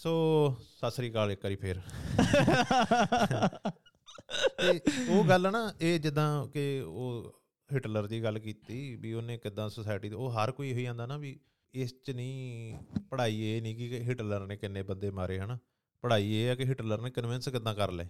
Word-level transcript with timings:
ਸੋ 0.00 0.56
ਸਤਿ 0.76 0.90
ਸ੍ਰੀ 0.90 1.10
ਅਕਾਲ 1.10 1.30
ਇੱਕ 1.30 1.44
ਵਾਰੀ 1.44 1.56
ਫੇਰ। 1.56 1.76
ਤੇ 4.58 4.80
ਉਹ 5.08 5.24
ਗੱਲ 5.24 5.52
ਨਾ 5.52 5.74
ਇਹ 5.80 6.00
ਜਿੱਦਾਂ 6.00 6.46
ਕਿ 6.46 6.80
ਉਹ 6.80 7.40
ਹਿਟਲਰ 7.74 8.06
ਦੀ 8.06 8.22
ਗੱਲ 8.22 8.38
ਕੀਤੀ 8.38 8.96
ਵੀ 8.96 9.12
ਉਹਨੇ 9.12 9.38
ਕਿਦਾਂ 9.38 9.68
ਸੋਸਾਇਟੀ 9.68 10.08
ਦੇ 10.08 10.14
ਉਹ 10.14 10.30
ਹਰ 10.30 10.52
ਕੋਈ 10.52 10.70
ਇਹੀ 10.70 10.84
ਆਂਦਾ 10.84 11.06
ਨਾ 11.06 11.16
ਵੀ 11.16 11.40
ਇਸ 11.74 11.94
ਚ 12.04 12.10
ਨਹੀਂ 12.10 12.78
ਪੜ੍ਹਾਈ 13.10 13.40
ਇਹ 13.40 13.62
ਨਹੀਂ 13.62 13.76
ਕਿ 13.76 14.00
ਹਿਟਲਰ 14.00 14.46
ਨੇ 14.46 14.56
ਕਿੰਨੇ 14.56 14.82
ਬੰਦੇ 14.82 15.10
ਮਾਰੇ 15.10 15.38
ਹਨਾ? 15.38 15.58
ਪੜ੍ਹਾਈ 16.02 16.32
ਇਹ 16.32 16.48
ਹੈ 16.48 16.54
ਕਿ 16.54 16.64
ਹਿਟਲਰ 16.64 17.00
ਨੇ 17.00 17.10
ਕਨਵਿੰਸ 17.10 17.48
ਕਿਦਾਂ 17.48 17.74
ਕਰ 17.74 17.92
ਲਏ? 17.92 18.06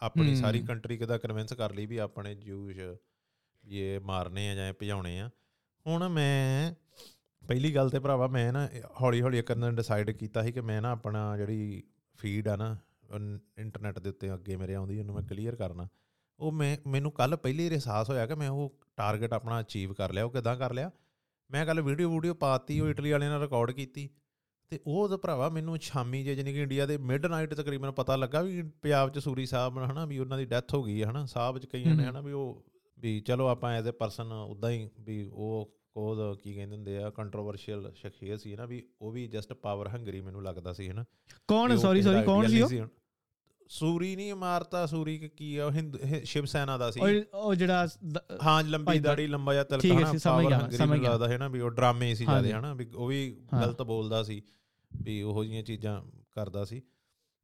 ਆਪਣੀ 0.00 0.36
ਸਾਰੀ 0.36 0.60
ਕੰਟਰੀ 0.60 0.96
ਕਿਦਾਂ 0.96 1.18
ਕਨਵਿੰਸ 1.18 1.52
ਕਰ 1.52 1.74
ਲਈ 1.74 1.86
ਵੀ 1.86 1.96
ਆਪਣੇ 1.96 2.34
ਜੂਸ਼ 2.34 2.78
ਇਹ 3.68 4.00
ਮਾਰਨੇ 4.00 4.50
ਆ 4.50 4.54
ਜਾਂ 4.54 4.72
ਭਜਾਉਣੇ 4.72 5.20
ਆ। 5.20 5.30
ਹੁਣ 5.86 6.08
ਮੈਂ 6.08 6.74
ਪਹਿਲੀ 7.48 7.74
ਗੱਲ 7.74 7.90
ਤੇ 7.90 7.98
ਭਰਾਵਾ 7.98 8.26
ਮੈਂ 8.26 8.52
ਨਾ 8.52 8.68
ਹੌਲੀ 9.00 9.20
ਹੌਲੀ 9.22 9.42
ਕਰਨ 9.42 9.74
ਡਿਸਾਈਡ 9.76 10.10
ਕੀਤਾ 10.10 10.42
ਸੀ 10.42 10.52
ਕਿ 10.52 10.60
ਮੈਂ 10.60 10.80
ਨਾ 10.82 10.90
ਆਪਣਾ 10.90 11.36
ਜਿਹੜੀ 11.36 11.82
ਫੀਡ 12.18 12.48
ਆ 12.48 12.56
ਨਾ 12.56 12.76
ਇੰਟਰਨੈਟ 13.58 13.98
ਦੇ 13.98 14.08
ਉੱਤੇ 14.08 14.32
ਅੱਗੇ 14.34 14.56
ਮੇਰੇ 14.56 14.74
ਆਉਂਦੀ 14.74 14.98
ਉਹਨੂੰ 14.98 15.14
ਮੈਂ 15.14 15.22
ਕਲੀਅਰ 15.22 15.56
ਕਰਨਾ। 15.56 15.88
ਉਹ 16.40 16.52
ਮੈਂ 16.52 16.76
ਮੈਨੂੰ 16.88 17.12
ਕੱਲ 17.12 17.36
ਪਹਿਲੀ 17.36 17.68
ਅਹਿਸਾਸ 17.68 18.10
ਹੋਇਆ 18.10 18.26
ਕਿ 18.26 18.34
ਮੈਂ 18.34 18.48
ਉਹ 18.50 18.72
ਟਾਰਗੇਟ 18.96 19.32
ਆਪਣਾ 19.32 19.60
ਅਚੀਵ 19.60 19.92
ਕਰ 19.92 20.12
ਲਿਆ 20.12 20.24
ਉਹ 20.24 20.30
ਕਿਦਾਂ 20.30 20.56
ਕਰ 20.56 20.72
ਲਿਆ। 20.74 20.90
ਮੈਂ 21.50 21.64
ਕੱਲ 21.66 21.80
ਵੀਡੀਓ 21.80 22.10
ਵੀਡੀਓ 22.10 22.34
ਪਾਤੀ 22.34 22.80
ਉਹ 22.80 22.88
ਇਟਲੀ 22.88 23.10
ਵਾਲਿਆਂ 23.10 23.30
ਨਾਲ 23.30 23.40
ਰਿਕਾਰਡ 23.40 23.70
ਕੀਤੀ। 23.70 24.08
ਤੇ 24.72 24.78
ਉਹ 24.86 25.08
ਤਾਂ 25.08 25.18
ਭਰਾਵਾ 25.18 25.48
ਮੈਨੂੰ 25.48 25.78
ਸ਼ਾਮੀ 25.78 26.22
ਜੇ 26.24 26.34
ਜਾਨੀ 26.34 26.52
ਕਿ 26.52 26.62
ਇੰਡੀਆ 26.62 26.86
ਦੇ 26.86 26.96
ਮਿਡਨਾਈਟ 26.98 27.54
ਤਕਰੀਬਨ 27.54 27.90
ਪਤਾ 27.90 28.16
ਲੱਗਾ 28.16 28.42
ਵੀ 28.42 28.62
ਪੰਜਾਬ 28.82 29.10
ਚ 29.10 29.18
ਸੂਰੀ 29.18 29.46
ਸਾਹਿਬ 29.46 29.78
ਹਨਾ 29.78 30.04
ਵੀ 30.06 30.18
ਉਹਨਾਂ 30.18 30.38
ਦੀ 30.38 30.44
ਡੈਥ 30.44 30.74
ਹੋ 30.74 30.82
ਗਈ 30.82 31.02
ਹੈ 31.02 31.10
ਹਨਾ 31.10 31.24
ਸਾਹਿਬ 31.26 31.58
ਚ 31.58 31.66
ਕਈਆਂ 31.66 31.94
ਨੇ 31.94 32.04
ਹਨਾ 32.04 32.20
ਵੀ 32.20 32.32
ਉਹ 32.32 32.64
ਵੀ 32.98 33.20
ਚਲੋ 33.20 33.46
ਆਪਾਂ 33.46 33.72
ਐਜ਼ 33.72 33.88
ਅ 33.88 33.92
ਪਰਸਨ 33.92 34.32
ਉਦਾਂ 34.32 34.70
ਹੀ 34.70 34.88
ਵੀ 35.00 35.24
ਉਹ 35.32 35.74
ਕੋਦ 35.94 36.38
ਕੀ 36.38 36.54
ਕਹਿੰਦੇ 36.54 36.76
ਹੁੰਦੇ 36.76 37.02
ਆ 37.02 37.10
ਕੰਟਰੋਵਰਸ਼ੀਅਲ 37.10 37.92
ਸ਼ਖਸੀਅਤ 37.94 38.40
ਸੀ 38.40 38.56
ਨਾ 38.56 38.66
ਵੀ 38.66 38.82
ਉਹ 39.02 39.12
ਵੀ 39.12 39.26
ਜਸਟ 39.26 39.52
ਪਾਵਰ 39.52 39.88
ਹੰਗਰੀ 39.88 40.20
ਮੈਨੂੰ 40.20 40.42
ਲੱਗਦਾ 40.44 40.72
ਸੀ 40.72 40.88
ਹਨਾ? 40.90 41.04
ਕੌਣ? 41.48 41.76
ਸੌਰੀ 41.76 42.02
ਸੌਰੀ 42.02 42.22
ਕੌਣ 42.22 42.48
ਸੀ 42.48 42.62
ਉਹ? 42.62 42.86
ਸੂਰੀ 43.68 44.16
ਨਹੀਂ 44.16 44.34
ਮਾਰਤਾ 44.34 44.86
ਸੂਰੀ 44.86 45.18
ਕੀ 45.18 45.56
ਆ 45.56 45.70
ਹਿੰਦ 45.70 45.96
ਸ਼ਿਵ 46.24 46.44
ਸੈਨਾ 46.44 46.78
ਦਾ 46.78 46.90
ਸੀ। 46.90 47.00
ਉਹ 47.34 47.54
ਜਿਹੜਾ 47.54 47.88
ਹਾਂ 48.46 48.62
ਲੰਬੀ 48.64 48.98
ਦਾੜੀ 48.98 49.26
ਲੰਬਾ 49.26 49.52
ਜਿਹਾ 49.52 49.64
ਤਿਲਕ 49.64 49.84
ਹਨਾ? 49.86 50.12
ਪਾਵਰ 50.24 50.52
ਹੰਗਰੀ 50.52 50.76
ਮੈਨੂੰ 50.78 51.04
ਲੱਗਦਾ 51.04 51.28
ਹੈ 51.28 51.38
ਨਾ 51.38 51.48
ਵੀ 51.48 51.60
ਉਹ 51.60 51.70
ਡਰਾਮੇ 51.70 52.14
ਸੀ 52.14 52.24
ਜ਼ਿਆਦਾ 52.24 52.58
ਹਨਾ? 52.58 52.74
ਵੀ 52.74 52.86
ਉਹ 52.96 53.06
ਵੀ 53.06 53.30
ਗਲਤ 53.52 53.82
ਬੋਲਦਾ 53.82 54.22
ਸੀ 54.22 54.42
ਵੀ 55.02 55.22
ਉਹੋ 55.22 55.44
ਜੀਆਂ 55.44 55.62
ਚੀਜ਼ਾਂ 55.62 56.02
ਕਰਦਾ 56.32 56.64
ਸੀ। 56.64 56.82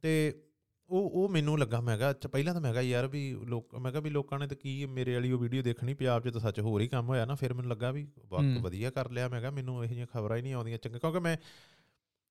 ਤੇ 0.02 0.42
ਉਹ 0.91 1.11
ਉਹ 1.11 1.28
ਮੈਨੂੰ 1.28 1.58
ਲੱਗਾ 1.58 1.81
ਮੈਂ 1.81 1.98
ਕਿਹਾ 1.98 2.11
ਅੱਛਾ 2.11 2.28
ਪਹਿਲਾਂ 2.28 2.55
ਤਾਂ 2.55 2.61
ਮੈਂ 2.61 2.72
ਕਿਹਾ 2.72 2.83
ਯਾਰ 2.83 3.06
ਵੀ 3.06 3.36
ਲੋਕ 3.47 3.75
ਮੈਂ 3.75 3.91
ਕਿਹਾ 3.92 4.03
ਵੀ 4.03 4.11
ਲੋਕਾਂ 4.11 4.39
ਨੇ 4.39 4.47
ਤਾਂ 4.47 4.56
ਕੀ 4.56 4.86
ਮੇਰੇ 4.86 5.14
ਵਾਲੀ 5.14 5.33
ਉਹ 5.33 5.39
ਵੀਡੀਓ 5.39 5.62
ਦੇਖਣੀ 5.62 5.94
ਪੰਜਾਬ 5.94 6.22
'ਚ 6.22 6.33
ਤਾਂ 6.33 6.41
ਸੱਚ 6.41 6.61
ਹੋਰ 6.61 6.81
ਹੀ 6.81 6.89
ਕੰਮ 6.89 7.08
ਹੋਇਆ 7.08 7.25
ਨਾ 7.25 7.34
ਫਿਰ 7.34 7.55
ਮੈਨੂੰ 7.55 7.70
ਲੱਗਾ 7.70 7.91
ਵੀ 7.91 8.06
ਵਕਤ 8.28 8.58
ਵਧੀਆ 8.58 8.91
ਕਰ 8.91 9.11
ਲਿਆ 9.11 9.28
ਮੈਂ 9.28 9.41
ਕਿਹਾ 9.41 9.50
ਮੈਨੂੰ 9.50 9.84
ਇਹ 9.84 9.89
ਜਿਹੀਆਂ 9.89 10.06
ਖਬਰਾਂ 10.06 10.36
ਹੀ 10.36 10.42
ਨਹੀਂ 10.42 10.55
ਆਉਂਦੀਆਂ 10.55 10.78
ਚੰਗਾ 10.78 10.98
ਕਿਉਂਕਿ 10.98 11.19
ਮੈਂ 11.19 11.36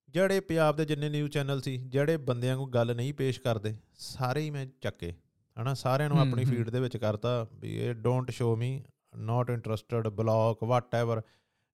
ਜਿਹੜੇ 0.10 0.40
ਪੰਜਾਬ 0.40 0.76
ਦੇ 0.76 0.86
ਜਿੰਨੇ 0.86 1.10
ਨਿਊਜ਼ 1.10 1.32
ਚੈਨਲ 1.32 1.62
ਸੀ 1.62 1.78
ਜਿਹੜੇ 1.78 2.18
ਬੰਦਿਆਂ 2.18 2.56
ਨੂੰ 2.56 2.74
ਗੱਲ 2.74 2.96
ਨਹੀਂ 2.96 3.14
ਪੇਸ਼ 3.14 3.42
ਕਰਦੇ 3.42 3.76
ਸਾਰੇ 3.94 4.42
ਹੀ 4.42 4.50
ਮੈਂ 4.50 4.66
ਚੱਕੇ 4.82 5.14
ਹਨਾ 5.58 5.74
ਸਾਰਿਆਂ 5.74 6.10
ਨੂੰ 6.10 6.20
ਆਪਣੀ 6.20 6.46
ਫੀਡ 6.46 6.70
ਦੇ 6.70 6.80
ਵਿੱਚ 6.80 6.98
ਕਰਤਾ 6.98 7.48
ਵੀ 7.54 7.76
ਇਹ 7.78 7.94
don't 7.94 8.32
show 8.32 8.56
me 8.56 8.84
not 9.18 9.50
interested 9.50 10.08
block 10.08 10.64
whatever 10.64 11.22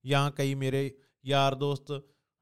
ਜਾਂ 0.04 0.30
ਕਈ 0.30 0.54
ਮੇਰੇ 0.54 0.90
ਯਾਰ 1.24 1.54
ਦੋਸਤ 1.54 1.92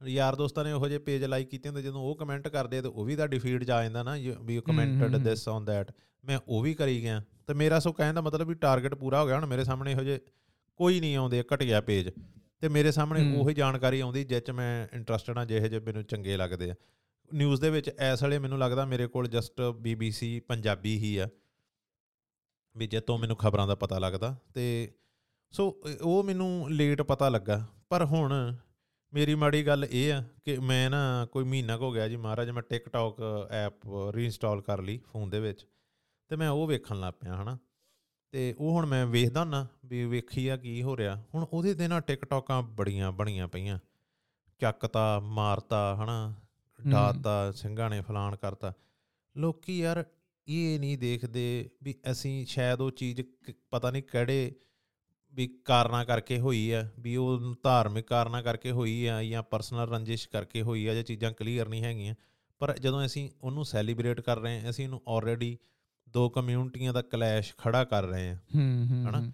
ਯਾਰ 0.07 0.37
ਦੋਸਤਾਂ 0.37 0.65
ਨੇ 0.65 0.73
ਉਹੋ 0.73 0.89
ਜਿਹੇ 0.89 0.99
ਪੇਜ 0.99 1.25
ਲਾਈਕ 1.25 1.49
ਕੀਤੇ 1.49 1.69
ਹੁੰਦੇ 1.69 1.83
ਜਦੋਂ 1.83 2.01
ਉਹ 2.01 2.17
ਕਮੈਂਟ 2.17 2.49
ਕਰਦੇ 2.49 2.83
ਤੇ 2.83 2.89
ਉਹ 2.89 3.05
ਵੀ 3.05 3.17
ਫੀਡ 3.39 3.65
'ਚ 3.65 3.71
ਆ 3.71 3.83
ਜਾਂਦਾ 3.83 4.03
ਨਾ 4.03 4.13
ਵੀ 4.43 4.55
you 4.55 4.63
commented 4.63 5.17
this 5.17 5.49
on 5.49 5.65
that 5.65 5.93
ਮੈਂ 6.25 6.39
ਉਹ 6.49 6.63
ਵੀ 6.63 6.75
ਕਰੀ 6.75 7.03
ਗਿਆ। 7.03 7.23
ਤੇ 7.47 7.55
ਮੇਰਾ 7.55 7.79
ਸੋ 7.79 7.93
ਕਹਿਣ 7.93 8.15
ਦਾ 8.15 8.21
ਮਤਲਬ 8.21 8.49
ਵੀ 8.49 8.55
ਟਾਰਗੇਟ 8.55 8.95
ਪੂਰਾ 8.95 9.23
ਹੋ 9.23 9.27
ਗਿਆ 9.27 9.35
ਹੁਣ 9.37 9.47
ਮੇਰੇ 9.47 9.65
ਸਾਹਮਣੇ 9.65 9.93
ਇਹੋ 9.93 10.03
ਜਿਹੇ 10.03 10.21
ਕੋਈ 10.77 11.01
ਨਹੀਂ 11.01 11.17
ਆਉਂਦੇ 11.17 11.45
ਘਟਿਆ 11.55 11.81
ਪੇਜ 11.81 12.11
ਤੇ 12.61 12.69
ਮੇਰੇ 12.69 12.93
ਸਾਹਮਣੇ 12.93 13.37
ਉਹੀ 13.37 13.55
ਜਾਣਕਾਰੀ 13.55 14.01
ਆਉਂਦੀ 14.01 14.25
ਜਿੱਚ 14.25 14.51
ਮੈਂ 14.51 14.89
ਇੰਟਰਸਟਡ 14.97 15.39
ਆ 15.39 15.45
ਜਿਹੇ 15.45 15.69
ਜਿਹੇ 15.69 15.81
ਮੈਨੂੰ 15.81 16.05
ਚੰਗੇ 16.05 16.37
ਲੱਗਦੇ 16.37 16.71
ਆ। 16.71 16.75
ਨਿਊਜ਼ 17.35 17.61
ਦੇ 17.61 17.71
ਵਿੱਚ 17.71 17.91
ਐਸ 17.99 18.23
ਵਾਲੇ 18.23 18.39
ਮੈਨੂੰ 18.39 18.59
ਲੱਗਦਾ 18.59 18.85
ਮੇਰੇ 18.85 19.07
ਕੋਲ 19.07 19.29
ਜਸਟ 19.29 19.61
ਬੀਬੀਸੀ 19.61 20.41
ਪੰਜਾਬੀ 20.41 20.99
ਹੀ 20.99 21.17
ਆ। 21.17 21.29
ਵੀ 22.77 22.87
ਜੇ 22.87 23.01
ਤੋਂ 23.01 23.19
ਮੈਨੂੰ 23.19 23.37
ਖਬਰਾਂ 23.37 23.67
ਦਾ 23.67 23.75
ਪਤਾ 23.75 23.99
ਲੱਗਦਾ। 23.99 24.37
ਤੇ 24.55 24.93
ਸੋ 25.53 25.83
ਉਹ 26.03 26.25
ਮੈਨੂੰ 26.25 26.71
ਲੇਟ 26.71 27.03
ਪਤਾ 27.03 27.29
ਲੱਗਾ। 27.29 27.67
ਪਰ 27.89 28.05
ਹੁਣ 28.05 28.55
ਮੇਰੀ 29.15 29.35
ਮਾੜੀ 29.35 29.67
ਗੱਲ 29.67 29.87
ਇਹ 29.91 30.13
ਆ 30.13 30.25
ਕਿ 30.45 30.59
ਮੈਂ 30.59 30.91
ਨਾ 30.91 31.27
ਕੋਈ 31.27 31.45
ਮਹੀਨਾ 31.45 31.77
ਹੋ 31.77 31.93
ਗਿਆ 31.93 32.09
ਜੀ 32.09 32.17
ਮਹਾਰਾਜ 32.17 32.51
ਮੈਂ 32.51 32.63
ਟਿਕਟੌਕ 32.63 33.17
ਐਪ 33.51 33.75
ਰੀਇੰਸਟਾਲ 34.11 34.61
ਕਰ 34.61 34.83
ਲਈ 34.83 34.99
ਫੋਨ 34.99 35.31
ਦੇ 35.31 35.41
ਵਿੱਚ 35.41 35.67
ਤੇ 36.29 36.37
ਮੈਂ 36.37 36.51
ਉਹ 36.51 36.67
ਵੇਖਣ 36.67 37.01
ਲੱਗ 37.01 37.15
ਪਿਆ 37.21 37.43
ਹਨਾ। 37.43 37.59
ਤੇ 38.31 38.55
ਉਹ 38.59 38.73
ਹੁਣ 38.73 38.87
ਮੈਂ 38.87 39.07
ਵੇਖਦਾ 39.07 39.45
ਨਾ 39.45 39.67
ਵੀ 39.85 40.05
ਵੇਖੀ 40.05 40.49
ਆ 40.49 40.57
ਕੀ 40.57 40.83
ਹੋ 40.83 40.97
ਰਿਹਾ। 40.97 41.25
ਹੁਣ 41.35 41.47
ਉਹਦੇ 41.53 41.75
ਤੇ 41.75 41.89
ਨਾ 41.89 42.01
ਟਿਕਟੌਕਾਂ 42.01 42.63
ਬੜੀਆਂ 42.63 43.13
ਬਣੀਆਂ 43.13 43.49
ਪਈਆਂ। 43.49 43.79
ਚੱਕਤਾ 44.59 45.21
ਮਾਰਤਾ 45.21 45.99
ਹਨਾ 46.05 46.35
ਡਾਤਾ 46.91 47.53
ਸਿੰਘਾਂ 47.53 47.91
ਨੇ 47.91 48.01
ਫਲਾਣ 48.01 48.37
ਕਰਤਾ। 48.37 48.73
ਲੋਕੀ 49.37 49.79
ਯਾਰ 49.79 50.05
ਇਹ 50.49 50.81
ਨਹੀਂ 50.81 50.99
ਦੇਖਦੇ 50.99 51.71
ਵੀ 51.83 51.95
ਅਸੀਂ 52.11 52.47
ਸ਼ਾਇਦ 52.47 52.81
ਉਹ 52.81 52.91
ਚੀਜ਼ 52.91 53.23
ਪਤਾ 53.71 53.91
ਨਹੀਂ 53.91 54.03
ਕਿਹੜੇ 54.03 54.55
ਵੀ 55.35 55.47
ਕਾਰਨਾ 55.47 56.05
ਕਰਕੇ 56.05 56.39
ਹੋਈ 56.39 56.71
ਆ 56.71 56.89
ਵੀ 57.01 57.17
ਉਹ 57.17 57.55
ਧਾਰਮਿਕ 57.63 58.07
ਕਾਰਨਾ 58.07 58.43
ਕਰਕੇ 58.43 58.71
ਹੋਈ 58.71 59.07
ਆ 59.07 59.23
ਜਾਂ 59.23 59.43
ਪਰਸਨਲ 59.43 59.89
ਰੰਜਿਸ਼ 59.89 60.29
ਕਰਕੇ 60.29 60.63
ਹੋਈ 60.63 60.87
ਆ 60.87 60.95
ਜੇ 60.95 61.03
ਚੀਜ਼ਾਂ 61.03 61.33
ਕਲੀਅਰ 61.33 61.69
ਨਹੀਂ 61.69 61.83
ਹੈਗੀਆਂ। 61.83 62.15
ਪਰ 62.59 62.79
ਜਦੋਂ 62.79 63.07
ਅਸੀਂ 63.07 63.31
ਉਹਨੂੰ 63.43 63.65
ਸੈਲੀਬ੍ਰੇਟ 63.65 64.21
ਕਰ 64.21 64.39
ਰਹੇ 64.39 64.61
ਹਾਂ 64.61 64.71
ਅਸੀਂ 64.71 64.85
ਉਹਨੂੰ 64.85 65.03
ਆਲਰੇਡੀ 65.09 65.59
ਦੋ 66.09 66.29
ਕਮਿਊਨਿਟੀਆਂ 66.29 66.93
ਦਾ 66.93 67.03
ਕਲੈਸ਼ 67.03 67.55
ਖੜਾ 67.59 67.85
ਕਰ 67.85 68.03
ਰਹੇ 68.03 68.29
ਹਾਂ। 68.29 68.37
ਹਨਾ? 69.09 69.33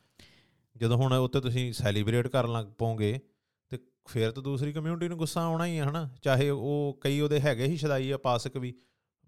ਜਦੋਂ 0.77 0.97
ਹੁਣ 0.97 1.13
ਉੱਤੇ 1.13 1.41
ਤੁਸੀਂ 1.41 1.73
ਸੈਲੀਬ੍ਰੇਟ 1.73 2.27
ਕਰਨ 2.27 2.53
ਲੱਗ 2.53 2.67
ਪੋਗੇ 2.67 3.21
ਤੇ 3.69 3.79
ਫਿਰ 4.09 4.31
ਤਾਂ 4.31 4.43
ਦੂਸਰੀ 4.43 4.73
ਕਮਿਊਨਿਟੀ 4.73 5.09
ਨੂੰ 5.09 5.19
ਗੁੱਸਾ 5.19 5.43
ਆਉਣਾ 5.43 5.67
ਹੀ 5.67 5.79
ਹੈ 5.79 5.85
ਹਨਾ? 5.85 6.11
ਚਾਹੇ 6.23 6.51
ਉਹ 6.51 6.99
ਕਈ 7.01 7.21
ਉਹਦੇ 7.21 7.41
ਹੈਗੇ 7.41 7.65
ਹੀ 7.65 7.77
ਸ਼ਦਾਈ 7.77 8.11
ਆ 8.11 8.19
ਪਾਸਕ 8.19 8.57
ਵੀ 8.57 8.75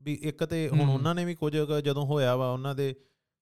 ਵੀ 0.00 0.18
ਇੱਕ 0.22 0.44
ਤੇ 0.44 0.68
ਹੁਣ 0.68 0.90
ਉਹਨਾਂ 0.90 1.14
ਨੇ 1.14 1.24
ਵੀ 1.24 1.34
ਕੁਝ 1.34 1.56
ਜਦੋਂ 1.84 2.06
ਹੋਇਆ 2.06 2.36
ਵਾ 2.36 2.50
ਉਹਨਾਂ 2.52 2.74
ਦੇ 2.74 2.94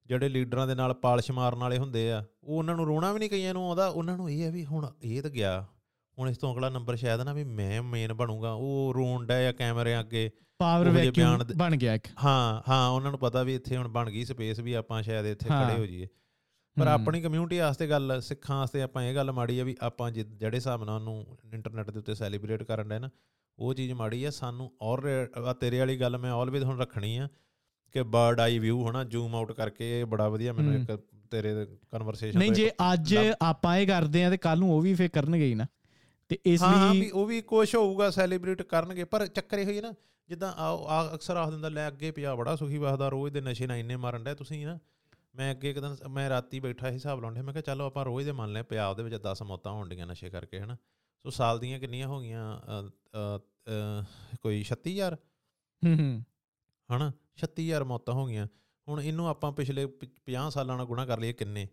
ਜਿਹੜੇ 0.08 0.28
ਲੀਡਰਾਂ 0.28 0.66
ਦੇ 0.66 0.74
ਨਾਲ 0.74 0.94
ਪਾਲਿਸ਼ 0.94 1.30
ਮਾਰਨ 1.30 1.58
ਵਾਲੇ 1.58 1.78
ਹੁੰਦੇ 1.78 2.12
ਆ 2.12 2.24
ਉਹ 2.44 2.58
ਉਹਨਾਂ 2.58 2.74
ਨੂੰ 2.76 2.86
ਰੋਣਾ 2.86 3.12
ਵੀ 3.12 3.18
ਨਹੀਂ 3.18 3.30
ਕਈਆਂ 3.30 3.54
ਨੂੰ 3.54 3.68
ਆਉਂਦਾ 3.68 3.88
ਉਹਨਾਂ 3.88 4.16
ਨੂੰ 4.16 4.30
ਇਹ 4.30 4.42
ਹੈ 4.44 4.50
ਵੀ 4.50 4.64
ਹੁਣ 4.64 4.90
ਇਹ 5.02 5.22
ਤਾਂ 5.22 5.30
ਗਿਆ। 5.30 5.66
ਹੁਣ 6.18 6.30
ਇਸ 6.30 6.38
ਤੋਂ 6.38 6.54
ਅਗਲਾ 6.54 6.68
ਨੰਬਰ 6.68 6.96
ਸ਼ਾਇਦ 6.96 7.20
ਨਾ 7.20 7.32
ਵੀ 7.32 7.44
ਮੈਂ 7.44 7.82
ਮੇਨ 7.82 8.12
ਬਣੂਗਾ 8.12 8.52
ਉਹ 8.52 8.92
ਰੋਣ 8.96 9.26
ਡਿਆ 9.26 9.42
ਜਾਂ 9.42 9.52
ਕੈਮਰੇ 9.52 10.00
ਅੱਗੇ। 10.00 10.30
ਪਾਵਰ 10.58 10.88
ਵੈਕਿਊਮ 10.88 11.44
ਬਣ 11.56 11.76
ਗਿਆ 11.76 11.94
ਇੱਕ। 11.94 12.06
ਹਾਂ 12.24 12.62
ਹਾਂ 12.68 12.88
ਉਹਨਾਂ 12.88 13.10
ਨੂੰ 13.10 13.20
ਪਤਾ 13.20 13.42
ਵੀ 13.42 13.54
ਇੱਥੇ 13.54 13.76
ਹੁਣ 13.76 13.88
ਬਣ 13.88 14.10
ਗਈ 14.10 14.24
ਸਪੇਸ 14.24 14.60
ਵੀ 14.60 14.72
ਆਪਾਂ 14.72 15.02
ਸ਼ਾਇਦ 15.02 15.26
ਇੱਥੇ 15.26 15.48
ਖੜੇ 15.48 15.78
ਹੋ। 15.78 15.86
ਜਾਈਏ। 15.86 16.06
ਪਰ 16.76 16.86
ਆਪਣੀ 16.86 17.20
ਕਮਿਊਨਿਟੀ 17.20 17.58
ਵਾਸਤੇ 17.58 17.86
ਗੱਲ 17.88 18.20
ਸਿੱਖਾਂ 18.20 18.56
ਵਾਸਤੇ 18.58 18.82
ਆਪਾਂ 18.82 19.02
ਇਹ 19.02 19.14
ਗੱਲ 19.14 19.32
ਮਾੜੀ 19.32 19.58
ਆ 19.58 19.64
ਵੀ 19.64 19.76
ਆਪਾਂ 19.80 20.10
ਜਿਹੜੇ 20.10 20.56
ਹਿਸਾਬ 20.56 20.84
ਨਾਲ 20.84 20.94
ਉਹਨੂੰ 20.94 21.38
ਇੰਟਰਨੈਟ 21.54 21.90
ਦੇ 21.90 21.98
ਉੱਤੇ 21.98 22.14
ਸੈਲੀਬ੍ਰੇਟ 22.14 22.62
ਕਰਨ 22.62 22.88
ਦੇ 22.88 22.98
ਨਾ 22.98 23.10
ਉਹ 23.58 23.74
ਚੀਜ਼ 23.74 23.92
ਮਾੜੀ 23.92 24.24
ਆ 24.24 24.30
ਸਾਨੂੰ 24.30 24.72
ਔਰ 24.82 25.28
ਤੇਰੇ 25.60 25.78
ਵਾਲੀ 25.78 26.00
ਗੱਲ 26.00 26.18
ਮੈਂ 26.18 26.32
ਆਲਵੇਜ਼ 26.32 26.64
ਹੁਣ 26.64 26.78
ਰੱਖਣੀ 26.78 27.16
ਆ 27.16 27.28
ਕਿ 27.92 28.02
ਬਰਡ 28.02 28.40
ਆਈ 28.40 28.58
ਵਿਊ 28.58 28.82
ਹੋਣਾ 28.82 29.04
ਜ਼ੂਮ 29.04 29.34
ਆਊਟ 29.34 29.52
ਕਰਕੇ 29.52 30.04
ਬੜਾ 30.04 30.28
ਵਧੀਆ 30.28 30.52
ਮੈਨੂੰ 30.52 30.74
ਇੱਕ 30.74 31.00
ਤੇਰੇ 31.30 31.66
ਕਨਵਰਸੇਸ਼ਨ 31.92 32.38
ਨਹੀਂ 32.38 32.52
ਜੇ 32.52 32.70
ਅੱਜ 32.92 33.16
ਆਪਾਂ 33.42 33.76
ਇਹ 33.76 33.86
ਕਰਦੇ 33.86 34.24
ਆ 34.24 34.30
ਤੇ 34.30 34.36
ਕੱਲ 34.36 34.58
ਨੂੰ 34.58 34.72
ਉਹ 34.72 34.80
ਵੀ 34.80 34.94
ਫੇਰ 34.94 35.08
ਕਰਨਗੇ 35.08 35.46
ਹੀ 35.46 35.54
ਨਾ। 35.54 35.66
ਤੇ 36.28 36.38
ਇਸ 36.44 36.62
ਲਈ 36.62 36.68
ਹਾਂ 36.68 36.94
ਵੀ 36.94 37.10
ਉਹ 37.10 37.26
ਵੀ 37.26 37.40
ਕੁਝ 37.42 37.74
ਹੋਊਗਾ 37.74 38.10
ਸੈਲੀਬ੍ਰੇਟ 38.10 38.62
ਕਰਨਗੇ 38.62 39.04
ਪਰ 39.04 39.26
ਚੱਕਰ 39.26 39.58
ਇਹ 39.58 39.64
ਹੋਈ 39.64 39.80
ਨਾ 39.80 39.92
ਜਿੱਦਾਂ 40.28 40.52
ਆ 40.52 41.14
ਅਕਸਰ 41.14 41.36
ਆਖ 41.36 41.50
ਦਿੰਦਾ 41.50 41.68
ਲੈ 41.68 41.88
ਅੱਗੇ 41.88 42.10
ਪਿਆ 42.10 42.34
ਬੜਾ 42.34 42.56
ਸੁਖੀ 42.56 42.78
ਵਸਦਾ 42.78 43.08
ਰੋਜ਼ 43.08 43.34
ਦੇ 43.34 43.40
ਨਸ਼ੇ 43.40 43.66
ਨਾਲ 43.66 43.76
ਇੰਨੇ 43.76 43.96
ਮਾਰਨ 43.96 44.24
ਡਿਆ 44.24 44.34
ਤੁਸੀਂ 44.34 44.66
ਨਾ 44.66 44.78
ਮੈਂ 45.34 45.50
ਅੱਗੇ 45.50 45.70
ਇੱਕ 45.70 45.78
ਦਿਨ 45.78 45.96
ਮੈਂ 46.10 46.28
ਰਾਤੀ 46.30 46.60
ਬੈਠਾ 46.60 46.90
ਹਿਸਾਬ 46.90 47.20
ਲਾਉਂਦੇ 47.20 47.42
ਮੈਂ 47.42 47.52
ਕਿਹਾ 47.52 47.62
ਚਲੋ 47.62 47.84
ਆਪਾਂ 47.84 48.04
ਰੋਜ਼ 48.04 48.26
ਦੇ 48.26 48.32
ਮੰਨ 48.32 48.52
ਲੈ 48.52 48.62
ਪੰਜਾਬ 48.62 48.96
ਦੇ 48.96 49.02
ਵਿੱਚ 49.02 49.14
10 49.14 49.44
ਮੌਤਾਂ 49.46 49.72
ਹੋਣ 49.72 49.88
ਡੀਆਂ 49.88 50.06
ਨਸ਼ੇ 50.06 50.30
ਕਰਕੇ 50.30 50.60
ਹਨਾ। 50.60 50.76
ਸੋ 51.24 51.30
ਸਾਲ 51.30 51.58
ਦੀਆਂ 51.58 51.78
ਕਿੰਨੀਆਂ 51.80 52.08
ਹੋ 52.08 52.20
ਗਈਆਂ 52.20 52.60
ਕੋਈ 54.42 54.64
36000 54.64 55.16
ਹੂੰ 55.82 55.94
ਹੂੰ। 55.98 56.24
ਹਨਾ 56.96 57.12
36000 57.36 57.84
ਮੌਤਾਂ 57.84 58.14
ਹੋ 58.14 58.26
ਗਈਆਂ। 58.26 58.46
ਹੁਣ 58.88 59.00
ਇਹਨੂੰ 59.00 59.28
ਆਪਾਂ 59.28 59.52
ਪਿਛਲੇ 59.52 59.86
50 60.26 60.50
ਸਾਲਾਂ 60.50 60.76
ਨਾਲ 60.76 60.86
ਗੁਣਾ 60.86 61.06
ਕਰ 61.06 61.20
ਲਈਏ 61.20 61.32
ਕਿੰਨੇ? 61.32 61.68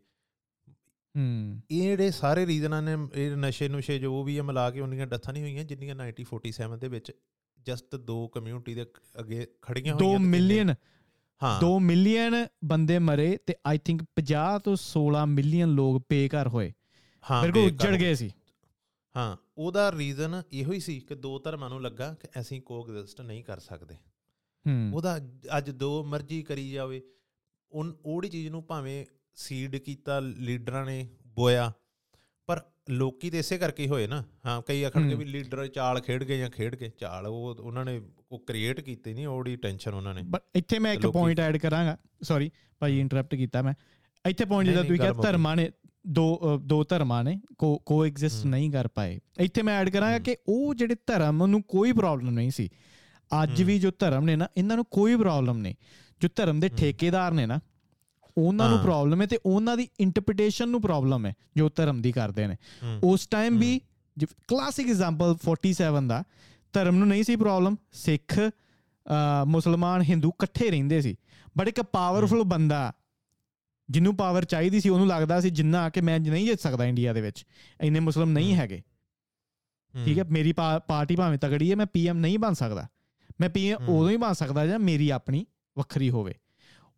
ਹੂੰ। 1.18 1.62
ਇਹ 1.72 1.82
ਜਿਹੜੇ 1.82 2.12
ਸਾਰੇ 2.12 2.46
ਰੀਜ਼ਨਾਂ 2.46 2.82
ਨੇ 2.82 2.92
ਇਹ 3.14 3.32
ਨਸ਼ੇ 3.32 3.68
ਨੁਸ਼ੇ 3.68 4.00
ਜੋ 4.00 4.24
ਵੀ 4.24 4.38
ਆ 4.38 4.44
ਮਿਲਾ 4.44 4.72
ਕੇ 4.72 4.80
ਉਹਨੀਆਂ 4.80 5.08
ਡੈਥਾਂ 5.08 5.34
ਨਹੀਂ 5.34 5.44
ਹੋਈਆਂ 5.44 5.64
ਜਿੰਨੀਆਂ 5.64 5.96
1947 5.96 6.78
ਦੇ 6.78 6.88
ਵਿੱਚ 6.88 7.12
ਜਸਟ 7.62 7.96
ਦੋ 7.96 8.28
ਕਮਿਊਨਿਟੀ 8.28 8.74
ਦੇ 8.74 8.86
ਅੱਗੇ 9.20 9.48
ਖੜੀਆਂ 9.62 9.94
ਹੋਈਆਂ 9.94 10.20
2 10.20 10.22
ਮਿਲੀਅਨ। 10.22 10.76
ਹਾਂ। 11.44 11.60
2 11.62 11.80
ਮਿਲੀਅਨ 11.80 12.48
ਬੰਦੇ 12.66 13.00
ਮਰੇ 13.00 13.38
ਤੇ 13.46 13.56
ਆਈ 13.66 13.78
ਥਿੰਕ 13.78 14.04
50 14.16 14.60
ਤੋਂ 14.60 14.76
16 14.76 15.26
ਮਿਲੀਅਨ 15.28 15.70
ਲੋਕ 15.70 16.06
ਬੇਘਰ 16.10 16.48
ਹੋਏ। 16.48 16.74
ਹਾਂ 17.32 17.42
ਮੇਰੇ 17.42 17.54
ਕੋ 17.54 17.66
ਉੱਜੜ 17.66 17.96
ਗਏ 17.96 18.16
ਸੀ। 18.16 18.32
ਹਾਂ 19.16 19.38
ਉਹਦਾ 19.58 19.92
ਰੀਜ਼ਨ 19.92 20.42
ਇਹੋ 20.52 20.72
ਹੀ 20.72 20.80
ਸੀ 20.80 21.00
ਕਿ 21.00 21.16
ਦੋ 21.16 21.40
ਧਰਮਾਂ 21.40 21.70
ਨੂੰ 21.70 21.82
ਲੱਗਾ 21.82 22.14
ਕਿ 22.14 22.28
ਅਸੀਂ 22.40 22.62
ਕੋਐਗਜ਼ਿਸਟ 22.62 23.22
ਨਹੀਂ 23.22 23.44
ਕਰ 23.44 23.60
ਸਕਦੇ। 23.60 23.96
ਉਹਦਾ 24.94 25.18
ਅੱਜ 25.58 25.70
ਦੋ 25.70 26.04
ਮਰਜ਼ੀ 26.04 26.42
ਕਰੀ 26.44 26.70
ਜਾਵੇ। 26.72 27.02
ਉਹ 27.72 27.86
ਉਹੜੀ 28.06 28.30
ਚੀਜ਼ 28.30 28.50
ਨੂੰ 28.50 28.64
ਭਾਵੇਂ 28.64 29.06
ਸੀਡ 29.36 29.76
ਕੀਤਾ 29.76 30.20
ਲੀਡਰਾਂ 30.20 30.86
ਨੇ 30.86 31.08
ਬੋਇਆ 31.28 31.72
ਪਰ 32.48 32.62
ਲੋਕੀ 32.90 33.30
ਤੇ 33.30 33.40
ਇਸੇ 33.40 33.58
ਕਰਕੇ 33.58 33.88
ਹੋਏ 33.88 34.08
ਨਾ। 34.08 34.24
ਹਾਂ 34.46 34.62
ਕਈ 34.62 34.84
ਆਖਣਗੇ 34.84 35.16
ਵੀ 35.16 35.26
ਲੀਡਰ 35.26 35.68
ਚਾਲ 35.68 36.00
ਖੇਡ 36.02 36.24
ਗਏ 36.24 36.38
ਜਾਂ 36.38 36.50
ਖੇਡ 36.50 36.76
ਕੇ 36.76 36.90
ਚਾਲ 37.00 37.28
ਉਹ 37.28 37.56
ਉਹਨਾਂ 37.62 37.86
ਨੇ 37.86 38.02
ਉਹ 38.32 38.40
ਕ੍ਰੀਏਟ 38.40 38.80
ਕੀਤੀ 38.82 39.14
ਨਹੀਂ 39.14 39.28
ਉਹਦੀ 39.28 39.56
ਟੈਨਸ਼ਨ 39.56 39.94
ਉਹਨਾਂ 39.94 40.14
ਨੇ। 40.14 40.22
ਬਟ 40.24 40.42
ਇੱਥੇ 40.56 40.80
ਮੈਂ 40.80 40.94
ਇੱਕ 40.94 41.08
ਪੁਆਇੰਟ 41.08 41.40
ਐਡ 41.40 41.58
ਕਰਾਂਗਾ। 41.58 41.98
ਸੌਰੀ 42.24 42.52
ਭਾਈ 42.80 43.00
ਇੰਟਰਰਪਟ 43.00 43.36
ਕੀਤਾ 43.36 43.62
ਮੈਂ। 43.62 43.74
ਇੱਥੇ 44.26 44.46
ਪੁਆਇੰਟ 44.46 44.70
ਜਿਹੜਾ 44.70 44.84
ਤੁਸੀਂ 44.84 45.00
ਕਿਹਾ 45.00 45.14
ਧਰਮਾਂ 45.14 45.56
ਨੇ 45.56 45.70
ਦੋ 46.08 46.58
ਦੋ 46.58 46.84
ਧਰਮਾਂ 46.84 47.24
ਨੇ 47.24 47.40
ਕੋ 47.58 47.78
ਕੋ 47.78 48.06
ਐਗਜ਼ਿਸਟ 48.06 48.46
ਨਹੀਂ 48.46 48.72
ਕਰ 48.72 48.88
ਪਾਏ। 48.88 49.20
ਇੱਥੇ 49.40 49.62
ਮੈਂ 49.62 49.80
ਐਡ 49.80 49.90
ਕਰਾਂਗਾ 49.90 50.20
ਕਿ 50.20 50.36
ਉਹ 50.48 50.76
ਜਿਹੜੇ 50.76 50.96
ਧਰਮ 51.08 51.46
ਨੂੰ 51.46 51.62
ਕੋਈ 51.64 51.92
ਪ੍ਰੋਬਲਮ 51.92 52.30
ਨਹੀਂ 52.30 52.52
ਸੀ। 52.52 52.70
ਅੱਜ 53.32 53.62
ਵੀ 53.64 53.78
ਜੋ 53.80 53.92
ਧਰਮ 54.00 54.26
ਨੇ 54.26 54.36
ਨਾ 54.36 54.48
ਇਹਨਾਂ 54.58 54.76
ਨੂੰ 54.76 54.86
ਕੋਈ 54.92 55.16
ਪ੍ਰੋਬਲਮ 55.16 55.58
ਨਹੀਂ। 55.58 55.76
ਜੋ 56.22 56.30
ਧਰਮ 56.36 56.60
ਦੇ 56.60 56.70
ਠੇਕੇਦਾਰ 56.70 57.32
ਨੇ 57.32 57.46
ਨਾ 57.46 57.60
ਉਹਨਾਂ 58.38 58.70
ਨੂੰ 58.70 58.80
ਪ੍ਰੋਬਲਮ 58.80 59.22
ਹੈ 59.22 59.26
ਤੇ 59.28 59.38
ਉਹਨਾਂ 59.46 59.78
ਦੀ 59.78 59.88
ਇੰਟਰਪ੍ਰੀਟੇਸ਼ਨ 60.00 60.70
ਨੂੰ 60.70 60.82
ਪ੍ਰੋਬਲਮ 60.82 61.26
ਹੈ 61.26 61.34
ਜੋ 61.58 61.70
ਧਰਮ 61.76 62.02
ਦੀ 62.02 62.12
ਕਰਦੇ 62.12 62.48
ਨੇ। 62.48 62.56
ਉਸ 63.04 63.28
ਟਾਈਮ 63.28 63.58
ਵੀ 63.58 63.80
ਕਲਾਸਿਕ 64.48 64.90
ਐਗਜ਼ਾਮਪਲ 64.90 65.36
47 65.46 66.08
ਦਾ 66.08 66.24
ਧਰਮ 66.74 66.96
ਨੂੰ 66.96 67.08
ਨਹੀਂ 67.08 67.24
ਸੀ 67.24 67.36
ਪ੍ਰੋਬਲਮ 67.36 67.76
ਸਿੱਖ 67.94 68.40
ਮੁਸਲਮਾਨ 69.48 70.02
ਹਿੰਦੂ 70.02 70.30
ਇਕੱਠੇ 70.30 70.70
ਰਹਿੰਦੇ 70.72 71.02
ਸੀ। 71.02 71.16
ਬਟ 71.58 71.68
ਇੱਕ 71.68 71.82
ਪਾਵਰਫੁਲ 71.82 72.44
ਬੰਦਾ 72.44 72.92
ਜਿਹਨੂੰ 73.90 74.16
ਪਾਵਰ 74.18 74.46
ਚਾਹੀਦੀ 74.46 74.80
ਸੀ 74.80 74.90
ਉਹਨੂੰ 74.90 75.08
ਲੱਗਦਾ 75.08 75.40
ਸੀ 75.42 75.50
ਜਿੰਨਾ 75.50 75.90
ਕਿ 75.90 76.02
ਮੈਂ 76.02 76.20
ਨਹੀਂ 76.20 76.46
ਜਿੱਤ 76.46 76.60
ਸਕਦਾ 76.60 76.86
ਇੰਡੀਆ 76.86 77.14
ਦੇ 77.14 77.22
ਵਿੱਚ 77.22 77.46
ਇੰਨੇ 77.82 78.00
ਮੁਸਲਮ 78.00 78.30
ਨਹੀਂ 78.30 78.56
ਹੈਗੇ। 78.56 78.82
ਠੀਕ 79.94 80.20
ਹੈ 80.20 80.24
ਮੇਰੀ 80.24 80.54
ਪਾਰਟੀ 80.54 81.16
ਭਾਵੇਂ 81.16 81.38
ਤਗੜੀ 81.38 81.72
ਹੈ 81.72 81.76
ਮੈਂ 81.76 81.86
ਪੀਐਮ 81.86 82.18
ਨਹੀਂ 82.18 82.40
ਬਣ 82.40 82.54
ਸਕਦਾ। 82.54 82.88
ਮੈਂ 83.40 83.50
ਪੀਐਮ 83.50 83.90
ਉਦੋਂ 83.90 84.10
ਹੀ 84.10 84.18
ਬਣ 84.18 84.34
ਸਕਦਾ 84.34 84.66
ਜਾਂ 84.66 84.80
ਮੇਰੀ 84.80 85.10
ਆਪਣੀ 85.10 85.46
ਵੱਖਰੀ 85.78 86.10
ਹੋਵੇ। 86.10 86.34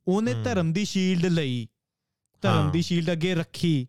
ਉਹਨੇ 0.07 0.33
ਧਰਮ 0.43 0.73
ਦੀ 0.73 0.85
ਸ਼ੀਲਡ 0.85 1.25
ਲਈ 1.25 1.67
ਧਰਮ 2.43 2.71
ਦੀ 2.71 2.81
ਸ਼ੀਲਡ 2.81 3.11
ਅੱਗੇ 3.11 3.35
ਰੱਖੀ 3.35 3.87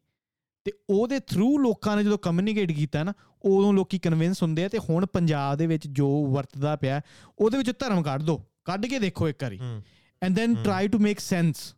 ਤੇ 0.66 0.72
ਉਹਦੇ 0.90 1.18
ਥਰੂ 1.20 1.58
ਲੋਕਾਂ 1.58 1.96
ਨੇ 1.96 2.04
ਜਦੋਂ 2.04 2.18
ਕਮਿਊਨੀਕੇਟ 2.18 2.72
ਕੀਤਾ 2.72 3.02
ਨਾ 3.04 3.12
ਉਦੋਂ 3.44 3.72
ਲੋਕੀ 3.72 3.98
ਕਨਵਿੰਸ 3.98 4.42
ਹੁੰਦੇ 4.42 4.64
ਆ 4.64 4.68
ਤੇ 4.68 4.78
ਹੁਣ 4.78 5.06
ਪੰਜਾਬ 5.06 5.58
ਦੇ 5.58 5.66
ਵਿੱਚ 5.66 5.86
ਜੋ 5.88 6.08
ਵਰਤਦਾ 6.26 6.74
ਪਿਆ 6.76 7.00
ਉਹਦੇ 7.38 7.58
ਵਿੱਚ 7.58 7.70
ਧਰਮ 7.78 8.02
ਕੱਢ 8.02 8.22
ਦੋ 8.22 8.36
ਕੱਢ 8.64 8.86
ਕੇ 8.86 8.98
ਦੇਖੋ 8.98 9.28
ਇੱਕ 9.28 9.42
ਵਾਰੀ। 9.42 9.60
And 10.22 10.36
then 10.36 10.54
try 10.54 10.88
to 10.88 10.98
make 10.98 11.20
sense 11.20 11.74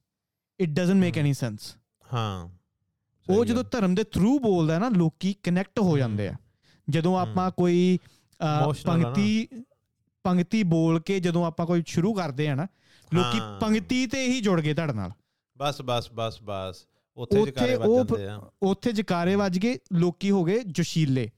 it 0.60 0.68
doesn't 0.68 0.96
make 0.96 1.18
any 1.18 1.32
sense 1.34 1.74
ਹਾਂ। 2.14 2.48
ਉਹ 3.26 3.44
ਜਦੋਂ 3.44 3.64
ਧਰਮ 3.64 3.94
ਦੇ 3.94 4.04
ਥਰੂ 4.04 4.38
ਬੋਲਦਾ 4.38 4.78
ਨਾ 4.78 4.88
ਲੋਕੀ 4.88 5.34
ਕਨੈਕਟ 5.42 5.78
ਹੋ 5.80 5.96
ਜਾਂਦੇ 5.98 6.28
ਆ। 6.28 6.34
ਜਦੋਂ 6.88 7.18
ਆਪਾਂ 7.18 7.50
ਕੋਈ 7.50 7.98
ਪੰਕਤੀ 8.86 9.48
ਪੰਕਤੀ 10.22 10.62
ਬੋਲ 10.62 11.00
ਕੇ 11.00 11.20
ਜਦੋਂ 11.20 11.46
ਆਪਾਂ 11.46 11.66
ਕੋਈ 11.66 11.82
ਸ਼ੁਰੂ 11.86 12.14
ਕਰਦੇ 12.14 12.48
ਆ 12.48 12.54
ਨਾ 12.54 12.66
ਲੋਕੀ 13.14 13.40
ਪੰਕਤੀ 13.60 14.06
ਤੇ 14.06 14.26
ਹੀ 14.26 14.40
ਜੁੜ 14.40 14.60
ਗਏ 14.60 14.74
ਤੁਹਾਡੇ 14.74 14.92
ਨਾਲ। 14.92 15.10
ਬਸ 15.58 15.82
ਬਸ 15.84 16.10
ਬਸ 16.14 16.38
ਬਸ। 16.42 16.86
ਉੱਥੇ 17.16 17.42
ਜਕਾਰੇ 17.42 17.76
ਵੱਜ 17.76 17.90
ਜਾਂਦੇ 17.90 18.26
ਆ। 18.26 18.50
ਉੱਥੇ 18.62 18.92
ਜਕਾਰੇ 18.92 19.34
ਵੱਜ 19.34 19.58
ਗਏ 19.58 19.78
ਲੋਕੀ 19.92 20.30
ਹੋ 20.30 20.44
ਗਏ 20.44 20.60
ਜੋਸ਼ੀਲੇ। 20.66 21.30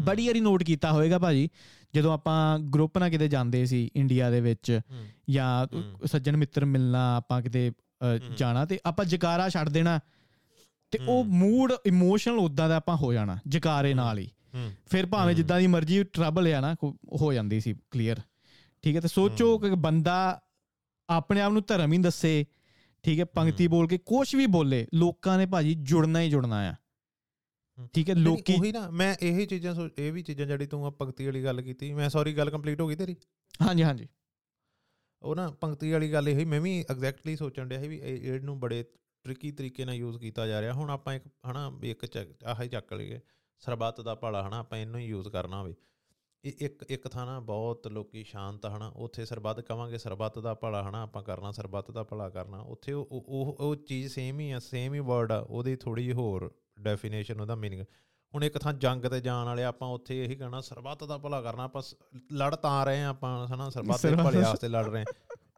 ਬੜੀ 0.00 0.26
ਵਾਰੀ 0.26 0.40
ਨੋਟ 0.40 0.62
ਕੀਤਾ 0.62 0.92
ਹੋਵੇਗਾ 0.92 1.18
ਭਾਜੀ 1.18 1.48
ਜਦੋਂ 1.94 2.12
ਆਪਾਂ 2.12 2.58
ਗਰੁੱਪ 2.58 2.98
ਨਾਲ 2.98 3.10
ਕਿਤੇ 3.10 3.28
ਜਾਂਦੇ 3.28 3.66
ਸੀ 3.66 3.90
ਇੰਡੀਆ 3.96 4.30
ਦੇ 4.30 4.40
ਵਿੱਚ 4.40 4.80
ਜਾਂ 5.30 5.66
ਸੱਜਣ 6.06 6.36
ਮਿੱਤਰ 6.36 6.64
ਮਿਲਣਾ 6.64 7.16
ਆਪਾਂ 7.16 7.42
ਕਿਤੇ 7.42 7.72
ਜਾਣਾ 8.36 8.64
ਤੇ 8.64 8.78
ਆਪਾਂ 8.86 9.04
ਜਕਾਰਾ 9.04 9.48
ਛੱਡ 9.48 9.68
ਦੇਣਾ 9.68 10.00
ਤੇ 10.90 10.98
ਉਹ 11.08 11.24
ਮੂਡ 11.24 11.72
ਇਮੋਸ਼ਨਲ 11.86 12.38
ਉਦਾਂ 12.38 12.68
ਦਾ 12.68 12.76
ਆਪਾਂ 12.76 12.96
ਹੋ 12.96 13.12
ਜਾਣਾ 13.12 13.38
ਜਕਾਰੇ 13.48 13.94
ਨਾਲ 13.94 14.18
ਹੀ। 14.18 14.30
ਫਿਰ 14.86 15.06
ਭਾਵੇਂ 15.06 15.34
ਜਿੱਦਾਂ 15.34 15.60
ਦੀ 15.60 15.66
ਮਰਜ਼ੀ 15.66 16.02
ਟਰਬਲ 16.04 16.54
ਆ 16.54 16.60
ਨਾ 16.60 16.74
ਹੋ 17.20 17.32
ਜਾਂਦੀ 17.32 17.60
ਸੀ 17.60 17.74
ਕਲੀਅਰ 17.90 18.20
ਠੀਕ 18.82 18.96
ਹੈ 18.96 19.00
ਤੇ 19.00 19.08
ਸੋਚੋ 19.08 19.58
ਕਿ 19.58 19.70
ਬੰਦਾ 19.70 20.40
ਆਪਣੇ 21.08 21.40
ਆਪ 21.40 21.52
ਨੂੰ 21.52 21.62
ਧਰਮ 21.68 21.92
ਹੀ 21.92 21.98
ਦੱਸੇ 21.98 22.46
ਠੀਕ 23.02 23.20
ਹੈ 23.20 23.24
ਪੰਕਤੀ 23.24 23.66
ਬੋਲ 23.66 23.88
ਕੇ 23.88 23.98
ਕੁਝ 23.98 24.34
ਵੀ 24.36 24.46
ਬੋਲੇ 24.46 24.86
ਲੋਕਾਂ 24.94 25.38
ਨੇ 25.38 25.46
ਭਾਜੀ 25.46 25.74
ਜੁੜਨਾ 25.74 26.20
ਹੀ 26.20 26.30
ਜੁੜਨਾ 26.30 26.56
ਆ। 26.70 26.74
ਠੀਕ 27.94 28.10
ਹੈ 28.10 28.14
ਲੋਕੀ 28.14 28.54
ਉਹੀ 28.54 28.72
ਨਾ 28.72 28.90
ਮੈਂ 28.90 29.14
ਇਹੀ 29.22 29.46
ਚੀਜ਼ਾਂ 29.46 29.74
ਇਹ 29.98 30.12
ਵੀ 30.12 30.22
ਚੀਜ਼ਾਂ 30.22 30.46
ਜਿਹੜੀ 30.46 30.66
ਤੂੰ 30.66 30.86
ਆ 30.86 30.90
ਪੰਕਤੀ 30.90 31.26
ਵਾਲੀ 31.26 31.44
ਗੱਲ 31.44 31.62
ਕੀਤੀ 31.62 31.92
ਮੈਂ 31.92 32.08
ਸੌਰੀ 32.08 32.36
ਗੱਲ 32.36 32.50
ਕੰਪਲੀਟ 32.50 32.80
ਹੋ 32.80 32.88
ਗਈ 32.88 32.96
ਤੇਰੀ? 32.96 33.16
ਹਾਂਜੀ 33.62 33.82
ਹਾਂਜੀ। 33.82 34.08
ਉਹ 35.22 35.36
ਨਾ 35.36 35.50
ਪੰਕਤੀ 35.50 35.92
ਵਾਲੀ 35.92 36.12
ਗੱਲ 36.12 36.28
ਇਹੀ 36.28 36.44
ਮੈਂ 36.44 36.60
ਵੀ 36.60 36.84
ਐਗਜ਼ੈਕਟਲੀ 36.90 37.36
ਸੋਚਣ 37.36 37.68
ਡਿਆ 37.68 37.80
ਸੀ 37.80 37.88
ਵੀ 37.88 37.98
ਇਹ 37.98 38.40
ਨੂੰ 38.40 38.58
ਬੜੇ 38.60 38.82
ਟ੍ਰਿਕੀ 39.24 39.50
ਤਰੀਕੇ 39.52 39.84
ਨਾਲ 39.84 39.94
ਯੂਜ਼ 39.94 40.18
ਕੀਤਾ 40.18 40.46
ਜਾ 40.46 40.60
ਰਿਹਾ। 40.60 40.72
ਹੁਣ 40.72 40.90
ਆਪਾਂ 40.90 41.14
ਇੱਕ 41.14 41.24
ਹਨਾ 41.50 41.70
ਇੱਕ 41.84 42.44
ਆਹ 42.44 42.62
ਹੀ 42.62 42.68
ਚੱਕ 42.68 42.92
ਲਈਏ। 42.92 43.20
ਸਰਬੱਤ 43.62 44.00
ਦਾ 44.00 44.14
ਭਲਾ 44.14 44.48
ਹਨਾ 44.48 44.58
ਆਪਾਂ 44.58 44.78
ਇਹਨੂੰ 44.78 45.00
ਹੀ 45.00 45.06
ਯੂਜ਼ 45.06 45.28
ਕਰਨਾ 45.28 45.60
ਹੋਵੇ। 45.60 45.74
ਇਹ 46.44 46.52
ਇੱਕ 46.60 46.84
ਇੱਕ 46.88 47.08
ਥਾਂ 47.08 47.26
ਨਾ 47.26 47.40
ਬਹੁਤ 47.40 47.86
ਲੋਕੀ 47.88 48.24
ਸ਼ਾਂਤ 48.24 48.66
ਹਨਾ 48.66 48.92
ਉੱਥੇ 48.96 49.24
ਸਰਬੱਤ 49.24 49.60
ਕਵਾਂਗੇ 49.60 49.98
ਸਰਬੱਤ 49.98 50.38
ਦਾ 50.38 50.54
ਭਲਾ 50.54 50.88
ਹਨਾ 50.88 51.02
ਆਪਾਂ 51.02 51.22
ਕਰਨਾ 51.22 51.52
ਸਰਬੱਤ 51.52 51.90
ਦਾ 51.90 52.02
ਭਲਾ 52.04 52.28
ਕਰਨਾ 52.28 52.60
ਉੱਥੇ 52.60 52.92
ਉਹ 52.92 53.06
ਉਹ 53.10 53.56
ਉਹ 53.60 53.76
ਚੀਜ਼ 53.76 54.12
ਸੇਮ 54.12 54.40
ਹੀ 54.40 54.50
ਆ 54.50 54.58
ਸੇਮ 54.58 54.94
ਹੀ 54.94 55.00
ਵਰਡ 55.00 55.32
ਆ 55.32 55.38
ਉਹਦੀ 55.38 55.76
ਥੋੜੀ 55.76 56.02
ਜਿਹੀ 56.02 56.14
ਹੋਰ 56.14 56.54
ਡੈਫੀਨੇਸ਼ਨ 56.80 57.40
ਉਹਦਾ 57.40 57.54
ਮੀਨਿੰਗ 57.54 57.82
ਹੁਣ 58.34 58.44
ਇੱਕ 58.44 58.58
ਥਾਂ 58.58 58.72
ਜੰਗ 58.72 59.04
ਤੇ 59.04 59.20
ਜਾਣ 59.20 59.46
ਵਾਲੇ 59.46 59.64
ਆਪਾਂ 59.64 59.88
ਉੱਥੇ 59.88 60.24
ਇਹੀ 60.24 60.34
ਕਹਿਣਾ 60.36 60.60
ਸਰਬੱਤ 60.60 61.04
ਦਾ 61.04 61.18
ਭਲਾ 61.18 61.42
ਕਰਨਾ 61.42 61.64
ਆਪਾਂ 61.64 61.82
ਲੜ 62.32 62.54
ਤਾਂ 62.54 62.86
ਰਹੇ 62.86 63.02
ਆ 63.04 63.08
ਆਪਾਂ 63.08 63.48
ਹਨਾ 63.48 63.70
ਸਰਬੱਤ 63.70 64.06
ਦੇ 64.06 64.16
ਭਲੇ 64.16 64.40
ਵਾਸਤੇ 64.40 64.68
ਲੜ 64.68 64.86
ਰਹੇ 64.86 65.04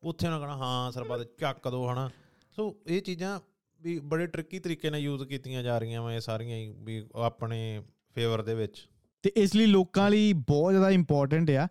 ਉੱਥੇ 0.03 0.29
ਨਾ 0.29 0.39
ਕਹਣਾ 0.39 0.57
ਹਾਂ 0.57 0.93
ਸਰਬੱਤ 0.93 1.21
ਚੱਕ 1.41 1.69
ਦੋ 1.69 1.93
ਹਨਾ। 1.93 2.11
ਸੋ 2.51 2.77
ਇਹ 2.87 3.03
ਚੀਜ਼ਾਂ 3.03 3.41
ਵੀ 3.81 3.99
ਬੜੇ 3.99 4.27
ਟ੍ਰਿਕੀ 4.27 4.59
ਤਰੀਕੇ 4.59 4.91
ਨਾਲ 4.91 5.01
ਯੂਜ਼ 5.01 5.25
ਕੀਤੀਆਂ 5.25 5.63
ਜਾ 5.63 5.79
ਰਹੀਆਂ 5.79 6.03
ਵਾ 6.03 6.15
ਇਹ 6.15 6.21
ਸਾਰੀਆਂ 6.21 6.75
ਵੀ 6.79 7.09
ਆਪਣੇ 7.15 7.83
ਫੇਵਰ 8.15 8.43
ਦੇ 8.43 8.55
ਵਿੱਚ। 8.55 8.89
ਤੇ 9.23 9.33
ਇਸ 9.37 9.55
ਲਈ 9.57 9.67
ਲੋਕਾਂ 9.67 10.11
ਲਈ 10.11 10.33
ਬਹੁਤ 10.33 10.73
ਜ਼ਿਆਦਾ 10.73 10.91
ਇੰਪੋਰਟੈਂਟ 10.91 11.51
ਆ 11.51 11.69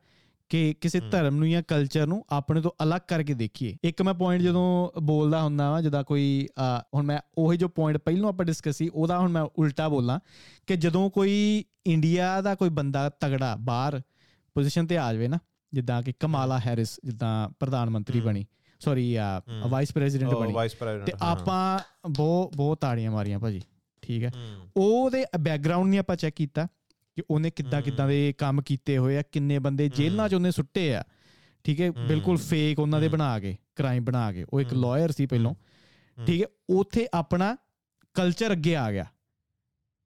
ਕਿ 0.50 0.74
ਕਿਸੇ 0.82 1.00
ਧਰਮ 1.00 1.36
ਨੂੰ 1.36 1.50
ਜਾਂ 1.50 1.64
ਕਲਚਰ 1.68 2.08
ਨੂੰ 2.08 2.26
ਆਪਣੇ 2.30 2.62
ਤੋਂ 2.62 2.72
ਅਲੱਗ 2.84 3.02
ਕਰਕੇ 3.08 3.34
ਦੇਖੀਏ। 3.34 3.78
ਇੱਕ 3.84 4.02
ਮੈਂ 4.02 4.14
ਪੁਆਇੰਟ 4.14 4.44
ਜਦੋਂ 4.44 4.92
ਬੋਲਦਾ 5.02 5.42
ਹੁੰਦਾ 5.44 5.72
ਵਾ 5.72 5.82
ਜਦਾ 5.82 6.04
ਕੋਈ 6.04 6.48
ਹੁਣ 6.96 7.04
ਮੈਂ 7.04 7.20
ਉਹੀ 7.38 7.58
ਜੋ 7.58 7.68
ਪੁਆਇੰਟ 7.68 7.98
ਪਹਿਲਾਂ 7.98 8.30
ਆਪਾਂ 8.30 8.46
ਡਿਸਕਸ 8.46 8.76
ਸੀ 8.76 8.90
ਉਹਦਾ 8.94 9.20
ਹੁਣ 9.20 9.32
ਮੈਂ 9.32 9.42
ਉਲਟਾ 9.42 9.90
ਬੋਲਾਂ 9.90 10.20
ਕਿ 10.68 10.76
ਜਦੋਂ 10.76 11.10
ਕੋਈ 11.10 11.64
ਇੰਡੀਆ 11.88 12.42
ਦਾ 12.42 12.56
ਕੋਈ 12.56 12.70
ਬੰਦਾ 12.70 13.10
ਤਗੜਾ 13.10 13.56
ਬਾਹਰ 13.60 14.02
ਪੋਜੀਸ਼ਨ 14.56 14.88
ਤੇ 14.88 14.98
ਆ 14.98 15.14
ਜਾਵੇ 15.14 15.28
ਨਾ 15.28 15.40
ਜਿੱਦਾਂ 15.74 16.02
ਕਿ 16.04 16.14
ਕਮਾਲਾ 16.20 16.60
ਹੈਰਿਸ 16.60 17.00
ਜਿੱਦਾਂ 17.04 17.50
ਪ੍ਰਧਾਨ 17.60 17.90
ਮੰਤਰੀ 17.90 18.20
ਬਣੀ 18.22 18.46
ਸੌਰੀ 18.80 19.18
ਵਾਈਸ 19.70 19.92
ਪ੍ਰੈਜ਼ੀਡੈਂਟ 19.92 20.34
ਬਣੀ। 20.34 20.54
ਤੇ 21.06 21.14
ਆਪਾਂ 21.22 21.80
ਬਹੁਤ 22.10 22.56
ਬਹੁਤ 22.56 22.82
ਤਾੜੀਆਂ 22.82 23.12
ਮਾਰੀਆਂ 23.12 23.40
ਭਾਜੀ। 23.40 23.62
ਠੀਕ 24.04 24.24
ਹੈ। 24.24 24.32
ਉਹਦੇ 24.78 25.26
ਬੈਕਗ੍ਰਾਉਂਡ 25.40 25.90
ਨਹੀਂ 25.90 26.00
ਆਪਾਂ 26.00 26.16
ਚੈੱਕ 26.16 26.36
ਕੀਤਾ 26.36 26.68
ਕਿ 27.16 27.24
ਉਹਨੇ 27.30 27.50
ਕਿੱਦਾਂ 27.50 27.82
ਕਿੱਦਾਂ 27.82 28.08
ਦੇ 28.08 28.34
ਕੰਮ 28.38 28.62
ਕੀਤੇ 28.62 28.98
ਹੋਏ 28.98 29.18
ਆ 29.18 29.22
ਕਿੰਨੇ 29.32 29.60
ਬੰਦੇ 29.60 29.90
ਜੇਲ੍ਹਾਂ 29.90 30.30
'ਚ 30.30 30.34
ਉਹਨੇ 30.34 30.52
ਸੁੱਟੇ 30.52 30.96
ਆ 30.96 31.04
ਠੀਕ 31.64 31.82
ਹੈ। 31.82 31.92
ਬਿਲਕੁਲ 31.92 32.38
ਫੇਕ 32.38 32.80
ਉਹਨਾਂ 32.80 33.02
ਦੇ 33.02 33.08
ਬਣਾ 33.08 33.40
ਕੇ 33.40 33.58
ਕ੍ਰਾਈਮ 33.76 34.04
ਬਣਾ 34.04 34.34
ਕੇ। 34.34 34.46
ਉਹ 34.54 34.62
ਇੱਕ 34.62 34.74
ਲਾਇਰ 34.74 35.12
ਸੀ 35.12 35.26
ਪਹਿਲਾਂ 35.26 35.54
ਠੀਕ 36.26 36.42
ਹੈ। 36.42 36.48
ਉਥੇ 36.70 37.08
ਆਪਣਾ 37.14 37.58
ਕਲਚਰ 38.14 38.52
ਅੱਗੇ 38.52 38.76
ਆ 38.76 38.92
ਗਿਆ। 38.92 39.06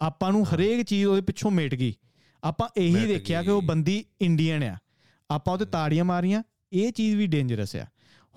ਆਪਾਂ 0.01 0.31
ਨੂੰ 0.31 0.55
ਹਰੇਕ 0.55 0.81
ਚੀਜ਼ 0.81 1.05
ਉਹਦੇ 1.05 1.21
ਪਿੱਛੋਂ 1.21 1.51
ਮੇਟ 1.51 1.75
ਗਈ। 1.75 1.93
ਆਪਾਂ 2.43 2.69
ਇਹੀ 2.77 3.05
ਦੇਖਿਆ 3.05 3.43
ਕਿ 3.43 3.49
ਉਹ 3.49 3.61
ਬੰਦੀ 3.61 4.05
ਇੰਡੀਅਨ 4.21 4.63
ਆ। 4.63 4.77
ਆਪਾਂ 5.31 5.53
ਉਹਤੇ 5.53 5.65
ਤਾੜੀਆਂ 5.65 6.05
ਮਾਰੀਆਂ। 6.05 6.43
ਇਹ 6.73 6.91
ਚੀਜ਼ 6.91 7.15
ਵੀ 7.15 7.27
ਡੇਂਜਰਸ 7.27 7.75
ਆ। 7.75 7.85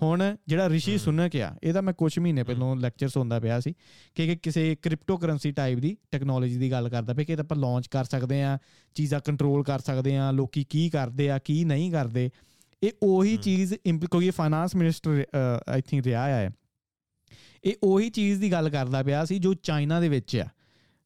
ਹੁਣ 0.03 0.37
ਜਿਹੜਾ 0.47 0.69
ਰਿਸ਼ੀ 0.69 0.99
ਸੁਨਕ 0.99 1.37
ਆ 1.37 1.57
ਇਹਦਾ 1.63 1.81
ਮੈਂ 1.81 1.93
ਕੁਝ 1.93 2.19
ਮਹੀਨੇ 2.19 2.43
ਪਹਿਲਾਂ 2.43 2.77
ਲੈਕਚਰ 2.77 3.09
ਸੁਣਦਾ 3.09 3.41
ਪਿਆ 3.41 3.61
ਸੀ 3.61 3.75
ਕਿ 4.15 4.37
ਕਿਸੇ 4.37 4.77
ਕ੍ਰਿਪਟੋ 4.83 5.17
ਕਰੰਸੀ 5.17 5.53
ਟਾਈਪ 5.53 5.79
ਦੀ 5.79 5.97
ਟੈਕਨੋਲੋਜੀ 6.11 6.59
ਦੀ 6.59 6.71
ਗੱਲ 6.71 6.89
ਕਰਦਾ 6.89 7.15
ਪਿਆ 7.15 7.25
ਕਿ 7.25 7.33
ਇਹ 7.33 7.39
ਆਪਾਂ 7.39 7.57
ਲਾਂਚ 7.57 7.87
ਕਰ 7.87 8.05
ਸਕਦੇ 8.05 8.43
ਆ 8.43 8.59
ਚੀਜ਼ਾਂ 8.95 9.21
ਕੰਟਰੋਲ 9.21 9.65
ਕਰ 9.65 9.79
ਸਕਦੇ 9.79 10.17
ਆ 10.17 10.31
ਲੋਕੀ 10.31 10.65
ਕੀ 10.65 10.91
ਕਰਦੇ 10.91 11.31
ਆ 11.31 11.39
ਕੀ 11.39 11.65
ਨਹੀਂ 11.65 11.93
ਕਰਦੇ। 11.93 12.31
ਇਹ 12.83 12.91
ਉਹੀ 13.03 13.37
ਚੀਜ਼ 13.37 13.75
ਕਿਉਂਕਿ 13.75 14.31
ਫਾਈਨਾਂਸ 14.31 14.77
ਮਿਨਿਸਟਰ 14.77 15.25
ਆਈ 15.69 15.81
ਥਿੰਕ 15.81 16.05
ਰਿਹਾ 16.05 16.27
ਹੈ 16.27 16.51
ਇਹ। 17.65 17.75
ਉਹੀ 17.83 18.11
ਚੀਜ਼ 18.11 18.41
ਦੀ 18.41 18.53
ਗੱਲ 18.53 18.71
ਕਰਦਾ 18.71 19.03
ਪਿਆ 19.03 19.25
ਸੀ 19.25 19.39
ਜੋ 19.39 19.55
ਚਾਈਨਾ 19.55 20.01
ਦੇ 20.01 20.09
ਵਿੱਚ 20.09 20.37
ਆ 20.37 20.47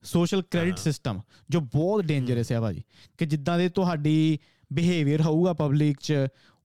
ਸੋਸ਼ਲ 0.03 0.43
ਕ੍ਰੈਡਿਟ 0.43 0.79
ਸਿਸਟਮ 0.79 1.21
ਜੋ 1.51 1.61
ਬਹੁਤ 1.61 2.05
ਡੇਂਜਰਸ 2.05 2.53
ਹੈ। 2.53 2.61
ਭਾਜੀ। 2.61 2.83
ਕਿ 3.19 3.27
ਜਿੱਦਾਂ 3.27 3.59
ਦੇ 3.59 3.69
ਤੁਹਾਡੀ 3.69 4.39
ਬਿਹੇਵੀਅਰ 4.73 5.21
ਹੋਊਗਾ 5.21 5.53
ਪਬਲਿਕ 5.53 5.97
'ਚ 6.01 6.13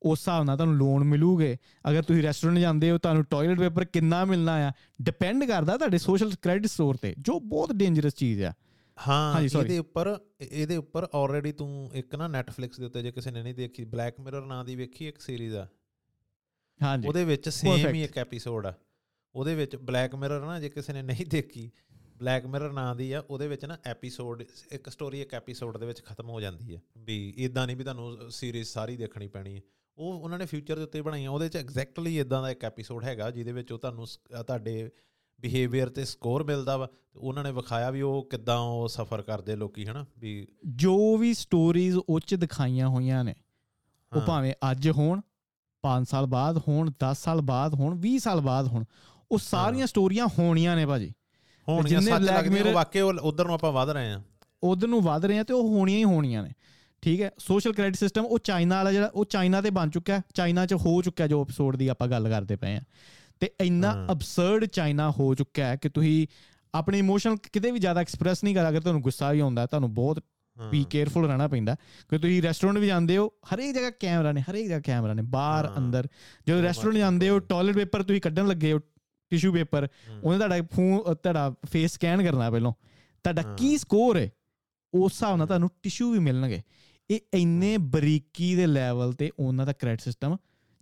ਉਸ 0.01 0.19
ਹਿਸਾਬ 0.19 0.43
ਨਾਲ 0.43 0.57
ਤੁਹਾਨੂੰ 0.57 0.75
ਲੋਨ 0.75 1.03
ਮਿਲੂਗੇ। 1.03 1.57
ਅਗਰ 1.89 2.03
ਤੁਸੀਂ 2.03 2.23
ਰੈਸਟੋਰੈਂਟ 2.23 2.57
ਜਾਂਦੇ 2.57 2.91
ਹੋ 2.91 2.97
ਤੁਹਾਨੂੰ 2.97 3.23
ਟਾਇਲਟ 3.25 3.59
ਪੇਪਰ 3.59 3.85
ਕਿੰਨਾ 3.85 4.23
ਮਿਲਣਾ 4.25 4.53
ਆ 4.67 4.71
ਡਿਪੈਂਡ 5.01 5.43
ਕਰਦਾ 5.43 5.77
ਤੁਹਾਡੇ 5.77 5.97
ਸੋਸ਼ਲ 5.97 6.31
ਕ੍ਰੈਡਿਟ 6.41 6.65
ਸਕੋਰ 6.65 6.97
ਤੇ 6.97 7.13
ਜੋ 7.19 7.39
ਬਹੁਤ 7.39 7.73
ਡੇਂਜਰਸ 7.73 8.15
ਚੀਜ਼ 8.15 8.43
ਆ। 8.43 8.53
ਹਾਂ 8.97 9.41
ਇਹਦੇ 9.41 9.77
ਉੱਪਰ 9.79 10.17
ਇਹਦੇ 10.41 10.77
ਉੱਪਰ 10.77 11.07
ਆਲਰੇਡੀ 11.15 11.51
ਤੂੰ 11.51 11.91
ਇੱਕ 11.93 12.15
ਨਾ 12.15 12.27
ਨੈਟਫਲਿਕਸ 12.27 12.79
ਦੇ 12.79 12.85
ਉੱਤੇ 12.85 13.01
ਜੇ 13.01 13.11
ਕਿਸੇ 13.11 13.31
ਨੇ 13.31 13.43
ਨਹੀਂ 13.43 13.53
ਦੇਖੀ 13.55 13.83
ਬਲੈਕ 13.83 14.19
ਮਿਰਰ 14.19 14.45
ਨਾਂ 14.45 14.63
ਦੀ 14.65 14.75
ਵੇਖੀ 14.75 15.07
ਇੱਕ 15.07 15.21
ਸੀਰੀਜ਼ 15.21 15.55
ਆ। 15.55 15.67
ਹਾਂਜੀ 16.81 17.07
ਉਹਦੇ 17.07 17.23
ਵਿੱਚ 17.25 17.49
ਸੇਮ 17.49 17.93
ਹੀ 17.95 18.03
ਇੱਕ 18.03 18.17
ਐਪੀਸੋਡ 18.17 18.65
ਆ। 18.65 18.73
ਉਹਦੇ 19.35 19.55
ਵਿੱਚ 19.55 19.75
ਬਲੈਕ 19.75 20.15
ਮਿਰਰ 20.15 20.45
ਨਾ 20.45 20.59
ਜੇ 20.59 20.69
ਕਿਸੇ 20.69 20.93
ਨੇ 20.93 21.01
ਨਹੀਂ 21.01 21.25
ਦੇਖੀ 21.25 21.71
ਬਲੈਕ 22.17 22.45
ਮਿਰਰ 22.45 22.71
ਨਾਂ 22.71 22.95
ਦੀ 22.95 23.11
ਆ 23.11 23.23
ਉਹਦੇ 23.29 23.47
ਵਿੱਚ 23.47 23.65
ਨਾ 23.65 23.77
ਐਪੀਸੋਡ 23.85 24.41
ਇੱਕ 24.71 24.89
ਸਟੋਰੀ 24.89 25.21
ਇੱਕ 25.21 25.33
ਐਪੀਸੋਡ 25.33 25.77
ਦੇ 25.77 25.85
ਵਿੱਚ 25.85 26.01
ਖਤਮ 26.03 26.29
ਹੋ 26.29 26.41
ਜਾਂਦੀ 26.41 26.75
ਹੈ 26.75 26.81
ਵੀ 26.97 27.33
ਇਦਾਂ 27.37 27.67
ਨਹੀਂ 27.67 27.77
ਵੀ 27.77 27.83
ਤੁਹਾਨੂੰ 27.83 28.31
ਸੀਰੀਜ਼ 28.31 28.67
ਸਾਰੀ 28.67 28.97
ਦੇਖਣੀ 28.97 29.27
ਪੈਣੀ 29.27 29.55
ਹੈ 29.55 29.61
ਉਹ 29.99 30.13
ਉਹਨਾਂ 30.13 30.39
ਨੇ 30.39 30.45
ਫਿਊਚਰ 30.45 30.75
ਦੇ 30.75 30.83
ਉੱਤੇ 30.83 31.01
ਬਣਾਈਆਂ 31.01 31.31
ਉਹਦੇ 31.31 31.49
'ਚ 31.49 31.55
ਐਗਜ਼ੈਕਟਲੀ 31.57 32.19
ਇਦਾਂ 32.19 32.41
ਦਾ 32.41 32.49
ਇੱਕ 32.49 32.63
ਐਪੀਸੋਡ 32.63 33.03
ਹੈਗਾ 33.03 33.31
ਜਿਹਦੇ 33.31 33.51
ਵਿੱਚ 33.51 33.71
ਉਹ 33.71 33.79
ਤੁਹਾਨੂੰ 33.79 34.05
ਤੁਹਾਡੇ 34.05 34.89
ਬਿਹੇਵੀਅਰ 35.39 35.89
ਤੇ 35.89 36.05
ਸਕੋਰ 36.05 36.43
ਮਿਲਦਾ 36.43 36.77
ਵਾ 36.77 36.87
ਉਹਨਾਂ 37.15 37.43
ਨੇ 37.43 37.51
ਵਿਖਾਇਆ 37.51 37.91
ਵੀ 37.91 38.01
ਉਹ 38.01 38.27
ਕਿੱਦਾਂ 38.29 38.59
ਉਹ 38.59 38.87
ਸਫਰ 38.87 39.21
ਕਰਦੇ 39.21 39.55
ਲੋਕੀ 39.55 39.85
ਹਨਾ 39.85 40.05
ਵੀ 40.19 40.47
ਜੋ 40.67 41.17
ਵੀ 41.17 41.33
ਸਟੋਰੀਜ਼ 41.33 41.97
ਉੱਚ 42.09 42.35
ਦਿਖਾਈਆਂ 42.35 42.87
ਹੋਈਆਂ 42.87 43.23
ਨੇ 43.23 43.35
ਉਹ 44.15 44.21
ਭਾਵੇਂ 44.21 44.53
ਅੱਜ 44.71 44.89
ਹੋਣ 44.89 45.21
5 45.83 46.03
ਸਾਲ 46.09 46.25
ਬਾਅਦ 46.25 46.57
ਹੋਣ 46.67 46.91
10 47.03 47.13
ਸਾਲ 47.13 47.41
ਬਾਅਦ 47.41 47.73
ਹੋਣ 47.73 47.99
20 48.07 48.17
ਸਾਲ 48.17 48.41
ਬਾਅਦ 48.41 48.67
ਹੋਣ 48.67 48.85
ਉਹ 49.31 49.37
ਸਾਰੀਆਂ 49.37 49.87
ਸਟੋਰੀਆਂ 49.87 50.27
ਹੋਣੀਆਂ 50.39 50.75
ਨੇ 50.75 50.85
ਭਾਜੀ। 50.85 51.13
ਹੋਣੀਆਂ 51.67 52.01
ਸੱਚ 52.01 52.21
ਲੱਗਦੀਆਂ 52.23 52.73
ਵਾਕਿਆ 52.73 53.05
ਉਧਰ 53.05 53.45
ਨੂੰ 53.45 53.53
ਆਪਾਂ 53.53 53.71
ਵਧ 53.71 53.89
ਰਹੇ 53.89 54.11
ਆ 54.11 54.21
ਉਧਰ 54.63 54.87
ਨੂੰ 54.87 55.01
ਵਧ 55.01 55.25
ਰਹੇ 55.25 55.39
ਆ 55.39 55.43
ਤੇ 55.43 55.53
ਉਹ 55.53 55.69
ਹੋਣੀਆਂ 55.69 55.97
ਹੀ 55.99 56.03
ਹੋਣੀਆਂ 56.03 56.43
ਨੇ। 56.43 56.49
ਠੀਕ 57.01 57.21
ਹੈ? 57.21 57.31
ਸੋਸ਼ਲ 57.37 57.73
ਕ੍ਰੈਡਿਟ 57.73 57.95
ਸਿਸਟਮ 57.95 58.25
ਉਹ 58.25 58.39
ਚਾਈਨਾ 58.39 58.75
ਵਾਲਾ 58.75 58.91
ਜਿਹੜਾ 58.91 59.11
ਉਹ 59.13 59.25
ਚਾਈਨਾ 59.25 59.61
ਤੇ 59.61 59.69
ਬਣ 59.69 59.89
ਚੁੱਕਾ 59.89 60.13
ਹੈ। 60.13 60.21
ਚਾਈਨਾ 60.33 60.65
'ਚ 60.65 60.73
ਹੋ 60.73 61.01
ਚੁੱਕਾ 61.01 61.27
ਜੋ 61.27 61.41
ਐਪੀਸੋਡ 61.41 61.75
ਦੀ 61.75 61.87
ਆਪਾਂ 61.87 62.07
ਗੱਲ 62.07 62.29
ਕਰਦੇ 62.29 62.55
ਪਏ 62.55 62.75
ਆ 62.75 62.81
ਤੇ 63.39 63.51
ਇੰਨਾ 63.61 64.07
ਅਬਸਰਡ 64.11 64.65
ਚਾਈਨਾ 64.65 65.11
ਹੋ 65.11 65.35
ਚੁੱਕਾ 65.35 65.63
ਹੈ 65.65 65.75
ਕਿ 65.75 65.89
ਤੁਸੀਂ 65.89 66.27
ਆਪਣੇ 66.75 66.99
ਇਮੋਸ਼ਨ 66.99 67.35
ਕਿਤੇ 67.53 67.71
ਵੀ 67.71 67.79
ਜ਼ਿਆਦਾ 67.79 68.01
ਐਕਸਪ੍ਰੈਸ 68.01 68.43
ਨਹੀਂ 68.43 68.55
ਕਰ 68.55 68.69
ਅਗਰ 68.69 68.81
ਤੁਹਾਨੂੰ 68.81 69.01
ਗੁੱਸਾ 69.01 69.31
ਵੀ 69.31 69.39
ਆਉਂਦਾ 69.39 69.65
ਤੁਹਾਨੂੰ 69.65 69.93
ਬਹੁਤ 69.93 70.23
ਬੀ 70.71 70.85
ਕੇਅਰਫੁਲ 70.89 71.27
ਰਹਿਣਾ 71.27 71.47
ਪੈਂਦਾ 71.47 71.75
ਕਿ 72.09 72.17
ਤੁਸੀਂ 72.17 72.41
ਰੈਸਟੋਰੈਂਟ 72.41 72.77
ਵੀ 72.77 72.87
ਜਾਂਦੇ 72.87 73.17
ਹੋ 73.17 73.27
ਹਰੇਕ 73.27 73.75
ਜਗ੍ਹਾ 73.75 73.89
ਕੈਮਰਾ 73.89 74.31
ਨੇ 74.31 74.41
ਹਰੇਕ 74.41 74.65
ਜਗ੍ਹਾ 74.65 74.79
ਕੈਮਰਾ 74.79 75.13
ਨੇ 75.13 75.21
ਬਾਹਰ 75.21 75.65
ਅੰਦਰ। 75.77 76.07
ਜਦੋਂ 76.47 76.61
ਰੈਸਟੋਰੈਂਟ 76.61 76.97
ਜਾਂਦੇ 76.97 77.29
ਹੋ 77.29 77.39
ਟਾਇਲਟ 77.39 77.75
ਪੇਪਰ 77.75 78.03
ਤੁਸੀਂ 78.03 78.21
ਕੱਢਣ 78.21 78.47
ਲੱਗੇ 78.47 78.73
ਹੋ 78.73 78.79
ਟਿਸ਼ੂ 79.29 79.53
ਪੇਪਰ 79.53 79.87
ਉਹਨੇ 80.23 80.37
ਤੁਹਾਡਾ 80.37 80.57
ਫੋਨ 80.75 81.15
ਤੁਹਾਡਾ 81.15 81.55
ਫੇਸ 81.71 81.93
ਸਕੈਨ 81.93 82.23
ਕਰਨਾ 82.23 82.51
ਪਹਿਲਾਂ। 82.51 82.71
ਤੁਹਾਡਾ 83.23 83.55
ਕੀ 83.55 83.77
ਸਕੋਰ 83.77 84.17
ਹੈ? 84.17 84.31
ਉਸ 84.93 85.13
ਹਿਸਾਬ 85.13 85.37
ਨਾਲ 85.37 85.47
ਤੁਹਾਨੂੰ 85.47 85.69
ਟਿਸ਼ੂ 85.83 86.11
ਵੀ 86.11 86.19
ਮਿਲਣਗੇ। 86.19 86.61
ਇਹ 87.09 87.19
ਇੰਨੇ 87.33 87.77
ਬਰੀਕੀ 87.77 88.55
ਦੇ 88.55 88.65
ਲੈਵਲ 88.67 89.13
ਤੇ 89.13 89.31
ਉਹਨਾਂ 89.39 89.65
ਦਾ 89.65 89.73
ਕ੍ਰੈਡਿਟ 89.73 90.01
ਸਿਸਟਮ 90.01 90.37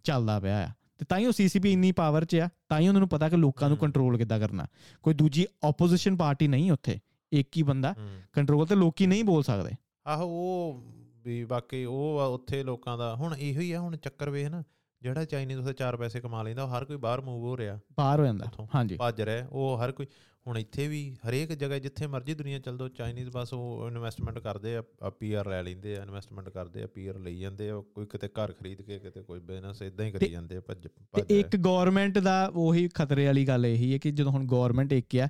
ਚੱਲਦਾ 0.05 0.39
ਪਿਆ 0.39 0.57
ਆ। 0.63 0.69
ਤੇ 0.97 1.05
ਤਾਂ 1.05 1.17
ਹੀ 1.19 1.25
ਉਹ 1.25 1.31
ਸੀਸੀਪੀ 1.31 1.71
ਇੰਨੀ 1.73 1.91
ਪਾਵਰ 1.91 2.25
'ਚ 2.25 2.35
ਆ 2.35 2.49
ਤਾਂ 2.69 2.79
ਹੀ 2.79 2.87
ਉਹਨਾਂ 2.87 2.99
ਨੂੰ 2.99 3.09
ਪਤਾ 3.09 3.29
ਕਿ 3.29 3.37
ਲੋਕਾਂ 3.37 3.69
ਨੂੰ 3.69 3.77
ਕੰਟਰੋਲ 3.77 4.17
ਕਿੱਦਾਂ 4.17 4.39
ਕਰਨਾ। 4.39 4.65
ਕੋਈ 5.03 5.13
ਦੂਜੀ 5.13 5.45
ਆਪੋਜੀਸ਼ਨ 5.63 6.15
ਪਾਰਟੀ 6.15 6.47
ਨਹੀਂ 6.47 6.71
ਉੱਥੇ 6.71 6.99
ਇੱਕ 7.31 7.57
ਹੀ 7.57 7.63
ਬੰਦਾ 7.63 7.93
ਕੰਟਰੋਲ 8.33 8.65
ਤੇ 8.65 8.75
ਲੋਕੀ 8.75 9.07
ਨਹੀਂ 9.07 9.23
ਬੋਲ 9.23 9.43
ਸਕਦੇ। 9.43 9.75
ਆਹੋ 10.07 10.25
ਉਹ 10.25 10.81
ਵੀ 11.25 11.43
ਬਾਕੀ 11.45 11.83
ਉਹ 11.85 12.19
ਉੱਥੇ 12.33 12.63
ਲੋਕਾਂ 12.63 12.97
ਦਾ 12.97 13.13
ਹੁਣ 13.15 13.35
ਇਹੋ 13.35 13.61
ਹੀ 13.61 13.71
ਆ 13.71 13.79
ਹੁਣ 13.79 13.97
ਚੱਕਰ 13.97 14.29
ਵੇਖ 14.29 14.47
ਨਾ। 14.47 14.63
ਜਿਹੜਾ 15.01 15.25
ਚਾਈਨੀਜ਼ 15.25 15.59
ਉਸੇ 15.59 15.73
4 15.83 15.97
ਪੈਸੇ 15.97 16.19
ਕਮਾ 16.19 16.43
ਲੈਂਦਾ 16.43 16.67
ਹਰ 16.67 16.85
ਕੋਈ 16.85 16.97
ਬਾਹਰ 16.97 17.21
ਮੂਵ 17.21 17.43
ਹੋ 17.43 17.57
ਰਿਹਾ। 17.57 17.79
ਬਾਹਰ 17.97 18.19
ਹੋ 18.19 18.25
ਜਾਂਦਾ। 18.25 18.45
ਹਾਂਜੀ। 18.75 18.95
ਭੱਜ 18.95 19.21
ਰਿਹਾ 19.21 19.47
ਉਹ 19.51 19.77
ਹਰ 19.85 19.91
ਕੋਈ 19.91 20.05
ਹੁਣ 20.47 20.57
ਇੱਥੇ 20.57 20.87
ਵੀ 20.87 21.15
ਹਰੇਕ 21.29 21.51
ਜਗ੍ਹਾ 21.53 21.79
ਜਿੱਥੇ 21.79 22.07
ਮਰਜ਼ੀ 22.07 22.33
ਦੁਨੀਆ 22.33 22.59
ਚੱਲ 22.59 22.77
ਦੋ 22.77 22.87
ਚਾਈਨੀਜ਼ 22.89 23.29
ਬਸ 23.29 23.53
ਉਹ 23.53 23.87
ਇਨਵੈਸਟਮੈਂਟ 23.87 24.39
ਕਰਦੇ 24.39 24.75
ਆ 24.77 25.09
ਪੀਆਰ 25.09 25.47
ਲੈ 25.47 25.63
ਲੈਂਦੇ 25.63 25.97
ਆ 25.97 26.03
ਇਨਵੈਸਟਮੈਂਟ 26.03 26.49
ਕਰਦੇ 26.49 26.83
ਆ 26.83 26.87
ਪੀਆਰ 26.87 27.17
ਲਈ 27.19 27.39
ਜਾਂਦੇ 27.39 27.69
ਆ 27.69 27.79
ਕੋਈ 27.95 28.05
ਕਿਤੇ 28.05 28.27
ਘਰ 28.27 28.51
ਖਰੀਦ 28.51 28.81
ਕੇ 28.81 28.99
ਕਿਤੇ 28.99 29.21
ਕੋਈ 29.21 29.39
ਬਿਜ਼ਨਸ 29.39 29.81
ਇਦਾਂ 29.81 30.05
ਹੀ 30.05 30.11
ਕਰੀ 30.11 30.29
ਜਾਂਦੇ 30.29 30.57
ਆ 30.57 30.61
ਭੱਜ 30.61 30.87
ਤੇ 30.87 31.39
ਇੱਕ 31.39 31.55
ਗਵਰਨਮੈਂਟ 31.55 32.17
ਦਾ 32.19 32.51
ਉਹੀ 32.55 32.87
ਖਤਰੇ 32.93 33.25
ਵਾਲੀ 33.25 33.47
ਗੱਲ 33.47 33.65
ਇਹੀ 33.65 33.93
ਹੈ 33.93 33.97
ਕਿ 33.97 34.11
ਜਦੋਂ 34.11 34.31
ਹੁਣ 34.31 34.45
ਗਵਰਨਮੈਂਟ 34.45 34.93
ਇੱਕ 34.93 35.15
ਆ 35.15 35.27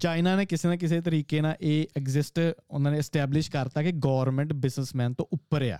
ਚਾਈਨਾ 0.00 0.36
ਨੇ 0.36 0.46
ਕਿਸੇ 0.46 0.68
ਨਾ 0.68 0.76
ਕਿਸੇ 0.76 1.00
ਤਰੀਕੇ 1.00 1.40
ਨਾਲ 1.40 1.54
ਇਹ 1.60 1.86
ਐਗਜ਼ਿਸਟ 1.96 2.40
ਉਹਨਾਂ 2.70 2.92
ਨੇ 2.92 2.98
ਐਸਟੈਬਲਿਸ਼ 2.98 3.50
ਕਰਤਾ 3.50 3.82
ਕਿ 3.82 3.92
ਗਵਰਨਮੈਂਟ 3.92 4.52
ਬਿਜ਼ਨਸਮੈਨ 4.52 5.14
ਤੋਂ 5.14 5.26
ਉੱਪਰ 5.32 5.62
ਆ। 5.62 5.78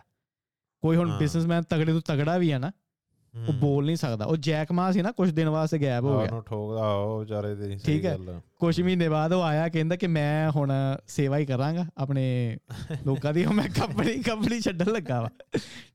ਕੋਈ 0.80 0.96
ਹੁਣ 0.96 1.18
ਬਿਜ਼ਨਸਮੈਨ 1.18 1.62
ਤਗੜੇ 1.62 1.92
ਤੋਂ 1.92 2.00
ਤਗੜਾ 2.00 2.38
ਵੀ 2.38 2.50
ਆ 2.50 2.58
ਨਾ 2.58 2.72
ਉਹ 3.48 3.52
ਬੋਲ 3.52 3.86
ਨਹੀਂ 3.86 3.96
ਸਕਦਾ। 3.96 4.24
ਉਹ 4.24 4.36
ਜੈਕ 4.36 4.72
ਮਾ 4.72 4.92
ਸੀ 4.92 5.02
ਨਾ 5.02 5.12
ਕੁਝ 5.12 5.30
ਦਿਨ 5.30 5.48
ਵਾਸਤੇ 5.48 5.78
ਗਾਇਬ 5.78 6.04
ਹੋ 6.04 6.18
ਗਿਆ। 6.18 6.26
ਉਹਨੂੰ 6.26 6.42
ਠੋਕਦਾ 6.42 6.92
ਉਹ 6.92 7.20
ਵਿਚਾਰੇ 7.20 7.54
ਦੀ 7.54 7.78
ਸਹੀ 7.78 8.04
ਗੱਲ 8.04 8.40
ਕੁਝ 8.58 8.82
ਮਹੀਨੇ 8.82 9.08
ਬਾਅਦ 9.08 9.32
ਉਹ 9.32 9.42
ਆਇਆ 9.42 9.68
ਕਹਿੰਦਾ 9.68 9.96
ਕਿ 9.96 10.06
ਮੈਂ 10.06 10.50
ਹੁਣ 10.50 10.72
ਸੇਵਾ 11.06 11.38
ਹੀ 11.38 11.46
ਕਰਾਂਗਾ 11.46 11.86
ਆਪਣੇ 11.98 12.56
ਲੋਕਾਂ 13.06 13.34
ਦੀ। 13.34 13.46
ਮੈਂ 13.46 13.68
ਕੰਪਨੀ 13.68 14.22
ਕੰਪਨੀ 14.22 14.60
ਛੱਡਣ 14.60 14.86
ਲੱਗਾ 14.92 15.20
ਵਾ। 15.20 15.28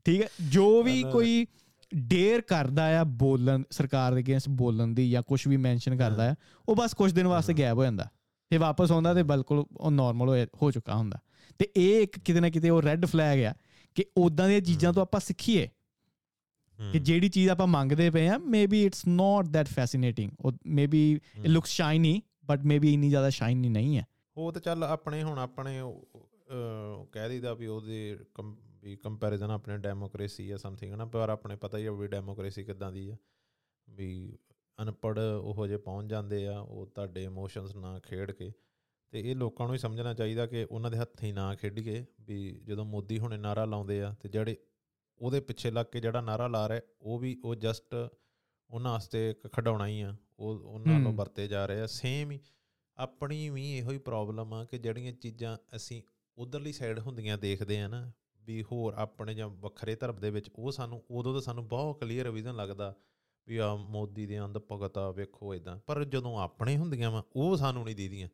ਠੀਕ 0.05 0.21
ਹੈ। 0.21 0.27
ਜੋ 0.49 0.83
ਵੀ 0.83 1.03
ਕੋਈ 1.03 1.47
ਡੇਅਰ 1.95 2.41
ਕਰਦਾ 2.41 3.01
ਆ 3.01 3.03
ਬੋਲਣ 3.03 3.63
ਸਰਕਾਰ 3.71 4.13
ਦੇ 4.13 4.21
ਅਗੇਂਸਟ 4.21 4.49
ਬੋਲਣ 4.49 4.87
ਦੀ 4.87 5.11
ਜਾਂ 5.11 5.23
ਕੁਝ 5.23 5.47
ਵੀ 5.47 5.57
ਮੈਂਸ਼ਨ 5.57 5.97
ਕਰਦਾ 5.97 6.31
ਆ 6.31 6.35
ਉਹ 6.69 6.75
ਬਸ 6.75 6.93
ਕੁਝ 6.93 7.11
ਦਿਨ 7.11 7.27
ਵਾਸਤੇ 7.27 7.53
ਗਾਇਬ 7.53 7.77
ਹੋ 7.77 7.83
ਜਾਂਦਾ। 7.83 8.07
ਤੇ 8.49 8.57
ਵਾਪਸ 8.57 8.91
ਆਉਂਦਾ 8.91 9.13
ਤੇ 9.13 9.23
ਬਿਲਕੁਲ 9.23 9.65
ਉਹ 9.77 9.91
ਨਾਰਮਲ 9.91 10.47
ਹੋ 10.61 10.71
ਚੁੱਕਾ 10.71 10.95
ਹੁੰਦਾ। 10.95 11.19
ਤੇ 11.59 11.69
ਇਹ 11.75 12.01
ਇੱਕ 12.01 12.19
ਕਿਤੇ 12.19 12.39
ਨਾ 12.39 12.49
ਕਿਤੇ 12.49 12.69
ਉਹ 12.69 12.81
ਰੈੱਡ 12.81 13.05
ਫਲੈਗ 13.05 13.43
ਆ 13.43 13.53
ਕਿ 13.95 14.05
ਉਦਾਂ 14.17 14.47
ਦੀਆਂ 14.47 14.61
ਚੀਜ਼ਾਂ 14.61 14.93
ਤੋਂ 14.93 15.01
ਆਪਾਂ 15.01 15.19
ਸਿੱਖੀਏ। 15.19 15.69
ਕਿ 16.93 16.99
ਜਿਹੜੀ 16.99 17.29
ਚੀਜ਼ 17.29 17.49
ਆਪਾਂ 17.49 17.67
ਮੰਗਦੇ 17.67 18.09
ਪਏ 18.09 18.27
ਆ 18.27 18.37
maybe 18.37 18.83
it's 18.85 19.05
not 19.07 19.47
that 19.47 19.67
fascinating 19.67 20.31
or 20.45 20.53
maybe 20.67 21.11
it 21.13 21.47
looks 21.47 21.69
shiny 21.69 22.21
but 22.45 22.63
maybe 22.63 22.93
ਇੰਨੀ 22.93 23.09
ਜ਼ਿਆਦਾ 23.09 23.29
ਸ਼ਾਈਨੀ 23.29 23.69
ਨਹੀਂ 23.69 23.97
ਹੈ। 23.97 24.05
ਉਹ 24.37 24.51
ਤਾਂ 24.51 24.61
ਚੱਲ 24.61 24.83
ਆਪਣੇ 24.83 25.23
ਹੁਣ 25.23 25.39
ਆਪਣੇ 25.39 25.79
ਕਹਿ 27.11 27.29
ਦਈਦਾ 27.29 27.53
ਵੀ 27.53 27.67
ਉਹਦੇ 27.67 28.17
ਵੀ 28.81 28.95
ਕੰਪੈਰੀਜ਼ਨ 28.95 29.51
ਆਪਣੇ 29.51 29.77
ਡੈਮੋਕ੍ਰੇਸੀ 29.77 30.49
ਆ 30.51 30.57
ਸਮਥਿੰਗ 30.57 30.93
ਨਾ 30.93 31.05
ਪਰ 31.05 31.29
ਆਪਣੇ 31.29 31.55
ਪਤਾ 31.55 31.77
ਹੀ 31.77 31.85
ਆ 31.85 31.91
ਵੀ 31.91 32.07
ਡੈਮੋਕ੍ਰੇਸੀ 32.07 32.63
ਕਿਦਾਂ 32.63 32.91
ਦੀ 32.91 33.09
ਆ। 33.09 33.15
ਵੀ 33.87 34.37
ਅਨਪੜ 34.81 35.19
ਉਹੋ 35.19 35.67
ਜੇ 35.67 35.77
ਪਹੁੰਚ 35.77 36.09
ਜਾਂਦੇ 36.09 36.47
ਆ 36.47 36.59
ਉਹ 36.59 36.85
ਤੁਹਾਡੇ 36.85 37.23
ਇਮੋਸ਼ਨਸ 37.23 37.75
ਨਾਲ 37.75 37.99
ਖੇਡ 37.99 38.31
ਕੇ। 38.31 38.51
ਤੇ 39.13 39.19
ਇਹ 39.21 39.35
ਲੋਕਾਂ 39.35 39.65
ਨੂੰ 39.65 39.73
ਹੀ 39.73 39.79
ਸਮਝਣਾ 39.79 40.13
ਚਾਹੀਦਾ 40.13 40.45
ਕਿ 40.47 40.65
ਉਹਨਾਂ 40.71 40.91
ਦੇ 40.91 40.97
ਹੱਥੀਂ 40.97 41.33
ਨਾ 41.33 41.53
ਖੇਡੀਏ 41.55 42.05
ਵੀ 42.21 42.61
ਜਦੋਂ 42.63 42.85
ਮੋਦੀ 42.85 43.19
ਹੁਣੇ 43.19 43.37
ਨਾਰਾ 43.37 43.65
ਲਾਉਂਦੇ 43.65 44.01
ਆ 44.01 44.15
ਤੇ 44.19 44.29
ਜਿਹੜੇ 44.29 44.57
ਉਹਦੇ 45.21 45.39
ਪਿੱਛੇ 45.39 45.71
ਲੱਗ 45.71 45.85
ਕੇ 45.85 45.99
ਜਿਹੜਾ 45.99 46.21
ਨਾਰਾ 46.21 46.47
ਲਾ 46.47 46.69
ਰਿਹਾ 46.69 46.81
ਉਹ 47.01 47.19
ਵੀ 47.19 47.41
ਉਹ 47.45 47.55
ਜਸਟ 47.55 47.95
ਉਹਨਾਂ 48.69 48.91
ਵਾਸਤੇ 48.91 49.29
ਇੱਕ 49.29 49.53
ਖਡਾਉਣਾ 49.53 49.87
ਹੀ 49.87 50.01
ਆ 50.01 50.15
ਉਹ 50.39 50.59
ਉਹਨਾਂ 50.59 50.99
ਨੂੰ 50.99 51.15
ਵਰਤੇ 51.15 51.47
ਜਾ 51.47 51.65
ਰਹੇ 51.65 51.81
ਆ। 51.81 51.85
ਸੇਮ 51.87 52.31
ਹੀ 52.31 52.39
ਆਪਣੀ 52.97 53.49
ਵੀ 53.49 53.77
ਇਹੋ 53.77 53.91
ਹੀ 53.91 53.97
ਪ੍ਰੋਬਲਮ 53.97 54.53
ਆ 54.53 54.65
ਕਿ 54.65 54.77
ਜਿਹੜੀਆਂ 54.77 55.13
ਚੀਜ਼ਾਂ 55.13 55.57
ਅਸੀਂ 55.75 56.01
ਉਧਰਲੀ 56.37 56.73
ਸਾਈਡ 56.73 56.99
ਹੁੰਦੀਆਂ 56.99 57.37
ਦੇਖਦੇ 57.37 57.81
ਆ 57.81 57.87
ਨਾ 57.87 58.11
ਵੀ 58.41 58.63
ਹੋਰ 58.63 58.93
ਆਪਣੇ 58.93 59.33
ਜਾਂ 59.33 59.49
ਵੱਖਰੇ 59.49 59.95
ਧਰਮ 59.95 60.15
ਦੇ 60.19 60.29
ਵਿੱਚ 60.29 60.49
ਉਹ 60.55 60.71
ਸਾਨੂੰ 60.71 61.03
ਉਦੋਂ 61.11 61.33
ਤਾਂ 61.33 61.41
ਸਾਨੂੰ 61.41 61.67
ਬਹੁਤ 61.67 61.99
ਕਲੀਅਰ 61.99 62.29
ਵਿਜ਼ਨ 62.29 62.55
ਲੱਗਦਾ 62.55 62.95
ਵੀ 63.47 63.57
ਆ 63.57 63.75
ਮੋਦੀ 63.75 64.25
ਦੇ 64.25 64.39
ਅੰਦ 64.39 64.57
ਭਗਤਾ 64.57 65.11
ਵੇਖੋ 65.11 65.55
ਇਦਾਂ 65.55 65.77
ਪਰ 65.77 66.03
ਜਦੋਂ 66.03 66.39
ਆਪਣੇ 66.39 66.77
ਹੁੰਦੀਆਂ 66.77 67.11
ਵਾ 67.11 67.23
ਉਹ 67.35 67.57
ਸਾਨੂੰ 67.57 67.85
ਨਹੀਂ 67.85 67.95
ਦੀਦੀਆਂ। 67.95 68.27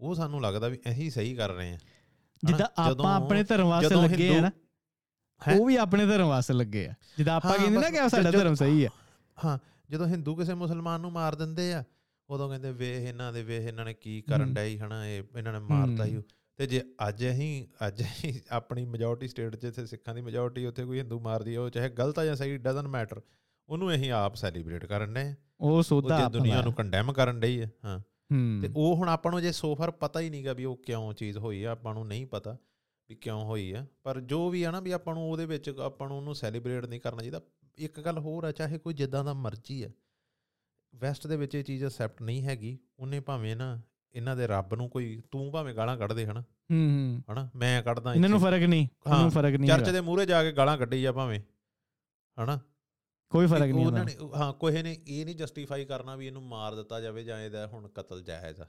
ਉਹ 0.00 0.14
ਸਾਨੂੰ 0.14 0.42
ਲੱਗਦਾ 0.42 0.68
ਵੀ 0.68 0.78
ਇਹੀ 0.86 1.10
ਸਹੀ 1.10 1.34
ਕਰ 1.34 1.50
ਰਹੇ 1.50 1.72
ਆ। 1.72 1.78
ਜਿੱਦਾਂ 2.46 2.66
ਆਪਾਂ 2.82 3.16
ਆਪਣੇ 3.16 3.44
ਧਰਮ 3.44 3.68
ਵਾਸਤੇ 3.68 3.94
ਲੱਗੇ 3.94 4.36
ਆ 4.36 4.40
ਨਾ 4.40 4.50
ਉਹ 5.48 5.66
ਵੀ 5.66 5.76
ਆਪਣੇ 5.76 6.06
ਧਰਮ 6.06 6.28
ਵਾਸਤੇ 6.28 6.54
ਲੱਗੇ 6.54 6.86
ਆ। 6.86 6.94
ਜਿੱਦਾਂ 7.18 7.36
ਆਪਾਂ 7.36 7.58
ਕਹਿੰਦੇ 7.58 7.78
ਨਾ 7.78 7.90
ਕਿ 7.90 8.08
ਸਾਡਾ 8.08 8.30
ਧਰਮ 8.30 8.54
ਸਹੀ 8.54 8.84
ਆ। 8.84 8.88
ਹਾਂ 9.44 9.58
ਜਦੋਂ 9.90 10.06
ਹਿੰਦੂ 10.06 10.36
ਕਿਸੇ 10.36 10.54
ਮੁਸਲਮਾਨ 10.54 11.00
ਨੂੰ 11.00 11.12
ਮਾਰ 11.12 11.34
ਦਿੰਦੇ 11.34 11.72
ਆ 11.72 11.84
ਉਦੋਂ 12.30 12.48
ਕਹਿੰਦੇ 12.48 12.72
ਵੇਖ 12.72 12.96
ਇਹਨਾਂ 12.96 13.32
ਦੇ 13.32 13.42
ਵੇਖ 13.42 13.62
ਇਹਨਾਂ 13.62 13.84
ਨੇ 13.84 13.94
ਕੀ 13.94 14.20
ਕਰਨ 14.20 14.54
ਡਈ 14.54 14.78
ਹਨਾ 14.78 15.06
ਇਹ 15.06 15.22
ਇਹਨਾਂ 15.38 15.52
ਨੇ 15.52 15.58
ਮਾਰਤਾ 15.58 16.04
ਹੀ। 16.04 16.22
ਤੇ 16.56 16.66
ਜੇ 16.66 16.82
ਅੱਜ 17.08 17.26
ਅਸੀਂ 17.30 17.66
ਅੱਜ 17.86 18.02
ਅਸੀਂ 18.02 18.34
ਆਪਣੀ 18.50 18.84
ਮੈਜੋਰਟੀ 18.84 19.28
ਸਟੇਟ 19.28 19.56
'ਚ 19.56 19.64
ਇੱਥੇ 19.64 19.86
ਸਿੱਖਾਂ 19.86 20.14
ਦੀ 20.14 20.20
ਮੈਜੋਰਟੀ 20.20 20.66
ਉੱਥੇ 20.66 20.84
ਕੋਈ 20.84 20.98
ਹਿੰਦੂ 20.98 21.20
ਮਾਰਦੀ 21.20 21.56
ਉਹ 21.56 21.70
ਚਾਹੇ 21.70 21.88
ਗਲਤ 21.88 22.18
ਆ 22.18 22.24
ਜਾਂ 22.24 22.36
ਸਹੀ 22.36 22.56
ਡਸਨਟ 22.56 22.86
ਮੈਟਰ 22.86 23.20
ਉਹਨੂੰ 23.68 23.94
ਅਸੀਂ 23.94 24.12
ਆਪ 24.12 24.34
ਸੈਲੀਬ੍ਰੇਟ 24.34 24.86
ਕਰਨ 24.86 25.10
ਨੇ 25.10 25.34
ਉਹ 25.60 25.82
ਸੋਧਾ 25.82 26.28
ਦੁਨੀਆ 26.28 26.62
ਨੂੰ 26.62 26.72
ਕੰਡੈਮ 26.72 27.12
ਕਰਨ 27.12 27.40
ਡਈ 27.40 27.60
ਹੈ। 27.60 27.70
ਹਾਂ। 27.84 28.00
ਤੇ 28.62 28.70
ਉਹ 28.76 28.96
ਹੁਣ 28.96 29.08
ਆਪਾਂ 29.08 29.32
ਨੂੰ 29.32 29.42
ਜੇ 29.42 29.52
ਸੋਫਰ 29.52 29.90
ਪਤਾ 29.90 30.20
ਹੀ 30.20 30.30
ਨਹੀਂਗਾ 30.30 30.52
ਵੀ 30.52 30.64
ਉਹ 30.64 30.76
ਕਿਉਂ 30.76 31.12
ਚੀਜ਼ 31.12 31.38
ਹੋਈ 31.38 31.64
ਆ 31.64 31.70
ਆਪਾਂ 31.70 31.94
ਨੂੰ 31.94 32.06
ਨਹੀਂ 32.06 32.26
ਪਤਾ। 32.26 32.56
ਵੀ 33.12 33.16
ਕਿਉਂ 33.16 33.44
ਹੋਈ 33.44 33.72
ਆ? 33.72 33.86
ਪਰ 34.02 34.20
ਜੋ 34.20 34.48
ਵੀ 34.50 34.62
ਆ 34.62 34.70
ਨਾ 34.70 34.80
ਵੀ 34.80 34.90
ਆਪਾਂ 34.90 35.14
ਨੂੰ 35.14 35.30
ਉਹਦੇ 35.30 35.46
ਵਿੱਚ 35.46 35.68
ਆਪਾਂ 35.68 36.08
ਨੂੰ 36.08 36.16
ਉਹਨੂੰ 36.16 36.34
ਸੈਲੀਬ੍ਰੇਟ 36.34 36.84
ਨਹੀਂ 36.84 37.00
ਕਰਨਾ 37.00 37.20
ਚਾਹੀਦਾ। 37.20 37.40
ਇੱਕ 37.78 38.00
ਗੱਲ 38.00 38.18
ਹੋਰ 38.18 38.44
ਆ 38.44 38.52
ਚਾਹੇ 38.52 38.78
ਕੋਈ 38.78 38.94
ਜਿੱਦਾਂ 38.94 39.24
ਦਾ 39.24 39.34
ਮਰਜ਼ੀ 39.34 39.82
ਆ 39.82 39.90
ਵੈਸਟ 40.94 41.26
ਦੇ 41.26 41.36
ਵਿੱਚ 41.36 41.54
ਇਹ 41.54 41.64
ਚੀਜ਼ 41.64 41.84
ਅਸੈਪਟ 41.86 42.22
ਨਹੀਂ 42.22 42.42
ਹੈਗੀ। 42.42 42.78
ਉਹਨੇ 42.98 43.20
ਭਾਵੇਂ 43.20 43.56
ਨਾ 43.56 43.80
ਇਹਨਾਂ 44.14 44.36
ਦੇ 44.36 44.46
ਰੱਬ 44.46 44.74
ਨੂੰ 44.74 44.88
ਕੋਈ 44.90 45.22
ਤੂੰ 45.30 45.52
ਭਾਵੇਂ 45.52 45.74
ਗਾਲਾਂ 45.74 45.96
ਕੱਢਦੇ 45.96 46.26
ਹਨਾ? 46.26 46.40
ਹੂੰ 46.40 46.88
ਹੂੰ। 46.88 47.22
ਹਨਾ? 47.32 47.50
ਮੈਂ 47.56 47.82
ਕੱਢਦਾ 47.82 48.14
ਇਹਨਾਂ 48.14 48.28
ਨੂੰ 48.28 48.40
ਫ਼ਰਕ 48.40 48.62
ਨਹੀਂ 48.62 48.88
ਇਹਨੂੰ 49.06 49.30
ਫ਼ਰਕ 49.30 49.54
ਨਹੀਂ 49.54 49.70
ਚਰਚ 49.70 49.90
ਦੇ 49.90 50.00
ਮੂਹਰੇ 50.00 50.26
ਜਾ 50.26 50.42
ਕੇ 50.42 50.52
ਗਾਲਾਂ 50.52 50.78
ਕੱਢੀ 50.78 51.04
ਆ 51.04 51.12
ਭਾਵੇਂ 51.12 51.40
ਹਨਾ? 52.42 52.60
ਕੋਈ 53.30 53.46
ਫ਼ਰਕ 53.46 53.70
ਨਹੀਂ 53.70 53.86
ਉਹਨਾਂ 53.86 54.04
ਨੇ 54.04 54.16
ਹਾਂ 54.36 54.52
ਕੋਈ 54.52 54.82
ਨੇ 54.82 54.96
ਇਹ 55.06 55.24
ਨਹੀਂ 55.24 55.36
ਜਸਟੀਫਾਈ 55.36 55.84
ਕਰਨਾ 55.84 56.16
ਵੀ 56.16 56.26
ਇਹਨੂੰ 56.26 56.42
ਮਾਰ 56.42 56.74
ਦਿੱਤਾ 56.74 57.00
ਜਾਵੇ 57.00 57.24
ਜਾਂ 57.24 57.40
ਇਹਦਾ 57.40 57.66
ਹੁਣ 57.66 57.88
ਕਤਲ 57.88 58.22
ਜਾਇਜ਼ 58.22 58.60
ਆ। 58.60 58.64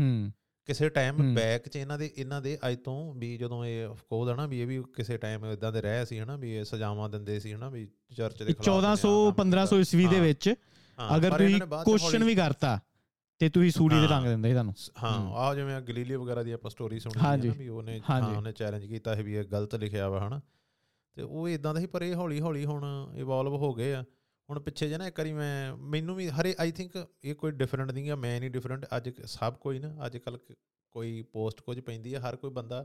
ਹੂੰ। 0.00 0.32
ਕਿਸੇ 0.68 0.88
ਟਾਈਮ 0.88 1.34
ਬੈਕ 1.34 1.68
'ਚ 1.68 1.76
ਇਹਨਾਂ 1.76 1.98
ਦੇ 1.98 2.10
ਇਹਨਾਂ 2.16 2.40
ਦੇ 2.42 2.58
ਅੱਜ 2.68 2.76
ਤੋਂ 2.84 3.14
ਵੀ 3.14 3.36
ਜਦੋਂ 3.36 3.64
ਇਹ 3.64 3.94
ਕੋਦ 4.10 4.30
ਹਨਾ 4.30 4.46
ਵੀ 4.46 4.60
ਇਹ 4.60 4.66
ਵੀ 4.66 4.82
ਕਿਸੇ 4.96 5.16
ਟਾਈਮ 5.16 5.46
ਇਦਾਂ 5.46 5.72
ਦੇ 5.72 5.80
ਰਹੇ 5.80 6.04
ਸੀ 6.04 6.18
ਹਨਾ 6.20 6.36
ਵੀ 6.36 6.50
ਇਹ 6.54 6.64
ਸਜ਼ਾਵਾਂ 6.64 7.08
ਦਿੰਦੇ 7.08 7.38
ਸੀ 7.40 7.52
ਹਨਾ 7.52 7.68
ਵੀ 7.68 7.86
ਚਰਚ 8.16 8.42
ਦੇ 8.42 8.52
ਖਿਲਾਫ 8.52 8.66
1400 8.66 9.12
1500 9.30 9.78
ਈਸਵੀ 9.80 10.06
ਦੇ 10.06 10.20
ਵਿੱਚ 10.20 10.48
ਅਗਰ 10.98 11.36
ਤੁਸੀਂ 11.38 11.60
ਕੁਐਸਚਨ 11.84 12.24
ਵੀ 12.24 12.34
ਕਰਤਾ 12.34 12.78
ਤੇ 13.40 13.48
ਤੁਸੀਂ 13.48 13.70
ਸੂੜੀ 13.70 14.00
ਦੇ 14.00 14.06
ਰੰਗ 14.06 14.26
ਦਿੰਦੇ 14.26 14.52
ਤੁਹਾਨੂੰ। 14.52 14.74
ਹਾਂ 15.02 15.32
ਆ 15.38 15.54
ਜਿਵੇਂ 15.54 15.80
ਗਲੀਲੀਓ 15.80 16.22
ਵਗੈਰਾ 16.24 16.42
ਦੀ 16.42 16.52
ਆਪਾਂ 16.52 16.70
ਸਟੋਰੀ 16.70 16.98
ਸੁਣੀ 17.00 17.20
ਹੈ 17.24 17.36
ਨਾ 17.36 17.54
ਵੀ 17.58 17.68
ਉਹਨੇ 17.68 18.00
ਹਾਂ 18.10 18.20
ਉਹਨੇ 18.36 18.52
ਚੈਲੰਜ 18.52 18.84
ਕੀਤਾ 18.86 19.14
ਹੈ 19.16 19.22
ਵੀ 19.22 19.34
ਇਹ 19.34 19.44
ਗਲਤ 19.44 19.74
ਲਿਖਿਆ 19.74 20.08
ਵਾ 20.08 20.26
ਹਨਾ। 20.28 20.40
ਤੇ 21.16 21.22
ਉਹ 21.22 21.48
ਇਦਾਂ 21.48 21.74
ਦਾ 21.74 21.80
ਹੀ 21.80 21.86
ਪਰ 21.86 22.02
ਇਹ 22.02 22.14
ਹੌਲੀ 22.14 22.40
ਹੌਲੀ 22.40 22.64
ਹੁਣ 22.64 22.84
ਇਵੋਲਵ 23.16 23.54
ਹੋ 23.56 23.74
ਗਏ 23.74 23.92
ਆ। 23.94 24.04
ਹੁਣ 24.48 24.58
ਪਿੱਛੇ 24.60 24.88
ਜੇ 24.88 24.98
ਨਾ 24.98 25.06
ਇੱਕ 25.06 25.18
ਵਾਰੀ 25.20 25.32
ਮੈਂ 25.32 25.76
ਮੈਨੂੰ 25.86 26.14
ਵੀ 26.16 26.28
ਹਰੇ 26.30 26.54
ਆਈ 26.60 26.70
ਥਿੰਕ 26.72 26.92
ਇਹ 27.24 27.34
ਕੋਈ 27.34 27.50
ਡਿਫਰੈਂਟ 27.52 27.90
ਨਹੀਂ 27.90 28.10
ਆ 28.10 28.14
ਮੈਂ 28.16 28.38
ਨਹੀਂ 28.40 28.50
ਡਿਫਰੈਂਟ 28.50 28.86
ਅੱਜ 28.96 29.10
ਸਭ 29.26 29.54
ਕੋਈ 29.60 29.78
ਨਾ 29.78 29.94
ਅੱਜ 30.06 30.16
ਕੱਲ 30.16 30.38
ਕੋਈ 30.94 31.20
ਪੋਸਟ 31.32 31.60
ਕੁਝ 31.60 31.78
ਪੈਂਦੀ 31.80 32.14
ਹੈ 32.14 32.20
ਹਰ 32.20 32.36
ਕੋਈ 32.36 32.50
ਬੰਦਾ 32.50 32.84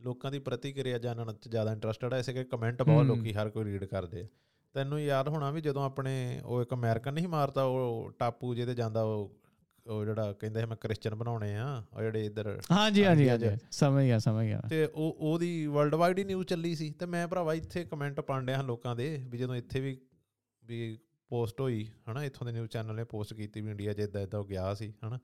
ਲੋਕਾਂ 0.00 0.30
ਦੀ 0.30 0.38
ਪ੍ਰਤੀਕਿਰਿਆ 0.38 0.98
ਜਾਣਨ 0.98 1.32
ਚ 1.34 1.48
ਜ਼ਿਆਦਾ 1.48 1.72
ਇੰਟਰਸਟਡ 1.72 2.14
ਹੈ 2.14 2.18
ਇਸੇ 2.18 2.32
ਕਰਕੇ 2.32 2.48
ਕਮੈਂਟ 2.50 2.82
ਬਹੁਤ 2.82 3.06
ਲੋਕੀ 3.06 3.32
ਹਰ 3.32 3.48
ਕੋਈ 3.50 3.64
ਰੀਡ 3.64 3.84
ਕਰਦੇ 3.84 4.22
ਆ। 4.22 4.26
ਤੈਨੂੰ 4.74 5.00
ਯਾਦ 5.00 5.28
ਹੋਣਾ 5.28 5.50
ਵੀ 5.50 5.60
ਜਦੋਂ 5.60 5.82
ਆਪਣੇ 5.82 6.40
ਉਹ 6.44 6.62
ਇੱਕ 6.62 6.72
ਅਮਰੀਕਨ 6.74 7.14
ਨਹੀਂ 7.14 7.28
ਮਾਰਦਾ 7.28 7.62
ਉਹ 7.64 8.10
ਟਾਪੂ 8.18 8.54
ਜਿਹਦੇ 8.54 8.74
ਜਾਂਦਾ 8.74 9.02
ਉਹ 9.02 9.30
ਉਹ 9.86 10.04
ਜਿਹੜਾ 10.04 10.32
ਕਹਿੰਦਾ 10.32 10.64
ਮੈਂ 10.66 10.76
ਕ੍ਰਿਸਚੀਅਨ 10.76 11.14
ਬਣਾਉਣੇ 11.14 11.54
ਆ 11.56 11.66
ਉਹ 11.92 12.00
ਜਿਹੜੇ 12.00 12.24
ਇੱਧਰ 12.26 12.48
ਹਾਂਜੀ 12.70 13.04
ਹਾਂਜੀ 13.04 13.28
ਹਾਂਜੀ 13.28 13.48
ਸਮਝ 13.70 14.04
ਗਿਆ 14.04 14.18
ਸਮਝ 14.18 14.44
ਗਿਆ 14.46 14.60
ਤੇ 14.68 14.84
ਉਹ 14.86 15.16
ਉਹਦੀ 15.20 15.66
ਵਰਲਡ 15.66 15.94
ਵਾਈਡ 15.94 16.18
ਹੀ 16.18 16.24
ਨਿਊਜ਼ 16.24 16.46
ਚੱਲੀ 16.46 16.74
ਸੀ 16.74 16.90
ਤੇ 16.90 17.06
ਮੈਂ 17.06 17.26
ਭਰਾਵਾ 17.28 17.54
ਇੱਥੇ 17.54 17.84
ਕਮੈਂਟ 17.84 18.20
ਪਾਣ 18.20 18.48
ਹਾਂ 18.48 18.62
ਲੋਕਾਂ 18.64 18.94
ਦੇ 18.96 19.08
ਵੀ 19.28 19.38
ਜਦੋਂ 19.38 19.56
ਇੱਥੇ 19.56 19.80
ਵੀ 19.80 19.96
ਵੀ 20.64 20.98
ਪੋਸਟ 21.30 21.60
ਹੋਈ 21.60 21.88
ਹਨਾ 22.10 22.24
ਇੱਥੋਂ 22.24 22.46
ਦੇ 22.46 22.52
ਨਿਊਜ਼ 22.52 22.70
ਚੈਨਲ 22.70 22.94
ਨੇ 22.94 23.04
ਪੋਸਟ 23.04 23.34
ਕੀਤੀ 23.34 23.60
ਵੀ 23.60 23.70
ਇੰਡੀਆ 23.70 23.92
'ਚ 23.92 23.98
ਇਦਾਂ 23.98 24.22
ਇਦਾਂ 24.22 24.42
ਗਿਆ 24.44 24.74
ਸੀ 24.74 24.92
ਹਨਾ। 25.06 25.18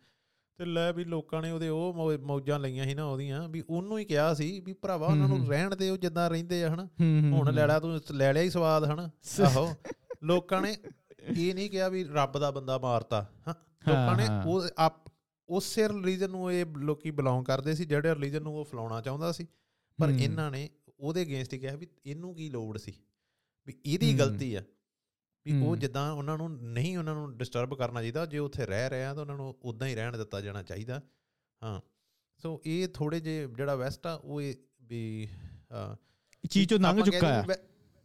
ਤੇ 0.58 0.64
ਲੈ 0.64 0.92
ਵੀ 0.92 1.04
ਲੋਕਾਂ 1.04 1.42
ਨੇ 1.42 1.50
ਉਹਦੇ 1.50 1.68
ਉਹ 1.68 2.18
ਮੌਜਾਂ 2.18 2.58
ਲਈਆਂ 2.58 2.84
ਸੀ 2.84 2.94
ਨਾ 2.94 3.04
ਉਹਦੀਆਂ 3.04 3.48
ਵੀ 3.48 3.62
ਉਹਨੂੰ 3.68 3.98
ਹੀ 3.98 4.04
ਕਿਹਾ 4.04 4.34
ਸੀ 4.34 4.60
ਵੀ 4.60 4.72
ਭਰਾਵਾ 4.72 5.06
ਉਹਨਾਂ 5.06 5.28
ਨੂੰ 5.28 5.48
ਰਹਿਣ 5.48 5.76
ਦੇ 5.76 5.90
ਉਹ 5.90 5.96
ਜਿੱਦਾਂ 5.96 6.30
ਰਹਿੰਦੇ 6.30 6.64
ਆ 6.64 6.74
ਹਨਾ। 6.74 6.88
ਹੁਣ 7.32 7.52
ਲੈ 7.54 7.66
ਲਿਆ 7.66 7.80
ਤੂੰ 7.80 8.00
ਲੈ 8.12 8.32
ਲਿਆ 8.32 8.42
ਹੀ 8.42 8.50
ਸਵਾਦ 8.50 8.84
ਹਨਾ। 8.84 9.10
ਆਹੋ। 9.46 9.74
ਲੋਕਾਂ 10.22 10.62
ਨੇ 10.62 10.76
ਇਹ 11.36 11.54
ਨਹੀਂ 11.54 11.70
ਕਿਹਾ 11.70 11.88
ਵੀ 11.88 12.04
ਰੱਬ 12.04 12.38
ਦਾ 12.38 12.50
ਬੰਦਾ 12.50 12.78
ਮਾਰਤਾ 12.78 13.22
ਹਾਂ। 13.48 13.54
ਲੋਕਾਂ 13.88 14.16
ਨੇ 14.16 14.26
ਉਹ 14.46 14.90
ਉਸੇ 15.48 15.88
ਰਿਲੀਜਨ 15.88 16.30
ਨੂੰ 16.30 16.52
ਇਹ 16.52 16.64
ਲੋਕੀ 16.78 17.10
ਬਿਲੋਂਗ 17.10 17.44
ਕਰਦੇ 17.44 17.74
ਸੀ 17.74 17.84
ਜਿਹੜੇ 17.84 18.14
ਰਿਲੀਜਨ 18.14 18.42
ਨੂੰ 18.42 18.56
ਉਹ 18.56 18.64
ਫਲਾਉਣਾ 18.64 19.00
ਚਾਹੁੰਦਾ 19.00 19.32
ਸੀ। 19.32 19.46
ਪਰ 19.98 20.08
ਇਹਨਾਂ 20.08 20.50
ਨੇ 20.50 20.68
ਉਹਦੇ 21.00 21.22
ਅਗੇਂਸਟ 21.22 21.54
ਹੀ 21.54 21.58
ਕਿਹਾ 21.58 21.76
ਵੀ 21.76 21.86
ਇਹਨੂੰ 22.06 22.34
ਕੀ 22.34 22.48
ਲੋੜ 22.50 22.78
ਸੀ? 22.78 22.92
ਵੀ 23.66 23.74
ਇਹਦੀ 23.86 24.18
ਗਲਤੀ 24.18 24.54
ਆ। 24.54 24.62
ਵੀ 25.46 25.62
ਉਹ 25.62 25.76
ਜਿੱਦਾਂ 25.76 26.12
ਉਹਨਾਂ 26.12 26.38
ਨੂੰ 26.38 26.50
ਨਹੀਂ 26.62 26.98
ਉਹਨਾਂ 26.98 27.14
ਨੂੰ 27.14 27.38
ਡਿਸਟਰਬ 27.38 27.74
ਕਰਨਾ 27.74 28.00
ਚਾਹੀਦਾ 28.00 28.26
ਜੇ 28.26 28.38
ਉੱਥੇ 28.38 28.66
ਰਹਿ 28.66 28.90
ਰਹੇ 28.90 29.04
ਆ 29.04 29.14
ਤਾਂ 29.14 29.22
ਉਹਨਾਂ 29.22 29.36
ਨੂੰ 29.36 29.56
ਉਦਾਂ 29.62 29.88
ਹੀ 29.88 29.94
ਰਹਿਣ 29.94 30.16
ਦਿੱਤਾ 30.16 30.40
ਜਾਣਾ 30.40 30.62
ਚਾਹੀਦਾ। 30.62 31.02
ਹਾਂ। 31.62 31.80
ਸੋ 32.36 32.62
ਇਹ 32.66 32.88
ਥੋੜੇ 32.88 33.20
ਜੇ 33.20 33.48
ਜਿਹੜਾ 33.56 33.74
ਵੈਸਟ 33.74 34.06
ਆ 34.06 34.14
ਉਹ 34.14 34.40
ਵੀ 34.82 35.28
ਚੀਜ਼ 36.50 36.68
ਤੋਂ 36.68 36.78
ਲੰਘ 36.78 37.00
ਚੁੱਕਾ 37.00 37.42
ਹੈ। 37.42 37.44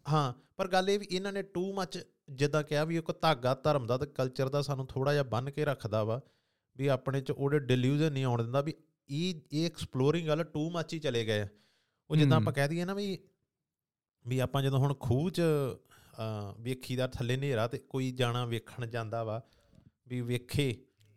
ਹਾਂ 0.10 0.34
ਪਰ 0.58 0.68
ਗੱਲ 0.68 0.90
ਇਹ 0.90 1.00
ਵੀ 1.00 1.08
ਇਹਨਾਂ 1.12 1.34
ਨੇ 1.34 1.42
ਟੂ 1.42 1.74
ਮੱਚ 1.74 2.08
ਜਿੱਦਾਂ 2.30 2.64
ਕਿਹਾ 2.64 2.84
ਵੀ 2.84 2.98
ਇੱਕ 2.98 3.22
ਧਾਗਾ 3.22 3.56
ਧਰਮ 3.56 3.88
ਦਾ 3.88 3.98
ਤੇ 3.98 4.06
ਕਲਚਰ 4.06 4.50
ਦਾ 4.50 4.62
ਸਾਨੂੰ 4.62 4.88
ਥੋੜਾ 4.88 5.12
ਜਿਹਾ 5.12 5.24
ਬੰਨ 5.24 5.52
ਕੇ 5.52 5.66
ਰੱਖਦਾ 5.66 6.04
ਵਾ 6.04 6.22
ਵੀ 6.78 6.88
ਆਪਣੇ 6.88 7.22
ਚ 7.22 7.32
ਉਹਦੇ 7.32 7.60
ਡਿਲੂਜਨ 7.60 8.12
ਨਹੀਂ 8.12 8.26
ਆਉਣ 8.26 8.44
ਦਿੰਦਾ 8.44 8.62
ਵੀ 8.62 8.74
ਇਹ 9.10 9.42
ਇਹ 9.52 9.66
ਐਕਸਪਲੋਰਿੰਗ 9.66 10.28
ਵਾਲਾ 10.28 10.44
ਟੂ 10.44 10.72
ਮੱਚ 10.72 10.94
ਹੀ 10.94 11.00
ਚਲੇ 11.00 11.26
ਗਏ 11.26 11.48
ਉਹ 12.10 12.16
ਜਿੱਦਾਂ 12.16 12.38
ਆਪਾਂ 12.38 12.54
ਕਹਿ 12.54 12.68
ਦਈਏ 12.68 12.86
ਨਾ 12.86 12.94
ਵੀ 12.94 13.20
ਵੀ 14.28 14.40
ਆਪਾਂ 14.40 14.64
ਜਦੋਂ 14.64 14.80
ਹੁਣ 14.80 14.94
ਖੂਹ 14.94 15.32
ਚ 15.32 15.42
ਵੇਖੀ 16.60 16.96
ਦਾ 16.96 17.08
ਥੱਲੇ 17.08 17.36
ਹਨੇਰਾ 17.36 17.68
ਤੇ 17.68 17.78
ਕੋਈ 17.78 18.12
ਜਾਣਾ 18.12 18.46
ਵੇਖਣ 18.46 18.86
ਜਾਂਦਾ 18.86 19.24
ਵਾ 19.24 19.42
ਵੀ 20.08 20.22
ਵੇਖੇ 20.22 20.74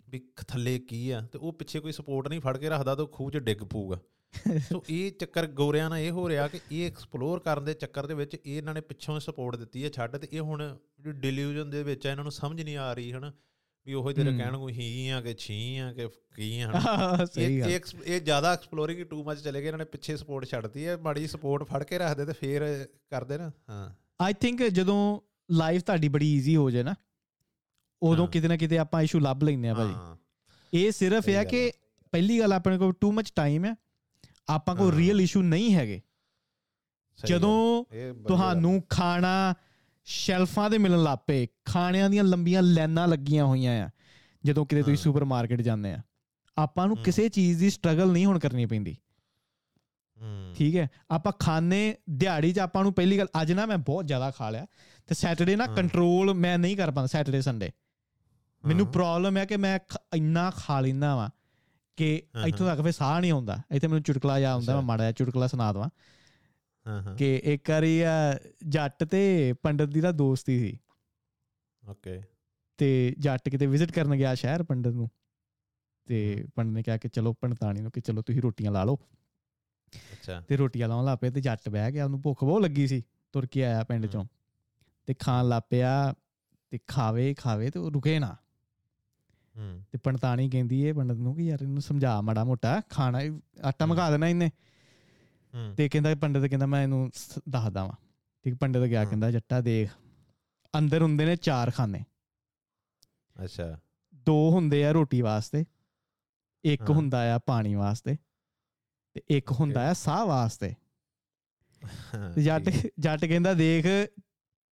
ਵੀ 0.09 0.21
ਥੱਲੇ 0.49 0.79
ਕੀ 0.79 1.11
ਆ 1.11 1.21
ਤੇ 1.33 1.39
ਉਹ 1.39 1.53
ਪਿੱਛੇ 1.53 1.81
ਕੋਈ 1.81 1.93
ਸਪੋਰਟ 1.93 2.29
ਨਹੀਂ 2.29 2.41
ਫੜ 2.41 2.57
ਕੇ 2.59 2.69
ਰੱਖਦਾ 2.69 2.95
ਤਾਂ 2.95 3.07
ਖੂਹ 3.07 3.31
'ਚ 3.31 3.37
ਡਿੱਗ 3.37 3.63
ਪਊਗਾ। 3.65 3.99
ਸੋ 4.69 4.83
ਇਹ 4.91 5.11
ਚੱਕਰ 5.13 5.47
ਗੋਰਿਆਂ 5.47 5.91
ਨਾਲ 5.91 5.99
ਇਹ 5.99 6.11
ਹੋ 6.11 6.29
ਰਿਹਾ 6.29 6.47
ਕਿ 6.49 6.61
ਇਹ 6.73 6.87
ਐਕਸਪਲੋਰ 6.87 7.41
ਕਰਨ 7.41 7.65
ਦੇ 7.65 7.75
ਚੱਕਰ 7.75 8.07
ਦੇ 8.07 8.15
ਵਿੱਚ 8.15 8.35
ਇਹ 8.35 8.57
ਇਹਨਾਂ 8.57 8.75
ਨੇ 8.75 8.81
ਪਿੱਛੋਂ 8.81 9.19
ਸਪੋਰਟ 9.21 9.57
ਦਿੱਤੀ 9.57 9.85
ਹੈ 9.85 9.89
ਛੱਡ 9.91 10.17
ਤੇ 10.17 10.29
ਇਹ 10.33 10.41
ਹੁਣ 10.41 10.63
ਜਿਹੜੀ 11.01 11.19
ਡਿਲੂਜਨ 11.21 11.71
ਦੇ 11.71 11.83
ਵਿੱਚ 11.83 12.07
ਇਹਨਾਂ 12.07 12.25
ਨੂੰ 12.25 12.33
ਸਮਝ 12.33 12.61
ਨਹੀਂ 12.63 12.77
ਆ 12.77 12.93
ਰਹੀ 12.93 13.13
ਹਨ 13.13 13.31
ਵੀ 13.87 13.95
ਉਹ 13.95 14.13
ਤੇਰੇ 14.13 14.37
ਕਹਿਣ 14.37 14.53
ਨੂੰ 14.53 14.69
ਹੀ 14.71 15.09
ਆ 15.09 15.21
ਕਿ 15.21 15.35
ਛੀ 15.35 15.77
ਆ 15.79 15.93
ਕਿ 15.93 16.09
ਕੀ 16.37 16.61
ਆ 16.61 16.71
ਗੱਲ। 17.61 17.69
ਇਹ 18.07 18.21
ਜ਼ਿਆਦਾ 18.21 18.53
ਐਕਸਪਲੋਰਿੰਗ 18.53 19.05
ਟੂ 19.07 19.23
ਮਚ 19.25 19.41
ਚਲੇ 19.41 19.61
ਗਏ 19.61 19.67
ਇਹਨਾਂ 19.67 19.79
ਨੇ 19.79 19.85
ਪਿੱਛੇ 19.85 20.17
ਸਪੋਰਟ 20.17 20.47
ਛੱਡਤੀ 20.47 20.87
ਹੈ 20.87 20.97
ਮਾੜੀ 20.97 21.27
ਸਪੋਰਟ 21.27 21.65
ਫੜ 21.65 21.83
ਕੇ 21.85 21.99
ਰੱਖਦੇ 21.99 22.25
ਤੇ 22.27 22.33
ਫੇਰ 22.33 22.63
ਕਰਦੇ 23.11 23.39
ਨਾ 23.39 23.51
ਹਾਂ। 23.71 23.91
ਆਈ 24.21 24.33
ਥਿੰਕ 24.33 24.63
ਜਦੋਂ 24.63 25.21
ਲਾਈਫ 25.51 25.83
ਤੁਹਾਡੀ 25.83 26.09
ਬੜੀ 26.09 26.35
ਈਜ਼ੀ 26.35 26.57
ਹੋ 26.57 26.71
ਜਾਏ 26.71 26.83
ਨਾ 26.83 26.95
ਉਦੋਂ 28.03 28.27
ਕਿਤੇ 28.29 28.49
ਨਾ 28.49 28.57
ਕਿਤੇ 28.57 28.79
ਆਪਾਂ 28.79 29.03
ਇਸ਼ੂ 29.03 29.19
ਲੱਭ 29.19 29.45
ਲੈਂਦੇ 29.45 29.69
ਆ 29.69 29.75
ਭਾਜੀ। 29.75 30.79
ਇਹ 30.79 30.93
ਸਿਰਫ 30.93 31.29
ਇਹ 31.29 31.35
ਹੈ 31.35 31.45
ਕਿ 31.45 31.71
ਪਹਿਲੀ 32.13 32.39
ਗੱਲ 32.41 32.53
ਆਪਣੇ 32.53 32.79
ਕੋਲ 32.79 32.93
ਟੂ 32.93 33.13
ਮਚ 33.13 33.33
ਟਾਈਮ 33.37 33.65
ਹੈ 33.65 33.75
ਆਪਾਂ 34.49 34.77
ਕੋਲ 34.77 34.95
ਰੀਅਲ 34.95 35.21
ਇਸ਼ੂ 35.21 35.43
ਨਹੀਂ 35.43 35.75
ਹੈਗੇ। 35.75 36.01
ਜਦੋਂ 37.19 37.85
ਤੁਹਾਨੂੰ 38.29 38.83
ਖਾਣਾ 38.91 39.55
ਸ਼ੈਲਫਾਂ 40.07 40.71
ਤੇ 40.71 40.79
ਮਿਲਣ 40.79 41.03
ਲੱਪੇ 41.03 41.47
ਖਾਣਿਆਂ 41.65 42.11
ਦੀਆਂ 42.11 42.25
ਲੰਬੀਆਂ 42.25 42.63
ਲਾਈਨਾਂ 42.63 43.09
ਲੱਗੀਆਂ 43.09 43.45
ਹੋਈਆਂ 43.45 43.85
ਆ 43.85 43.91
ਜਦੋਂ 44.45 44.67
ਕਿਤੇ 44.67 44.83
ਤੁਸੀਂ 44.83 44.97
ਸੁਪਰਮਾਰਕਟ 44.97 45.61
ਜਾਂਦੇ 45.61 45.93
ਆ 45.93 45.99
ਆਪਾਂ 46.57 46.87
ਨੂੰ 46.87 46.97
ਕਿਸੇ 46.97 47.29
ਚੀਜ਼ 47.29 47.59
ਦੀ 47.59 47.71
ਸਟਰਗਲ 47.71 48.13
ਨਹੀਂ 48.13 48.27
ਹੁਣ 48.27 48.39
ਕਰਨੀ 48.39 48.67
ਪੈਂਦੀ। 48.67 48.97
ਠੀਕ 50.55 50.77
ਹੈ? 50.77 50.89
ਆਪਾਂ 51.11 51.33
ਖਾਣੇ 51.39 51.97
ਦਿਹਾੜੀ 52.11 52.53
'ਚ 52.53 52.59
ਆਪਾਂ 52.59 52.83
ਨੂੰ 52.83 52.93
ਪਹਿਲੀ 52.93 53.19
ਗੱਲ 53.19 53.27
ਅੱਜ 53.43 53.53
ਨਾ 53.53 53.67
ਮੈਂ 53.67 53.79
ਬਹੁਤ 53.79 54.07
ਜ਼ਿਆਦਾ 54.07 54.31
ਖਾ 54.31 54.51
ਲਿਆ। 54.51 54.67
ਤੇ 55.07 55.15
ਸੈਟਰਡੇ 55.15 55.57
ਨਾ 55.57 55.67
ਕੰਟਰੋਲ 55.67 56.35
ਮੈਂ 56.35 56.59
ਨਹੀਂ 56.59 56.77
ਕਰ 56.77 56.87
ਪਾਉਂਦਾ 56.87 57.07
ਸੈਟਰਡੇ 57.07 57.43
ਸੰਡੇ 57.43 57.71
ਮੈਨੂੰ 58.65 58.87
ਪ੍ਰੋਬਲਮ 58.87 59.37
ਹੈ 59.37 59.45
ਕਿ 59.45 59.57
ਮੈਂ 59.57 59.79
ਇੰਨਾ 60.15 60.51
ਖਾ 60.51 60.81
ਲੈਂਦਾ 60.81 61.17
ਵਾਂ 61.17 61.31
ਕਿ 61.97 62.23
ਇੱਥੋਂ 62.47 62.67
ਤੱਕ 62.67 62.81
ਫੇ 62.81 62.93
ਸਾਹ 62.93 63.21
ਨਹੀਂ 63.21 63.33
ਆਉਂਦਾ। 63.33 63.63
ਇੱਥੇ 63.73 63.87
ਮੈਨੂੰ 63.87 64.03
ਚੁਟਕਲਾ 64.03 64.41
ਜਾ 64.41 64.53
ਆਉਂਦਾ 64.53 64.75
ਮੈਂ 64.75 64.83
ਮਾੜਾ 64.83 65.03
ਜਿਹਾ 65.03 65.13
ਚੁਟਕਲਾ 65.13 65.47
ਸੁਣਾ 65.47 65.73
ਦਵਾਂ। 65.73 65.89
ਹਾਂ 66.87 67.03
ਹਾਂ। 67.03 67.17
ਕਿ 67.17 67.43
ਇੱਕ 67.45 67.71
ਵਾਰੀ 67.71 68.01
ਆ 68.01 68.39
ਜੱਟ 68.69 69.05
ਤੇ 69.05 69.53
ਪੰਡਤ 69.53 69.85
ਦੀ 69.85 70.01
ਦਾ 70.01 70.13
ਦੋਸਤੀ 70.13 70.59
ਸੀ। 70.59 70.79
ਓਕੇ। 71.89 72.23
ਤੇ 72.79 73.15
ਜੱਟ 73.19 73.49
ਕਿਤੇ 73.49 73.67
ਵਿਜ਼ਿਟ 73.67 73.93
ਕਰਨ 73.93 74.17
ਗਿਆ 74.17 74.35
ਸ਼ਹਿਰ 74.35 74.63
ਪੰਡਤ 74.63 74.91
ਨੂੰ। 74.91 75.11
ਤੇ 76.07 76.47
ਪੰਡਤ 76.55 76.75
ਨੇ 76.75 76.83
ਕਿਹਾ 76.83 76.97
ਕਿ 76.97 77.09
ਚਲੋ 77.09 77.33
ਪੰਡਤਾਣੀ 77.33 77.81
ਨੂੰ 77.81 77.91
ਕਿ 77.91 78.01
ਚਲੋ 78.01 78.23
ਤੁਸੀਂ 78.23 78.43
ਰੋਟੀਆਂ 78.43 78.73
ਲਾ 78.73 78.85
ਲਓ। 78.85 78.99
ਅੱਛਾ। 79.95 80.41
ਤੇ 80.41 80.57
ਰੋਟੀਆਂ 80.57 80.89
ਲਾਉਣ 80.89 81.05
ਲੱਪੇ 81.05 81.31
ਤੇ 81.31 81.41
ਜੱਟ 81.41 81.69
ਬਹਿ 81.69 81.93
ਗਿਆ 81.93 82.05
ਉਹਨੂੰ 82.05 82.23
ਭੁੱਖ 82.23 82.45
ਬਹੁਤ 82.45 82.63
ਲੱਗੀ 82.63 82.87
ਸੀ 82.87 83.03
ਤੁਰ 83.33 83.47
ਕੇ 83.47 83.65
ਆਇਆ 83.65 83.85
ਪਿੰਡ 83.85 84.07
ਚੋਂ। 84.07 84.25
ਤੇ 85.07 85.15
ਖਾਣ 85.15 85.49
ਲੱਪਿਆ 85.49 86.15
ਤੇ 86.71 86.79
ਖਾਵੇ 86.87 87.35
ਖਾਵੇ 87.35 87.71
ਤੇ 87.71 87.79
ਉਹ 87.79 87.91
ਰੁਕੇ 87.91 88.19
ਨਾ। 88.19 88.37
ਤੇ 89.93 89.99
ਪੰਡਤਾਣੀ 89.99 90.51
ਕਹਿੰਦੀ 90.51 90.81
ਏ 90.83 90.93
ਪੰਡਤ 90.93 91.17
ਨੂੰ 91.17 91.37
ਕਿ 91.37 91.43
ਯਾਰ 91.43 91.63
ਇਹਨੂੰ 91.63 91.83
ਸਮਝਾ 91.83 92.21
ਮੜਾ 92.21 92.45
ਮੋਟਾ 92.45 92.83
ਖਾਣਾ 92.91 93.19
ਆਟਾ 93.65 93.87
ਮਗਾ 93.87 94.11
ਦੇਣਾ 94.11 94.29
ਇਹਨੇ। 94.29 94.51
ਤੇ 95.77 95.89
ਕਹਿੰਦਾ 95.89 96.15
ਪੰਡਤ 96.15 96.47
ਕਹਿੰਦਾ 96.47 96.67
ਮੈਂ 96.67 96.83
ਇਹਨੂੰ 96.83 97.11
ਦੱਸਦਾ 97.49 97.85
ਵਾਂ 97.85 97.93
ਠੀਕ 98.43 98.55
ਪੰਡਤ 98.55 98.81
ਗਿਆ 98.81 99.05
ਕਹਿੰਦਾ 99.05 99.31
ਜੱਟਾ 99.31 99.61
ਦੇਖ 99.61 99.91
ਅੰਦਰ 100.79 101.03
ਹੁੰਦੇ 101.03 101.25
ਨੇ 101.25 101.37
ਚਾਰ 101.37 101.71
ਖਾਨੇ। 101.71 102.05
ਅੱਛਾ। 103.45 103.79
ਦੋ 104.27 104.51
ਹੁੰਦੇ 104.51 104.85
ਆ 104.85 104.93
ਰੋਟੀ 104.93 105.21
ਵਾਸਤੇ 105.21 105.65
ਇੱਕ 106.65 106.91
ਹੁੰਦਾ 106.91 107.35
ਆ 107.35 107.39
ਪਾਣੀ 107.39 107.75
ਵਾਸਤੇ। 107.75 108.17
ਤੇ 109.15 109.23
ਇੱਕ 109.31 109.53
ਹੁੰਦਾ 109.53 109.91
ਆ 109.91 109.93
ਸਾਹ 109.93 110.27
ਵਾਸਤੇ। 110.27 110.75
ਜੱਟ 112.43 112.71
ਜੱਟ 112.99 113.25
ਕਹਿੰਦਾ 113.25 113.55
ਦੇਖ 113.55 113.87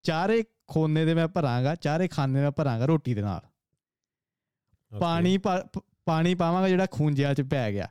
ਚਾਰੇ 0.03 0.45
ਖੋਨੇ 0.67 1.05
ਦੇ 1.05 1.15
ਮੈਂ 1.15 1.29
ਭਰਾਂਗਾ 1.29 1.75
ਚਾਰੇ 1.75 2.09
ਖਾਨੇ 2.09 2.41
ਮੈਂ 2.41 2.51
ਭਰਾਂਗਾ 2.51 2.87
ਰੋਟੀ 2.87 3.15
ਦੇ 3.15 3.23
ਨਾਲ। 3.23 3.41
ਪਾਣੀ 5.01 5.39
ਪਾਣੀ 6.05 6.35
ਪਾਵਾਂਗਾ 6.35 6.69
ਜਿਹੜਾ 6.69 6.87
ਖੂੰਜਿਆਂ 6.91 7.35
'ਚ 7.35 7.41
ਪੈ 7.41 7.73
ਗਿਆ। 7.73 7.89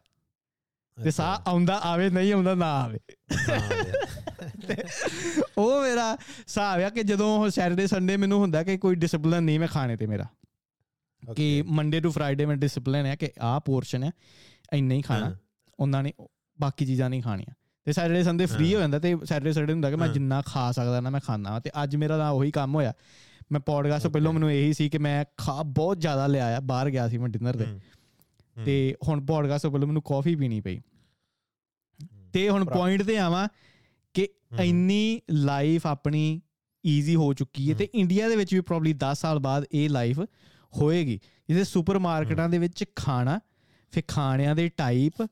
ਤੇ 1.04 1.12
ਸਾਹ 1.12 1.38
ਆਉਂਦਾ 1.48 1.80
ਆਵੇ 1.80 2.10
ਨਹੀਂ 2.10 2.34
ਆਉਂਦਾ 2.34 2.56
ਨਾ 2.56 2.82
ਆਵੇ। 2.82 3.00
ਉਹ 5.58 5.82
ਮੇਰਾ 5.82 6.14
ਹਿਸਾਬ 6.14 6.82
ਆ 6.82 6.90
ਕਿ 6.90 7.04
ਜਦੋਂ 7.04 7.50
ਸੈਟਰਡੇ 7.50 7.88
ਸੰਡੇ 7.88 8.18
ਮੈਨੂੰ 8.18 8.40
ਹੁੰਦਾ 8.40 8.64
ਕਿ 8.64 8.78
ਕੋਈ 8.78 8.96
ਡਿਸਪਲਿਨ 8.96 9.44
ਨਹੀਂ 9.44 9.60
ਮੈਂ 9.60 9.68
ਖਾਣੇ 9.68 9.98
ਤੇ 9.98 10.08
ਮੇਰਾ। 10.08 10.26
ਕਿ 11.36 11.64
ਮੰਡੇ 11.68 12.02
ਟੂ 12.02 12.12
ਫਰਾਈਡੇ 12.12 12.46
ਮੈਂ 12.46 12.56
ਡਿਸਪਲਿਨ 12.56 13.06
ਹੈ 13.06 13.16
ਕਿ 13.16 13.32
ਆਹ 13.40 13.60
ਪੋਰਸ਼ਨ 13.60 14.04
ਹੈ 14.04 14.12
ਇੰਨਾ 14.74 14.94
ਹੀ 14.94 15.02
ਖਾਣਾ। 15.02 15.36
ਉਹਨਾਂ 15.80 16.04
ਨੇ 16.04 16.14
ਬਾਕੀ 16.62 16.86
ਚੀਜ਼ਾਂ 16.86 17.10
ਨਹੀਂ 17.10 17.22
ਖਾਣੀਆਂ। 17.22 17.54
ਤੇ 17.86 17.94
ਸੈਟਰਡੇ 17.94 18.24
ਸੰਡੇ 18.24 18.46
ਫ੍ਰੀ 18.46 18.76
ਹੋ। 18.76 18.80
ਜਾਂਦਾ 18.80 19.00
ਤੇ 19.00 19.18
ਸੈਟਰਡੇ 19.26 19.54
ਸੰਡੇ 19.54 19.74
ਹੁੰਦਾ 19.74 19.90
ਕਿ 19.90 19.96
ਮੈਂ 19.96 20.08
ਜਿੰਨਾ 20.08 20.42
ਖਾ 20.46 20.72
ਸਕਦਾ 20.72 21.02
ਨਾ 21.02 21.10
ਮੈਂ 21.10 21.20
ਖਾਣਾ 21.20 21.60
ਤੇ 21.60 21.72
ਅੱਜ 21.84 21.96
ਮੇਰਾ 21.96 22.18
ਤਾਂ 22.18 22.30
ਉਹੀ 22.30 22.52
ਕੰਮ 22.52 22.76
ਹੋਇਆ। 22.76 22.94
ਮੈਂ 23.52 23.60
ਪੋਡਕਾਸਟ 23.60 24.04
ਤੋਂ 24.04 24.12
ਪਹਿਲਾਂ 24.12 24.34
ਮੈਨੂੰ 24.34 24.52
ਇਹੀ 24.52 24.74
ਸੀ 24.74 24.90
ਕਿ 24.90 24.98
ਮੈਂ 24.98 25.26
ਖਾ 25.38 25.64
ਬਹੁਤ 25.64 26.02
ਜ਼ਿਆਦਾ 26.02 26.28
ਲਿਆ 26.28 26.58
ਆ 26.58 26.60
ਬਾਹਰ 26.60 26.90
ਗਿਆ 26.90 27.10
ਸੀ 27.10 27.18
ਮੈਂ 27.18 27.30
ਡਿਨਰ 27.30 27.58
ਤੇ। 27.58 27.66
ਤੇ 28.66 28.96
ਹੁਣ 29.08 29.26
ਪੋਡਕਾਸਟ 29.26 29.64
ਤੋਂ 29.64 29.72
ਪਹਿਲਾਂ 29.72 29.88
ਮੈਨੂੰ 29.88 30.02
ਕਾਫੀ 30.02 30.36
ਪੀਣੀ 30.36 30.62
ਪਈ। 30.62 30.80
ਤੇ 32.34 32.50
ਹੁਣ 32.50 32.66
ਪੁਆਇੰਟ 32.66 33.04
ਤੇ 33.04 33.18
ਆਵਾਂ 33.18 33.48
ਕਿ 34.14 34.30
ਇੰਨੀ 34.60 35.22
ਲਾਈਫ 35.32 35.88
ਆਪਣੀ 35.88 36.42
ਈਜ਼ੀ 36.86 37.16
ਹੋ 37.16 37.34
ਚੁੱਕੀ 37.34 37.72
ਹੈ 37.72 37.78
ਤੇ 37.78 37.90
ਇੰਡੀਆ 37.96 38.30
ਦੇ 38.30 38.36
ਵਿੱਚ 38.36 38.54
ਵੀ 38.54 38.62
ਪ੍ਰੋਬਬਲੀ 38.62 38.94
10 38.94 39.14
ਸਾਲ 39.14 39.40
ਬਾਅਦ 39.40 39.64
ਇਹ 39.72 39.90
ਲਾਈਫ 39.90 40.20
ਹੋਏਗੀ। 40.82 41.20
ਜਿਹਦੇ 41.48 41.64
ਸੁਪਰਮਾਰਕਟਾਂ 41.64 42.50
ਦੇ 42.50 42.58
ਵਿੱਚ 42.58 42.86
ਖਾਣਾ 42.96 43.40
ਫਿਰ 43.92 44.04
ਖਾਣਿਆਂ 44.08 44.56
ਦੇ 44.56 44.68
ਟਾਈਪ 44.68 45.28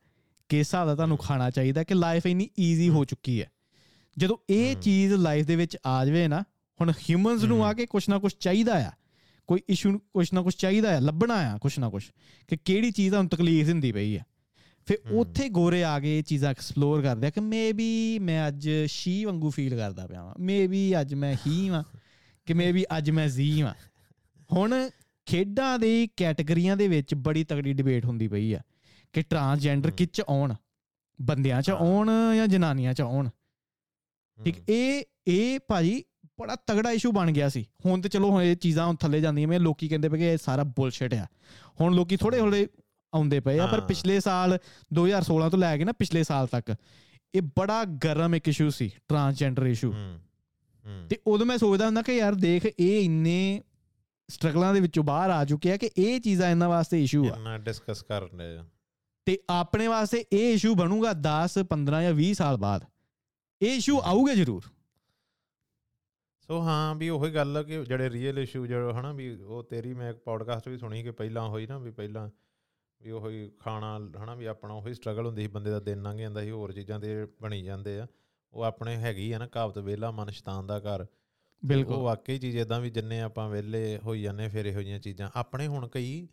ਕਿਸ 0.50 0.60
ਹਿਸਾਬ 0.60 0.88
ਦਾ 0.88 0.96
ਤੁਹਾਨੂੰ 0.96 1.18
ਖਾਣਾ 1.18 1.50
ਚਾਹੀਦਾ 1.50 1.84
ਕਿ 1.84 1.94
ਲਾਈਫ 1.94 2.26
ਇੰਨੀ 2.26 2.50
ਈਜ਼ੀ 2.60 2.90
ਹੋ 2.90 3.06
ਚੁੱਕੀ 3.06 3.42
ਹੈ। 3.42 3.52
ਜਦੋਂ 4.18 4.38
ਇਹ 4.50 4.76
ਚੀਜ਼ 4.76 5.14
ਲਾਈਫ 5.14 5.46
ਦੇ 5.46 5.56
ਵਿੱਚ 5.56 5.78
ਆ 5.86 6.06
ਜਾਵੇ 6.06 6.28
ਨਾ 6.28 6.42
ਹੁਣ 6.82 6.92
ਹਿਊਮਨਸ 6.92 7.44
ਨੂੰ 7.44 7.66
ਆ 7.66 7.74
ਕੇ 7.74 7.86
ਕੁਛ 7.86 8.10
ਨਾ 8.10 8.20
ਕੁਛ 8.20 8.36
ਚਾਹੀਦਾ 8.40 8.88
ਆ। 8.88 8.92
ਕੋਈ 9.48 9.60
ਇਸ਼ੂ 9.70 10.00
ਕੁਛ 10.00 10.34
ਨਾ 10.34 10.42
ਕੁਛ 10.42 10.56
ਚਾਹੀਦਾ 10.56 10.98
ਆ 10.98 11.00
ਲੱਭਣਾ 11.00 11.34
ਆ 11.34 11.58
ਕੁਛ 11.58 11.80
ਨਾ 11.80 11.90
ਕੁਛ 11.90 12.12
ਕਿ 12.48 12.58
ਕਿਹੜੀ 12.66 12.92
ਚੀਜ਼ 12.92 13.10
ਤੁਹਾਨੂੰ 13.10 13.30
ਤਕਲੀਫ 13.30 13.66
ਦਿੰਦੀ 13.66 13.92
ਪਈ 13.92 14.16
ਆ। 14.16 14.20
ਫਿਰ 14.86 14.98
ਉੱਥੇ 15.12 15.50
ਗੋਰੇ 15.50 15.84
ਆ 15.84 16.00
ਗਏ 16.00 16.22
ਚੀਜ਼ਾਂ 16.22 16.52
ਐਕਸਪਲੋਰ 16.52 17.02
ਕਰਦੇ 17.02 17.28
ਆ 17.28 17.30
ਕਿ 17.30 17.40
ਮੇਬੀ 17.40 18.20
ਮੈਂ 18.20 18.48
ਅੱਜ 18.48 18.70
ਸ਼ੀ 18.88 19.26
ਵਾਂਗੂ 19.26 19.50
ਫੀਲ 19.50 19.78
ਕਰਦਾ 19.78 20.08
ਪਿਆ 20.08 20.24
ਵਾਂ। 20.24 20.34
ਮੇਬੀ 20.40 21.02
ਅੱਜ 21.02 21.14
ਮੈਂ 21.14 21.36
ਹੀ 21.48 21.70
ਵਾਂ 21.70 21.84
ਕਿ 22.46 22.54
ਮੇਬੀ 22.54 22.86
ਅੱਜ 22.98 23.10
ਮੈਂ 23.10 23.28
ਜ਼ੀ 23.28 23.62
ਵਾਂ। 23.62 23.74
ਹੁਣ 24.54 24.90
ਖੇਡਾਂ 25.26 25.80
ਦੇ 25.80 26.08
ਕੈਟਾਗਰੀਆਂ 26.18 26.78
ਦੇ 26.78 26.88
ਵਿੱਚ 26.88 27.16
ਬੜੀ 27.16 27.44
ਤਗੜੀ 27.44 27.74
ਡਿਬੇਟ 27.74 28.06
ਹੁੰਦੀ 28.06 28.28
ਪਈ 28.28 28.54
ਆ। 28.54 28.60
ਕਿ 29.13 29.22
ਟਰਾਂਸਜੈਂਡਰ 29.22 29.91
ਕਿੱਚ 29.91 30.22
ਆਉਣ? 30.30 30.54
ਬੰਦਿਆਂ 31.22 31.62
'ਚ 31.62 31.69
ਆਉਣ 31.69 32.10
ਜਾਂ 32.36 32.48
ਜਨਾਨੀਆਂ 32.48 32.93
'ਚ 32.93 33.02
ਆਉਣ? 33.02 33.30
ਠੀਕ 34.39 34.56
ਇਹ 34.69 35.04
ਇਹ 35.28 35.60
ਭਾਜੀ 35.67 36.04
ਬੜਾ 36.39 36.56
ਤਗੜਾ 36.56 36.91
ਇਸ਼ੂ 36.91 37.12
ਬਣ 37.12 37.32
ਗਿਆ 37.32 37.50
ਸੀ। 37.50 37.65
ਹੁਣ 37.86 38.02
ਤੇ 38.02 38.10
ਚਲੋ 38.10 38.30
ਹੁਣ 38.30 38.41
ਇਹ 38.41 38.56
ਚੀਜ਼ਾਂ 38.56 38.86
ਹੁਣ 38.88 38.95
ਥੱਲੇ 38.95 39.22
ਜਾਂਦੀਆਂ 39.22 39.48
ਮੈਂ 39.48 39.60
ਲੋਕੀ 39.60 39.88
ਕਹਿੰਦੇ 39.88 40.10
ਪਏ 40.10 40.17
ਕਿ 40.17 40.26
ਇਹ 40.26 40.38
ਸਾਰਾ 40.38 40.63
ਬੁਲਸ਼ਿਟ 40.63 41.13
ਆ। 41.13 41.26
ਹੁਣ 41.82 41.95
ਲੋਕੀ 41.95 42.17
ਥੋੜੇ 42.17 42.39
ਥੋੜੇ 42.39 42.67
ਆਉਂਦੇ 43.13 43.39
ਪਏ 43.39 43.60
ਆ 43.60 43.67
ਪਰ 43.67 43.82
ਪਿਛਲੇ 43.82 44.19
ਸਾਲ 44.19 44.58
2016 44.93 45.50
ਤੋਂ 45.50 45.60
ਲੈ 45.60 45.78
ਕੇ 45.78 45.84
ਨਾ 45.84 45.91
ਪਿਛਲੇ 45.91 46.24
ਸਾਲ 46.24 46.48
ਤੱਕ 46.48 46.76
ਇਹ 47.36 47.41
ਬੜਾ 47.41 47.84
ਗਰਮ 47.86 48.36
ਇੱਕ 48.36 48.48
ਇਸ਼ੂ 48.48 48.69
ਸੀ 48.69 48.91
ਟਰਾਂਸਜੈਂਡਰ 49.08 49.65
ਇਸ਼ੂ 49.65 49.93
ਤੇ 51.10 51.17
ਉਦੋਂ 51.28 51.45
ਮੈਂ 51.45 51.58
ਸੋਚਦਾ 51.58 51.86
ਹੁੰਦਾ 51.86 52.02
ਕਿ 52.02 52.17
ਯਾਰ 52.17 52.36
ਦੇਖ 52.36 52.65
ਇਹ 52.80 53.02
ਇੰਨੇ 53.02 53.62
ਸਟਰਗਲਾਂ 54.30 54.74
ਦੇ 54.74 54.80
ਵਿੱਚੋਂ 54.80 55.04
ਬਾਹਰ 55.04 55.30
ਆ 55.30 55.45
ਚੁੱਕੇ 55.45 55.72
ਆ 55.72 55.78
ਕਿ 55.78 55.89
ਇਹ 55.98 56.19
ਚੀਜ਼ਾਂ 56.19 56.50
ਇਹਨਾਂ 56.52 56.69
ਵਾਸਤੇ 56.69 57.04
ਇਸ਼ੂ 57.04 57.30
ਆ। 57.30 57.36
ਇਹਨਾਂ 57.36 57.60
ਡਿਸਕਸ 57.60 58.02
ਕਰਨੇ 58.02 58.58
ਤੇ 59.30 59.39
ਆਪਣੇ 59.50 59.88
ਵਾਸਤੇ 59.88 60.26
ਇਹ 60.34 60.54
ਇਸ਼ੂ 60.54 60.76
ਬਣੂਗਾ 60.76 61.12
10 61.12 61.63
15 61.63 62.02
ਜਾਂ 62.02 62.13
20 62.13 62.34
ਸਾਲ 62.34 62.58
ਬਾਅਦ। 62.58 62.86
ਇਹ 63.62 63.76
ਇਸ਼ੂ 63.76 64.02
ਆਊਗਾ 64.02 64.34
ਜ਼ਰੂਰ। 64.34 64.62
ਸੋ 66.48 66.60
ਹਾਂ 66.62 66.96
ਵੀ 66.96 67.10
ਉਹੀ 67.10 67.32
ਗੱਲ 67.32 67.58
ਆ 67.58 67.63
ਕਿ 67.63 67.86
ਜਿਹੜੇ 67.86 68.10
ਰੀਅਲ 68.10 68.39
ਇਸ਼ੂ 68.39 68.65
ਜਿਹੜੇ 68.65 68.94
ਹਨਾ 68.94 69.13
ਵੀ 69.13 69.36
ਉਹ 69.36 69.63
ਤੇਰੀ 69.63 69.94
ਮੈਂ 69.94 70.10
ਇੱਕ 70.10 70.20
ਪੋਡਕਾਸਟ 70.20 70.68
ਵੀ 70.68 70.78
ਸੁਣੀ 70.78 71.04
ਕਿ 71.04 71.12
ਪਹਿਲਾਂ 71.12 71.50
ਹੋਈ 71.50 71.68
ਨਾ 71.68 71.78
ਵੀ 71.78 71.92
ਪਹਿਲਾਂ 71.92 72.30
ਵੀ 73.02 73.12
ਉਹੀ 73.12 73.52
ਖਾਣਾ 73.60 73.98
ਹਨਾ 73.98 74.36
ਵੀ 74.36 74.46
ਆਪਣਾ 74.46 74.74
ਉਹੀ 74.74 74.94
ਸਟਰਗਲ 74.94 75.26
ਹੁੰਦੀ 75.26 75.42
ਸੀ 75.42 75.48
ਬੰਦੇ 75.48 75.72
ਦਾ 75.72 75.80
ਦਿਨ 75.80 76.02
ਲੰਘ 76.02 76.18
ਜਾਂਦਾ 76.18 76.42
ਸੀ 76.42 76.52
ਹੋਰ 76.52 76.72
ਚੀਜ਼ਾਂ 76.72 77.00
ਤੇ 77.00 77.28
ਬਣੀ 77.42 77.62
ਜਾਂਦੇ 77.62 78.00
ਆ। 78.00 78.08
ਉਹ 78.54 78.63
ਆਪਣੇ 78.63 78.96
ਹੈਗੀ 78.96 79.32
ਆ 79.32 79.38
ਨਾ 79.38 79.48
ਕਾਬਤ 79.48 79.78
ਵੇਲਾ 79.78 80.12
ਮਨ 80.12 80.30
ਸ਼ੈਤਾਨ 80.30 80.68
ਦਾ 80.68 80.80
ਘਰ। 80.80 81.06
ਬਿਲਕੁਲ। 81.65 81.96
ਉਹ 81.96 82.04
ਵਾਕਈ 82.04 82.38
ਚੀਜ਼ 82.38 82.58
ਇਦਾਂ 82.58 82.82
ਵੀ 82.82 82.89
ਜਿੰਨੇ 82.89 83.22
ਆਪਾਂ 83.22 83.50
ਵੇਲੇ 83.50 84.00
ਹੋਈ 84.04 84.22
ਜਾਂਦੇ 84.22 84.48
ਫਿਰ 84.48 84.65
ਇਹੋ 84.65 84.82
ਜੀਆਂ 84.82 85.00
ਚੀਜ਼ਾਂ। 85.00 85.30
ਆਪਣੇ 85.36 85.68
ਹੁਣ 85.68 85.88
ਕਈ 85.88 86.28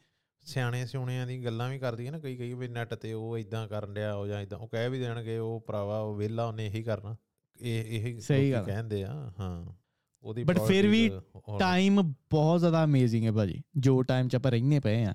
ਸਿਆਣੇ 0.46 0.86
ਸਿਉਣਿਆਂ 0.86 1.26
ਦੀ 1.26 1.44
ਗੱਲਾਂ 1.44 1.70
ਵੀ 1.70 1.78
ਕਰਦੀ 1.78 2.06
ਹੈ 2.06 2.10
ਨਾ 2.10 2.18
ਕਈ 2.18 2.36
ਕਈ 2.36 2.54
ਵੀ 2.54 2.68
ਨੈਟ 2.68 2.94
ਤੇ 2.94 3.12
ਉਹ 3.12 3.38
ਇਦਾਂ 3.38 3.68
ਕਰਨ 3.68 3.94
ਡਿਆ 3.94 4.14
ਉਹ 4.14 4.26
ਜਾਂ 4.26 4.40
ਇਦਾਂ 4.40 4.58
ਉਹ 4.58 4.68
ਕਹਿ 4.68 4.90
ਵੀ 4.90 4.98
ਦੇਣਗੇ 4.98 5.38
ਉਹ 5.38 5.64
ਭਰਾਵਾ 5.66 5.98
ਉਹ 5.98 6.16
ਵੇਲਾ 6.16 6.44
ਉਹਨੇ 6.44 6.66
ਇਹੀ 6.66 6.82
ਕਰਨਾ। 6.82 7.16
ਇਹ 7.60 7.84
ਇਹ 7.84 8.62
ਕਹਿੰਦੇ 8.64 9.04
ਆ 9.04 9.32
ਹਾਂ। 9.40 9.74
ਉਹਦੀ 10.22 10.44
ਬਟ 10.44 10.58
ਫਿਰ 10.58 10.88
ਵੀ 10.88 11.10
ਟਾਈਮ 11.58 12.02
ਬਹੁਤ 12.30 12.60
ਜ਼ਿਆਦਾ 12.60 12.84
ਅਮੇਜ਼ਿੰਗ 12.84 13.26
ਹੈ 13.26 13.32
ਭਾਜੀ 13.32 13.62
ਜੋ 13.76 14.02
ਟਾਈਮ 14.02 14.28
ਚ 14.28 14.36
ਆਪਾਂ 14.36 14.50
ਰਹਿੰਨੇ 14.50 14.80
ਪਏ 14.80 15.04
ਆ 15.04 15.14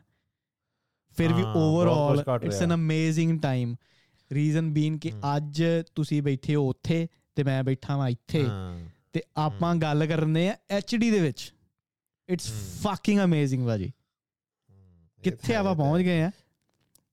ਫਿਰ 1.18 1.34
ਵੀ 1.34 1.44
overall 1.56 2.24
it's 2.44 2.62
an 2.62 2.74
amazing 2.74 3.40
time 3.40 3.76
reason 4.32 4.74
being 4.74 4.98
ਕਿ 4.98 5.12
ਅੱਜ 5.38 5.64
ਤੁਸੀਂ 5.96 6.24
ਬੈਠੇ 6.24 6.56
ਹੋ 6.56 6.70
ਉੱਥੇ 6.70 7.08
ਤੇ 7.36 7.44
ਮੈਂ 7.44 7.64
ਬੈਠਾ 7.64 7.98
ਵਾਂ 7.98 8.10
ਇੱਥੇ 8.10 8.46
ਤੇ 9.14 9.22
ਆਪਾਂ 9.38 9.76
ਗੱਲ 9.76 10.06
ਕਰਨੇ 10.06 10.50
ਆ 10.50 10.58
ਐਚਡੀ 10.70 11.12
ਦੇ 11.12 11.20
ਵਿੱਚ। 11.20 11.54
ਇਟਸ 12.30 12.52
ਫੱਕਿੰਗ 12.84 13.20
ਅਮੇਜ਼ਿੰਗ 13.24 13.66
ਬਾਜੀ 13.66 13.92
ਕਿੱਥੇ 15.24 15.56
ਆਪਾਂ 15.56 15.76
ਪਹੁੰਚ 15.76 16.04
ਗਏ 16.04 16.22
ਆ? 16.22 16.32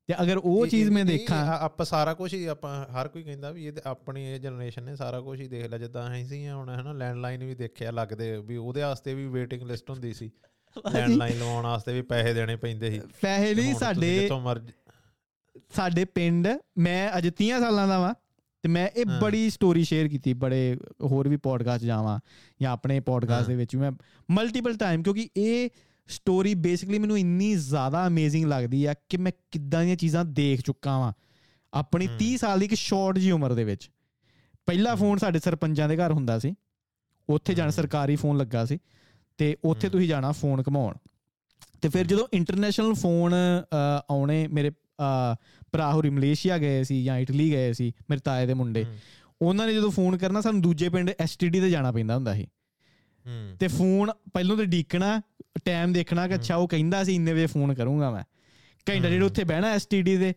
ਤੇ 0.06 0.14
ਅਗਰ 0.22 0.36
ਉਹ 0.36 0.66
ਚੀਜ਼ 0.66 0.90
ਮੈਂ 0.90 1.04
ਦੇਖਾਂ 1.04 1.58
ਆਪਾਂ 1.58 1.86
ਸਾਰਾ 1.86 2.14
ਕੁਝ 2.14 2.34
ਹੀ 2.34 2.44
ਆਪਾਂ 2.44 2.86
ਹਰ 2.86 3.08
ਕੋਈ 3.08 3.22
ਕਹਿੰਦਾ 3.22 3.50
ਵੀ 3.50 3.66
ਇਹ 3.66 3.72
ਆਪਣੀ 3.86 4.24
ਇਹ 4.24 4.40
ਜਨਰੇਸ਼ਨ 4.40 4.82
ਨੇ 4.82 4.96
ਸਾਰਾ 4.96 5.20
ਕੁਝ 5.20 5.40
ਹੀ 5.40 5.48
ਦੇਖ 5.48 5.66
ਲਿਆ 5.66 5.78
ਜਿੱਦਾਂ 5.78 6.12
ਅਸੀਂ 6.12 6.26
ਸੀ 6.26 6.48
ਹੁਣ 6.48 6.70
ਹਨਾ 6.70 6.92
ਲੈਂਡਲਾਈਨ 6.92 7.44
ਵੀ 7.44 7.54
ਦੇਖਿਆ 7.54 7.90
ਲੱਗਦੇ 7.90 8.38
ਵੀ 8.38 8.56
ਉਹਦੇ 8.56 8.80
ਵਾਸਤੇ 8.80 9.14
ਵੀ 9.14 9.26
ਵੇਟਿੰਗ 9.26 9.62
ਲਿਸਟ 9.62 9.90
ਹੁੰਦੀ 9.90 10.14
ਸੀ। 10.14 10.30
ਲੈਂਡਲਾਈਨ 10.92 11.38
ਲਵਾਉਣ 11.38 11.64
ਵਾਸਤੇ 11.64 11.92
ਵੀ 11.92 12.02
ਪੈਸੇ 12.02 12.34
ਦੇਣੇ 12.34 12.56
ਪੈਂਦੇ 12.56 12.90
ਸੀ। 12.90 13.00
ਪੈਸੇ 13.20 13.54
ਨਹੀਂ 13.54 13.74
ਸਾਡੇ 13.74 14.28
ਸਾਡੇ 15.74 16.04
ਪਿੰਡ 16.04 16.48
ਮੈਂ 16.78 17.18
ਅਜੇ 17.18 17.32
30 17.44 17.48
ਸਾਲਾਂ 17.48 17.88
ਦਾ 17.88 17.98
ਵਾਂ 17.98 18.14
ਤੇ 18.62 18.68
ਮੈਂ 18.68 18.88
ਇਹ 18.88 19.04
ਬੜੀ 19.20 19.50
ਸਟੋਰੀ 19.50 19.84
ਸ਼ੇਅਰ 19.84 20.08
ਕੀਤੀ 20.08 20.34
ਬੜੇ 20.34 20.76
ਹੋਰ 21.02 21.28
ਵੀ 21.28 21.36
ਪੋਡਕਾਸਟ 21.36 21.84
ਜਾਵਾਂ 21.84 22.20
ਜਾਂ 22.62 22.72
ਆਪਣੇ 22.72 23.00
ਪੋਡਕਾਸਟ 23.00 23.48
ਦੇ 23.48 23.56
ਵਿੱਚ 23.56 23.76
ਮੈਂ 23.76 23.92
ਮਲਟੀਪਲ 24.30 24.76
ਟਾਈਮ 24.76 25.02
ਕਿਉਂਕਿ 25.02 25.28
ਇਹ 25.36 25.68
ਸਟੋਰੀ 26.08 26.54
ਬੇਸਿਕਲੀ 26.54 26.98
ਮੈਨੂੰ 26.98 27.18
ਇੰਨੀ 27.18 27.54
ਜ਼ਿਆਦਾ 27.54 28.06
ਅਮੇਜ਼ਿੰਗ 28.06 28.44
ਲੱਗਦੀ 28.44 28.84
ਆ 28.84 28.94
ਕਿ 29.08 29.16
ਮੈਂ 29.16 29.32
ਕਿੱਦਾਂ 29.50 29.84
ਦੀਆਂ 29.84 29.96
ਚੀਜ਼ਾਂ 29.96 30.24
ਦੇਖ 30.24 30.60
ਚੁੱਕਾ 30.60 30.98
ਵਾਂ। 30.98 31.12
ਆਪਣੀ 31.74 32.08
30 32.18 32.36
ਸਾਲ 32.36 32.58
ਦੀ 32.58 32.64
ਇੱਕ 32.64 32.74
ਸ਼ਾਰਟ 32.74 33.18
ਜੀ 33.18 33.30
ਉਮਰ 33.30 33.52
ਦੇ 33.52 33.64
ਵਿੱਚ। 33.64 33.90
ਪਹਿਲਾ 34.66 34.94
ਫੋਨ 34.94 35.18
ਸਾਡੇ 35.18 35.38
ਸਰਪੰਚਾਂ 35.38 35.88
ਦੇ 35.88 35.96
ਘਰ 35.96 36.12
ਹੁੰਦਾ 36.12 36.38
ਸੀ। 36.38 36.54
ਉੱਥੇ 37.28 37.54
ਜਾਣ 37.54 37.70
ਸਰਕਾਰੀ 37.70 38.16
ਫੋਨ 38.16 38.36
ਲੱਗਾ 38.36 38.64
ਸੀ। 38.64 38.78
ਤੇ 39.38 39.56
ਉੱਥੇ 39.64 39.88
ਤੁਸੀਂ 39.88 40.08
ਜਾਣਾ 40.08 40.32
ਫੋਨ 40.32 40.62
ਘਮਾਉਣ। 40.68 40.94
ਤੇ 41.82 41.88
ਫਿਰ 41.88 42.06
ਜਦੋਂ 42.06 42.26
ਇੰਟਰਨੈਸ਼ਨਲ 42.32 42.94
ਫੋਨ 42.94 43.34
ਆਉਣੇ 44.10 44.46
ਮੇਰੇ 44.46 44.70
ਭਰਾ 45.72 45.92
ਹੋਰੀ 45.92 46.10
ਮਲੇਸ਼ੀਆ 46.10 46.58
ਗਏ 46.58 46.82
ਸੀ 46.82 47.04
ਜਾਂ 47.04 47.18
ਇਟਲੀ 47.18 47.50
ਗਏ 47.50 47.72
ਸੀ 47.72 47.92
ਮੇਰੇ 48.10 48.20
ਤਾਏ 48.20 48.46
ਦੇ 48.46 48.54
ਮੁੰਡੇ। 48.54 48.84
ਉਹਨਾਂ 49.42 49.66
ਨੇ 49.66 49.74
ਜਦੋਂ 49.74 49.90
ਫੋਨ 49.90 50.16
ਕਰਨਾ 50.16 50.40
ਸਾਨੂੰ 50.40 50.62
ਦੂਜੇ 50.62 50.88
ਪਿੰਡ 50.88 51.10
ਐਸਟੀਡੀ 51.20 51.60
ਤੇ 51.60 51.70
ਜਾਣਾ 51.70 51.92
ਪੈਂਦਾ 51.92 52.14
ਹੁੰਦਾ 52.14 52.34
ਸੀ। 52.34 52.46
ਤੇ 53.60 53.68
ਫੋਨ 53.68 54.10
ਪਹਿਲੋਂ 54.34 54.56
ਤੇ 54.56 54.64
ਡੀਕਣਾ 54.64 55.22
ਟਾਈਮ 55.64 55.92
ਦੇਖਣਾ 55.92 56.28
ਕਿ 56.28 56.34
ਅੱਛਾ 56.34 56.56
ਉਹ 56.56 56.68
ਕਹਿੰਦਾ 56.68 57.04
ਸੀ 57.04 57.14
ਇੰਨੇ 57.14 57.32
ਵਜੇ 57.32 57.46
ਫੋਨ 57.46 57.74
ਕਰੂੰਗਾ 57.74 58.10
ਮੈਂ। 58.10 58.24
ਘੰਟਾ 58.86 59.08
ਜਿਹੜੇ 59.08 59.24
ਉੱਥੇ 59.24 59.44
ਬਹਿਣਾ 59.44 59.68
ਐਸਟੀਡੀ 59.68 60.16
ਦੇ 60.16 60.34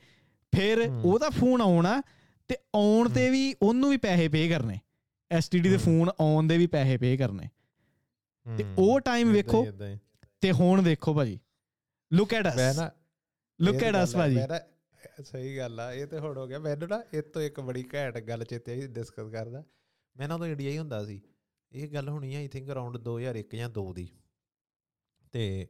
ਫਿਰ 0.53 0.89
ਉਹਦਾ 1.03 1.29
ਫੋਨ 1.29 1.61
ਆਉਣਾ 1.61 2.01
ਤੇ 2.47 2.55
ਆਉਣ 2.75 3.09
ਤੇ 3.09 3.29
ਵੀ 3.29 3.55
ਉਹਨੂੰ 3.61 3.89
ਵੀ 3.89 3.97
ਪੈਸੇ 3.97 4.27
ਪੇ 4.27 4.49
ਕਰਨੇ। 4.49 4.79
ਐਸਟੀਡੀ 5.31 5.69
ਦੇ 5.69 5.77
ਫੋਨ 5.77 6.09
ਆਉਣ 6.21 6.47
ਦੇ 6.47 6.57
ਵੀ 6.57 6.67
ਪੈਸੇ 6.67 6.97
ਪੇ 6.97 7.17
ਕਰਨੇ। 7.17 7.49
ਤੇ 8.57 8.65
ਉਹ 8.77 8.99
ਟਾਈਮ 8.99 9.31
ਵੇਖੋ 9.31 9.65
ਤੇ 10.41 10.51
ਹੁਣ 10.51 10.81
ਦੇਖੋ 10.83 11.13
ਭਾਜੀ। 11.13 11.39
ਲੁੱਕ 12.13 12.33
ਐਟ 12.33 12.47
ਅਸ 12.47 12.55
ਮੈਂ 12.55 12.73
ਨਾ 12.73 12.91
ਲੁੱਕ 13.59 13.83
ਐਟ 13.83 13.95
ਅਸ 14.03 14.15
ਭਾਜੀ। 14.15 14.37
ਸਹੀ 15.23 15.57
ਗੱਲ 15.57 15.79
ਆ 15.79 15.93
ਇਹ 15.93 16.05
ਤੇ 16.05 16.19
ਹੁਣ 16.19 16.37
ਹੋ 16.37 16.47
ਗਿਆ। 16.47 16.59
ਮੈਨੂੰ 16.59 16.87
ਨਾ 16.87 17.03
ਇਹ 17.13 17.21
ਤੋਂ 17.21 17.41
ਇੱਕ 17.41 17.59
ਬੜੀ 17.59 17.85
ਘੈਂਟ 17.93 18.17
ਗੱਲ 18.19 18.43
ਚੇਤੇ 18.43 18.71
ਆਈ 18.71 18.87
ਡਿਸਕਸ 18.87 19.31
ਕਰਦਾ। 19.31 19.63
ਮੈਂ 20.17 20.27
ਨਾ 20.27 20.35
ਉਦੋਂ 20.35 20.47
ਇੰਡੀਆ 20.47 20.71
ਹੀ 20.71 20.77
ਹੁੰਦਾ 20.77 21.05
ਸੀ। 21.05 21.21
ਇਹ 21.71 21.87
ਗੱਲ 21.87 22.09
ਹੋਣੀ 22.09 22.35
ਆਈ 22.35 22.47
ਥਿੰਕ 22.47 22.71
ਅਰਾਊਂਡ 22.71 22.97
2001 22.97 23.55
ਜਾਂ 23.55 23.69
2 23.69 23.93
ਦੀ। 23.93 24.09
ਤੇ 25.31 25.67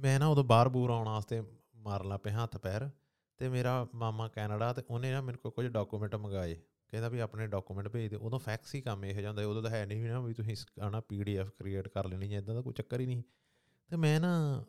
ਮੈਂ 0.00 0.20
ਨਾ 0.20 0.26
ਉਦੋਂ 0.26 0.44
ਬਾਹਰ 0.44 0.68
ਬੂਰ 0.68 0.90
ਆਉਣ 0.90 1.08
ਵਾਸਤੇ 1.08 1.42
ਮਾਰ 1.76 2.04
ਲਾ 2.04 2.16
ਪਿਆ 2.16 2.42
ਹੱਥ 2.42 2.56
ਪੈਰ 2.56 2.90
ਤੇ 3.38 3.48
ਮੇਰਾ 3.48 3.86
ਮਾਮਾ 3.94 4.28
ਕੈਨੇਡਾ 4.28 4.72
ਤੇ 4.72 4.82
ਉਹਨੇ 4.90 5.12
ਨਾ 5.12 5.20
ਮੈਨੂੰ 5.20 5.40
ਕੋਲ 5.40 5.52
ਕੁਝ 5.52 5.66
ਡਾਕੂਮੈਂਟ 5.66 6.14
ਮੰਗਾਏ 6.14 6.54
ਕਹਿੰਦਾ 6.88 7.08
ਵੀ 7.08 7.18
ਆਪਣੇ 7.18 7.46
ਡਾਕੂਮੈਂਟ 7.46 7.88
ਭੇਜ 7.88 8.10
ਦੇ 8.10 8.16
ਉਦੋਂ 8.16 8.38
ਫੈਕਸ 8.38 8.74
ਹੀ 8.74 8.80
ਕੰਮ 8.80 9.04
ਇਹ 9.04 9.22
ਜਾਂਦਾ 9.22 9.46
ਉਦੋਂ 9.46 9.62
ਤਾਂ 9.62 9.70
ਹੈ 9.70 9.86
ਨਹੀਂ 9.86 10.04
ਨਾ 10.04 10.20
ਵੀ 10.20 10.34
ਤੁਸੀਂ 10.34 10.56
ਆਣਾ 10.80 11.00
ਪੀਡੀਐਫ 11.00 11.48
ਕ੍ਰੀਏਟ 11.48 11.88
ਕਰ 11.88 12.06
ਲੈਣੀ 12.06 12.28
ਜਾਂ 12.28 12.38
ਇਦਾਂ 12.38 12.54
ਦਾ 12.54 12.60
ਕੋਈ 12.60 12.72
ਚੱਕਰ 12.72 13.00
ਹੀ 13.00 13.06
ਨਹੀਂ 13.06 13.22
ਤੇ 13.90 13.96
ਮੈਂ 13.96 14.20
ਨਾ 14.20 14.64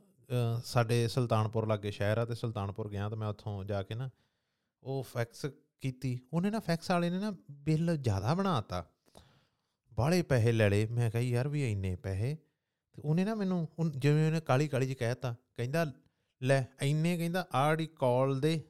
ਸਾਡੇ 0.65 1.07
ਸੁਲਤਾਨਪੁਰ 1.07 1.67
ਲਾਗੇ 1.67 1.91
ਸ਼ਹਿਰ 1.91 2.17
ਆ 2.17 2.25
ਤੇ 2.25 2.35
ਸੁਲਤਾਨਪੁਰ 2.35 2.89
ਗਿਆ 2.89 3.09
ਤੇ 3.09 3.15
ਮੈਂ 3.15 3.27
ਉੱਥੋਂ 3.27 3.63
ਜਾ 3.63 3.83
ਕੇ 3.83 3.95
ਨਾ 3.95 4.09
ਉਹ 4.83 5.03
ਫੈਕਸ 5.03 5.45
ਕੀਤੀ। 5.81 6.19
ਉਹਨੇ 6.33 6.49
ਨਾ 6.49 6.59
ਫੈਕਸ 6.59 6.91
ਵਾਲੇ 6.91 7.09
ਨੇ 7.09 7.19
ਨਾ 7.19 7.33
ਬਿੱਲ 7.51 7.97
ਜ਼ਿਆਦਾ 7.97 8.33
ਬਣਾਤਾ 8.33 8.85
ਬਾਲੇ 9.93 10.21
ਪੈਸੇ 10.21 10.51
ਲੈ 10.51 10.69
ਲਏ। 10.69 10.85
ਮੈਂ 10.85 11.11
ਕਹੀ 11.11 11.29
ਯਾਰ 11.29 11.47
ਵੀ 11.47 11.71
ਇੰਨੇ 11.71 11.95
ਪੈਸੇ 11.95 12.37
ਤੇ 12.95 13.01
ਉਹਨੇ 13.05 13.23
ਨਾ 13.25 13.35
ਮੈਨੂੰ 13.35 13.67
ਜਿਵੇਂ 13.91 14.25
ਉਹਨੇ 14.27 14.39
ਕਾਲੀ 14.41 14.67
ਕਾਲੀ 14.67 14.87
ਜੀ 14.87 14.95
ਕਹਿਤਾ, 14.95 15.35
ਕਹਿੰਦਾ, 15.57 15.85
ਲੈ 16.41 16.63
ਇੰਨੇ 16.81 17.17
ਕਹਿੰਦਾ 17.17 17.45
ਆੜੀ 17.55 17.87
ਕਾਲ 17.95 18.39
ਦੇ 18.39 18.61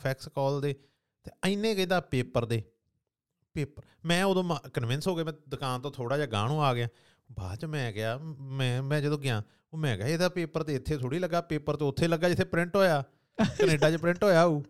ਫੈਕਸ 0.00 0.28
ਕਾਲ 0.28 0.60
ਦੇ 0.60 0.74
ਤੇ 1.26 1.30
ਇੰਨੇ 1.46 1.74
ਕਹਿੰਦਾ 1.74 2.00
ਪੇਪਰ 2.02 2.44
ਦੇ, 2.46 2.62
ਪੇਪਰ। 3.54 3.82
ਮੈਂ 4.06 4.24
ਉਦੋਂ 4.24 4.44
ਕਨਵਿੰਸ 4.74 5.08
ਹੋ 5.08 5.14
ਗਿਆ, 5.16 5.24
ਮੈਂ 5.24 5.32
ਦੁਕਾਨ 5.48 5.80
ਤੋਂ 5.80 5.90
ਥੋੜਾ 5.90 6.16
ਜਿਹਾ 6.16 6.26
ਗਾਂ 6.26 6.46
ਨੂੰ 6.48 6.64
ਆ 6.64 6.72
ਗਿਆ। 6.74 6.88
ਬਾਅਦ 7.30 7.58
ਚ 7.58 7.64
ਮੈਂ 7.64 7.92
ਗਿਆ 7.92 8.16
ਮੈਂ 8.18 8.82
ਮੈਂ 8.82 9.00
ਜਦੋਂ 9.00 9.18
ਗਿਆ, 9.18 9.42
ਉਹ 9.72 9.78
ਮੈਂ 9.78 9.96
ਕਿਹਾ, 9.96 10.08
ਇਹਦਾ 10.08 10.28
ਪੇਪਰ 10.28 10.62
ਤੇ 10.62 10.74
ਇੱਥੇ 10.74 10.96
ਥੋੜੀ 10.98 11.18
ਲੱਗਾ, 11.18 11.40
ਪੇਪਰ 11.42 11.76
ਤੇ 11.76 11.84
ਉੱਥੇ 11.84 12.08
ਲੱਗਾ 12.08 12.28
ਜਿੱਥੇ 12.28 12.44
ਪ੍ਰਿੰਟ 12.44 12.76
ਹੋਇਆ, 12.76 13.02
ਕੈਨੇਡਾ 13.38 13.90
'ਚ 13.90 13.96
ਪ੍ਰਿੰਟ 13.96 14.24
ਹੋਇਆ 14.24 14.44
ਉਹ 14.44 14.62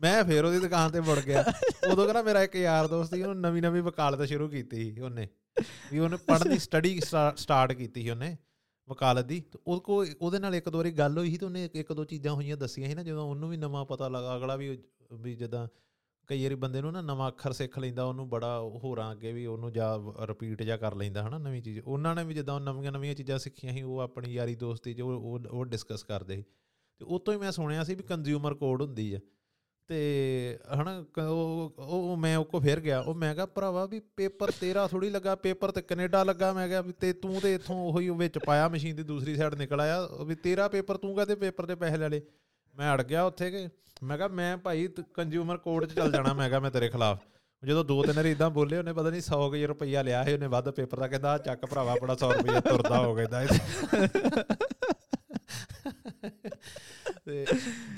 ਮੈਂ 0.00 0.22
ਫੇਰ 0.24 0.44
ਉਹਦੀ 0.44 0.58
ਦੁਕਾਨ 0.58 0.90
ਤੇ 0.90 1.00
ਮੁੜ 1.00 1.18
ਗਿਆ। 1.18 1.44
ਉਦੋਂ 1.90 2.04
ਕਹਿੰਦਾ 2.04 2.22
ਮੇਰਾ 2.22 2.42
ਇੱਕ 2.42 2.54
ਯਾਰ 2.56 2.86
ਦੋਸਤ 2.88 3.14
ਸੀ, 3.14 3.22
ਉਹਨੂੰ 3.22 3.40
ਨਵੀਂ 3.40 3.62
ਨਵੀਂ 3.62 3.82
ਵਕਾਲਤ 3.82 4.22
ਸ਼ੁਰੂ 4.28 4.48
ਕੀਤੀ 4.48 4.76
ਸੀ 4.76 5.00
ਉਹਨੇ। 5.00 5.28
ਵੀ 5.92 5.98
ਉਹਨੇ 5.98 6.16
ਪੜ੍ਹਨ 6.16 6.50
ਦੀ 6.50 6.58
ਸਟੱਡੀ 6.58 7.00
ਸਟਾਰਟ 7.36 7.72
ਕੀਤੀ 7.72 8.02
ਸੀ 8.02 8.10
ਉਹਨੇ 8.10 8.36
ਵਕਾਲਤ 8.88 9.24
ਦੀ। 9.24 9.40
ਤੇ 9.40 9.58
ਉਹ 9.66 9.80
ਕੋ, 9.80 10.04
ਉਹਦੇ 10.20 10.38
ਨਾਲ 10.38 10.54
ਇੱਕ 10.54 10.68
ਦੋ 10.68 10.78
ਵਾਰੀ 10.78 10.90
ਗੱਲ 10.92 11.18
ਹੋਈ 11.18 11.30
ਸੀ 11.30 11.36
ਤੇ 11.36 11.46
ਉਹਨੇ 11.46 11.68
ਇੱਕ 11.74 11.92
ਦੋ 11.92 12.04
ਚੀਜ਼ਾਂ 12.04 12.32
ਹੋਈਆਂ 12.32 12.56
ਦੱਸੀਆਂ 12.56 12.88
ਸੀ 12.88 12.94
ਨਾ, 12.94 13.02
ਜਦੋਂ 13.02 13.24
ਉਹਨੂੰ 13.24 13.50
ਵੀ 13.50 13.56
ਨਵਾਂ 13.56 13.84
ਪਤਾ 13.84 14.08
ਲੱਗਾ, 14.08 14.36
ਅਗਲਾ 14.36 14.56
ਵੀ 14.56 14.78
ਵੀ 15.12 15.34
ਜਦਾਂ 15.34 15.68
ਕਈ 16.26 16.42
ਵਾਰੀ 16.42 16.54
ਬੰਦੇ 16.54 16.80
ਨੂੰ 16.80 16.92
ਨਾ 16.92 17.00
ਨਵਾਂ 17.00 17.28
ਅੱਖਰ 17.28 17.52
ਸਿੱਖ 17.52 17.78
ਲੈਂਦਾ, 17.78 18.04
ਉਹਨੂੰ 18.04 18.28
ਬੜਾ 18.28 18.60
ਹੋਰਾਂ 18.60 19.12
ਅੱਗੇ 19.12 19.32
ਵੀ 19.32 19.46
ਉਹਨੂੰ 19.46 19.72
ਜਾ 19.72 19.98
ਰਿਪੀਟ 20.24 20.62
ਜਾ 20.62 20.76
ਕਰ 20.76 20.94
ਲੈਂਦਾ, 20.94 21.28
ਹਨਾ, 21.28 21.38
ਨਵੀਂ 21.38 21.62
ਚੀਜ਼। 21.62 21.80
ਉਹਨਾਂ 21.86 22.14
ਨੇ 22.14 22.24
ਵੀ 22.24 22.34
ਜਦੋਂ 22.34 22.60
ਨਵੀਆਂ 22.60 22.92
ਨਵੀਆਂ 22.92 23.14
ਚੀਜ਼ਾਂ 23.14 23.38
ਸਿੱਖੀਆਂ 23.38 23.72
ਸੀ, 23.72 23.82
ਉਹ 23.82 23.98
ਆਪਣੀ 23.98 24.32
ਯਾਰੀ 24.32 24.54
ਦੋਸਤੀ 24.54 24.94
ਜੋ 24.94 25.08
ਉਹ 25.08 25.38
ਉਹ 25.50 25.64
ਡਿਸਕਸ 25.64 26.02
ਕਰਦੇ 26.02 26.36
ਸੀ। 26.36 26.44
ਤੇ 26.98 27.04
ਉਹ 27.04 27.20
ਤੋਂ 27.20 27.34
ਹੀ 27.34 27.38
ਮੈਂ 27.38 27.52
ਸੁਣਿਆ 27.52 27.84
ਸੀ 27.84 27.94
ਵੀ 27.94 28.02
ਕੰਜ਼ਿਊਮਰ 28.02 28.54
ਕੋਡ 28.54 28.82
ਹੁੰਦੀ 28.82 29.12
ਆ। 29.14 29.18
ਤੇ 29.92 30.58
ਹਨਾ 30.74 31.04
ਉਹ 31.22 31.74
ਉਹ 31.78 32.16
ਮੈਂ 32.16 32.36
ਉਹ 32.36 32.44
ਕੋ 32.44 32.60
ਫੇਰ 32.60 32.80
ਗਿਆ। 32.80 33.00
ਉਹ 33.00 33.14
ਮੈਂ 33.14 33.34
ਕਿਹਾ, 33.34 33.46
ਭਰਾਵਾ 33.46 33.86
ਵੀ 33.86 34.00
ਪੇਪਰ 34.16 34.50
ਤੇਰਾ 34.60 34.86
ਥੋੜੀ 34.86 35.10
ਲੱਗਾ, 35.10 35.34
ਪੇਪਰ 35.34 35.70
ਤੇ 35.70 35.82
ਕੈਨੇਡਾ 35.82 36.22
ਲੱਗਾ। 36.24 36.52
ਮੈਂ 36.52 36.68
ਕਿਹਾ 36.68 36.80
ਵੀ 36.80 36.92
ਤੇ 36.92 37.12
ਤੂੰ 37.12 37.40
ਤੇ 37.40 37.54
ਇਥੋਂ 37.54 37.76
ਉਹੀ 37.76 38.08
ਵਿੱਚ 38.10 38.38
ਪਾਇਆ 38.38 38.68
ਮਸ਼ੀਨ 38.68 38.96
ਦੀ 38.96 39.02
ਦੂਸਰੀ 39.02 39.36
ਸਾਈਡ 39.36 39.54
ਨਿਕਲ 39.54 39.80
ਆਇਆ। 39.80 40.06
ਵੀ 40.26 40.34
ਤੇਰਾ 40.34 40.68
ਪੇਪਰ, 40.68 40.96
ਤੂੰ 40.96 41.16
ਕਹਤੇ 41.16 41.34
ਪੇਪਰ 41.34 41.66
ਤੇ 41.66 41.74
ਪੈਸੇ 41.74 41.96
ਲੈ 41.96 42.08
ਲੇ 42.08 42.22
ਮੈਂ 42.74 42.94
ਅੜ 42.94 43.02
ਗਿਆ 43.02 43.24
ਉੱਥੇ 43.24 43.50
ਕਿ 43.50 43.68
ਮੈਂ 44.02 44.16
ਕਿਹਾ, 44.16 44.28
ਮੈਂ 44.28 44.56
ਭਾਈ 44.56 44.88
ਕੰਜ਼ਿਊਮਰ 45.14 45.56
ਕੋਰਟ 45.56 45.84
'ਚ 45.84 45.94
ਚੱਲ 45.94 46.12
ਜਾਣਾ। 46.12 46.32
ਮੈਂ 46.32 46.48
ਕਿਹਾ, 46.48 46.60
ਮੈਂ 46.60 46.70
ਤੇਰੇ 46.70 46.88
ਖਿਲਾਫ। 46.88 47.18
ਜਦੋਂ 47.64 47.84
ਦੋ 47.84 48.02
ਤਿੰਨ 48.02 48.16
ਵਾਰੀ 48.16 48.30
ਇਦਾਂ 48.30 48.50
ਬੋਲੇ, 48.50 48.78
ਉਹਨੇ 48.78 48.92
ਪਤਾ 48.92 49.10
ਨਹੀਂ 49.10 49.20
100 49.20 49.50
ਕਿ 49.50 49.66
ਰੁਪਈਆ 49.66 50.02
ਲਿਆ 50.02 50.24
ਸੀ, 50.24 50.32
ਉਹਨੇ 50.32 50.46
ਵੱਧ 50.46 50.70
ਪੇਪਰ 50.70 51.00
ਦਾ 51.00 51.08
ਕਹਿੰਦਾ 51.08 51.38
ਚੱਕ 51.38 51.66
ਭਰਾਵਾ, 51.66 51.92
ਆਪਣਾ 51.92 52.14
100 52.14 52.32
ਰੁਪਈਆ 52.32 52.60
ਤੁਰਦਾ 52.60 52.98
ਹੋ 52.98 53.14
ਗਿਆ 53.14 53.46
ਤੇ 57.24 57.46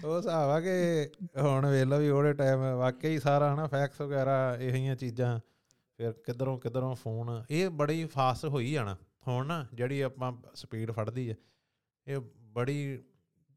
ਉਹ 0.04 0.16
ਹਿਸਾਬ 0.16 0.50
ਆ 0.50 0.60
ਕਿ 0.60 1.08
ਹੁਣ 1.40 1.66
ਵੇਖ 1.66 1.84
ਲਓ 1.84 1.98
ਵੀ 1.98 2.08
ਉਹਦੇ 2.08 2.32
ਟਾਈਮ 2.32 2.60
ਵਾਕਈ 2.60 3.18
ਸਾਰਾ 3.18 3.54
ਹਨਾ 3.54 3.66
ਫੈਕਸ 3.66 4.00
ਵਗੈਰਾ 4.00 4.56
ਇਹੀਆਂ 4.60 4.96
ਚੀਜ਼ਾਂ 4.96 5.40
ਫਿਰ 5.96 6.12
ਕਿਧਰੋਂ 6.12 6.58
ਕਿਧਰੋਂ 6.58 6.94
ਫੋਨ 6.94 7.44
ਇਹ 7.50 7.70
ਬੜੀ 7.70 8.04
ਫਾਸਟ 8.04 8.44
ਹੋਈ 8.44 8.72
ਜਾਣਾ 8.72 8.96
ਹੁਣ 9.28 9.46
ਨਾ 9.46 9.66
ਜਿਹੜੀ 9.74 10.00
ਆਪਾਂ 10.00 10.32
ਸਪੀਡ 10.54 10.90
ਫੜਦੀ 10.90 11.30
ਹੈ 11.30 11.34
ਇਹ 12.06 12.16
ਬੜੀ 12.40 12.98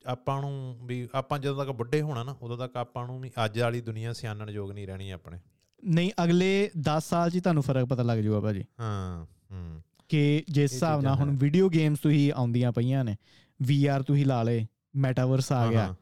ਆਪਾਂ 0.05 0.41
ਨੂੰ 0.41 0.79
ਵੀ 0.83 1.09
ਆਪਾਂ 1.13 1.39
ਜਦੋਂ 1.39 1.65
ਤੱਕ 1.65 1.75
ਵੱਡੇ 1.75 2.01
ਹੋਣਾ 2.01 2.23
ਨਾ 2.23 2.37
ਉਦੋਂ 2.41 2.57
ਤੱਕ 2.57 2.77
ਆਪਾਂ 2.77 3.07
ਨੂੰ 3.07 3.21
ਵੀ 3.21 3.31
ਅੱਜ 3.45 3.59
ਵਾਲੀ 3.59 3.81
ਦੁਨੀਆ 3.81 4.13
ਸਿਆਣਨ 4.13 4.49
ਯੋਗ 4.49 4.71
ਨਹੀਂ 4.71 4.87
ਰਹਿਣੀ 4.87 5.09
ਆਪਣੇ। 5.11 5.39
ਨਹੀਂ 5.85 6.11
ਅਗਲੇ 6.23 6.69
10 6.79 6.99
ਸਾਲ 6.99 7.29
'ਚ 7.29 7.35
ਹੀ 7.35 7.39
ਤੁਹਾਨੂੰ 7.39 7.63
ਫ਼ਰਕ 7.63 7.85
ਪਤਾ 7.85 8.03
ਲੱਗ 8.03 8.19
ਜਾਊਗਾ 8.19 8.39
ਭਾਜੀ। 8.39 8.65
ਹਾਂ 8.79 9.25
ਹੂੰ। 9.51 9.81
ਕਿ 10.09 10.43
ਜਿਸ 10.49 10.73
ਹਿਸਾਬ 10.73 11.01
ਨਾਲ 11.01 11.15
ਹੁਣ 11.15 11.37
ਵੀਡੀਓ 11.37 11.69
ਗੇਮਸ 11.69 11.99
ਤੁਸੀਂ 11.99 12.33
ਆਉਂਦੀਆਂ 12.33 12.71
ਪਈਆਂ 12.71 13.03
ਨੇ 13.03 13.15
VR 13.63 14.03
ਤੁਸੀਂ 14.03 14.25
ਲਾ 14.25 14.43
ਲੇ 14.43 14.67
ਮੈਟਾਵਰਸ 14.97 15.51
ਆ 15.51 15.67
ਗਿਆ। 15.67 15.95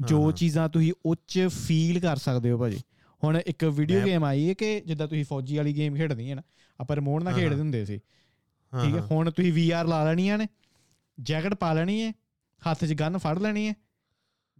ਜੋ 0.00 0.32
ਚੀਜ਼ਾਂ 0.32 0.68
ਤੁਸੀਂ 0.68 0.92
ਉੱਚ 1.06 1.48
ਫੀਲ 1.66 2.00
ਕਰ 2.00 2.16
ਸਕਦੇ 2.16 2.50
ਹੋ 2.50 2.58
ਭਾਜੀ। 2.58 2.78
ਹੁਣ 3.24 3.36
ਇੱਕ 3.36 3.64
ਵੀਡੀਓ 3.64 4.00
ਗੇਮ 4.04 4.24
ਆਈ 4.24 4.48
ਹੈ 4.48 4.54
ਕਿ 4.54 4.80
ਜਿੱਦਾਂ 4.80 5.08
ਤੁਸੀਂ 5.08 5.24
ਫੌਜੀ 5.24 5.56
ਵਾਲੀ 5.56 5.76
ਗੇਮ 5.76 5.96
ਖੇਡਦੀ 5.96 6.30
ਹੈ 6.30 6.34
ਨਾ 6.34 6.42
ਆਪਾਂ 6.80 6.96
ਰਿਮੋਟ 6.96 7.22
ਨਾਲ 7.22 7.34
ਖੇਡਦੇ 7.34 7.60
ਹੁੰਦੇ 7.60 7.84
ਸੀ। 7.84 7.98
ਠੀਕ 8.72 8.94
ਹੈ 8.94 9.00
ਹੁਣ 9.00 9.30
ਤੁਸੀਂ 9.30 9.52
VR 9.52 9.88
ਲਾ 9.88 10.04
ਲੈਣੀਆਂ 10.04 10.38
ਨੇ 10.38 10.48
ਜੈਕਟ 11.20 11.54
ਪਾ 11.54 11.72
ਲੈਣੀ 11.72 12.02
ਹੈ 12.02 12.12
ਹੱਥ 12.62 12.84
'ਚ 12.84 12.92
ਗਨ 12.92 13.18
ਫੜ 13.18 13.38
ਲੈਣੀ 13.38 13.68
ਹੈ। 13.68 13.74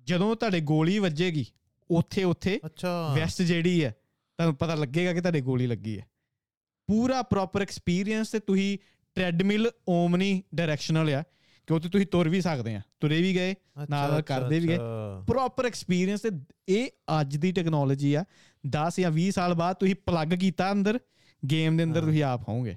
ਜਦੋਂ 0.04 0.36
ਤੁਹਾਡੇ 0.36 0.60
ਗੋਲੀ 0.60 0.98
ਵੱਜੇਗੀ 0.98 1.46
ਉੱਥੇ 1.90 2.24
ਉੱਥੇ 2.24 2.60
ਅੱਛਾ। 2.66 3.14
ਵੈਸਟ 3.14 3.42
ਜਿਹੜੀ 3.42 3.84
ਹੈ 3.84 3.90
ਤੁਹਾਨੂੰ 3.90 4.56
ਪਤਾ 4.56 4.74
ਲੱਗੇਗਾ 4.74 5.12
ਕਿ 5.12 5.20
ਤੁਹਾਡੇ 5.20 5.40
ਗੋਲੀ 5.40 5.66
ਲੱਗੀ 5.66 5.98
ਹੈ। 5.98 6.06
ਪੂਰਾ 6.86 7.22
ਪ੍ਰੋਪਰ 7.22 7.62
ਐਕਸਪੀਰੀਅੰਸ 7.62 8.30
ਤੇ 8.30 8.38
ਤੁਸੀਂ 8.38 8.78
ਟ੍ਰੈਡਮਿਲ 9.14 9.70
ਓਮਨੀ 9.88 10.42
ਡਾਇਰੈਕਸ਼ਨਲ 10.54 11.14
ਆ। 11.14 11.24
ਕਿ 11.70 11.74
ਉੱਥੇ 11.74 11.88
ਤੁਸੀਂ 11.88 12.06
ਤੁਰ 12.06 12.28
ਵੀ 12.28 12.40
ਸਕਦੇ 12.40 12.74
ਆ 12.74 12.80
ਤੁਰੇ 13.00 13.22
ਵੀ 13.22 13.34
ਗਏ 13.34 13.54
ਨਾਲ 13.90 14.22
ਕਰਦੇ 14.22 14.60
ਵੀ 14.60 14.68
ਗਏ। 14.68 14.78
ਪ੍ਰੋਪਰ 15.26 15.66
ਐਕਸਪੀਰੀਅੰਸ 15.66 16.20
ਤੇ 16.20 16.30
ਇਹ 16.68 16.88
ਅੱਜ 17.20 17.36
ਦੀ 17.36 17.52
ਟੈਕਨੋਲੋਜੀ 17.52 18.14
ਆ 18.14 18.24
10 18.64 19.00
ਜਾਂ 19.00 19.12
20 19.12 19.30
ਸਾਲ 19.30 19.54
ਬਾਅਦ 19.54 19.76
ਤੁਸੀਂ 19.76 19.94
ਪਲੱਗ 19.94 20.28
ਕੀਤਾ 20.28 20.72
ਅੰਦਰ 20.72 20.98
ਗੇਮ 21.50 21.76
ਦੇ 21.76 21.84
ਅੰਦਰ 21.84 22.00
ਤੁਸੀਂ 22.00 22.24
ਆਪ 22.24 22.48
ਹੋਵੋਗੇ। 22.48 22.76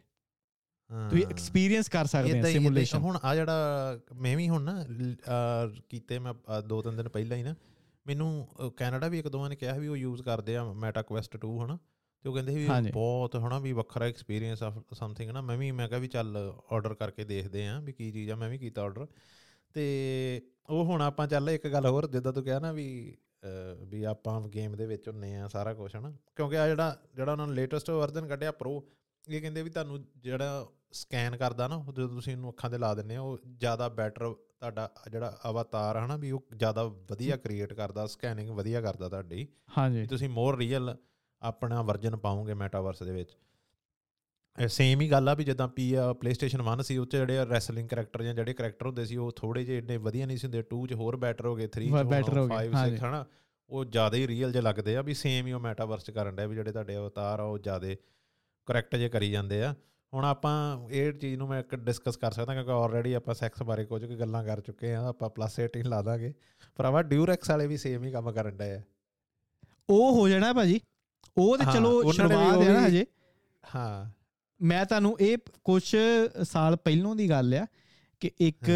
ਤੁਸੀਂ 1.10 1.26
ਐਕਸਪੀਰੀਅੰਸ 1.26 1.90
ਕਰ 1.90 2.06
ਸਕਦੇ 2.06 2.40
ਆ 2.40 2.44
ਸਿਮੂਲੇਸ਼ਨ 2.44 2.98
ਹੁਣ 2.98 3.20
ਆ 3.24 3.36
ਜਿਹੜਾ 3.36 3.54
ਮੈਂ 4.16 4.38
ਵੀ 4.38 4.50
ਹੁਣ 4.50 4.62
ਨਾ 4.62 4.86
ਕੀਤੇ 5.90 6.20
ਮੈਂ 6.20 6.62
ਦੋ 6.62 6.82
ਤਿੰਨ 6.82 6.98
ਦਿਨ 6.98 7.10
ਪਹਿਲਾਂ 7.10 7.38
ਹੀ 7.38 7.44
ਨਾ 7.44 7.56
ਮੈਨੂੰ 8.08 8.48
ਕੈਨੇਡਾ 8.78 9.08
ਵੀ 9.08 9.20
ਇੱਕ 9.20 9.28
ਦੋਵਾਂ 9.28 9.50
ਨੇ 9.50 9.56
ਕਿਹਾ 9.56 9.78
ਵੀ 9.78 9.88
ਉਹ 9.88 9.98
ਯੂਜ਼ 9.98 10.22
ਕਰਦੇ 10.22 10.58
ਆ 10.58 10.74
ਮੈਟਾ 10.74 11.02
ਕੁਐਸਟ 11.02 11.38
2 11.46 11.66
ਹਨਾ? 11.66 11.78
ਤੇ 12.24 12.30
ਉਹ 12.30 12.34
ਕਹਿੰਦੇ 12.34 12.56
ਵੀ 12.56 12.92
ਬਹੁਤ 12.92 13.36
ਹਨਾ 13.36 13.60
ਵੀ 13.60 13.72
ਵੱਖਰਾ 13.72 14.06
ਐਕਸਪੀਰੀਅੰਸ 14.06 14.64
ਆ 14.64 14.72
ਸਮਥਿੰਗ 14.94 15.30
ਨਾ 15.32 15.42
ਮੈਂ 15.42 15.58
ਵੀ 15.58 15.72
ਮੈਂ 15.72 15.88
ਕਿਹਾ 15.90 16.00
ਵੀ 16.00 16.08
ਚੱਲ 16.08 16.54
ਆਰਡਰ 16.72 16.94
ਕਰਕੇ 16.94 17.24
ਦੇਖਦੇ 17.24 17.68
ਆ 17.68 17.80
ਵੀ 17.80 17.94
ਕੀ 17.94 18.12
ਚੀਜ਼ 18.12 18.32
ਆ 18.32 18.36
ਮੈਂ 18.36 18.50
ਵੀ 18.50 18.58
ਕੀਤਾ 18.58 18.82
ਆਰਡਰ 18.82 19.08
ਤੇ 19.74 20.42
ਉਹ 20.70 20.86
ਹੁਣ 20.86 21.02
ਆਪਾਂ 21.02 21.28
ਚੱਲ 21.28 21.50
ਇੱਕ 21.50 21.68
ਗੱਲ 21.68 21.86
ਹੋਰ 21.86 22.08
ਜਿੱਦਾਂ 22.08 22.34
ਤੂੰ 22.34 22.44
ਕਿਹਾ 22.44 22.60
ਨਾ 22.60 22.72
ਵੀ 22.72 23.18
ਵੀ 23.84 24.04
ਆਪਾਂ 24.04 24.42
ਗੇਮ 24.42 24.76
ਦੇ 24.76 24.86
ਵਿੱਚ 24.86 25.08
ਹੁੰਨੇ 25.10 25.36
ਆ 25.38 25.48
ਸਾਰਾ 25.48 25.74
ਕੁਝ 25.74 25.96
ਹਨਾ। 25.96 26.12
ਕਿਉਂਕਿ 26.36 26.58
ਆ 26.58 26.68
ਜਿਹੜਾ 26.68 26.98
ਜਿਹੜਾ 27.16 27.32
ਉਹਨਾਂ 27.32 27.48
ਨੇ 27.48 27.54
ਲੇਟੈਸਟ 27.54 27.90
ਵਰਜ਼ਨ 27.90 28.28
ਕੱਢਿਆ 28.28 28.52
ਪ੍ਰੋ 28.52 28.84
ਇਹ 29.30 29.42
ਕਹਿੰਦੇ 29.42 29.64
ਵੀ 29.64 29.70
ਤੁਹਾਨੂੰ 29.70 30.06
ਜਿਹੜਾ 30.18 30.68
ਸਕੈਨ 30.92 31.38
ਕਰਦਾ 31.38 31.68
ਨਾ 31.68 31.86
ਜਦੋਂ 31.94 32.10
ਤੁਸੀਂ 32.10 32.34
ਇਹਨੂੰ 32.34 32.50
ਅੱਖਾਂ 32.50 32.70
ਤੇ 32.70 32.78
ਲਾ 32.78 32.94
ਦਿੰਨੇ 32.96 33.16
ਆ 33.16 33.22
ਉਹ 33.22 33.38
ਜ਼ਿਆਦਾ 33.58 33.90
ਬੈਟਰ 33.90 34.34
ਤੁਹਾਡਾ 34.34 34.90
ਜਿਹੜਾ 35.12 35.38
ਅਵਤਾਰ 35.50 35.98
ਹਨਾ 35.98 36.16
ਵੀ 36.18 36.32
ਉਹ 36.32 36.44
ਜ਼ਿਆਦਾ 36.56 36.84
ਵਧੀਆ 36.84 37.38
ਕ੍ਰੀਏਟ 37.38 37.74
ਕਰਦਾ 37.74 38.06
ਸਕੈਨਿੰਗ 38.08 38.50
ਵਧੀਆ 38.50 38.82
ਕਰਦਾ 38.82 39.10
ਤੁਹਾਡੀ। 39.10 39.48
ਹਾਂਜੀ। 39.78 40.06
ਤੁਸੀਂ 40.06 40.30
ਮੋਰ 40.30 40.58
ਰੀਅਲ 40.58 40.98
ਆਪਣਾ 41.44 41.82
ਵਰਜ਼ਨ 41.82 42.16
ਪਾਉਂਗੇ 42.18 42.54
ਮੈਟਾਵਰਸ 42.54 43.04
ਦੇ 43.04 43.12
ਵਿੱਚ। 43.12 43.36
ਸੇਮ 44.58 45.02
ਹੀ 45.02 45.10
ਗੱਲ 45.12 45.30
ਆ 45.30 45.34
ਵੀ 45.34 45.44
ਜਿੱਦਾਂ 45.44 45.68
ਪੀ 45.68 45.94
ਪਲੇਸਟੇਸ਼ਨ 46.20 46.62
1 46.64 46.82
ਸੀ 46.84 46.98
ਉੱਤੇ 46.98 47.18
ਜਿਹੜੇ 47.18 47.46
ਰੈਸਲਿੰਗ 47.46 47.88
ਕੈਰੈਕਟਰ 47.90 48.24
ਜਾਂ 48.24 48.34
ਜਿਹੜੇ 48.34 48.54
ਕੈਰੈਕਟਰ 48.54 48.86
ਹੁੰਦੇ 48.86 49.06
ਸੀ 49.06 49.16
ਉਹ 49.18 49.32
ਥੋੜੇ 49.32 49.64
ਜਿਹੇ 49.64 49.78
ਇੰਨੇ 49.78 49.98
ਵਧੀਆ 50.00 50.26
ਨਹੀਂ 50.26 50.38
ਸੀ 50.38 50.48
ਹੁੰਦੇ। 50.48 50.64
2 50.74 50.86
ਚ 50.88 50.94
ਹੋਰ 50.94 51.16
ਬੈਟਰ 51.18 51.46
ਹੋ 51.46 51.56
ਗਏ 51.56 51.68
3 51.78 51.90
ਚ 51.92 52.04
ਬੈਟਰ 52.10 52.38
ਹੋ 52.38 52.48
ਗਏ 52.48 52.70
5 52.70 53.00
6 53.00 53.00
ਹਨਾ? 53.06 53.26
ਉਹ 53.70 53.86
ਜ਼ਿਆਦਾ 53.88 54.18
ਹੀ 54.18 54.28
ਰੀਅਲ 54.28 54.52
ਜੇ 54.52 54.62
ਲੱਗਦੇ 54.62 54.96
ਆ 54.98 55.02
ਵੀ 55.02 55.14
ਸੇਮ 55.14 55.48
ਹੀ 55.48 55.52
ਉਹ 55.52 55.60
ਮੈਟਾਵਰਸ 55.60 56.04
ਚ 56.04 56.12
ਕਰਨ 56.12 56.36
ਦੇ 56.36 56.46
ਵੀ 56.48 56.56
ਜਿਹੜੇ 56.56 56.72
ਤੁਹਾਡੇ 56.72 56.98
ਅਵਤਾਰ 56.98 57.40
ਆ 57.40 57.44
ਉਹ 57.44 57.58
ਜ਼ਿਆਦਾ 57.60 57.96
ਕਰੈਕਟ 58.68 58.96
ਜੇ 58.96 59.10
ਕਰੀ 59.10 59.32
ਜਾਂਦੇ 59.32 59.62
ਆ। 59.64 59.74
ਹੁਣ 60.14 60.26
ਆਪਾਂ 60.26 60.56
ਇਹ 60.90 61.12
ਚੀਜ਼ 61.14 61.38
ਨੂੰ 61.38 61.48
ਮੈਂ 61.48 61.60
ਇੱਕ 61.60 61.76
ਡਿਸਕਸ 61.76 62.18
ਕਰ 62.18 62.32
ਸਕਦਾ 62.32 62.54
ਕਿਉਂਕਿ 62.54 62.72
ਆਲਰੇਡੀ 62.72 63.14
ਆਪਾਂ 63.14 63.34
ਸੈਕਸ 63.34 63.64
ਬਾਰੇ 63.64 63.86
ਕੁਝ 63.86 64.04
ਕੁ 64.06 64.16
ਗੱਲਾਂ 64.16 64.44
ਕਰ 64.44 64.62
ਚੁੱਕੇ 64.62 64.94
ਆ 64.94 65.04
ਆਪਾਂ 65.08 65.30
ਪਲੱਸ 65.30 65.60
18 65.60 65.84
ਲਾ 65.86 66.02
ਦਾਂਗੇ। 66.02 66.34
ਭਰਾਵਾ 66.76 67.02
ਡਿਊਰੈਕਸ 67.04 67.50
ਵਾਲੇ 67.50 67.68
ਵੀ 67.68 67.78
ਸੇਮ 67.78 68.04
ਹੀ 68.04 68.12
ਕੰਮ 68.12 68.32
ਕਰਨ 68.32 68.58
ਡਏ 68.58 68.72
ਆ। 68.72 68.82
ਉਹ 69.90 70.14
ਹੋ 70.14 70.28
ਜਾਣਾ 70.30 70.54
ਭਾਜੀ। 70.54 70.80
ਉਹ 71.38 71.58
ਤੇ 71.58 71.66
ਚਲੋ 71.74 72.12
ਸ਼ੁਰੂਆਤ 72.12 72.62
ਹੈ 72.62 72.74
ਨਾ 72.74 72.88
ਹਜੇ। 72.88 73.06
ਹਾਂ। 73.64 74.06
ਮੈਂ 74.60 74.86
ਤੁਹਾਨੂੰ 74.86 75.16
ਇਹ 75.20 75.38
ਕੁਝ 75.64 75.84
ਸਾਲ 76.44 76.76
ਪਹਿਲੋਂ 76.76 77.16
ਦੀ 77.16 77.30
ਗੱਲ 77.30 77.54
ਆ 77.54 77.66
ਕਿ 78.20 78.32
ਇੱਕ 78.40 78.72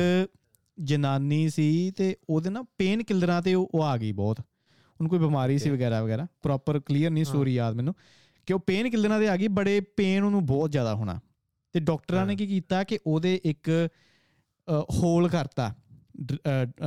ਜਨਾਨੀ 0.78 1.50
ਸੀ 1.50 1.92
ਤੇ 1.92 2.16
ਉਹਦੇ 2.30 2.50
ਨਾਲ 2.50 2.64
ਪੇਨ 2.78 3.04
ਕਿਲਰਾਂ 3.04 3.42
ਤੇ 3.42 3.54
ਉਹ 3.54 3.84
ਆ 3.84 3.98
ਗਈ 3.98 4.12
ਬਹੁਤ। 4.12 4.40
ਉਹਨੂੰ 4.40 5.10
ਕੋਈ 5.10 5.20
ਬਿਮਾਰੀ 5.20 5.58
ਸੀ 5.60 5.70
ਵਗੈਰਾ 5.70 6.04
ਵਗੈਰਾ। 6.04 6.28
ਪ੍ਰੋਪਰ 6.42 6.80
ਕਲੀਅਰ 6.80 7.12
ਨਹੀਂ 7.12 7.26
ਸਟੋਰੀ 7.26 7.54
ਯਾਦ 7.56 7.76
ਮੈਨੂੰ। 7.76 7.94
ਕਿ 8.48 8.54
ਉਹ 8.54 8.60
ਪੇਨ 8.60 8.90
ਕਿਲਰਾਂ 8.90 9.20
ਤੇ 9.20 9.30
ਆ 9.30 9.36
ਗਈ 9.38 9.48
ਬੜੇ 9.48 9.80
ਪੇਨ 9.98 10.24
ਉਹਨੂੰ 10.24 10.46
ਬਹੁਤ 10.46 10.72
ਜ਼ਿਆਦਾ 10.72 10.96
ਹੋਣਾ। 10.96 11.20
ਤੇ 11.74 11.80
ਡਾਕਟਰਾਂ 11.80 12.26
ਨੇ 12.26 12.36
ਕੀ 12.36 12.48
ਕੀਤਾ 12.48 12.84
ਕਿ 12.84 13.00
ਉਹਦੇ 13.08 13.40
ਇੱਕ 13.46 13.90
ਹੋਲ 14.90 15.30
ਕਰਤਾ 15.30 15.74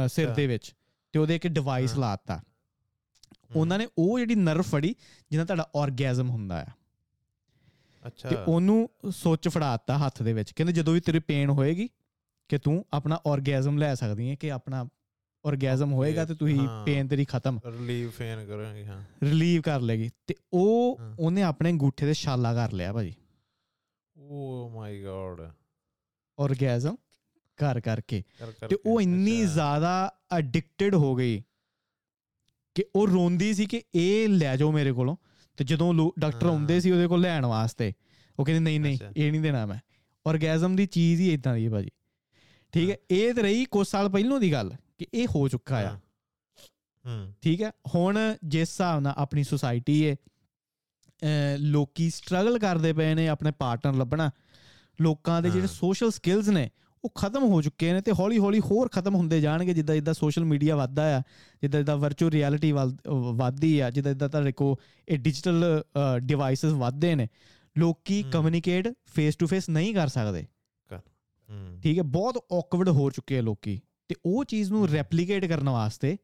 ਸਿਰ 0.09 0.31
ਦੇ 0.31 0.47
ਵਿੱਚ। 0.47 0.75
ਤੇ 1.13 1.19
ਉਹਦੇ 1.19 1.37
ਇੱਕ 1.37 1.47
ਡਿਵਾਈਸ 1.47 1.97
ਲਾਤਾ 1.99 2.41
ਉਹਨਾਂ 3.57 3.79
ਨੇ 3.79 3.89
ਉਹ 3.99 4.19
ਜਿਹੜੀ 4.19 4.35
ਨਰਵ 4.35 4.63
ਫੜੀ 4.63 4.95
ਜਿਹਨਾਂ 5.31 5.47
ਤੁਹਾਡਾ 5.47 5.71
ਆਰਗੇਜ਼ਮ 5.77 6.31
ਹੁੰਦਾ 6.31 6.61
ਆ। 6.63 6.67
ਅੱਛਾ। 8.07 8.29
ਤੇ 8.29 8.37
ਉਹਨੂੰ 8.49 8.91
ਸੋਚ 9.11 9.49
ਫੜਾਤਾ 9.49 9.99
ਹੱਥ 9.99 10.23
ਦੇ 10.23 10.33
ਵਿੱਚ। 10.33 10.53
ਕਹਿੰਦੇ 10.53 10.73
ਜਦੋਂ 10.73 10.95
ਵੀ 10.95 11.01
ਤੇਰੇ 11.01 11.19
ਪੇਨ 11.19 11.51
ਹੋਏਗੀ 11.51 11.89
ਕਿ 12.49 12.59
ਤੂੰ 12.59 12.85
ਆਪਣਾ 12.93 13.21
ਆਰਗੇਜ਼ਮ 13.27 13.79
ਲੈ 13.79 13.95
ਸਕਦੀ 13.95 14.31
ਹੈ 14.31 14.35
ਕਿ 14.35 14.53
ਆਪਣਾ 14.53 14.89
ਆਰਗੇਜ਼ਮ 15.47 15.93
ਹੋਏਗਾ 15.93 16.25
ਤੇ 16.25 16.35
ਤੁਸੀਂ 16.35 16.69
ਪੇਨ 16.87 17.09
ਤੇਰੀ 17.09 17.25
ਖਤਮ। 17.25 17.61
ਰਿਲੀਵ 17.67 18.11
ਫੇਨ 18.11 18.47
ਕਰਾਂਗੇ 18.47 18.87
ਹਾਂ। 18.87 19.03
ਰਿਲੀਵ 19.23 19.63
ਕਰ 19.63 19.81
ਲੇਗੀ। 19.81 20.11
ਤੇ 20.27 20.35
ਉਹ 20.53 20.99
ਉਹਨੇ 21.19 21.43
ਆਪਣੇ 21.43 21.71
ਅੰਗੂਠੇ 21.71 22.07
ਤੇ 22.07 22.15
ਛਾਲਾ 22.15 22.55
ਕਰ 22.55 22.73
ਲਿਆ 22.73 22.93
ਭਾਜੀ। 22.93 23.15
ਓ 24.19 24.69
ਮਾਈ 24.69 25.05
ਗॉड 25.05 25.41
ਆਰਗੇਜ਼ਮ 26.41 26.97
ਕਰ 27.57 27.81
ਕਰਕੇ। 27.81 28.23
ਤੇ 28.69 28.77
ਉਹ 28.87 29.01
ਇੰਨੀ 29.01 29.47
ਜ਼ਿਆਦਾ 29.47 30.13
ਐਡਿਕਟਡ 30.39 30.95
ਹੋ 30.95 31.15
ਗਈ 31.15 31.43
ਕਿ 32.75 32.85
ਉਹ 32.97 33.09
ਰੋਂਦੀ 33.09 33.55
ਸੀ 33.55 33.67
ਕਿ 33.67 33.83
ਇਹ 33.95 34.29
ਲੈ 34.29 34.57
ਜਾਓ 34.57 34.73
ਮੇਰੇ 34.73 34.93
ਕੋਲੋਂ। 34.93 35.17
ਤੇ 35.57 35.65
ਜਦੋਂ 35.65 36.11
ਡਾਕਟਰ 36.19 36.47
ਆਉਂਦੇ 36.47 36.81
ਸੀ 36.81 36.91
ਉਹਦੇ 36.91 37.07
ਕੋਲ 37.07 37.21
ਲੈਣ 37.21 37.47
ਵਾਸਤੇ 37.47 37.93
ਉਹ 38.39 38.45
ਕਹਿੰਦੇ 38.45 38.61
ਨਹੀਂ 38.61 38.81
ਨਹੀਂ 38.81 38.99
ਇਹ 39.17 39.31
ਨਹੀਂ 39.31 39.41
ਦੇਣਾ 39.41 39.67
ਮੈਂ। 39.67 39.79
ਆਰਗੇਜ਼ਮ 40.27 40.77
ਦੀ 40.77 40.87
ਚੀਜ਼ 40.87 41.21
ਹੀ 41.21 41.35
ਇਦਾਂ 41.35 41.55
ਦੀ 41.55 41.67
ਹੈ 41.67 41.71
ਭਾਜੀ। 41.71 41.91
ਠੀਕ 42.73 42.91
ਹੈ 42.91 42.97
ਇਹ 43.11 43.35
ਤੇ 43.35 43.43
ਰਹੀ 43.43 43.65
ਕੁਝ 43.65 43.89
ਸਾਲ 43.89 44.09
ਪਹਿਲਾਂ 44.09 44.41
ਦੀ 44.41 44.53
ਗੱਲ 44.53 44.77
ਕਿ 44.99 45.07
ਇਹ 45.15 45.27
ਹੋ 45.35 45.49
ਚੁੱਕਾ 45.49 45.77
ਆ। 45.77 45.97
ਹੂੰ। 47.07 47.33
ਠੀਕ 47.43 47.63
ਹੈ 47.63 47.71
ਹੁਣ 47.95 48.35
ਜਿਸ 48.45 48.69
ਹਿਸਾਬ 48.69 49.01
ਨਾਲ 49.01 49.15
ਆਪਣੀ 49.17 49.45
ਸੁਸਾਇਟੀ 49.45 50.07
ਹੈ 50.07 50.17
ਲੋਕੀ 51.59 52.11
ਸਟਰਗਲ 52.11 52.59
ਕਰਦੇ 52.59 52.93
ਪਏ 52.93 53.15
ਨੇ 53.15 53.29
ਆਪਣੇ 53.29 53.51
ਪਾਰਟਨਰ 53.51 53.95
ਲੱਭਣਾ 53.95 54.31
ਲੋਕਾਂ 55.01 55.43
ਦੇ 55.43 55.51
ਜਿਹੜੇ 55.51 55.67
ਸੋਸ਼ਲ 55.67 56.11
ਸਕਿੱਲਸ 56.11 56.49
ਨੇ 56.49 56.71
ਉਹ 57.05 57.11
ਖਤਮ 57.11 57.43
ਹੋ 57.43 57.63
ਚੁੱਕੇ 57.63 57.93
ਨੇ 57.93 58.01
ਤੇ 58.01 58.13
ਹੌਲੀ 58.13 58.39
ਹੌਲੀ 58.39 58.61
ਹੋਰ 58.61 58.89
ਖਤਮ 58.89 59.15
ਹੁੰਦੇ 59.15 59.41
ਜਾਣਗੇ 59.41 59.75
ਜਿੱਦਾਂ 59.75 59.95
ਜਿੱਦਾਂ 59.95 60.15
ਸੋਸ਼ਲ 60.15 60.45
ਮੀਡੀਆ 60.45 60.77
ਵੱਧਦਾ 60.77 61.19
ਆ 61.19 61.23
ਜਿੱਦਾਂ 61.63 61.81
ਜਿੱਦਾਂ 61.81 61.97
ਵਰਚੁਅਲ 61.97 62.31
ਰਿਐਲਿਟੀ 62.31 62.73
ਵੱਧਦੀ 62.73 63.79
ਆ 63.81 63.91
ਜਿੱਦਾਂ 63.91 64.13
ਜਿੱਦਾਂ 64.13 64.29
ਤੁਹਾਡੇ 64.29 64.53
ਕੋ 64.53 64.77
ਇਹ 65.09 65.19
ਡਿਜੀਟਲ 65.19 65.85
ਡਿਵਾਈਸਸ 66.19 66.73
ਵੱਧਦੇ 66.73 67.15
ਨੇ 67.15 67.29
ਲੋਕੀ 67.79 68.23
ਕਮਿਊਨੀਕੇਟ 68.23 68.89
ਫੇਸ 69.07 69.37
ਟੂ 69.37 69.47
ਫੇਸ 69.47 69.69
ਨਹੀਂ 69.69 69.95
ਕਰ 69.95 70.09
ਸਕਦੇ। 70.09 70.47
ਠੀਕ 71.83 71.99
ਹੈ 71.99 72.03
ਬਹੁਤ 72.03 72.45
ਔਕਵਰਡ 72.51 72.89
ਹੋ 72.89 73.11
ਚੁੱਕੇ 73.11 73.39
ਆ 73.39 73.43
ਲੋਕੀ 73.43 73.81
ਤੇ 74.09 74.15
ਉਹ 74.25 74.45
ਚੀਜ਼ 74.45 74.73
ਨੂੰ 74.73 74.89
ਰੈਪਲੀਕੇਟ 74.89 75.45
ਕਰਨ 75.45 75.69
ਵਾਸਤੇ 75.69 76.17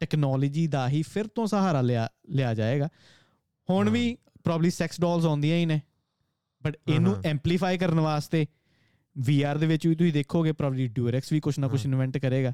ਟੈਕਨੋਲੋਜੀ 0.00 0.66
ਦਾ 0.66 0.88
ਹੀ 0.88 1.02
ਫਿਰ 1.02 1.26
ਤੋਂ 1.26 1.46
ਸਹਾਰਾ 1.46 1.80
ਲਿਆ 1.80 2.08
ਲਿਆ 2.28 2.54
ਜਾਏਗਾ। 2.54 2.88
ਹੁਣ 3.68 3.90
ਵੀ 3.90 4.16
ਪ੍ਰੋਬਬਲੀ 4.44 4.70
ਸੈਕਸ 4.70 5.00
ਡਾਲਸ 5.00 5.24
ਆਉਂਦੀਆਂ 5.24 5.56
ਹੀ 5.56 5.66
ਨੇ 5.66 5.80
ਬਟ 6.64 6.76
ਇਹਨੂੰ 6.88 7.16
ਐਮਪਲੀਫਾਈ 7.24 7.78
ਕਰਨ 7.78 8.00
ਵਾਸਤੇ 8.00 8.46
VR 9.20 9.58
ਦੇ 9.58 9.66
ਵਿੱਚ 9.66 9.86
ਵੀ 9.86 9.94
ਤੁਸੀਂ 9.94 10.12
ਦੇਖੋਗੇ 10.12 10.52
ਪ੍ਰੋਬਬਲੀ 10.52 10.88
ਡਿਊਰੈਕਸ 10.88 11.32
ਵੀ 11.32 11.40
ਕੁਝ 11.40 11.58
ਨਾ 11.58 11.68
ਕੁਝ 11.68 11.86
ਇਨਵੈਂਟ 11.86 12.18
ਕਰੇਗਾ। 12.18 12.52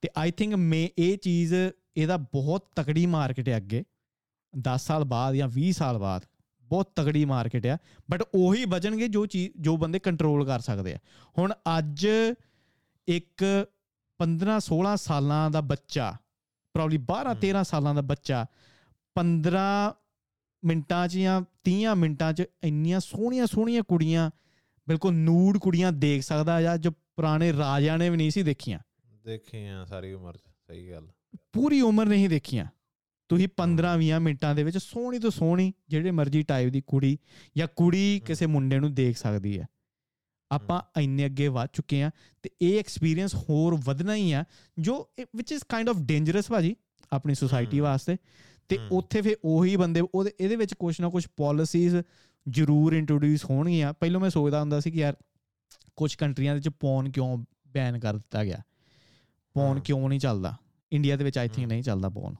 ਤੇ 0.00 0.08
ਆਈ 0.18 0.30
ਥਿੰਕ 0.30 0.54
ਮੇ 0.54 0.90
ਇਹ 0.98 1.18
ਚੀਜ਼ 1.18 1.54
ਇਹਦਾ 1.96 2.16
ਬਹੁਤ 2.16 2.68
ਤਕੜੀ 2.76 3.06
ਮਾਰਕੀਟ 3.06 3.48
ਹੈ 3.48 3.56
ਅੱਗੇ। 3.56 3.84
10 4.58 4.86
ਸਾਲ 4.86 5.04
ਬਾਅਦ 5.04 5.34
ਜਾਂ 5.34 5.48
20 5.48 5.70
ਸਾਲ 5.70 5.98
ਬਾਅਦ 5.98 6.22
ਬਹੁਤ 6.62 6.92
ਤਗੜੀ 6.96 7.24
ਮਾਰਕੀਟ 7.24 7.66
ਆ। 7.66 7.78
ਬਟ 8.10 8.22
ਉਹੀ 8.34 8.64
ਬਚਣਗੇ 8.64 9.08
ਜੋ 9.08 9.26
ਚੀਜ਼ 9.26 9.52
ਜੋ 9.60 9.76
ਬੰਦੇ 9.76 9.98
ਕੰਟਰੋਲ 9.98 10.46
ਕਰ 10.46 10.60
ਸਕਦੇ 10.60 10.94
ਆ। 10.94 10.98
ਹੁਣ 11.38 11.52
ਅੱਜ 11.78 12.08
ਇੱਕ 13.08 13.66
15 14.18 14.58
16 14.60 14.96
ਸਾਲਾਂ 14.96 15.50
ਦਾ 15.50 15.60
ਬੱਚਾ 15.60 16.16
ਪ੍ਰੋਬਬਲੀ 16.74 16.98
12 16.98 17.34
13 17.34 17.62
ਸਾਲਾਂ 17.62 17.94
ਦਾ 17.94 18.00
ਬੱਚਾ 18.00 18.46
15 19.14 19.94
ਮਿੰਟਾਂ 20.64 21.08
'ਚ 21.08 21.18
ਜਾਂ 21.18 21.42
30 21.64 21.94
ਮਿੰਟਾਂ 21.94 22.32
'ਚ 22.32 22.42
ਇੰਨੀਆਂ 22.64 23.00
ਸੋਹਣੀਆਂ 23.00 23.46
ਸੋਹਣੀਆਂ 23.46 23.82
ਕੁੜੀਆਂ 23.82 24.30
ਬਿਲਕੁਲ 24.90 25.14
ਨੂਡ 25.14 25.58
ਕੁੜੀਆਂ 25.58 25.92
ਦੇਖ 25.92 26.22
ਸਕਦਾ 26.22 26.62
ਜਾਂ 26.62 26.78
ਜੋ 26.78 26.90
ਪੁਰਾਣੇ 26.90 27.52
ਰਾਜਿਆਂ 27.52 27.98
ਨੇ 27.98 28.10
ਵੀ 28.10 28.16
ਨਹੀਂ 28.16 28.30
ਸੀ 28.30 28.42
ਦੇਖੀਆਂ। 28.42 28.78
ਦੇਖੀਆਂ 29.24 29.86
ਸਾਰੀ 29.86 30.12
ਉਮਰ 30.12 30.36
ਸਹੀ 30.36 30.90
ਗੱਲ। 30.90 31.08
ਪੂਰੀ 31.52 31.80
ਉਮਰ 31.80 32.06
ਨਹੀਂ 32.06 32.28
ਦੇਖੀਆਂ। 32.28 32.66
ਤੁਸੀਂ 33.28 33.48
15-20 33.56 34.18
ਮਿੰਟਾਂ 34.20 34.54
ਦੇ 34.54 34.62
ਵਿੱਚ 34.62 34.78
ਸੋਹਣੀ 34.78 35.18
ਤੋਂ 35.18 35.30
ਸੋਹਣੀ 35.30 35.72
ਜਿਹੜੇ 35.88 36.10
ਮਰਜ਼ੀ 36.10 36.42
ਟਾਈਪ 36.42 36.72
ਦੀ 36.72 36.82
ਕੁੜੀ 36.86 37.18
ਜਾਂ 37.56 37.68
ਕੁੜੀ 37.76 38.22
ਕਿਸੇ 38.26 38.46
ਮੁੰਡੇ 38.46 38.78
ਨੂੰ 38.78 38.94
ਦੇਖ 38.94 39.18
ਸਕਦੀ 39.18 39.60
ਹੈ। 39.60 39.66
ਆਪਾਂ 40.52 41.00
ਇੰਨੇ 41.00 41.26
ਅੱਗੇ 41.26 41.48
ਵੱਧ 41.48 41.68
ਚੁੱਕੇ 41.72 42.02
ਆ 42.02 42.10
ਤੇ 42.42 42.50
ਇਹ 42.62 42.78
ਐਕਸਪੀਰੀਅੰਸ 42.78 43.34
ਹੋਰ 43.34 43.78
ਵਧਣਾ 43.84 44.14
ਹੀ 44.14 44.32
ਆ 44.32 44.44
ਜੋ 44.78 45.08
which 45.36 45.52
is 45.52 45.64
kind 45.68 45.88
of 45.88 45.96
dangerous 45.98 46.48
ਭਾਜੀ 46.48 46.76
ਆਪਣੀ 47.12 47.34
ਸੋਸਾਇਟੀ 47.34 47.80
ਵਾਸਤੇ। 47.80 48.16
ਤੇ 48.68 48.78
ਉੱਥੇ 48.92 49.22
ਫੇ 49.22 49.36
ਉਹੀ 49.44 49.76
ਬੰਦੇ 49.76 50.02
ਉਹਦੇ 50.14 50.32
ਇਹਦੇ 50.40 50.56
ਵਿੱਚ 50.56 50.74
ਕੁਝ 50.74 51.00
ਨਾ 51.00 51.08
ਕੁਝ 51.08 51.26
ਪਾਲਿਸੀਜ਼ 51.36 51.96
ਜ਼ਰੂਰ 52.48 52.92
ਇੰਟਰੋਡਿਊਸ 52.92 53.44
ਹੋਣਗੀਆਂ। 53.44 53.92
ਪਹਿਲਾਂ 53.92 54.20
ਮੈਂ 54.20 54.30
ਸੋਚਦਾ 54.30 54.60
ਹੁੰਦਾ 54.60 54.80
ਸੀ 54.80 54.90
ਕਿ 54.90 54.98
ਯਾਰ 54.98 55.16
ਕੁਝ 55.96 56.14
ਕੰਟਰੀਆਂ 56.14 56.54
ਦੇ 56.54 56.58
ਵਿੱਚ 56.58 56.68
ਪੌਨ 56.68 57.10
ਕਿਉਂ 57.10 57.44
ਬੈਨ 57.68 57.98
ਕਰ 57.98 58.14
ਦਿੱਤਾ 58.14 58.44
ਗਿਆ? 58.44 58.58
ਪੌਨ 59.54 59.80
ਕਿਉਂ 59.80 60.08
ਨਹੀਂ 60.08 60.20
ਚੱਲਦਾ? 60.20 60.54
ਇੰਡੀਆ 60.92 61.16
ਦੇ 61.16 61.24
ਵਿੱਚ 61.24 61.38
ਆਈ 61.38 61.48
ਥਿੰਕ 61.48 61.68
ਨਹੀਂ 61.68 61.82
ਚੱਲਦਾ 61.82 62.08
ਪੌਨ 62.08 62.34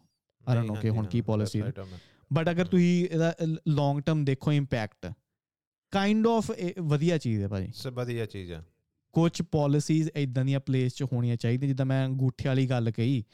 ਆਈ 0.48 0.56
ਡੋਨਟ 0.56 0.66
ਨੋ 0.66 0.74
ਕਿ 0.74 0.88
ਹੁਣ 0.88 1.06
ਕੀ 1.06 1.20
ਪਾਲਿਸੀ 1.20 1.60
ਹੈ। 1.60 1.72
ਬਟ 2.32 2.50
ਅਗਰ 2.50 2.64
ਤੁਸੀਂ 2.64 3.04
ਇਹਦਾ 3.04 3.34
ਲੌਂਗ 3.68 4.00
ਟਰਮ 4.00 4.24
ਦੇਖੋ 4.24 4.52
ਇੰਪੈਕਟ 4.52 5.12
ਕਾਈਂਡ 5.90 6.26
ਆਫ 6.26 6.50
ਵਧੀਆ 6.80 7.18
ਚੀਜ਼ 7.18 7.42
ਹੈ 7.42 7.48
ਭਾਜੀ। 7.48 7.72
ਸਭ 7.74 7.92
ਵਧੀਆ 7.92 8.26
ਚੀਜ਼ 8.26 8.52
ਹੈ। 8.52 8.64
ਕੁਝ 9.12 9.42
ਪਾਲਿਸੀਜ਼ 9.42 10.10
ਇਦਾਂ 10.16 10.44
ਦੀਆਂ 10.44 10.60
ਪਲੇਸ 10.60 10.92
'ਚ 10.92 11.02
ਹੋਣੀਆਂ 11.02 11.36
ਚਾਹੀਦੀਆਂ। 11.36 11.68
ਜਿੱਦਾਂ 11.68 11.86
ਮੈਂ 11.86 12.06
ਅੰਗੂਠੇ 12.06 12.48
ਵਾਲੀ 12.48 12.66
ਗੱਲ 12.66 12.90
ਕਹੀ 12.90 13.24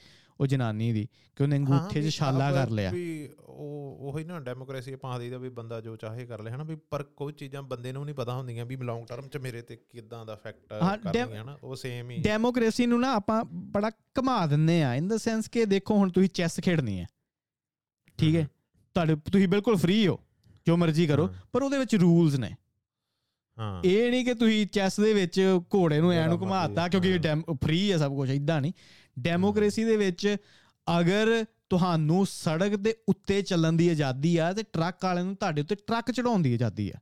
ਉਹ 0.40 0.46
ਜਨਾਨੀ 0.46 0.92
ਦੀ 0.92 1.09
ਕਿ 1.37 1.42
ਉਹਨੇ 1.42 1.57
ਅੰਗੂਠੇ 1.57 2.03
'ਚ 2.03 2.14
ਛਾਲਾ 2.14 2.53
ਕਰ 2.53 2.70
ਲਿਆ। 2.70 2.90
ਵੀ 2.90 3.29
ਉਹ 3.40 3.99
ਉਹੀ 4.01 4.25
ਨਾ 4.25 4.40
ਡੈਮੋਕ੍ਰੇਸੀ 4.40 4.92
ਆਪਾਂ 4.92 5.20
ਦੀ 5.20 5.31
ਦਾ 5.31 5.38
ਵੀ 5.38 5.49
ਬੰਦਾ 5.49 5.81
ਜੋ 5.81 5.96
ਚਾਹੇ 5.96 6.27
ਕਰ 6.27 6.42
ਲੈ 6.42 6.51
ਹਨਾ 6.51 6.64
ਵੀ 6.64 6.77
ਪਰ 6.90 7.03
ਕੋਈ 7.03 7.33
ਚੀਜ਼ਾਂ 7.33 7.62
ਬੰਦੇ 7.62 7.92
ਨੂੰ 7.92 8.05
ਨਹੀਂ 8.05 8.14
ਪਤਾ 8.14 8.35
ਹੁੰਦੀਆਂ 8.35 8.66
ਵੀ 8.66 8.77
ਲੌਂਗ 8.77 9.07
ਟਰਮ 9.07 9.29
'ਚ 9.29 9.37
ਮੇਰੇ 9.37 9.62
ਤੇ 9.62 9.77
ਕਿਦਾਂ 9.77 10.27
ਦਾ 10.27 10.33
ਇਫੈਕਟ 10.33 10.66
ਕਰਨਗੀਆਂ 10.68 11.42
ਹਨਾ 11.42 11.59
ਉਹ 11.62 11.77
ਸੇਮ 11.77 12.11
ਹੀ। 12.11 12.22
ਡੈਮੋਕ੍ਰੇਸੀ 12.22 12.87
ਨੂੰ 12.87 13.01
ਨਾ 13.01 13.12
ਆਪਾਂ 13.12 13.44
ਬੜਾ 13.44 13.90
ਘਮਾ 13.90 14.46
ਦਿੰਨੇ 14.46 14.83
ਆ 14.83 14.94
ਇਨ 14.94 15.09
ਦਾ 15.09 15.16
ਸੈਂਸ 15.16 15.49
ਕਿ 15.49 15.64
ਦੇਖੋ 15.64 15.94
ਹੁਣ 15.94 16.11
ਤੁਸੀਂ 16.11 16.29
ਚੈਸ 16.29 16.61
ਖੇਡਣੀ 16.61 17.01
ਹੈ 17.01 17.07
ਠੀਕ 18.18 18.37
ਹੈ 18.37 18.49
ਤੁਹਾਡੇ 18.94 19.16
ਤੁਸੀਂ 19.16 19.49
ਬਿਲਕੁਲ 19.49 19.77
ਫ੍ਰੀ 19.77 20.07
ਹੋ 20.07 20.20
ਜੋ 20.66 20.77
ਮਰਜ਼ੀ 20.77 21.07
ਕਰੋ 21.07 21.29
ਪਰ 21.53 21.62
ਉਹਦੇ 21.62 21.79
ਵਿੱਚ 21.79 21.94
ਰੂਲਸ 21.96 22.35
ਨੇ। 22.35 22.55
ਹਾਂ। 23.59 23.83
ਇਹ 23.85 24.11
ਨਹੀਂ 24.11 24.25
ਕਿ 24.25 24.35
ਤੁਸੀਂ 24.35 24.66
ਚੈਸ 24.66 25.01
ਦੇ 25.01 25.14
ਵਿੱਚ 25.14 25.61
ਘੋੜੇ 25.75 26.01
ਨੂੰ 26.01 26.12
ਐ 26.12 26.29
ਨੂੰ 26.29 26.40
ਘੁਮਾਤਾ 26.40 26.88
ਕਿਉਂਕਿ 26.88 27.18
ਫ੍ਰੀ 27.53 27.92
ਹੈ 27.92 27.99
ਸਭ 27.99 28.14
ਕੁਝ 28.14 28.31
ਇਦਾਂ 28.31 28.61
ਨਹੀਂ। 28.61 28.72
ਡੈਮੋਕ੍ਰੇਸੀ 29.18 29.85
ਦੇ 29.85 29.96
ਵਿੱਚ 29.96 30.37
ਅਗਰ 30.87 31.44
ਤੁਹਾਨੂੰ 31.70 32.26
ਸੜਕ 32.26 32.76
ਦੇ 32.76 32.94
ਉੱਤੇ 33.09 33.42
ਚੱਲਣ 33.42 33.72
ਦੀ 33.72 33.88
ਆਜ਼ਾਦੀ 33.88 34.37
ਆ 34.37 34.52
ਤੇ 34.52 34.62
ਟਰੱਕ 34.62 35.05
ਵਾਲਿਆਂ 35.05 35.24
ਨੂੰ 35.24 35.37
ਤੁਹਾਡੇ 35.37 35.61
ਉੱਤੇ 35.61 35.74
ਟਰੱਕ 35.74 36.11
ਚੜਾਉਣ 36.11 36.42
ਦੀ 36.42 36.55
ਆਜ਼ਾਦੀ 36.55 36.90
ਆ। 36.90 36.98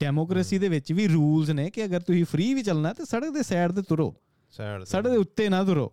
ਡੈਮੋਕ੍ਰੇਸੀ 0.00 0.58
ਦੇ 0.58 0.68
ਵਿੱਚ 0.68 0.92
ਵੀ 0.92 1.06
ਰੂਲਸ 1.08 1.50
ਨੇ 1.50 1.70
ਕਿ 1.70 1.84
ਅਗਰ 1.84 2.00
ਤੁਸੀਂ 2.00 2.24
ਫ੍ਰੀ 2.24 2.54
ਵੀ 2.54 2.62
ਚੱਲਣਾ 2.62 2.92
ਤੇ 2.92 3.04
ਸੜਕ 3.04 3.30
ਦੇ 3.30 3.42
ਸਾਈਡ 3.42 3.72
ਤੇ 3.72 3.82
ਤੁਰੋ। 3.82 4.14
ਸਾਈਡ 4.50 4.84
ਸੜਕ 4.84 5.08
ਦੇ 5.08 5.16
ਉੱਤੇ 5.16 5.48
ਨਾ 5.48 5.64
ਤੁਰੋ। 5.64 5.92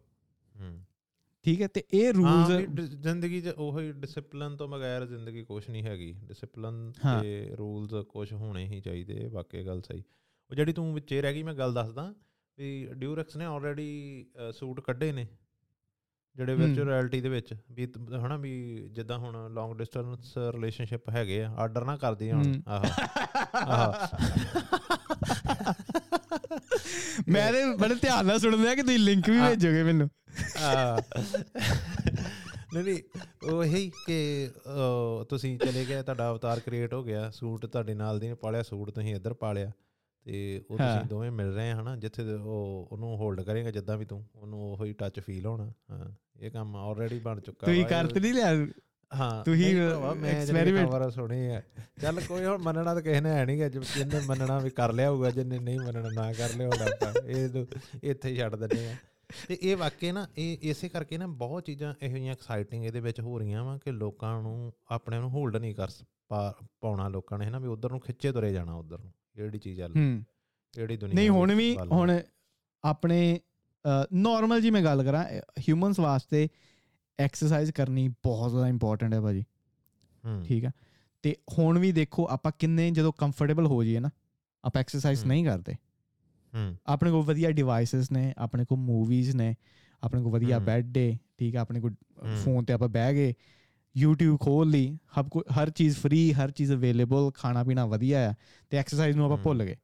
ਠੀਕ 1.46 1.62
ਹੈ 1.62 1.68
ਤੇ 1.68 1.84
ਇਹ 1.94 2.14
ਰੂਲਸ 2.14 2.48
ਜ਼ਿੰਦਗੀ 2.82 3.42
'ਚ 3.42 3.48
ਉਹੀ 3.48 3.92
ਡਿਸਪਲਿਨ 3.92 4.56
ਤੋਂ 4.58 4.68
ਬਗੈਰ 4.68 5.06
ਜ਼ਿੰਦਗੀ 5.06 5.44
ਕੁਝ 5.44 5.70
ਨਹੀਂ 5.70 5.84
ਹੈਗੀ। 5.84 6.12
ਡਿਸਪਲਿਨ 6.24 6.92
ਤੇ 7.22 7.56
ਰੂਲਸ 7.58 8.06
ਕੁਝ 8.06 8.34
ਹੋਣੇ 8.34 8.66
ਹੀ 8.66 8.82
ਚਾਹੀਦੇ 8.82 9.28
ਵਾਕਈ 9.28 9.66
ਗੱਲ 9.66 9.82
ਸਹੀ। 9.82 10.04
ਉਹ 10.52 10.56
ਜਿਹੜੀ 10.56 10.74
ਤੂੰ 10.74 10.94
ਵਿੱਚੇ 10.94 11.22
ਰਹਿ 11.22 11.34
ਗਈ 11.34 11.44
ਮੈਂ 11.44 11.54
ਗੱਲ 11.54 11.74
ਦੱਸਦਾ। 11.74 12.14
ਵੀ 12.60 12.90
ਡਿਊਰੈਕਸ 12.94 13.36
ਨੇ 13.36 13.46
ਆਲਰੇਡੀ 13.46 14.26
ਸੂਟ 14.52 14.80
ਕੱਢੇ 14.80 15.12
ਨੇ 15.12 15.28
ਜਿਹੜੇ 16.36 16.56
ਵਰਚੁਅਲ 16.56 16.88
ਰਿਐਲਿਟੀ 16.88 17.22
ਦੇ 17.22 17.30
ਵਿੱਚ 17.30 17.56
ਵੀ 17.72 17.88
ਹਨਾ 18.26 18.38
ਵੀ 18.38 18.88
ਜਿੱਦਾਂ 18.92 19.18
ਹੁਣ 19.18 19.54
ਲੌਂਗ 19.54 19.78
ਡਿਸਟੈਂਸ 19.78 20.38
ਰਿਲੇਸ਼ਨਸ਼ਿਪ 20.38 21.10
ਹੈਗੇ 21.10 21.44
ਆ 21.44 21.50
ਆਰਡਰ 21.50 21.86
ਨਾ 21.86 21.98
ਕਰਦੀ 21.98 22.32
ਹੁਣ 22.32 22.62
ਆਹ 22.68 22.82
ਆਹ। 23.56 24.08
ਮੈਂ 27.30 27.54
ਤੇ 27.54 27.76
ਬੜੇ 27.76 27.96
ਧਿਆਨ 27.96 28.26
ਨਾਲ 28.26 28.40
ਸੁਣ 28.40 28.62
ਲਿਆ 28.62 28.76
ਕਿ 28.76 28.82
ਤੁਸੀਂ 28.82 29.00
ਲਿੰਕ 29.00 29.30
ਵੀ 29.30 29.40
ਭੇਜੋਗੇ 29.40 29.84
ਮੈਨੂੰ। 29.84 30.10
ਨਹੀਂ 32.74 32.84
ਨਹੀਂ 32.84 33.02
ਉਹ 33.50 33.64
ਹੀ 33.64 33.92
ਕਿ 34.08 34.50
ਤੁਸੀਂ 35.30 35.60
ਚਲੇ 35.60 35.86
ਗਏ 35.86 36.02
ਤੁਹਾਡਾ 36.02 36.32
ਅਵਤਾਰ 36.32 36.60
ਕ੍ਰੀਏਟ 36.60 36.94
ਹੋ 36.94 37.04
ਗਿਆ 37.04 37.30
ਸੂਟ 37.30 37.66
ਤੁਹਾਡੇ 37.66 37.94
ਨਾਲ 37.94 38.20
ਦੀ 38.20 38.28
ਨੇ 38.28 38.34
ਪਾਲਿਆ 38.34 38.64
ਸੂਟ 38.64 38.92
ਤੁਸੀਂ 38.92 39.16
ਇੱਧਰ 39.16 39.34
ਪਾਲਿਆ। 39.34 39.72
ਤੇ 40.26 40.64
ਉਹ 40.70 40.78
ਤੁਸੀਂ 40.78 41.06
ਦੋਵੇਂ 41.06 41.32
ਮਿਲ 41.32 41.54
ਰਹੇ 41.54 41.72
ਹਨਾ 41.72 41.96
ਜਿੱਥੇ 41.96 42.24
ਉਹ 42.34 42.90
ਉਹਨੂੰ 42.92 43.18
ਹੋਲਡ 43.18 43.42
ਕਰੇਗਾ 43.42 43.72
ਜਿੱਦਾਂ 43.72 43.98
ਵੀ 43.98 44.06
ਤੂੰ 44.06 44.26
ਉਹਨੂੰ 44.36 44.72
ਉਹੋ 44.72 44.86
ਹੀ 44.86 44.94
ਟੱਚ 44.94 45.20
ਫੀਲ 45.20 45.46
ਹੋਣਾ। 45.46 45.72
ਹਾਂ 45.92 46.12
ਇਹ 46.40 46.52
ਕੰਮ 46.52 46.76
ਆਲਰੇਡੀ 46.76 47.20
ਬਣ 47.20 47.40
ਚੁੱਕਾ 47.40 47.68
ਤੁਸੀਂ 47.68 47.86
ਕਰਤ 47.86 48.18
ਨਹੀਂ 48.18 48.34
ਲਿਆ? 48.34 48.68
ਹਾਂ। 49.12 49.44
ਤੂੰ 49.44 49.56
ਹੀ 49.56 49.76
ਐਕਸਪੈਰੀਮੈਂਟ 50.30 50.90
ਵਾਰ 50.90 51.10
ਸੁਣੀ 51.12 51.38
ਹੈ 51.38 51.66
ਚੱਲ 52.02 52.22
ਕੋਈ 52.28 52.46
ਹੁਣ 52.46 52.58
ਮੰਨਣਾ 52.58 52.94
ਤਾਂ 52.94 53.02
ਕਿਸੇ 53.02 53.22
ਨੇ 53.22 53.30
ਹੈ 53.30 53.46
ਨਹੀਂਗਾ 53.46 53.70
ਜਿੰਨੇ 53.70 54.20
ਮੰਨਣਾ 54.26 54.60
ਵੀ 54.60 54.70
ਕਰ 54.70 54.94
ਲਿਆ 54.94 55.10
ਹੋਊਗਾ 55.12 55.32
ਜਿੰਨੇ 55.32 55.60
ਨਹੀਂ 55.60 55.80
ਮੰਨਣਾ 55.80 56.10
ਨਾ 56.14 56.34
ਕਰ 56.34 56.50
ਲਿਆ 56.58 56.68
ਹੋਣਾ 56.68 56.86
ਆਪਾਂ 56.86 57.14
ਇਹ 57.26 57.66
ਇੱਥੇ 58.04 58.30
ਹੀ 58.30 58.36
ਛੱਡ 58.38 58.56
ਦਿੰਦੇ 58.56 58.92
ਆ। 58.92 58.96
ਤੇ 59.48 59.58
ਇਹ 59.62 59.78
ਵਾਕਈ 59.78 60.12
ਨਾ 60.12 60.28
ਇਹ 60.38 60.58
ਇਸੇ 60.62 60.90
ਕਰਕੇ 60.90 61.18
ਨਾ 61.18 61.28
ਬਹੁਤ 61.28 61.66
ਚੀਜ਼ਾਂ 61.66 61.94
ਇਹੋ 62.02 62.14
ਜਿਹੀਆਂ 62.14 62.34
ਐਕਸਾਈਟਿੰਗ 62.34 62.86
ਇਹਦੇ 62.86 63.00
ਵਿੱਚ 63.00 63.20
ਹੋ 63.22 63.40
ਰਹੀਆਂ 63.40 63.64
ਵਾ 63.64 63.78
ਕਿ 63.78 63.92
ਲੋਕਾਂ 63.92 64.42
ਨੂੰ 64.42 64.74
ਆਪਣੇ 64.92 65.20
ਨੂੰ 65.20 65.30
ਹੋਲਡ 65.30 65.58
ਨਹੀਂ 65.58 65.76
ਕਰ 65.76 65.88
ਪਾਉਣਾ 66.82 67.08
ਲੋਕਾਂ 67.08 67.38
ਨੇ 67.40 67.46
ਹੈ 67.46 67.50
ਨਾ 67.50 67.60
ਵੀ 67.60 67.68
ਉਧਰ 67.68 67.90
ਨੂੰ 67.90 68.00
ਖਿੱਚੇ 68.00 68.32
ਤੁਰੇ 68.32 68.54
ਜਾਣਾ 68.54 68.74
ਉਧਰ 68.74 69.00
ਨੂੰ। 69.00 69.12
ਕਿਹੜੀ 69.40 69.60
ਚੀਜ਼ 69.60 69.78
ਚੱਲ 69.78 69.94
ਕਿਹੜੀ 70.74 70.98
ਦੁਨੀਆ 70.98 71.16
ਨਹੀਂ 71.16 71.30
ਹੁਣ 71.30 71.54
ਵੀ 71.56 71.76
ਹੁਣ 71.92 72.20
ਆਪਣੇ 72.84 73.40
ਨਾਰਮਲ 74.14 74.62
ਜੀ 74.62 74.70
ਮੈਂ 74.70 74.82
ਗੱਲ 74.84 75.04
ਕਰਾਂ 75.04 75.24
ਹਿਊਮਨਸ 75.60 76.00
ਵਾਸਤੇ 76.00 76.48
ਐਕਸਰਸਾਈਜ਼ 77.20 77.72
ਕਰਨੀ 77.72 78.08
ਬਹੁਤ 78.24 78.52
ਜ਼ਿਆਦਾ 78.52 78.68
ਇੰਪੋਰਟੈਂਟ 78.68 79.14
ਹੈ 79.14 79.22
ਭਾਜੀ। 79.22 79.44
ਠੀਕ 80.44 80.66
ਆ? 80.66 80.72
ਤੇ 81.24 81.36
ਹੁਣ 81.58 81.80
ਵੀ 81.80 81.92
ਦੇਖੋ 81.92 82.28
ਆਪਾਂ 82.30 82.52
ਕਿੰਨੇ 82.60 82.90
ਜਦੋਂ 82.92 83.12
ਕੰਫਰਟੇਬਲ 83.18 83.66
ਹੋ 83.66 83.84
ਜਾਈਏ 83.84 84.00
ਨਾ 84.00 84.10
ਆਪਾਂ 84.64 84.82
ਐਕਸਰਸਾਈਜ਼ 84.82 85.26
ਨਹੀਂ 85.26 85.46
ਕਰਦੇ। 85.46 85.74
ਹੂੰ। 86.54 86.76
ਆਪਣੇ 86.86 87.12
ਕੋਲ 87.12 87.24
ਵਧੀਆ 87.24 87.52
ਡਿਵਾਈਸਸ 87.52 88.12
ਨੇ 88.12 88.34
ਆਪਣੇ 88.38 88.66
ਕੋਲ 88.66 88.78
ਮੂਵੀਜ਼ 88.78 89.36
ਨੇ 89.36 89.56
ਆਪਣੇ 90.04 90.22
ਕੋਲ 90.22 90.32
ਵਧੀਆ 90.32 90.60
ਬੈੱਡ 90.60 90.86
ਡੇ 90.86 91.18
ਠੀਕ 91.38 91.56
ਆ? 91.56 91.62
ਆਪਣੇ 91.62 91.80
ਕੋਲ 91.82 91.94
ਫੋਨ 92.44 92.66
ਤੇ 92.66 92.74
ਆਪਾਂ 92.74 92.90
ਬਹਿ 92.90 93.14
ਗਏ 93.14 93.34
YouTube 94.06 94.38
ਖੋਲ 94.38 94.70
ਲਈ 94.70 94.98
ਕੋ 95.32 95.40
ਹਰ 95.40 95.70
ਚੀਜ਼ 95.70 95.98
ਫ੍ਰੀ 95.98 96.34
ਹਰ 96.34 96.52
ਚੀਜ਼ 96.52 96.74
ਅਵੇਲੇਬਲ 96.74 97.32
ਖਾਣਾ 97.32 97.64
ਪੀਣਾ 97.64 97.86
ਵਧੀਆ 97.86 98.30
ਆ 98.30 98.34
ਤੇ 98.70 98.78
ਐਕਸਰਸਾਈਜ਼ 98.78 99.18
ਨੂੰ 99.18 99.26
ਆਪਾਂ 99.26 99.38
ਭੁੱਲ 99.38 99.64
ਗਏ। 99.64 99.76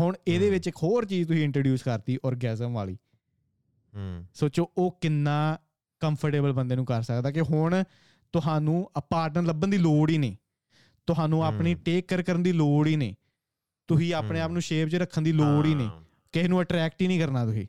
ਹੁਣ 0.00 0.16
ਇਹਦੇ 0.28 0.50
ਵਿੱਚ 0.50 0.66
ਇੱਕ 0.66 0.76
ਹੋਰ 0.76 1.04
ਚੀਜ਼ 1.04 1.28
ਤੁਸੀਂ 1.28 1.44
ਇੰਟਰੋਡਿਊਸ 1.44 1.82
ਕਰਤੀ 1.82 2.18
ਔਰਗੈਜ਼ਮ 2.24 2.72
ਵਾਲੀ। 2.72 2.98
ਹੂੰ। 3.96 4.24
ਸੋਚੋ 4.34 4.70
ਉਹ 4.78 4.98
ਕਿੰਨਾ 5.00 5.58
ਕੰਫਰਟੇਬਲ 6.00 6.52
ਬੰਦੇ 6.52 6.76
ਨੂੰ 6.76 6.84
ਕਰ 6.84 7.02
ਸਕਦਾ 7.02 7.30
ਕਿ 7.30 7.40
ਹੁਣ 7.40 7.84
ਤੁਹਾਨੂੰ 8.32 8.90
ਅ 8.98 9.00
ਪਾਰਟਨਰ 9.00 9.42
ਲੱਭਣ 9.42 9.68
ਦੀ 9.68 9.78
ਲੋੜ 9.78 10.10
ਹੀ 10.10 10.18
ਨਹੀਂ। 10.18 10.36
ਤੁਹਾਨੂੰ 11.06 11.44
ਆਪਣੀ 11.44 11.74
ਟੇਕ 11.74 12.08
ਕਰ 12.08 12.22
ਕਰਨ 12.22 12.42
ਦੀ 12.42 12.52
ਲੋੜ 12.52 12.86
ਹੀ 12.86 12.96
ਨਹੀਂ। 12.96 13.14
ਤੁਸੀਂ 13.88 14.14
ਆਪਣੇ 14.14 14.40
ਆਪ 14.40 14.50
ਨੂੰ 14.50 14.62
ਸ਼ੇਪ 14.62 14.88
'ਚ 14.88 14.94
ਰੱਖਣ 14.94 15.22
ਦੀ 15.22 15.32
ਲੋੜ 15.32 15.66
ਹੀ 15.66 15.74
ਨਹੀਂ। 15.74 15.90
ਕਿਸੇ 16.32 16.48
ਨੂੰ 16.48 16.62
ਅਟਰੈਕਟ 16.62 17.02
ਹੀ 17.02 17.06
ਨਹੀਂ 17.06 17.20
ਕਰਨਾ 17.20 17.44
ਤੁਸੀਂ। 17.44 17.66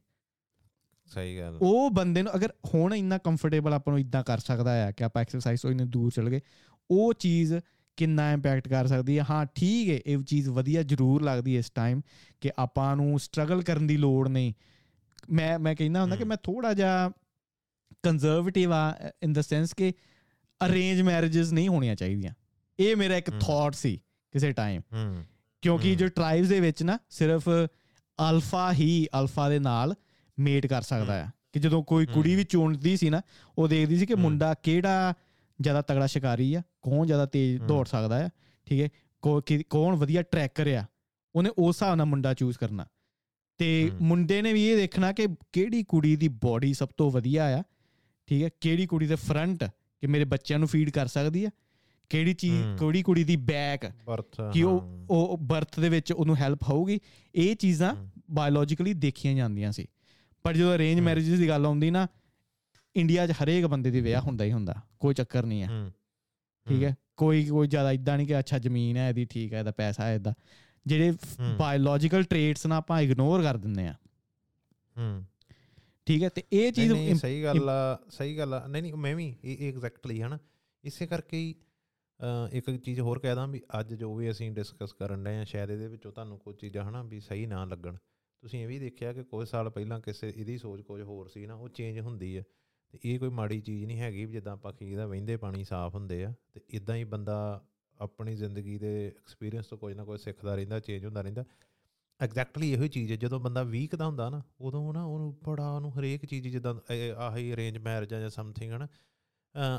ਸਹੀ 1.05 1.37
ਗੱਲ 1.39 1.57
ਉਹ 1.61 1.89
ਬੰਦੇ 1.91 2.23
ਨੂੰ 2.23 2.35
ਅਗਰ 2.35 2.53
ਹੁਣ 2.73 2.95
ਇੰਨਾ 2.95 3.17
ਕੰਫਰਟੇਬਲ 3.17 3.73
ਆਪਾਂ 3.73 3.93
ਨੂੰ 3.93 3.99
ਇਦਾਂ 3.99 4.23
ਕਰ 4.23 4.37
ਸਕਦਾ 4.37 4.73
ਹੈ 4.73 4.91
ਕਿ 4.91 5.03
ਆਪਾਂ 5.03 5.21
ਐਕਸਰਸਾਈਜ਼ 5.21 5.61
ਤੋਂ 5.61 5.71
ਇੰਨੇ 5.71 5.85
ਦੂਰ 5.85 6.11
ਚਲ 6.11 6.29
ਗਏ 6.29 6.39
ਉਹ 6.91 7.13
ਚੀਜ਼ 7.13 7.53
ਕਿੰਨਾ 7.97 8.31
ਇੰਪੈਕਟ 8.33 8.67
ਕਰ 8.67 8.87
ਸਕਦੀ 8.87 9.19
ਹੈ 9.19 9.25
ਹਾਂ 9.29 9.45
ਠੀਕ 9.55 9.89
ਹੈ 9.89 9.99
ਇਹ 10.05 10.17
ਚੀਜ਼ 10.17 10.49
ਵਧੀਆ 10.49 10.83
ਜ਼ਰੂਰ 10.83 11.23
ਲੱਗਦੀ 11.23 11.53
ਹੈ 11.53 11.59
ਇਸ 11.59 11.69
ਟਾਈਮ 11.69 12.01
ਕਿ 12.41 12.51
ਆਪਾਂ 12.59 12.95
ਨੂੰ 12.95 13.19
ਸਟਰਗਲ 13.19 13.61
ਕਰਨ 13.63 13.87
ਦੀ 13.87 13.97
ਲੋੜ 13.97 14.27
ਨਹੀਂ। 14.29 14.53
ਮੈਂ 15.29 15.59
ਮੈਂ 15.59 15.75
ਕਹਿੰਦਾ 15.75 16.01
ਹੁੰਦਾ 16.01 16.15
ਕਿ 16.15 16.23
ਮੈਂ 16.23 16.37
ਥੋੜਾ 16.43 16.73
ਜਿਹਾ 16.73 17.11
ਕੰਜ਼ਰਵੇਟਿਵ 18.03 18.73
ਆ 18.73 18.95
ਇਨ 19.23 19.33
ਦ 19.33 19.41
ਸੈਂਸ 19.41 19.73
ਕਿ 19.73 19.93
ਅਰੇਂਜ 20.65 21.01
ਮੈਰਿਜਸ 21.01 21.51
ਨਹੀਂ 21.53 21.69
ਹੋਣੀਆਂ 21.69 21.95
ਚਾਹੀਦੀਆਂ। 21.95 22.33
ਇਹ 22.79 22.95
ਮੇਰਾ 22.95 23.15
ਇੱਕ 23.15 23.31
ਥਾਟ 23.31 23.75
ਸੀ 23.75 24.01
ਕਿਸੇ 24.31 24.51
ਟਾਈਮ 24.51 24.81
ਕਿਉਂਕਿ 25.61 25.95
ਜੋ 25.95 26.07
ਟ੍ਰਾਈਬਸ 26.07 26.47
ਦੇ 26.47 26.59
ਵਿੱਚ 26.59 26.83
ਨਾ 26.83 26.99
ਸਿਰਫ 27.09 27.49
ਅਲਫਾ 28.19 28.73
ਹੀ 28.73 29.07
ਅਲਫਾ 29.19 29.49
ਦੇ 29.49 29.59
ਨਾਲ 29.59 29.95
ਮੇਟ 30.39 30.67
ਕਰ 30.67 30.81
ਸਕਦਾ 30.81 31.13
ਹੈ। 31.13 31.31
ਕਿ 31.51 31.59
ਜਦੋਂ 31.59 31.83
ਕੋਈ 31.83 32.05
ਕੁੜੀ 32.05 32.35
ਵੀ 32.35 32.43
ਚੁਣਦੀ 32.43 32.97
ਸੀ 32.97 33.09
ਨਾ 33.09 33.21
ਉਹ 33.57 33.67
ਦੇਖਦੀ 33.67 33.97
ਸੀ 33.97 34.05
ਕਿ 34.05 34.15
ਮੁੰਡਾ 34.15 34.53
ਕਿਹੜਾ 34.53 35.13
ਜ਼ਿਆਦਾ 35.61 35.81
ਤਗੜਾ 35.81 36.07
ਸ਼ਿਕਾਰੀ 36.07 36.53
ਆ 36.53 36.61
ਕੌਣ 36.81 37.05
ਜ਼ਿਆਦਾ 37.05 37.25
ਤੇਜ਼ 37.25 37.61
ਦੌੜ 37.63 37.85
ਸਕਦਾ 37.87 38.19
ਹੈ 38.19 38.29
ਠੀਕ 38.67 38.81
ਹੈ? 38.81 38.89
ਕੌਣ 39.69 39.95
ਵਧੀਆ 39.95 40.21
ਟਰੈਕਰ 40.21 40.67
ਆ 40.67 40.85
ਉਹਨੇ 41.35 41.49
ਉਸ 41.57 41.75
ਹਿਸਾਬ 41.75 41.95
ਨਾਲ 41.95 42.05
ਮੁੰਡਾ 42.05 42.33
ਚੂਜ਼ 42.33 42.57
ਕਰਨਾ। 42.57 42.85
ਤੇ 43.57 43.91
ਮੁੰਡੇ 44.01 44.41
ਨੇ 44.41 44.53
ਵੀ 44.53 44.67
ਇਹ 44.67 44.77
ਦੇਖਣਾ 44.77 45.11
ਕਿ 45.11 45.27
ਕਿਹੜੀ 45.51 45.83
ਕੁੜੀ 45.83 46.15
ਦੀ 46.15 46.27
ਬਾਡੀ 46.27 46.73
ਸਭ 46.73 46.87
ਤੋਂ 46.97 47.11
ਵਧੀਆ 47.11 47.45
ਆ 47.59 47.63
ਠੀਕ 48.27 48.43
ਹੈ? 48.43 48.49
ਕਿਹੜੀ 48.61 48.85
ਕੁੜੀ 48.85 49.07
ਦੇ 49.07 49.15
ਫਰੰਟ 49.15 49.63
ਕਿ 49.63 50.07
ਮੇਰੇ 50.07 50.25
ਬੱਚਿਆਂ 50.25 50.59
ਨੂੰ 50.59 50.67
ਫੀਡ 50.67 50.89
ਕਰ 50.89 51.07
ਸਕਦੀ 51.07 51.45
ਆ? 51.45 51.49
ਕਿਹੜੀ 52.09 52.33
ਚੀਜ਼ 52.33 52.77
ਕਿਹੜੀ 52.79 53.01
ਕੁੜੀ 53.03 53.23
ਦੀ 53.23 53.35
ਬੈਕ 53.35 53.85
ਕਿ 54.51 54.63
ਉਹ 54.63 54.81
ਉਹ 55.09 55.37
ਬਰਥ 55.37 55.79
ਦੇ 55.79 55.89
ਵਿੱਚ 55.89 56.11
ਉਹਨੂੰ 56.11 56.35
ਹੈਲਪ 56.37 56.63
ਹੋਊਗੀ? 56.69 56.99
ਇਹ 57.35 57.55
ਚੀਜ਼ਾਂ 57.55 57.95
ਬਾਇਓਲੋਜੀਕਲੀ 58.31 58.93
ਦੇਖੀਆਂ 58.93 59.33
ਜਾਂਦੀਆਂ 59.33 59.71
ਸੀ। 59.71 59.85
ਪਰ 60.43 60.53
ਜਦੋਂ 60.53 60.75
ਅਰੇਂਜ 60.75 60.99
ਮੈਰਿਜਸ 60.99 61.39
ਦੀ 61.39 61.47
ਗੱਲ 61.47 61.65
ਆਉਂਦੀ 61.65 61.91
ਨਾ 61.91 62.07
ਇੰਡੀਆ 62.95 63.27
'ਚ 63.27 63.31
ਹਰੇਕ 63.31 63.65
ਬੰਦੇ 63.65 63.91
ਦੇ 63.91 64.01
ਵਿਆਹ 64.01 64.21
ਹੁੰਦਾ 64.21 64.45
ਹੀ 64.45 64.51
ਹੁੰਦਾ 64.51 64.75
ਕੋਈ 64.99 65.13
ਚੱਕਰ 65.13 65.45
ਨਹੀਂ 65.45 65.63
ਹੈ। 65.63 65.91
ਠੀਕ 66.67 66.83
ਹੈ। 66.83 66.95
ਕੋਈ 67.17 67.45
ਕੋਈ 67.45 67.67
ਜ਼ਿਆਦਾ 67.67 67.91
ਇਦਾਂ 67.91 68.17
ਨਹੀਂ 68.17 68.27
ਕਿ 68.27 68.39
ਅੱਛਾ 68.39 68.59
ਜ਼ਮੀਨ 68.59 68.97
ਹੈ 68.97 69.09
ਇਹਦੀ 69.09 69.25
ਠੀਕ 69.25 69.53
ਹੈ 69.53 69.59
ਇਹਦਾ 69.59 69.71
ਪੈਸਾ 69.71 70.05
ਹੈ 70.05 70.15
ਇਹਦਾ 70.15 70.33
ਜਿਹੜੇ 70.85 71.13
ਬਾਇਓਲੋਜੀਕਲ 71.59 72.23
ਟ੍ਰੇਟਸ 72.23 72.65
ਨਾ 72.65 72.77
ਆਪਾਂ 72.77 73.01
ਇਗਨੋਰ 73.01 73.43
ਕਰ 73.43 73.57
ਦਿੰਦੇ 73.57 73.87
ਆ 73.87 73.93
ਹੂੰ। 74.97 75.25
ਠੀਕ 76.05 76.23
ਹੈ? 76.23 76.29
ਤੇ 76.29 76.43
ਇਹ 76.53 76.71
ਚੀਜ਼ 76.71 76.93
ਸਹੀ 77.21 77.43
ਗੱਲ 77.43 77.69
ਆ 77.69 77.99
ਸਹੀ 78.09 78.37
ਗੱਲ 78.37 78.53
ਆ। 78.53 78.67
ਨਹੀਂ 78.67 78.81
ਨਹੀਂ 78.81 78.93
ਮੈਂ 78.93 79.15
ਵੀ 79.15 79.35
ਇਹ 79.43 79.69
ਐਗਜ਼ੈਕਟਲੀ 79.69 80.21
ਹਨਾ। 80.21 80.39
ਇਸੇ 80.83 81.07
ਕਰਕੇ 81.07 81.37
ਹੀ 81.37 81.55
ਇੱਕ 82.51 82.71
ਚੀਜ਼ 82.77 82.99
ਹੋਰ 82.99 83.19
ਕਹਿ 83.19 83.35
ਵੀ 83.49 83.61
ਅੱਜ 83.79 83.93
ਜੋ 83.93 84.15
ਵੀ 84.15 84.31
ਅਸੀਂ 84.31 84.51
ਡਿਸਕਸ 84.51 84.93
ਕਰਨ 84.93 85.25
ਰਹੇ 85.25 85.37
ਆ 85.37 85.43
ਸ਼ਾਇਦ 85.43 85.71
ਇਹਦੇ 85.71 85.87
ਵਿੱਚੋਂ 85.87 86.11
ਤੁਹਾਨੂੰ 86.11 86.37
ਕੋਈ 86.39 86.53
ਚੀਜ਼ਾਂ 86.53 86.89
ਹਨਾ 86.89 87.03
ਵੀ 87.03 87.19
ਸਹੀ 87.19 87.45
ਨਾ 87.45 87.65
ਲੱਗਣ। 87.65 87.95
ਤੁਸੀਂ 88.43 88.61
ਇਹ 88.63 88.67
ਵੀ 88.67 88.77
ਦੇਖਿਆ 88.79 89.11
ਕਿ 89.13 89.23
ਕੁਝ 89.23 89.47
ਸਾਲ 89.47 89.69
ਪਹਿਲਾਂ 89.69 89.99
ਕਿਸੇ 89.99 90.29
ਇਹਦੀ 90.29 90.57
ਸੋਚ 90.57 90.81
ਕੁਝ 90.81 91.01
ਹੋਰ 91.01 91.27
ਸੀ 91.27 91.45
ਨਾ, 91.45 91.55
ਉਹ 91.55 91.69
ਚੇਂਜ 91.69 91.99
ਹੁੰਦੀ 91.99 92.37
ਹੈ 92.37 92.43
ਤੇ 92.93 92.99
ਇਹ 93.03 93.19
ਕੋਈ 93.19 93.29
ਮਾੜੀ 93.29 93.59
ਚੀਜ਼ 93.61 93.85
ਨਹੀਂ 93.85 93.99
ਹੈਗੀ 93.99 94.25
ਜਿੱਦਾਂ 94.25 94.53
ਆਪਾਂ 94.53 94.73
ਦਾ 94.95 95.05
ਵਹਿੰਦੇ 95.07 95.37
ਪਾਣੀ 95.37 95.63
ਸਾਫ਼ 95.63 95.95
ਹੁੰਦੇ 95.95 96.23
ਆ 96.25 96.33
ਤੇ 96.53 96.61
ਇਦਾਂ 96.69 96.95
ਹੀ 96.95 97.03
ਬੰਦਾ 97.03 97.37
ਆਪਣੀ 97.97 98.35
ਜ਼ਿੰਦਗੀ 98.35 98.77
ਦੇ 98.77 98.91
ਐਕਸਪੀਰੀਅੰਸ 99.07 99.67
ਤੋਂ 99.67 99.77
ਕੁਝ 99.77 99.93
ਨਾ 99.95 100.03
ਕੁਝ 100.05 100.19
ਸਿੱਖਦਾ 100.21 100.55
ਰਹਿੰਦਾ 100.55 100.79
ਚੇਂਜ 100.79 101.05
ਹੁੰਦਾ 101.05 101.21
ਰਹਿੰਦਾ। 101.21 101.43
ਐਗਜ਼ੈਕਟਲੀ 102.19 102.71
ਇਹੋ 102.71 102.83
ਹੀ 102.83 102.87
ਚੀਜ਼ 102.87 103.11
ਹੈ 103.11 103.17
ਜਦੋਂ 103.17 103.39
ਬੰਦਾ 103.39 103.63
ਵੀਕ 103.63 103.95
ਦਾ 103.95 104.05
ਹੁੰਦਾ 104.05 104.29
ਨਾ, 104.29 104.41
ਉਦੋਂ 104.61 104.93
ਨਾ 104.93 105.03
ਉਹਨੂੰ 105.05 105.33
ਬੜਾ 105.43 105.69
ਉਹਨੂੰ 105.71 105.91
ਹਰੇਕ 105.99 106.25
ਚੀਜ਼ 106.25 106.47
ਜਿੱਦਾਂ 106.47 106.75
ਆਹੀ 107.19 107.53
ਅਰੇਂਜ 107.53 107.77
ਮੈਰਿਜ 107.77 108.09
ਜਾਂ 108.09 108.29
ਸਮਥਿੰਗ 108.29 108.71
ਹਨ। 108.73 108.87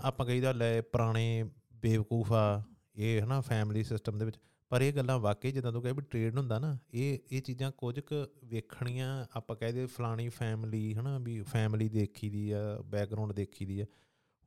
ਆਪਾਂ 0.04 0.26
ਕਹੀਦਾ 0.26 0.52
ਲੈ 0.52 0.80
ਪੁਰਾਣੇ 0.82 1.44
ਬੇਵਕੂਫ 1.74 2.32
ਆ, 2.32 2.62
ਇਹ 2.96 3.20
ਹਨਾ 3.22 3.40
ਫੈਮਿਲੀ 3.40 3.84
ਸਿਸਟਮ 3.84 4.18
ਦੇ 4.18 4.24
ਵਿੱਚ। 4.24 4.38
ਪਰ 4.74 4.82
ਇਹ 4.82 4.92
ਗੱਲਾਂ 4.92 5.18
ਵਾਕਈ 5.18 5.52
ਜਦੋਂ 5.52 5.72
ਤੂੰ 5.72 5.82
ਕਹੇ 5.82 5.92
ਵੀ 5.92 6.02
ਟ੍ਰੇਡ 6.02 6.38
ਹੁੰਦਾ 6.38 6.58
ਨਾ 6.58 6.78
ਇਹ 6.94 7.18
ਇਹ 7.32 7.42
ਚੀਜ਼ਾਂ 7.42 7.70
ਕੁਝ 7.70 8.00
ਕੁ 8.00 8.14
ਵੇਖਣੀਆਂ 8.44 9.26
ਆਪਾਂ 9.36 9.56
ਕਹਦੇ 9.56 9.86
ਫਲਾਣੀ 9.86 10.28
ਫੈਮਿਲੀ 10.28 10.94
ਹਨਾ 10.94 11.18
ਵੀ 11.18 11.42
ਫੈਮਿਲੀ 11.42 11.88
ਦੇਖੀ 11.88 12.30
ਦੀ 12.30 12.50
ਆ 12.50 12.82
ਬੈਕਗ੍ਰਾਉਂਡ 12.84 13.32
ਦੇਖੀ 13.32 13.64
ਦੀ 13.64 13.80
ਆ। 13.80 13.84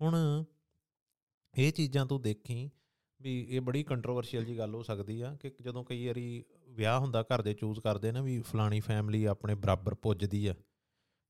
ਹੁਣ 0.01 0.43
ਇਹ 1.57 1.71
ਚੀਜ਼ਾਂ 1.71 2.05
ਤੂੰ 2.05 2.21
ਦੇਖੀ 2.21 2.71
ਵੀ 3.21 3.47
ਇਹ 3.49 3.61
ਬੜੀ 3.61 3.83
ਕੰਟਰੋਵਰਸ਼ੀਅਲ 3.83 4.45
ਜੀ 4.45 4.57
ਗੱਲ 4.57 4.75
ਹੋ 4.75 4.83
ਸਕਦੀ 4.83 5.21
ਆ 5.21 5.37
ਕਿ 5.41 5.51
ਜਦੋਂ 5.61 5.83
ਕਈ 5.83 6.07
ਵਾਰੀ 6.07 6.43
ਵਿਆਹ 6.69 6.99
ਹੁੰਦਾ 6.99 7.21
ਘਰ 7.21 7.41
ਦੇ 7.41 7.53
ਚੂਜ਼ 7.53 7.79
ਕਰਦੇ 7.79 8.11
ਨਾ 8.11 8.21
ਵੀ 8.21 8.41
ਫਲਾਣੀ 8.41 8.79
ਫੈਮਿਲੀ 8.79 9.25
ਆਪਣੇ 9.25 9.55
ਬਰਾਬਰ 9.55 9.93
ਪੁੱਜਦੀ 9.95 10.47
ਆ। 10.47 10.55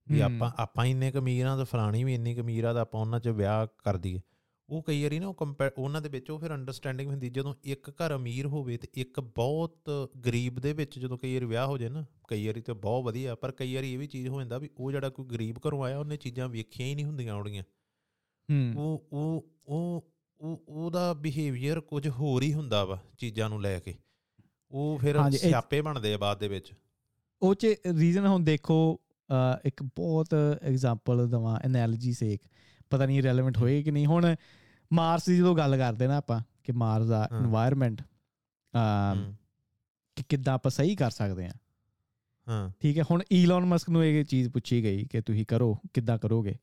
ਵੀ 0.07 0.19
ਆਪਾਂ 0.19 0.51
ਆਪਾਂ 0.57 0.85
ਇੰਨੇ 0.85 1.11
ਕਮੀਰਾਂ 1.11 1.57
ਤੇ 1.57 1.63
ਫਲਾਣੀ 1.63 2.03
ਵੀ 2.03 2.15
ਇੰਨੀ 2.15 2.35
ਕਮੀਰਾ 2.35 2.73
ਦਾ 2.73 2.81
ਆਪਾਂ 2.81 3.01
ਉਹਨਾਂ 3.01 3.19
'ਚ 3.19 3.27
ਵਿਆਹ 3.27 3.67
ਕਰ 3.67 3.97
ਦਈਏ। 3.97 4.21
ਉਹ 4.69 4.83
ਕਈ 4.83 5.03
ਵਾਰੀ 5.03 5.19
ਨਾ 5.19 5.27
ਉਹ 5.27 5.35
ਉਹਨਾਂ 5.77 6.01
ਦੇ 6.01 6.09
ਵਿੱਚ 6.09 6.31
ਉਹ 6.31 6.39
ਫਿਰ 6.39 6.53
ਅੰਡਰਸਟੈਂਡਿੰਗ 6.53 7.09
ਹੁੰਦੀ 7.09 7.29
ਜਦੋਂ 7.29 7.55
ਇੱਕ 7.63 7.89
ਘਰ 7.89 8.15
ਅਮੀਰ 8.15 8.45
ਹੋਵੇ 8.45 8.77
ਤੇ 8.77 8.87
ਇੱਕ 8.93 9.19
ਬਹੁਤ 9.19 9.89
ਗਰੀਬ 10.25 10.59
ਦੇ 10.59 10.73
ਵਿੱਚ 10.73 10.99
ਜਦੋਂ 10.99 11.17
ਕਈ 11.17 11.33
ਵਾਰੀ 11.33 11.45
ਵਿਆਹ 11.45 11.67
ਹੋ 11.67 11.77
ਜਾਏ 11.77 11.89
ਨਾ 11.89 12.05
ਕਈ 12.27 12.47
ਵਾਰੀ 12.47 12.61
ਤੇ 12.61 12.73
ਬਹੁਤ 12.73 13.03
ਵਧੀਆ 13.03 13.35
ਪਰ 13.35 13.51
ਕਈ 13.51 13.75
ਵਾਰੀ 13.75 13.93
ਇਹ 13.93 13.97
ਵੀ 13.97 14.07
ਚੀਜ਼ 14.07 14.27
ਹੋ 14.27 14.39
ਜਾਂਦਾ 14.39 14.57
ਵੀ 14.57 14.69
ਉਹ 14.77 14.91
ਜਿਹੜਾ 14.91 15.09
ਕੋਈ 15.09 15.25
ਗਰੀਬ 15.25 15.57
ਘਰੋਂ 15.67 15.83
ਆਇਆ 15.83 15.99
ਉਹਨੇ 15.99 16.17
ਚੀਜ਼ਾਂ 16.17 16.49
ਵੇਖੀਆਂ 16.49 16.87
ਹੀ 16.87 16.95
ਨਹੀਂ 16.95 17.05
ਹੁੰਦੀਆਂ 17.05 17.35
ਉਹੜੀਆਂ 17.35 17.63
ਹੂੰ। 18.49 18.73
ਉਹ 18.77 19.07
ਉਹ 19.13 19.45
ਉਹ 19.67 20.11
ਉਹ 20.39 20.63
ਉਹਦਾ 20.67 21.13
ਬਿਹੇਵੀਅਰ 21.13 21.79
ਕੁਝ 21.79 22.07
ਹੋਰ 22.09 22.43
ਹੀ 22.43 22.53
ਹੁੰਦਾ 22.53 22.85
ਵਾ 22.85 22.99
ਚੀਜ਼ਾਂ 23.17 23.49
ਨੂੰ 23.49 23.61
ਲੈ 23.61 23.79
ਕੇ। 23.79 23.95
ਉਹ 24.71 24.97
ਫਿਰ 24.97 25.31
ਸਿਆਪੇ 25.31 25.81
ਬਣਦੇ 25.81 26.13
ਆ 26.13 26.17
ਬਾਅਦ 26.17 26.39
ਦੇ 26.39 26.47
ਵਿੱਚ। 26.47 26.73
ਉਹ 27.41 27.55
ਚ 27.55 27.65
ਰੀਜ਼ਨ 27.99 28.25
ਹੁਣ 28.25 28.43
ਦੇਖੋ 28.43 28.99
ਇੱਕ 29.65 29.83
ਬਹੁਤ 29.83 30.33
ਐਗਜ਼ਾਮਪਲ 30.61 31.27
ਦਵਾ 31.29 31.59
ਐਨਾਲੋਜੀ 31.63 32.13
ਸੇਕ 32.13 32.41
ਪਤਾ 32.89 33.05
ਨਹੀਂ 33.05 33.23
ਰੈਲੇਵੈਂਟ 33.23 33.57
ਹੋਏ 33.57 33.83
ਕਿ 33.83 33.91
ਨਹੀਂ। 33.91 34.05
ਹੁਣ 34.05 34.35
ਮਾਰਸ 34.93 35.25
ਦੀ 35.25 35.37
ਜਦੋਂ 35.37 35.55
ਗੱਲ 35.55 35.77
ਕਰਦੇ 35.77 36.07
ਨਾ 36.07 36.17
ਆਪਾਂ 36.17 36.39
ਕਿ 36.63 36.71
ਮਾਰਸ 36.71 37.07
ਦਾ 37.07 37.29
এনवायरमेंट 37.41 38.03
ਅ 38.73 39.33
ਕਿ 40.15 40.23
ਕਿੱਦਾਂ 40.29 40.53
ਆਪਾਂ 40.53 40.71
ਸਹੀ 40.71 40.95
ਕਰ 40.95 41.11
ਸਕਦੇ 41.11 41.45
ਆ 41.45 41.51
ਹਾਂ। 42.47 42.71
ਠੀਕ 42.79 42.97
ਹੈ 42.97 43.03
ਹੁਣ 43.11 43.23
ਈਲਨ 43.33 43.65
ਮਸਕ 43.65 43.89
ਨੂੰ 43.89 44.05
ਇਹ 44.05 44.25
ਚੀਜ਼ 44.25 44.49
ਪੁੱਛੀ 44.49 44.83
ਗਈ 44.83 45.05
ਕਿ 45.05 45.21
ਤੁਸੀਂ 45.21 45.45
ਕਰੋ 45.45 45.77
ਕਿੱਦਾਂ 45.93 46.17
ਕਰੋਗੇ? 46.17 46.55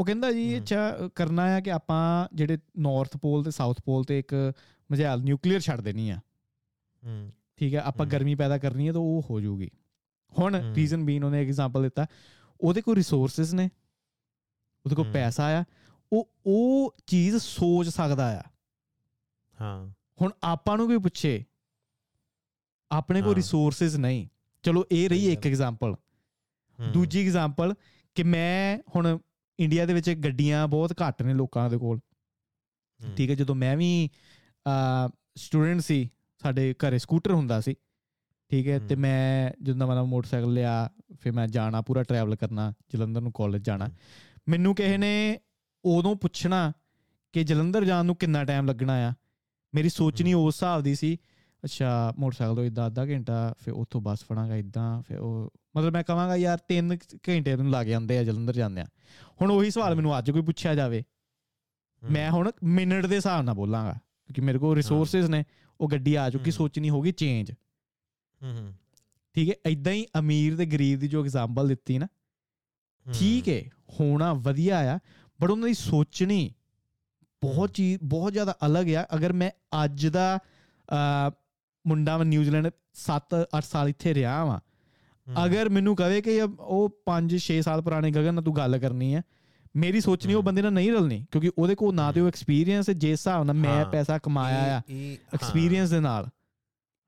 ਉਹ 0.00 0.04
ਕਹਿੰਦਾ 0.04 0.32
ਜੀ 0.32 0.58
ਅੱਛਾ 0.58 1.08
ਕਰਨਾ 1.14 1.42
ਆ 1.42 1.60
ਕਿ 1.60 1.72
ਆਪਾਂ 1.72 2.28
ਜਿਹੜੇ 2.34 2.58
ਨਾਰਥ 2.78 3.16
ਪੋਲ 3.16 3.44
ਤੇ 3.44 3.50
ਸਾਊਥ 3.50 3.80
ਪੋਲ 3.84 4.04
ਤੇ 4.04 4.18
ਇੱਕ 4.18 4.52
ਮਝਾਲ 4.92 5.22
ਨਿਊਕਲੀਅਰ 5.22 5.60
ਛੱਡ 5.60 5.80
ਦੇਣੀ 5.80 6.10
ਆ। 6.10 6.16
ਹੂੰ। 7.04 7.32
ਠੀਕ 7.56 7.74
ਹੈ 7.74 7.80
ਆਪਾਂ 7.80 8.06
ਗਰਮੀ 8.06 8.34
ਪੈਦਾ 8.34 8.58
ਕਰਨੀ 8.58 8.88
ਹੈ 8.88 8.92
ਤਾਂ 8.92 9.00
ਉਹ 9.00 9.26
ਹੋ 9.30 9.40
ਜਾਊਗੀ। 9.40 9.70
ਹੁਣ 10.38 10.74
ਰੀਜ਼ਨ 10.74 11.04
ਬੀਨ 11.04 11.24
ਉਹਨੇ 11.24 11.40
ਐਗਜ਼ਾਮਪਲ 11.40 11.82
ਦਿੱਤਾ। 11.82 12.06
ਉਹਦੇ 12.60 12.82
ਕੋਈ 12.82 12.94
ਰਿਸੋਰਸਸ 12.96 13.54
ਨੇ। 13.54 13.70
ਉਹਦੇ 14.86 14.96
ਕੋਲ 14.96 15.12
ਪੈਸਾ 15.12 15.60
ਆ 15.60 15.64
ਉਹ 16.12 16.30
ਉਹ 16.46 16.94
ਚੀਜ਼ 17.06 17.36
ਸੋਚ 17.36 17.88
ਸਕਦਾ 17.88 18.38
ਆ। 18.38 18.42
ਹਾਂ। 19.60 19.90
ਹੁਣ 20.22 20.30
ਆਪਾਂ 20.42 20.76
ਨੂੰ 20.76 20.86
ਕੋਈ 20.86 20.98
ਪੁੱਛੇ 20.98 21.44
ਆਪਣੇ 22.90 23.22
ਕੋਲ 23.22 23.34
ਰਿਸੋਰਸਸ 23.34 23.96
ਨਹੀਂ। 23.96 24.28
ਚਲੋ 24.62 24.84
ਇਹ 24.92 25.08
ਰਹੀ 25.08 25.32
ਇੱਕ 25.32 25.46
ਐਗਜ਼ਾਮਪਲ 25.46 25.96
ਦੂਜੀ 26.92 27.26
ਐਗਜ਼ਾਮਪਲ 27.26 27.74
ਕਿ 28.14 28.22
ਮੈਂ 28.22 28.78
ਹੁਣ 28.96 29.18
ਇੰਡੀਆ 29.58 29.86
ਦੇ 29.86 29.94
ਵਿੱਚ 29.94 30.10
ਗੱਡੀਆਂ 30.10 30.68
ਬਹੁਤ 30.68 30.94
ਘੱਟ 31.02 31.22
ਨੇ 31.22 31.34
ਲੋਕਾਂ 31.34 31.70
ਦੇ 31.70 31.78
ਕੋਲ। 31.78 32.00
ਠੀਕ 33.16 33.30
ਹੈ 33.30 33.34
ਜਦੋਂ 33.34 33.54
ਮੈਂ 33.54 33.76
ਵੀ 33.76 34.10
ਸਟੂਡੈਂਟ 35.36 35.80
ਸੀ 35.80 36.10
ਸਾਡੇ 36.42 36.74
ਘਰੇ 36.74 36.98
ਸਕੂਟਰ 36.98 37.32
ਹੁੰਦਾ 37.32 37.60
ਸੀ। 37.60 37.74
ਠੀਕ 38.48 38.68
ਹੈ 38.68 38.78
ਤੇ 38.78 38.94
ਮੈਂ 38.96 39.52
ਜਦੋਂ 39.62 39.76
ਨਵਾਂ 39.76 40.04
ਮੋਟਰਸਾਈਕਲ 40.04 40.52
ਲਿਆ 40.52 40.90
ਫਿਰ 41.20 41.32
ਮੈਂ 41.32 41.48
ਜਾਣਾ 41.48 41.80
ਪੂਰਾ 41.80 42.02
ਟਰੈਵਲ 42.02 42.36
ਕਰਨਾ 42.36 42.72
ਜਲੰਧਰ 42.88 43.20
ਨੂੰ 43.20 43.32
ਕਾਲਜ 43.32 43.66
ਜਾਣਾ। 43.66 43.88
ਮੈਨੂੰ 44.48 44.74
ਕਿਸੇ 44.74 44.96
ਨੇ 44.96 45.38
ਉਦੋਂ 45.84 46.14
ਪੁੱਛਣਾ 46.16 46.72
ਕਿ 47.34 47.44
ਜਲੰਧਰ 47.44 47.84
ਜਾਣ 47.84 48.04
ਨੂੰ 48.04 48.16
ਕਿੰਨਾ 48.16 48.44
ਟਾਈਮ 48.44 48.66
ਲੱਗਣਾ 48.66 48.92
ਆ? 49.08 49.12
ਮੇਰੀ 49.74 49.88
ਸੋਚਣੀ 49.88 50.32
ਉਸ 50.34 50.54
ਹਿਸਾਬ 50.54 50.82
ਦੀ 50.82 50.94
ਸੀ। 50.94 51.18
ਅੱਛਾ 51.64 52.12
ਮੋਟਰਸਾਈਕਲ 52.18 52.54
ਤੋਂ 52.54 52.64
ਇਦਾਂ 52.64 52.86
ਅੱਧਾ 52.86 53.04
ਘੰਟਾ 53.06 53.54
ਫਿਰ 53.58 53.74
ਉੱਥੋਂ 53.74 54.00
ਬੱਸ 54.00 54.24
ਫੜਾਂਗਾ 54.24 54.56
ਇਦਾਂ 54.56 55.02
ਫਿਰ 55.02 55.18
ਉਹ 55.18 55.50
ਮਤਲਬ 55.76 55.92
ਮੈਂ 55.92 56.02
ਕਹਾਂਗਾ 56.04 56.36
ਯਾਰ 56.36 56.58
3 56.72 56.96
ਘੰਟੇ 57.28 57.56
ਨੂੰ 57.56 57.70
ਲੱਗ 57.70 57.86
ਜਾਂਦੇ 57.86 58.18
ਆ 58.18 58.24
ਜਲੰਧਰ 58.24 58.54
ਜਾਂਦੇ 58.54 58.80
ਆ 58.80 58.86
ਹੁਣ 59.42 59.50
ਉਹੀ 59.50 59.70
ਸਵਾਲ 59.70 59.94
ਮੈਨੂੰ 59.94 60.18
ਅੱਜ 60.18 60.30
ਕੋਈ 60.30 60.42
ਪੁੱਛਿਆ 60.42 60.74
ਜਾਵੇ। 60.74 61.02
ਮੈਂ 62.02 62.30
ਹੁਣ 62.30 62.50
ਮਿੰਟ 62.64 63.06
ਦੇ 63.06 63.16
ਹਿਸਾਬ 63.16 63.44
ਨਾਲ 63.44 63.54
ਬੋਲਾਂਗਾ 63.54 63.92
ਕਿਉਂਕਿ 63.92 64.40
ਮੇਰੇ 64.40 64.58
ਕੋਲ 64.58 64.76
ਰਿਸੋਰਸਸ 64.76 65.28
ਨੇ 65.28 65.44
ਉਹ 65.80 65.88
ਗੱਡੀ 65.88 66.14
ਆ 66.14 66.28
ਚੁੱਕੀ 66.30 66.50
ਸੋਚਣੀ 66.50 66.90
ਹੋਗੀ 66.90 67.12
ਚੇਂਜ 67.12 67.50
ਹੂੰ 67.50 68.72
ਠੀਕ 69.34 69.48
ਹੈ? 69.50 69.54
ਐਦਾਂ 69.66 69.92
ਹੀ 69.92 70.06
ਅਮੀਰ 70.18 70.56
ਤੇ 70.56 70.66
ਗਰੀਬ 70.66 70.98
ਦੀ 71.00 71.08
ਜੋ 71.08 71.22
ਐਗਜ਼ਾਮਪਲ 71.22 71.68
ਦਿੱਤੀ 71.68 71.98
ਨਾ 71.98 72.06
ਠੀਕ 73.06 73.48
ਹੈ। 73.48 73.62
ਹੋਣਾ 74.00 74.32
ਵਧੀਆ 74.32 74.94
ਆ 74.94 74.98
ਬਟ 75.40 75.50
ਉਹਨਾਂ 75.50 75.68
ਦੀ 75.68 75.74
ਸੋਚਣੀ 75.74 76.54
ਬਹੁਤ 77.42 77.70
ਚੀਜ਼ 77.70 77.98
ਬਹੁਤ 78.02 78.32
ਜ਼ਿਆਦਾ 78.32 78.54
ਅਲੱਗ 78.66 78.94
ਆ। 78.94 79.06
ਅਗਰ 79.14 79.32
ਮੈਂ 79.32 79.50
ਅੱਜ 79.84 80.06
ਦਾ 80.06 80.40
ਮੁੰਡਾ 81.86 82.16
ਮੈਂ 82.18 82.26
ਨਿਊਜ਼ੀਲੈਂਡ 82.26 82.66
7-8 83.06 83.60
ਸਾਲ 83.62 83.88
ਇੱਥੇ 83.88 84.14
ਰਿਹਾ 84.14 84.44
ਵਾਂ 84.44 84.60
ਅਗਰ 85.44 85.68
ਮੈਨੂੰ 85.68 85.96
ਕਹੇ 85.96 86.20
ਕਿ 86.22 86.42
ਉਹ 86.42 86.88
5-6 87.06 87.60
ਸਾਲ 87.60 87.82
ਪੁਰਾਣੇ 87.82 88.10
ਗਗਨ 88.10 88.34
ਨਾਲ 88.34 88.44
ਤੂੰ 88.44 88.56
ਗੱਲ 88.56 88.78
ਕਰਨੀ 88.78 89.14
ਹੈ 89.14 89.22
ਮੇਰੀ 89.76 90.00
ਸੋਚਣੀ 90.00 90.34
ਉਹ 90.34 90.42
ਬੰਦੇ 90.42 90.62
ਨਾਲ 90.62 90.72
ਨਹੀਂ 90.72 90.92
ਰਲਣੀ 90.92 91.26
ਕਿਉਂਕਿ 91.30 91.50
ਉਹਦੇ 91.58 91.74
ਕੋਲ 91.74 91.94
ਨਾ 91.94 92.12
ਤੇ 92.12 92.20
ਉਹ 92.20 92.28
ਐਕਸਪੀਰੀਅੰਸ 92.28 92.90
ਜੇ 92.90 93.10
ਹਿਸਾਬ 93.10 93.44
ਨਾਲ 93.44 93.56
ਮੈਂ 93.56 93.84
ਪੈਸਾ 93.84 94.18
ਕਮਾਇਆ 94.18 94.76
ਆ 94.78 94.82
ਐਕਸਪੀਰੀਅੰਸ 95.34 95.90
ਦੇ 95.90 96.00
ਨਾਲ 96.00 96.28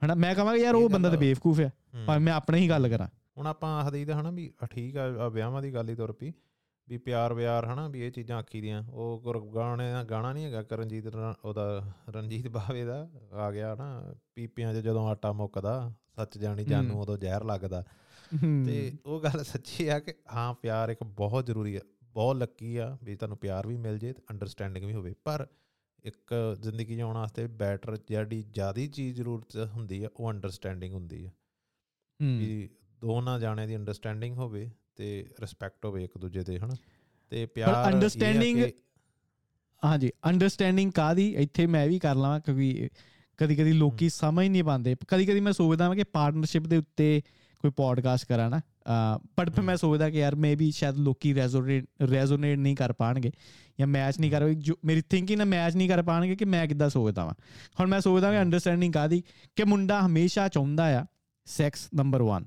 ਹਨਾ? 0.04 0.14
ਮੈਂ 0.14 0.34
ਕਹਾਂਗਾ 0.34 0.56
ਯਾਰ 0.56 0.74
ਉਹ 0.74 0.88
ਬੰਦਾ 0.88 1.10
ਤੇ 1.10 1.16
ਬੇਵਕੂਫ 1.16 1.60
ਹੈ। 1.60 1.72
ਪਰ 2.06 2.18
ਮੈਂ 2.18 2.32
ਆਪਣੇ 2.32 2.58
ਹੀ 2.58 2.68
ਗੱਲ 2.68 2.88
ਕਰਾਂ। 2.88 3.08
ਹੁਣ 3.36 3.46
ਆਪਾਂ 3.46 3.82
ਆਖਦੇ 3.82 4.04
ਦਾ 4.04 4.20
ਹਨਾ 4.20 4.30
ਵੀ 4.30 4.52
ਠੀਕ 4.70 4.96
ਆ 4.96 5.28
ਵਿਆਹਾਂ 5.28 5.62
ਦੀ 5.62 5.74
ਗੱਲ 5.74 5.88
ਹੀ 5.88 5.94
ਤੁਰ 5.94 6.12
ਪਈ। 6.12 6.32
ਵੀ 6.88 6.98
ਪਿਆਰ 6.98 7.34
ਵਿਆਰ 7.34 7.66
ਹਨਾ 7.66 7.88
ਵੀ 7.88 8.00
ਇਹ 8.00 8.10
ਚੀਜ਼ਾਂ 8.10 8.38
ਆਖੀ 8.38 8.60
ਦੀਆਂ। 8.60 8.82
ਉਹ 8.88 9.20
ਗੁਰਗਾਣੇ 9.20 9.92
ਦਾ 9.92 10.04
ਗਾਣਾ 10.04 10.32
ਨਹੀਂ 10.32 10.44
ਹੈਗਾ 10.44 10.62
ਕਰਨਜੀਤ 10.62 11.06
ਉਹਦਾ 11.44 11.92
ਰਣਜੀਤ 12.08 12.48
ਬਾਵੇ 12.48 12.84
ਦਾ 12.84 13.10
ਆ 13.32 13.50
ਗਿਆ 13.50 13.74
ਨਾ 13.74 14.14
ਪੀਪਿਆਂ 14.34 14.74
'ਚ 14.74 14.76
ਜਦੋਂ 14.76 15.08
ਆਟਾ 15.08 15.32
ਮੁੱਕਦਾ 15.32 15.94
ਸੱਚ 16.16 16.38
ਜਾਣੀ 16.38 16.64
ਜਾਨੂ 16.64 17.00
ਉਦੋਂ 17.00 17.18
ਜ਼ਹਿਰ 17.18 17.44
ਲੱਗਦਾ। 17.44 17.84
ਤੇ 18.66 18.92
ਉਹ 19.06 19.20
ਗੱਲ 19.20 19.44
ਸੱਚੀ 19.44 19.88
ਆ 19.88 19.98
ਕਿ 19.98 20.14
ਹਾਂ 20.34 20.54
ਪਿਆਰ 20.54 20.88
ਇੱਕ 20.88 21.02
ਬਹੁਤ 21.04 21.46
ਜ਼ਰੂਰੀ 21.46 21.76
ਹੈ 21.76 21.80
ਬਹੁਤ 22.02 22.36
ਲੱਕੀ 22.36 22.76
ਆ 22.76 22.98
ਵੀ 23.04 23.16
ਤੁਹਾਨੂੰ 23.16 23.38
ਪਿਆਰ 23.38 23.66
ਵੀ 23.66 23.76
ਮਿਲ 23.76 23.98
ਜੇ 23.98 24.12
ਤੇ 24.12 24.22
ਅੰਡਰਸਟੈਂਡਿੰਗ 24.30 24.84
ਵੀ 24.84 24.92
ਹੋਵੇ। 24.92 25.14
ਪਰ 25.24 25.46
ਇੱਕ 26.04 26.56
ਜ਼ਿੰਦਗੀ 26.60 26.96
ਜਿਉਣ 26.96 27.14
ਵਾਸਤੇ 27.14 27.46
ਬੈਟਰ 27.46 27.96
ਜਿਹੜੀ 28.08 28.42
ਜ਼ਿਆਦੀ 28.42 28.88
ਚੀਜ਼ 28.88 29.16
ਜ਼ਰੂਰਤ 29.16 29.56
ਹੁੰਦੀ 29.56 30.04
ਆ 30.04 30.08
ਉਹ 30.16 30.30
ਅੰਡਰਸਟੈਂਡਿੰਗ 30.30 30.94
ਹੁੰਦੀ 30.94 31.26
ਆ। 31.26 31.30
ਵੀ 32.20 32.70
ਦੋਨਾਂ 33.00 33.40
ਜਾਣੇ 33.40 33.66
ਦੀ 33.66 33.76
ਅੰਡਰਸਟੈਂਡਿੰਗ 33.76 34.36
ਹੋਵੇ 34.36 34.70
ਤੇ 34.98 35.26
ਰਿਸਪੈਕਟ 35.40 35.84
ਹੋਵੇ 35.84 36.04
ਇੱਕ 36.04 36.18
ਦੂਜੇ 36.18 36.42
ਦੇ 36.42 36.58
ਹਨਾ? 36.58 36.74
ਤੇ 37.30 37.46
ਪਿਆਰ 37.46 37.92
ਅੰਡਰਸਟੈਂਡਿੰਗ 37.92 38.64
ਹਾਂਜੀ 39.84 40.10
ਅੰਡਰਸਟੈਂਡਿੰਗ 40.28 40.92
ਕਾਦੀ 40.92 41.34
ਇੱਥੇ 41.36 41.66
ਮੈਂ 41.66 41.86
ਵੀ 41.86 41.98
ਕਰ 41.98 42.14
ਲਵਾਂ 42.14 42.40
ਕਿਉਂਕਿ 42.40 42.88
ਕਦੀ 43.36 43.56
ਕਦੀ 43.56 43.72
ਲੋਕੀ 43.72 44.08
ਸਮਝ 44.08 44.46
ਨਹੀਂ 44.46 44.64
ਪਾਉਂਦੇ। 44.64 44.96
ਕਦੀ 45.08 45.26
ਕਦੀ 45.26 45.40
ਮੈਂ 45.40 45.52
ਸੋਚਦਾ 45.52 45.84
ਹਾਂ 45.84 45.96
ਕਿ 45.96 46.04
ਪਾਰਟਨਰਸ਼ਿਪ 46.04 46.66
ਦੇ 46.66 46.76
ਉੱਤੇ 46.76 47.22
ਕੋਈ 47.58 47.70
ਪੋਡਕਾਸਟ 47.70 48.26
ਕਰਾਂ 48.26 48.50
ਨਾ। 48.50 48.60
ਬਟ 49.38 49.50
ਫਿਰ 49.50 49.62
ਮੈਂ 49.64 49.76
ਸੋਚਦਾ 49.76 50.10
ਕਿ 50.10 50.18
ਯਾਰ 50.18 50.34
ਮੇਬੀ 50.34 50.70
ਸ਼ਾਇਦ 50.70 50.96
ਲੋਕੀ 50.96 51.34
ਰੈਜ਼ੋਨੇਟ 51.34 51.84
ਰੈਜ਼ੋਨੇਟ 52.10 52.58
ਨਹੀਂ 52.58 52.76
ਕਰ 52.76 52.92
ਪਾਣਗੇ 52.92 53.30
ਜਾਂ 53.78 53.86
ਮੈਚ 53.86 54.18
ਨਹੀਂ 54.20 54.30
ਕਰ 54.30 54.54
ਮੇਰੀ 54.84 55.00
ਥਿੰਕਿੰਗ 55.00 55.38
ਨਾਲ 55.38 55.46
ਮੈਚ 55.46 55.76
ਨਹੀਂ 55.76 55.88
ਕਰ 55.88 56.02
ਪਾਣਗੇ 56.02 56.36
ਕਿ 56.36 56.44
ਮੈਂ 56.44 56.66
ਕਿੱਦਾਂ 56.66 56.88
ਸੋਚਦਾ 56.88 57.24
ਵਾਂ। 57.24 57.34
ਹੁਣ 57.80 57.88
ਮੈਂ 57.88 58.00
ਸੋਚਦਾ 58.00 58.32
ਕਿ 58.32 58.42
ਅੰਡਰਸਟੈਂਡਿੰਗ 58.42 58.92
ਕਾਦੀ 58.92 59.22
ਕਿ 59.56 59.64
ਮੁੰਡਾ 59.64 60.06
ਹਮੇਸ਼ਾ 60.06 60.48
ਚਾਹੁੰਦਾ 60.48 61.00
ਆ 61.00 61.06
ਸੈਕਸ 61.44 61.88
ਨੰਬਰ 61.94 62.20
1 62.20 62.44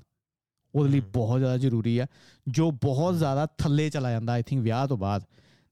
ਉਹਦੇ 0.74 0.90
ਲਈ 0.90 1.00
ਬਹੁਤ 1.00 1.38
ਜ਼ਿਆਦਾ 1.38 1.56
ਜ਼ਰੂਰੀ 1.58 1.98
ਆ 1.98 2.06
ਜੋ 2.48 2.70
ਬਹੁਤ 2.70 3.14
ਜ਼ਿਆਦਾ 3.14 3.46
ਥੱਲੇ 3.58 3.90
ਚਲਾ 3.90 4.10
ਜਾਂਦਾ 4.10 4.32
ਆਈ 4.32 4.42
ਥਿੰਕ 4.42 4.62
ਵਿਆਹ 4.62 4.86
ਤੋਂ 4.86 4.96
ਬਾਅਦ। 4.96 5.24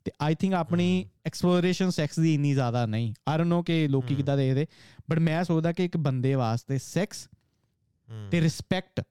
ਤੇ 0.05 0.13
ਆਈ 0.23 0.35
ਥਿੰਕ 0.35 0.55
ਆਪਣੀ 0.55 1.09
ਐਕਸਪਲੋਰੇਸ਼ਨ 1.27 1.91
ਸੈਕਸ 1.91 2.19
ਦੀ 2.19 2.35
ਇੰਨੀ 2.35 2.53
ਜ਼ਿਆਦਾ 2.55 2.85
ਨਹੀਂ। 2.87 3.13
ਆਈ 3.29 3.39
ਡੋਨਟ 3.39 3.49
ਨੋ 3.49 3.63
ਕਿ 3.63 3.89
ਲੋਕੀ 3.89 4.15
ਕਿੱਦਾਂ 4.15 4.37
ਦੇਖਦੇ 4.37 4.67
ਬਟ 5.11 5.19
ਮੈਂ 5.19 5.43
ਸੋਚਦਾ 5.45 5.73
ਕਿ 5.73 5.85
ਇੱਕ 5.85 5.97
ਬੰਦੇ 5.97 6.35
ਵਾਸਤੇ 6.35 6.79
ਸੈਕਸ 6.79 7.29
ਤੇ 8.31 8.41
ਰਿਸਪੈਕਟ 8.41 9.03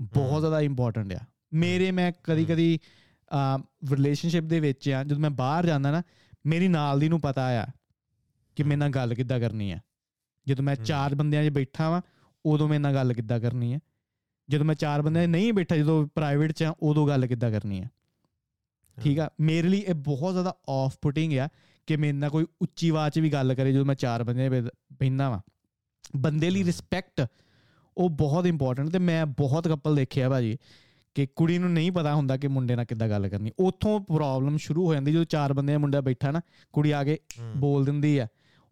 ਬਹੁਤ 0.00 0.40
ਜ਼ਿਆਦਾ 0.40 0.60
ਇੰਪੋਰਟੈਂਟ 0.60 1.12
ਆ। 1.12 1.18
ਮੇਰੇ 1.52 1.90
ਮੈਂ 1.90 2.12
ਕਦੀ 2.24 2.44
ਕਦੀ 2.44 2.78
ਰਿਲੇਸ਼ਨਸ਼ਿਪ 3.90 4.44
ਦੇ 4.44 4.60
ਵਿੱਚ 4.60 4.88
ਆ 4.88 5.04
ਜਦੋਂ 5.04 5.18
ਮੈਂ 5.18 5.30
ਬਾਹਰ 5.30 5.66
ਜਾਂਦਾ 5.66 5.90
ਨਾ 5.90 6.02
ਮੇਰੀ 6.46 6.68
ਨਾਲ 6.68 7.00
ਦੀ 7.00 7.08
ਨੂੰ 7.08 7.20
ਪਤਾ 7.20 7.46
ਆ 7.46 7.66
ਕਿ 8.56 8.62
ਮੇਰੇ 8.62 8.76
ਨਾਲ 8.76 8.90
ਗੱਲ 8.90 9.14
ਕਿੱਦਾਂ 9.14 9.40
ਕਰਨੀ 9.40 9.70
ਆ। 9.72 9.78
ਜਦੋਂ 10.46 10.64
ਮੈਂ 10.64 10.76
ਚਾਰ 10.76 11.14
ਬੰਦਿਆਂ 11.14 11.44
'ਚ 11.44 11.48
ਬੈਠਾ 11.48 11.90
ਵਾਂ 11.90 12.00
ਉਦੋਂ 12.44 12.68
ਮੇਰੇ 12.68 12.78
ਨਾਲ 12.78 12.94
ਗੱਲ 12.94 13.12
ਕਿੱਦਾਂ 13.12 13.40
ਕਰਨੀ 13.40 13.72
ਆ। 13.74 13.78
ਜਦੋਂ 14.48 14.64
ਮੈਂ 14.66 14.74
ਚਾਰ 14.74 15.02
ਬੰਦਿਆਂ 15.02 15.24
'ਚ 15.24 15.28
ਨਹੀਂ 15.28 15.52
ਬੈਠਾ 15.52 15.76
ਜਦੋਂ 15.76 16.06
ਪ੍ਰਾਈਵੇਟ 16.14 16.52
'ਚ 16.52 16.62
ਆ 16.62 16.74
ਉਦੋਂ 16.82 17.08
ਗੱਲ 17.08 17.26
ਕਿੱਦਾਂ 17.26 17.50
ਕਰਨੀ 17.50 17.80
ਆ? 17.80 17.84
ਠੀਕ 19.02 19.18
ਆ? 19.18 19.30
ਮੇਰੇ 19.40 19.68
ਲਈ 19.68 19.78
ਇਹ 19.78 19.94
ਬਹੁਤ 19.94 20.32
ਜ਼ਿਆਦਾ 20.32 20.56
ਆਫ 20.68 20.96
ਪੁਟਿੰਗ 21.02 21.38
ਆ 21.38 21.48
ਕਿ 21.86 21.96
ਮੇਰੇ 21.96 22.12
ਨਾਲ 22.12 22.30
ਕੋਈ 22.30 22.46
ਉੱਚੀ 22.62 22.88
ਆਵਾਜ਼ 22.88 23.14
'ਚ 23.14 23.18
ਵੀ 23.18 23.32
ਗੱਲ 23.32 23.54
ਕਰੇ 23.54 23.72
ਜਦੋਂ 23.72 23.84
ਮੈਂ 23.84 23.94
ਚਾਰ 23.94 24.24
ਬੰਦੇ 24.24 24.48
ਬੈਠਾ 24.50 25.30
ਵਾਂ। 25.30 25.40
ਬੰਦੇ 26.16 26.50
ਲਈ 26.50 26.64
ਰਿਸਪੈਕਟ 26.64 27.26
ਉਹ 27.96 28.10
ਬਹੁਤ 28.10 28.46
ਇੰਪੋਰਟੈਂਟ 28.46 28.88
ਤੇ 28.88 28.98
ਮੈਂ 28.98 29.26
ਬਹੁਤ 29.26 29.68
ਕਪਲ 29.68 29.96
ਦੇਖਿਆ 29.96 30.30
ਭਾਜੀ 30.30 30.58
ਕਿ 31.14 31.26
ਕੁੜੀ 31.26 31.58
ਨੂੰ 31.58 31.72
ਨਹੀਂ 31.72 31.92
ਪਤਾ 31.92 32.14
ਹੁੰਦਾ 32.14 32.36
ਕਿ 32.36 32.48
ਮੁੰਡੇ 32.48 32.76
ਨਾਲ 32.76 32.84
ਕਿੱਦਾਂ 32.84 33.08
ਗੱਲ 33.08 33.28
ਕਰਨੀ। 33.28 33.52
ਉੱਥੋਂ 33.58 34.00
ਪ੍ਰੋਬਲਮ 34.00 34.56
ਸ਼ੁਰੂ 34.56 34.86
ਹੋ 34.86 34.94
ਜਾਂਦੀ 34.94 35.12
ਜਦੋਂ 35.12 35.24
ਚਾਰ 35.24 35.52
ਬੰਦੇ 35.52 35.72
ਦਾ 35.72 35.78
ਮੁੰਡਾ 35.78 36.00
ਬੈਠਾ 36.00 36.30
ਨਾ 36.30 36.40
ਕੁੜੀ 36.72 36.90
ਆ 36.90 37.04
ਕੇ 37.04 37.18
ਬੋਲ 37.56 37.84
ਦਿੰਦੀ 37.84 38.18
ਆ। 38.18 38.26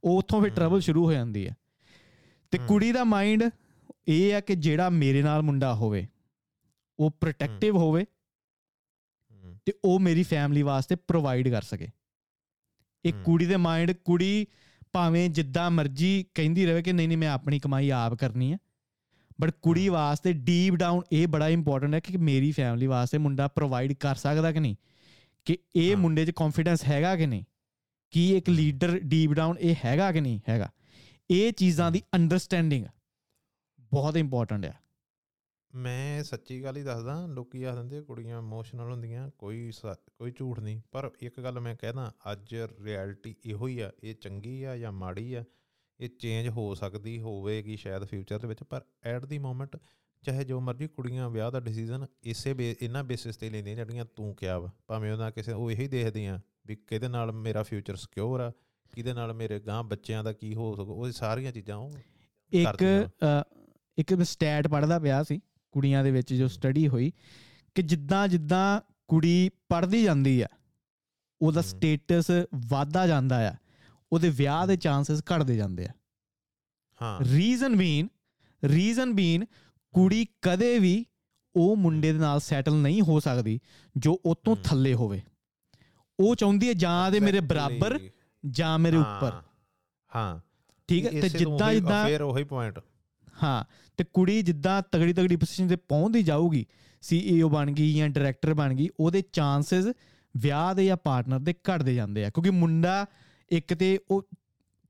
ਉੱਥੋਂ 0.05 0.43
ਫਿਰ 0.43 0.51
ਟਰਬਲ 0.51 0.81
ਸ਼ੁਰੂ 0.81 1.05
ਹੋ 1.05 1.13
ਜਾਂਦੀ 1.13 1.47
ਆ। 1.47 1.51
ਤੇ 2.51 2.59
ਕੁੜੀ 2.59 2.93
ਦਾ 2.93 3.05
ਮਾਈਂਡ 3.05 3.45
ਇਹ 4.09 4.35
ਆ 4.35 4.41
ਕਿ 4.41 4.55
ਜਿਹੜਾ 4.55 4.89
ਮੇਰੇ 4.89 5.23
ਨਾਲ 5.23 5.43
ਮੁੰਡਾ 5.43 5.75
ਹੋਵੇ 5.75 6.07
ਉਹ 6.99 7.11
ਪ੍ਰੋਟੈਕਟਿਵ 7.11 7.77
ਹੋਵੇ 7.77 8.07
ਤੇ 9.67 9.73
ਉਹ 9.85 10.01
ਮੇਰੀ 10.01 10.23
ਫੈਮਿਲੀ 10.23 10.63
ਵਾਸਤੇ 10.63 10.97
ਪ੍ਰੋਵਾਈਡ 10.97 11.49
ਕਰ 11.49 11.63
ਸਕੇ। 11.63 11.89
ਇੱਕ 13.05 13.17
ਕੁੜੀ 13.25 13.47
ਦੇ 13.47 13.57
ਮਾਈਂਡ 13.57 13.93
ਕੁੜੀ 13.93 14.47
ਭਾਵੇਂ 14.93 15.31
ਜਿੱਦਾਂ 15.31 15.71
ਮਰਜ਼ੀ 15.71 16.25
ਕਹਿੰਦੀ 16.35 16.67
ਰਹੇ 16.67 16.83
ਕਿ 16.83 16.93
ਨਹੀਂ 16.93 17.09
ਨਹੀਂ 17.09 17.19
ਮੈਂ 17.19 17.29
ਆਪਣੀ 17.29 17.59
ਕਮਾਈ 17.59 17.91
ਆਪ 17.91 18.15
ਕਰਨੀ 18.15 18.53
ਹੈ 18.53 18.59
ਬਟ 19.41 19.51
ਕੁੜੀ 19.63 19.89
ਵਾਸਤੇ 19.89 20.33
ਡੀਪ 20.33 20.75
ਡਾਊਨ 20.75 21.03
ਇਹ 21.13 21.29
ਬੜਾ 21.29 21.49
ਇੰਪੋਰਟੈਂਟ 21.49 21.95
ਹੈ 21.95 22.01
ਕਿ 22.01 22.17
ਮੇਰੀ 22.17 22.53
ਫੈਮਿਲੀ 22.53 22.87
ਵਾਸਤੇ 22.87 23.19
ਮੁੰਡਾ 23.19 23.49
ਪ੍ਰੋਵਾਈਡ 23.49 23.93
ਕਰ 23.93 24.15
ਸਕਦਾ 24.15 24.53
ਕਿ 24.53 24.61
ਨਹੀਂ 24.61 24.77
ਕਿ 25.45 25.59
ਇਹ 25.77 25.97
ਮੁੰਡੇ 25.97 26.27
'ਚ 26.27 26.31
ਕੌਨਫੀਡੈਂਸ 26.31 26.85
ਹੈਗਾ 26.85 27.17
ਕਿ 27.17 27.27
ਨਹੀਂ 27.27 27.45
ਕੀ 28.11 28.37
ਇੱਕ 28.37 28.49
ਲੀਡਰ 28.49 28.99
ਡੀਪ 28.99 29.33
ਡਾਊਨ 29.33 29.57
ਇਹ 29.61 29.75
ਹੈਗਾ 29.85 30.13
ਕਿ 30.13 30.21
ਨਹੀਂ 30.21 30.41
ਹੈਗਾ। 30.49 30.71
ਇਹ 31.31 31.53
ਚੀਜ਼ਾਂ 31.53 31.91
ਦੀ 31.91 32.03
ਅੰਡਰਸਟੈਂਡਿੰਗ 32.15 32.87
ਬਹੁਤ 33.97 34.17
ਇੰਪੋਰਟੈਂਟ 34.17 34.65
ਹੈ 34.65 34.81
ਮੈਂ 35.75 36.25
ਸੱਚੀ 36.25 36.65
ਗੱਲ 36.65 36.77
ਹੀ 36.77 36.83
ਦੱਸਦਾ 36.83 37.27
ਲੋਕੀ 37.27 37.63
ਆ 37.63 37.75
ਦਿੰਦੇ 37.75 38.03
ਕੁੜੀਆਂ 38.03 38.39
ਇਮੋਸ਼ਨਲ 38.39 38.91
ਹੁੰਦੀਆਂ 38.91 39.31
ਕੋਈ 39.39 39.73
ਕੋਈ 40.19 40.31
ਝੂਠ 40.31 40.61
ਨਹੀਂ। 40.61 40.81
ਪਰ 40.93 41.11
ਇੱਕ 41.21 41.41
ਗੱਲ 41.41 41.61
ਮੈਂ 41.61 41.77
ਕਹਿਦਾ 41.77 42.13
ਅੱਜ 42.33 42.55
ਰਿਐਲਿਟੀ 42.83 43.35
ਇਹੋ 43.45 43.67
ਹੀ 43.67 43.81
ਆ 43.81 43.93
ਇਹ 44.05 44.15
ਚੰਗੀ 44.15 44.63
ਆ 44.63 44.77
ਜਾਂ 44.77 44.93
ਮਾੜੀ 44.93 45.35
ਆ 45.35 45.45
ਇਹ 46.01 46.09
ਚੇਂਜ 46.09 46.49
ਹੋ 46.49 46.75
ਸਕਦੀ 46.75 47.21
ਹੋਵੇਗੀ 47.21 47.77
ਸ਼ਾਇਦ 47.77 48.05
ਫਿਊਚਰ 48.05 48.39
ਦੇ 48.39 48.49
ਵਿੱਚ 48.49 48.63
ਪਰ 48.63 48.81
ਐਟ 49.03 49.25
ਦੀ 49.25 49.39
ਮੋਮੈਂਟ 49.39 49.77
ਚਾਹੇ 50.23 50.45
ਜੋ 50.45 50.61
ਮਰਜ਼ੀ 50.61 50.89
ਕੁੜੀਆਂ 50.89 51.31
ਵਿਆਹ 51.31 51.51
ਦਾ 51.51 51.61
ਡਿਸੀਜਨ 51.61 52.07
ਇਸੇ 52.23 52.77
ਇਹਨਾਂ 52.81 53.05
ਬੇਸਿਸ 53.05 53.37
ਤੇ 53.37 53.51
ਲੈਂਦੀਆਂ 53.51 53.77
ਜਿਹੜੀਆਂ 53.77 54.05
ਤੂੰ 54.05 54.35
ਕਿਹਾ 54.35 54.59
ਵਾ। 54.59 54.71
ਭਾਵੇਂ 54.87 55.13
ਉਹਨਾਂ 55.13 55.31
ਕਿਸੇ 55.33 55.53
ਉਹ 55.53 55.71
ਇਹੀ 55.71 55.89
ਦੇਖਦੇ 55.89 56.27
ਆ 56.29 56.41
ਵੀ 56.67 56.77
ਕਿਹਦੇ 56.77 57.09
ਨਾਲ 57.09 57.33
ਮੇਰਾ 57.33 57.63
ਫਿਊਚਰ 57.63 57.97
ਸਿਕਿਉਰ 57.97 58.41
ਆ 58.41 58.53
ਕਿਹਦੇ 58.93 59.13
ਨਾਲ 59.13 59.33
ਮੇਰੇ 59.33 59.61
ਗਾਂ 59.61 59.85
ਬੱਚਿਆਂ 59.85 60.25
ਦਾ 60.25 60.33
ਕੀ 60.33 60.55
ਹੋ 60.55 60.75
ਸਕੋ 60.75 60.95
ਉਹ 60.95 61.11
ਸਾਰੀਆਂ 61.13 61.53
ਚੀਜ਼ਾਂ 61.53 61.77
ਉਹ 61.77 61.91
ਇੱਕ 62.53 62.83
ਇੱਕ 63.99 64.23
ਸਟੈਟ 64.23 64.69
ਪੜਦਾ 64.69 64.99
ਪਿਆ 64.99 65.23
ਸੀ 65.23 65.41
ਕੁੜੀਆਂ 65.73 66.05
ਦੇ 66.05 66.11
ਵਿੱਚ 66.11 66.35
ਜੋ 66.35 66.49
ਸਟੱਡੀ 66.49 66.89
ਹੋਈ 66.89 67.13
ਕਿ 67.75 67.83
ਜਿੱਦਾਂ 67.83 68.29
ਜਿੱਦਾਂ 68.29 68.81
ਕੁੜੀ 69.09 69.51
ਪੜਦੀ 69.69 70.03
ਜਾਂਦੀ 70.03 70.41
ਆ 70.41 70.47
ਉਹਦਾ 71.43 71.61
ਸਟੇਟਸ 71.61 72.31
ਵਧਦਾ 72.55 73.07
ਜਾਂਦਾ 73.07 73.49
ਆ 73.49 73.55
ਉਹਦੇ 74.13 74.31
ਵਿਆਹ 74.31 74.67
ਦੇ 74.67 74.77
ਚਾਂਸਸ 74.77 75.21
ਘਟਦੇ 75.21 75.57
ਜਾਂਦੇ 75.57 75.87
ਆ। 75.87 75.91
ਹਾਂ। 77.03 77.21
ਰੀਜ਼ਨ 77.25 77.77
ਬੀਨ 77.77 78.09
ਰੀਜ਼ਨ 78.65 79.13
ਬੀਨ 79.13 79.45
ਕੁੜੀ 79.93 80.27
ਕਦੇ 80.43 80.79
ਵੀ 80.79 81.07
ਉਹ 81.57 81.77
ਮੁੰਡੇ 81.77 82.13
ਦੇ 82.13 82.19
ਨਾਲ 82.19 82.41
ਸੈਟਲ 82.41 82.75
ਨਹੀਂ 82.75 83.03
ਹੋ 83.03 83.21
ਸਕਦੀ 83.21 83.61
ਜੋ 83.97 84.21
ਉਹ 84.25 84.35
ਤੋਂ 84.45 84.57
ਥੱਲੇ 84.57 84.95
ਹੋਵੇ। 84.95 85.23
ਉਹ 86.21 86.37
ਚਾਹੁੰਦੀ 86.37 86.69
ਹੈ 86.69 86.73
ਜਾਂ 86.73 87.11
ਦੇ 87.11 87.21
ਮੇਰੇ 87.21 87.41
ਬਰਾਬਰ 87.41 88.01
ਜਾਂ 88.47 88.79
ਮੇਰੇ 88.79 88.97
ਉੱਪਰ। 88.97 89.43
ਹਾਂ। 90.17 90.41
ਠੀਕ 90.89 91.05
ਹੈ 91.05 91.11
ਤੇ 91.21 91.29
ਜਿੱਦਾਂ 91.29 91.75
ਜਿੱਦਾਂ 91.75 92.07
ਫੇਰ 92.07 92.23
ਉਹੀ 92.23 92.45
ਪੁਆਇੰਟ 92.45 92.81
ਹਾਂ 93.43 93.65
ਤੇ 93.97 94.05
ਕੁੜੀ 94.05 94.43
ਜਿੱਦਾਂ 94.43 94.83
ਤਗੜੀ 94.93 95.13
ਤਗੜੀ 95.13 95.37
ਪੋਜੀਸ਼ਨ 95.37 95.69
ਤੇ 95.69 95.77
ਪਹੁੰਚਦੀ 95.77 96.23
ਜਾਊਗੀ 96.23 96.67
ਸੀਈਓ 97.03 97.49
ਬਣ 97.49 97.71
ਗਈ 97.71 97.95
ਜਾਂ 97.95 98.09
ਡਾਇਰੈਕਟਰ 98.09 98.55
ਬਣ 98.55 98.75
ਗਈ 98.75 98.89
ਉਹਦੇ 99.01 99.23
ਚਾਂਸਸ 99.33 99.93
ਵਿਆਹ 100.37 100.75
ਦੇ 100.75 100.87
ਜਾਂ 100.87 100.97
ਪਾਰਟਨਰ 100.97 101.39
ਦੇ 101.39 101.53
ਘਟਦੇ 101.53 101.95
ਜਾਂਦੇ 101.95 102.25
ਆ 102.25 102.31
ਕਿਉਂਕਿ 102.31 102.51
ਮੁੰਡਾ 102.51 103.07
ਇੱਕ 103.53 103.75
ਤੇ 103.75 103.99
ਉਹ 104.11 104.29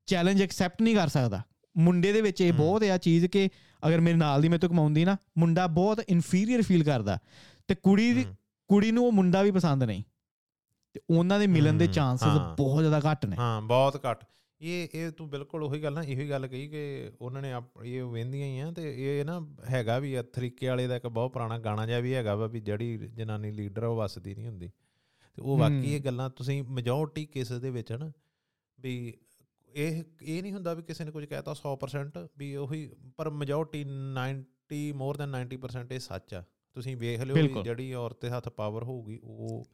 ਚੈਲੰਜ 0.06 0.42
ਐਕਸੈਪਟ 0.42 0.82
ਨਹੀਂ 0.82 0.96
ਕਰ 0.96 1.08
ਸਕਦਾ। 1.08 1.42
ਮੁੰਡੇ 1.76 2.12
ਦੇ 2.12 2.20
ਵਿੱਚ 2.20 2.40
ਇਹ 2.40 2.52
ਬਹੁਤ 2.52 2.82
ਆ 2.82 2.98
ਚੀਜ਼ 2.98 3.26
ਕਿ 3.26 3.48
ਅਗਰ 3.88 4.00
ਮੇਰੇ 4.00 4.16
ਨਾਲ 4.16 4.42
ਦੀ 4.42 4.48
ਮੇਰੇ 4.48 4.58
ਤੋਂ 4.58 4.68
ਕਮਾਉਂਦੀ 4.68 5.04
ਨਾ 5.04 5.16
ਮੁੰਡਾ 5.38 5.66
ਬਹੁਤ 5.66 6.02
ਇਨਫੀਰੀਅਰ 6.08 6.62
ਫੀਲ 6.62 6.84
ਕਰਦਾ। 6.84 7.18
ਤੇ 7.68 7.74
ਕੁੜੀ 7.74 8.12
ਦੀ 8.12 8.26
ਕੁੜੀ 8.68 8.92
ਨੂੰ 8.92 9.06
ਉਹ 9.06 9.12
ਮੁੰਡਾ 9.12 9.42
ਵੀ 9.42 9.50
ਪਸੰਦ 9.50 9.82
ਨਹੀਂ। 9.82 10.02
ਤੇ 10.92 11.00
ਉਹਨਾਂ 11.10 11.38
ਦੇ 11.38 11.46
ਮਿਲਣ 11.46 11.74
ਦੇ 11.74 11.86
ਚਾਂਸਸ 11.86 12.56
ਬਹੁਤ 12.56 12.82
ਜ਼ਿਆਦਾ 12.82 13.10
ਘੱਟ 13.10 13.26
ਨੇ। 13.26 13.36
ਹਾਂ 13.36 13.62
ਬਹੁਤ 13.62 14.00
ਘੱਟ। 14.10 14.24
ਇਹ 14.60 14.88
ਇਹ 14.94 15.10
ਤੂੰ 15.10 15.30
ਬਿਲਕੁਲ 15.30 15.62
ਉਹੀ 15.62 15.82
ਗੱਲ 15.82 15.92
ਨਾ 15.92 16.02
ਇਹੋ 16.02 16.20
ਹੀ 16.20 16.30
ਗੱਲ 16.30 16.46
ਕਹੀ 16.46 16.68
ਕਿ 16.68 17.10
ਉਹਨਾਂ 17.20 17.42
ਨੇ 17.42 17.52
ਇਹ 17.84 18.02
ਵੇਂਦੀਆਂ 18.04 18.46
ਹੀ 18.46 18.58
ਆ 18.58 18.70
ਤੇ 18.70 19.18
ਇਹ 19.18 19.24
ਨਾ 19.24 19.40
ਹੈਗਾ 19.70 19.98
ਵੀ 19.98 20.16
ਤਰੀਕੇ 20.32 20.68
ਵਾਲੇ 20.68 20.86
ਦਾ 20.86 20.96
ਇੱਕ 20.96 21.06
ਬਹੁਤ 21.06 21.32
ਪੁਰਾਣਾ 21.32 21.58
ਗਾਣਾ 21.58 21.86
ਜਿਹਾ 21.86 22.00
ਵੀ 22.00 22.14
ਹੈਗਾ 22.14 22.34
ਵਾ 22.34 22.46
ਵੀ 22.46 22.60
ਜਿਹੜੀ 22.60 22.98
ਜਨਾਨੀ 22.98 23.50
ਲੀਡਰ 23.50 23.84
ਉਹ 23.84 23.96
ਵਸਦੀ 23.96 24.34
ਨਹੀਂ 24.34 24.46
ਹੁੰਦੀ। 24.46 24.70
ਤੇ 25.34 25.42
ਉਹ 25.42 25.58
ਵਾਕਈ 25.58 25.94
ਇਹ 25.94 26.00
ਗੱਲਾਂ 26.00 26.30
ਤੁਸੀਂ 26.30 26.62
ਮੈਜੋਰਟੀ 26.62 27.26
ਕੇਸਸ 27.26 27.60
ਦੇ 27.60 27.70
ਵਿੱਚ 27.70 27.92
ਹਨ 27.92 28.12
ਵੀ 28.80 29.14
ਇਹ 29.74 30.02
ਇਹ 30.22 30.42
ਨਹੀਂ 30.42 30.52
ਹੁੰਦਾ 30.52 30.74
ਵੀ 30.74 30.82
ਕਿਸੇ 30.82 31.04
ਨੇ 31.04 31.10
ਕੁਝ 31.10 31.24
ਕਹਿਤਾ 31.24 31.54
100% 31.54 32.28
ਵੀ 32.38 32.56
ਉਹੀ 32.56 32.90
ਪਰ 33.16 33.30
ਮੈਜੋਰਟੀ 33.30 33.84
90 33.84 34.92
ਮੋਰ 34.94 35.16
ਦੈਨ 35.16 35.36
90% 35.36 35.92
ਇਹ 35.92 36.00
ਸੱਚ 36.00 36.34
ਆ। 36.34 36.44
ਤੁਸੀਂ 36.74 36.96
ਵੇਖ 36.96 37.20
ਲਿਓ 37.20 37.62
ਜਿਹੜੀ 37.62 37.92
ਔਰਤ 37.92 38.22
ਦੇ 38.22 38.30
ਹੱਥ 38.30 38.48
ਪਾਵਰ 38.48 38.84
ਹੋਊਗੀ 38.84 39.18
ਉਹ 39.22 39.64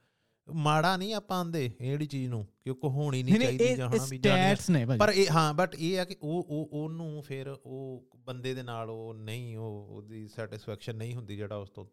ਮਾੜਾ 0.55 0.97
ਨਹੀਂ 0.97 1.15
ਆਪਾਂ 1.15 1.41
ਆਂਦੇ 1.41 1.71
ਜਿਹੜੀ 1.81 2.07
ਚੀਜ਼ 2.07 2.31
ਨੂੰ 2.31 2.47
ਕਿਉਂਕਿ 2.65 2.89
ਹੋਣੀ 2.89 3.23
ਨਹੀਂ 3.23 3.41
ਚਾਹੀਦੀ 3.41 3.75
ਜਾਂ 3.75 3.89
ਹਨਾ 3.89 4.07
ਵੀ 4.11 4.19
ਸਟੈਟਸ 4.19 4.71
ਨੇ 4.71 4.87
ਪਰ 4.87 5.09
ਇਹ 5.09 5.27
ਹਾਂ 5.31 5.55
ਬਟ 5.55 5.75
ਇਹ 5.75 6.01
ਆ 6.01 6.05
ਕਿ 6.05 6.17
ਉਹ 6.23 6.47
ਉਹ 6.49 6.69
ਉਹਨੂੰ 6.73 7.23
ਫਿਰ 7.23 7.57
ਉਹ 7.65 8.09
ਬੰਦੇ 8.17 8.55
ਦੇ 8.55 8.63
ਨਾਲ 8.63 8.91
ਉਹ 8.91 9.15
ਨਹੀਂ 9.15 9.57
ਉਹ 9.57 9.89
ਉਹਦੀ 9.91 10.29
ਸੈਟੀਸਫੈਕਸ਼ਨ 10.29 10.97
ਨਹੀਂ 10.97 11.15
ਹੁੰਦੀ 11.15 11.37
ਜਿਹੜਾ 11.37 11.57
ਉਸ 11.57 11.71
ਤੋਂ 11.71 11.87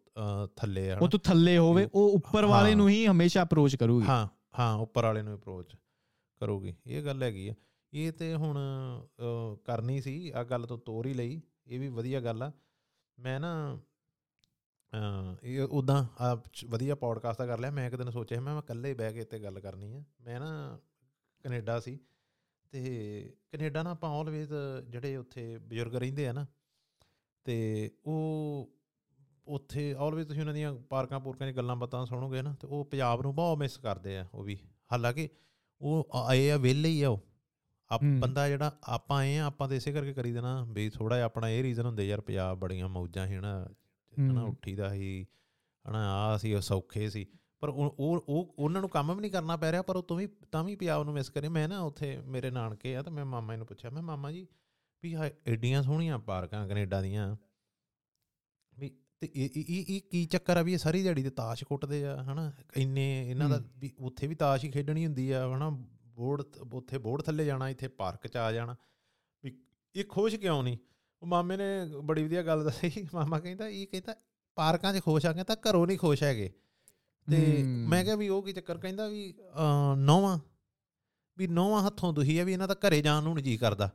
ਥੱਲੇ 0.56 0.90
ਆ 0.90 0.98
ਉਹ 0.98 1.08
ਤੋਂ 1.08 1.20
ਥੱਲੇ 1.20 1.58
ਹੋਵੇ 1.58 1.88
ਉਹ 1.94 2.10
ਉੱਪਰ 2.10 2.44
ਵਾਲੇ 2.44 2.74
ਨੂੰ 2.74 2.88
ਹੀ 2.88 3.06
ਹਮੇਸ਼ਾ 3.06 3.42
ਅਪਰੋਚ 3.42 3.76
ਕਰੂਗੀ। 3.76 4.06
ਹਾਂ 4.06 4.28
ਹਾਂ 4.58 4.74
ਉੱਪਰ 4.74 5.04
ਵਾਲੇ 5.04 5.22
ਨੂੰ 5.22 5.34
ਅਪਰੋਚ 5.34 5.76
ਕਰੂਗੀ। 6.40 6.74
ਇਹ 6.86 7.02
ਗੱਲ 7.02 7.22
ਹੈਗੀ 7.22 7.48
ਆ। 7.48 7.54
ਇਹ 7.92 8.12
ਤੇ 8.12 8.34
ਹੁਣ 8.34 8.58
ਕਰਨੀ 9.64 10.00
ਸੀ 10.00 10.32
ਆ 10.34 10.44
ਗੱਲ 10.44 10.62
ਤੋਂ 10.62 10.78
ਤੋਰ 10.78 11.06
ਹੀ 11.06 11.14
ਲਈ। 11.14 11.40
ਇਹ 11.66 11.80
ਵੀ 11.80 11.88
ਵਧੀਆ 11.88 12.20
ਗੱਲ 12.20 12.42
ਆ। 12.42 12.52
ਮੈਂ 13.18 13.40
ਨਾ 13.40 13.78
ਇਹ 15.42 15.60
ਉਦਾਂ 15.60 16.04
ਆ 16.20 16.42
ਵਧੀਆ 16.66 16.94
ਪੋਡਕਾਸਟ 16.94 17.38
ਦਾ 17.38 17.46
ਕਰ 17.46 17.58
ਲਿਆ 17.58 17.70
ਮੈਂ 17.70 17.86
ਇੱਕ 17.86 17.96
ਦਿਨ 17.96 18.10
ਸੋਚਿਆ 18.10 18.40
ਮੈਂ 18.40 18.58
ਇਕੱਲੇ 18.58 18.94
ਬਹਿ 18.94 19.12
ਕੇ 19.12 19.20
ਇੱਥੇ 19.20 19.38
ਗੱਲ 19.38 19.60
ਕਰਨੀ 19.60 19.94
ਆ। 19.96 20.02
ਮੈਂ 20.20 20.40
ਨਾ 20.40 20.78
ਕੈਨੇਡਾ 21.42 21.80
ਸੀ 21.80 21.98
ਤੇ 22.70 23.34
ਕੈਨੇਡਾ 23.52 23.82
ਨਾ 23.82 23.90
ਆਪਾਂ 23.90 24.10
ਆਲਵੇਜ਼ 24.10 24.52
ਜਿਹੜੇ 24.88 25.16
ਉੱਥੇ 25.16 25.58
ਬਜ਼ੁਰਗ 25.58 25.94
ਰਹਿੰਦੇ 25.96 26.28
ਆ 26.28 26.32
ਨਾ 26.32 26.46
ਤੇ 27.44 27.90
ਉਹ 28.06 28.70
ਉੱਥੇ 29.46 29.94
ਆਲਵੇਜ਼ 29.98 30.28
ਤੁਸੀਂ 30.28 30.40
ਉਹਨਾਂ 30.40 30.54
ਦੀਆਂ 30.54 30.74
ਪਾਰਕਾਂ 30.74 31.20
ਪੂਰਕਾਂ 31.20 31.46
ਦੀ 31.46 31.56
ਗੱਲਾਂ 31.56 31.76
ਬਾਤਾਂ 31.76 32.06
ਸੁਣੋਗੇ 32.06 32.42
ਨਾ 32.42 32.54
ਤੇ 32.60 32.66
ਉਹ 32.66 32.84
ਪੰਜਾਬ 32.84 33.22
ਨੂੰ 33.22 33.34
ਬਹੁਤ 33.34 33.58
ਮਿਸ 33.58 33.78
ਕਰਦੇ 33.78 34.18
ਆ 34.18 34.28
ਉਹ 34.34 34.42
ਵੀ। 34.44 34.58
ਹਾਲਾਂਕਿ 34.92 35.28
ਉਹ 35.80 36.08
ਆਏ 36.14 36.50
ਆ 36.50 36.56
ਵਿਹਲੇ 36.56 36.88
ਹੀ 36.88 37.02
ਆ 37.02 37.08
ਉਹ। 37.08 37.20
ਆਪ 37.90 38.00
ਬੰਦਾ 38.04 38.48
ਜਿਹੜਾ 38.48 38.78
ਆਪਾਂ 38.84 39.18
ਆਏ 39.18 39.36
ਆ 39.38 39.44
ਆਪਾਂ 39.44 39.68
ਤੇ 39.68 39.76
ਇਸੇ 39.76 39.92
ਕਰਕੇ 39.92 40.12
ਕਰੀ 40.12 40.32
ਦੇਣਾ 40.32 40.64
ਵੀ 40.68 40.90
ਥੋੜਾ 40.90 41.16
ਜਿਹਾ 41.16 41.26
ਆਪਣਾ 41.26 41.48
ਇਹ 41.48 41.62
ਰੀਜ਼ਨ 41.62 41.86
ਹੁੰਦੇ 41.86 42.08
ਯਾਰ 42.08 42.20
ਪੰਜਾਬ 42.20 42.58
ਬੜੀਆਂ 42.58 42.88
ਮੌਜਾਂ 42.88 43.26
ਸੀ 43.28 43.36
ਨਾ 43.36 43.68
ਹਨਾ 44.18 44.42
ਉੱਠੀਦਾ 44.42 44.88
ਸੀ 44.92 45.26
ਹਨਾ 45.84 46.08
ਆ 46.14 46.36
ਸੀ 46.36 46.60
ਸੌਖੇ 46.60 47.08
ਸੀ। 47.10 47.26
ਪਰ 47.60 47.68
ਉਹ 47.68 47.94
ਉਹ 47.98 48.54
ਉਹਨਾਂ 48.58 48.80
ਨੂੰ 48.80 48.90
ਕੰਮ 48.90 49.14
ਵੀ 49.14 49.20
ਨਹੀਂ 49.20 49.30
ਕਰਨਾ 49.30 49.56
ਪੈ 49.56 49.70
ਰਿਹਾ 49.72 49.82
ਪਰ 49.82 49.96
ਉਹ 49.96 50.02
ਤੋਂ 50.02 50.16
ਵੀ 50.16 50.26
ਤਾਂ 50.52 50.62
ਵੀ 50.64 50.76
ਪੰਜਾਬ 50.76 51.04
ਨੂੰ 51.04 51.14
ਮਿਸ 51.14 51.28
ਕਰੇ। 51.30 51.48
ਮੈਂ 51.48 51.68
ਨਾ 51.68 51.80
ਉੱਥੇ 51.80 52.16
ਮੇਰੇ 52.26 52.50
ਨਾਨਕੇ 52.50 52.96
ਆ 52.96 53.02
ਤਾਂ 53.02 53.12
ਮੈਂ 53.12 53.24
ਮਾਮਾ 53.24 53.56
ਨੂੰ 53.56 53.66
ਪੁੱਛਿਆ 53.66 53.90
ਮੈਂ 53.90 54.02
ਮਾਮਾ 54.02 54.32
ਜੀ 54.32 54.46
ਵੀ 55.02 55.14
ਐਡੀਆਂ 55.46 55.82
ਸੋਹਣੀਆਂ 55.82 56.18
ਪਾਰਕਾਂ 56.18 56.66
ਕੈਨੇਡਾ 56.68 57.00
ਦੀਆਂ। 57.02 57.36
ਵੀ 58.72 58.90
ਤੇ 59.20 59.28
ਇਹ 59.34 59.48
ਇਹ 59.56 60.00
ਕੀ 60.00 60.24
ਚੱਕਰ 60.26 60.56
ਆ 60.56 60.62
ਵੀ 60.62 60.72
ਇਹ 60.72 60.78
ਸਾਰੀ 60.78 61.02
ਦਿਹਾੜੀ 61.02 61.22
ਤੇ 61.22 61.30
ਤਾਸ਼ 61.30 61.64
ਕੁੱਟਦੇ 61.64 62.04
ਆ 62.06 62.22
ਹਨਾ? 62.22 62.52
ਇੰਨੇ 62.76 63.30
ਇਹਨਾਂ 63.30 63.48
ਦਾ 63.48 63.60
ਵੀ 63.78 63.92
ਉੱਥੇ 63.98 64.26
ਵੀ 64.26 64.34
ਤਾਸ਼ 64.34 64.64
ਹੀ 64.64 64.70
ਖੇਡਣੀ 64.70 65.06
ਹੁੰਦੀ 65.06 65.30
ਆ 65.30 65.46
ਹਨਾ? 65.56 65.70
ਬੋਰਡ 66.06 66.42
ਉੱਥੇ 66.72 66.98
ਬੋਰਡ 66.98 67.22
ਥੱਲੇ 67.22 67.44
ਜਾਣਾ 67.44 67.68
ਇੱਥੇ 67.68 67.88
ਪਾਰਕ 67.88 68.26
'ਚ 68.26 68.36
ਆ 68.36 68.52
ਜਾਣਾ। 68.52 68.76
ਵੀ 69.44 69.56
ਇਹ 69.94 70.04
ਖੁਸ਼ 70.04 70.36
ਕਿਉਂ 70.36 70.62
ਨਹੀਂ? 70.62 70.78
ਉਹ 71.22 71.26
ਮਾਮੇ 71.28 71.56
ਨੇ 71.56 71.64
ਬੜੀ 72.04 72.22
ਵਧੀਆ 72.24 72.42
ਗੱਲ 72.42 72.64
ਦੱਸੀ। 72.64 72.90
ਮਾਮਾ 73.14 73.38
ਕਹਿੰਦਾ 73.38 73.68
ਇਹ 73.68 73.86
ਕਹਿੰਦਾ 73.86 74.14
ਪਾਰਕਾਂ 74.56 74.92
'ਚ 74.94 75.02
ਖੁਸ਼ 75.02 75.26
ਆ 75.26 75.32
ਤਾਂ 75.32 75.56
ਘਰੋਂ 75.68 75.86
ਨਹੀਂ 75.86 75.98
ਖੁਸ਼ 75.98 76.22
ਹੈਗੇ। 76.22 76.50
ਤੇ 77.28 77.62
ਮੈਂ 77.88 78.04
ਕਿਹਾ 78.04 78.16
ਵੀ 78.16 78.28
ਉਹ 78.28 78.42
ਕੀ 78.42 78.52
ਚੱਕਰ 78.52 78.78
ਕਹਿੰਦਾ 78.78 79.06
ਵੀ 79.08 79.32
ਨੌਵਾਂ 79.96 80.38
ਵੀ 81.38 81.46
ਨੌਵਾਂ 81.46 81.82
ਹੱਥੋਂ 81.86 82.12
ਦੁਹੀ 82.12 82.38
ਆ 82.38 82.44
ਵੀ 82.44 82.52
ਇਹਨਾਂ 82.52 82.68
ਦਾ 82.68 82.74
ਘਰੇ 82.86 83.00
ਜਾਣ 83.02 83.22
ਨੂੰ 83.22 83.34
ਨਹੀਂ 83.34 83.44
ਜੀ 83.44 83.56
ਕਰਦਾ। 83.56 83.90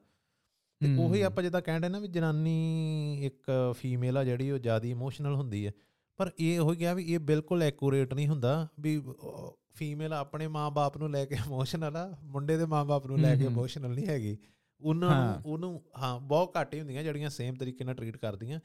ਤੇ 0.82 0.96
ਉਹੀ 1.00 1.22
ਆਪਾਂ 1.22 1.44
ਜਿੱਦਾਂ 1.44 1.62
ਕਹਿੰਦੇ 1.62 1.90
ਨਾ 1.90 2.00
ਵੀ 2.00 2.08
ਜਨਾਨੀ 2.08 3.26
ਇੱਕ 3.26 3.52
ਫੀਮੇਲ 3.78 4.18
ਆ 4.18 4.24
ਜਿਹੜੀ 4.24 4.50
ਉਹ 4.52 4.60
ਜ਼ਿਆਦਾ 4.60 4.88
ਇਮੋਸ਼ਨਲ 4.88 5.36
ਹੁੰਦੀ 5.36 5.66
ਹੈ 5.68 5.72
ਪਰ 6.20 6.32
ਇਹ 6.40 6.60
ਹੋ 6.60 6.72
ਗਿਆ 6.72 6.94
ਵੀ 6.94 7.04
ਇਹ 7.14 7.20
ਬਿਲਕੁਲ 7.20 7.64
ਐਕੂਰੇਟ 7.64 8.14
ਨਹੀਂ 8.14 8.28
ਹੁੰਦਾ 8.28 8.68
ਵੀ 8.80 9.02
ਫੀਮੇਲ 9.76 10.14
ਆਪਣੇ 10.14 10.48
ਮਾਪੇ 10.48 11.00
ਨੂੰ 11.00 11.12
ਲੈ 11.12 11.26
ਕੇ 11.26 11.36
ਇਮੋਸ਼ਨਲ 11.36 11.96
ਆ 11.98 12.18
ਮੁੰਡੇ 12.24 12.58
ਦੇ 12.58 12.66
ਮਾਪੇ 12.66 13.08
ਨੂੰ 13.08 13.20
ਲੈ 13.20 13.36
ਕੇ 13.36 13.46
ਇਮੋਸ਼ਨਲ 13.46 13.90
ਨਹੀਂ 13.90 14.08
ਹੈਗੀ। 14.08 14.38
ਉਹਨਾਂ 14.82 15.26
ਨੂੰ 15.26 15.54
ਉਹਨੂੰ 15.54 15.84
ਹਾਂ 15.98 16.20
ਬਹੁਤ 16.20 16.52
ਘੱਟ 16.62 16.74
ਹੀ 16.74 16.80
ਹੁੰਦੀਆਂ 16.80 17.04
ਜਿਹੜੀਆਂ 17.04 17.30
ਸੇਮ 17.30 17.56
ਤਰੀਕੇ 17.56 17.84
ਨਾਲ 17.84 17.96
ਟਰੀਟ 17.96 18.18
ਕਰਦੀਆਂ। 18.18 18.60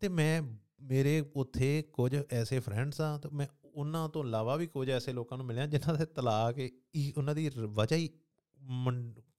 ਤੇ 0.00 0.08
ਮੈਂ 0.08 0.42
ਮੇਰੇ 0.80 1.24
ਉੱਥੇ 1.36 1.82
ਕੁਝ 1.82 2.22
ਐਸੇ 2.30 2.60
ਫਰੈਂਡਸ 2.60 3.00
ਆ 3.00 3.18
ਤੇ 3.18 3.28
ਮੈਂ 3.32 3.46
ਉਹਨਾਂ 3.64 4.08
ਤੋਂ 4.08 4.24
ਇਲਾਵਾ 4.24 4.56
ਵੀ 4.56 4.66
ਕੁਝ 4.66 4.90
ਐਸੇ 4.90 5.12
ਲੋਕਾਂ 5.12 5.38
ਨੂੰ 5.38 5.46
ਮਿਲਿਆ 5.46 5.66
ਜਿਨ੍ਹਾਂ 5.66 5.94
ਦੇ 5.94 6.06
ਤਲਾਕ 6.06 6.58
ਹੀ 6.58 7.12
ਉਹਨਾਂ 7.18 7.34
ਦੀ 7.34 7.50
ਵਜ੍ਹਾ 7.56 7.98
ਹੀ 7.98 8.10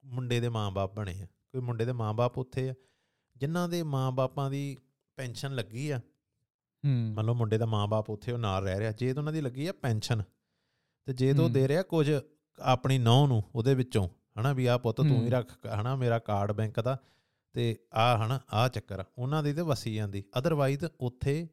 ਮੁੰਡੇ 0.06 0.40
ਦੇ 0.40 0.50
ਮਾਪੇ 0.50 0.94
ਬਣੇ 0.96 1.22
ਆ। 1.22 1.26
ਕੋਈ 1.26 1.62
ਮੁੰਡੇ 1.62 1.86
ਦੇ 1.86 1.92
ਮਾਪੇ 1.92 2.42
ਉੱਥੇ 2.42 2.70
ਆ 2.70 2.74
ਜਿਨ੍ਹਾਂ 3.38 3.70
ਦੇ 3.70 3.84
ਮਾਪਿਆਂ 3.84 4.50
ਦੀ 4.52 4.78
ਪੈਨਸ਼ਨ 5.16 5.56
ਲੱਗੀ 5.56 5.90
ਆ। 5.90 5.98
ਹੂੰ। 5.98 7.14
ਮੰਨ 7.14 7.26
ਲਓ 7.26 7.34
ਮੁੰਡੇ 7.34 7.58
ਦਾ 7.58 7.66
ਮਾਪੇ 7.66 8.14
ਉੱਥੇ 8.14 8.32
ਉਹ 8.32 8.38
ਨਾਲ 8.38 8.64
ਰਹਿ 8.64 8.80
ਰਿਹਾ 8.80 8.92
ਜੇ 8.92 9.14
ਤਾਂ 9.14 9.22
ਉਹਨਾਂ 9.22 9.34
ਦੀ 9.34 9.42
ਲੱਗੀ 9.42 9.68
ਆ 9.68 9.74
ਪੈਨਸ਼ਨ। 9.74 10.24
ਤੇ 11.06 11.14
ਜੇ 11.14 11.34
ਤੋਂ 11.34 11.50
ਦੇ 11.50 11.68
ਰਿਹਾ 11.68 11.84
ਕੁਝ 11.84 12.12
ਆਪਣੀ 12.60 12.98
ਨੌ 12.98 13.28
ਨੂੰ 13.28 13.44
ਉਹਦੇ 13.56 13.76
ਵਿੱਚੋਂ। 13.76 14.10
ਹਨਾ 14.40 14.54
ਵੀ 14.54 14.66
ਆ 14.66 14.78
ਪੁੱਤ 14.78 14.98
ਤੂੰ 14.98 15.24
ਹੀ 15.24 15.30
ਰੱਖ 15.30 15.52
ਹਨਾ 15.82 15.96
ਮੇਰਾ 15.96 16.20
ਕਾਰਡ 16.20 16.52
ਬੈਂਕ 16.52 16.80
ਦਾ 16.80 16.98
ਤੇ 17.54 17.76
ਆ 17.94 18.26
ਹਨਾ 18.26 18.40
ਆ 18.54 18.68
ਚੱਕਰ 18.68 19.04
ਉਹਨਾਂ 19.18 19.44
ਦੀ 19.44 19.54
ਤੇ 19.54 19.62
ਵਸੀ 19.62 19.94
ਜਾਂਦੀ। 19.96 20.24
ਅਦਰਵਾਈਜ਼ 20.40 20.86
ਉੱਥੇ 21.00 21.48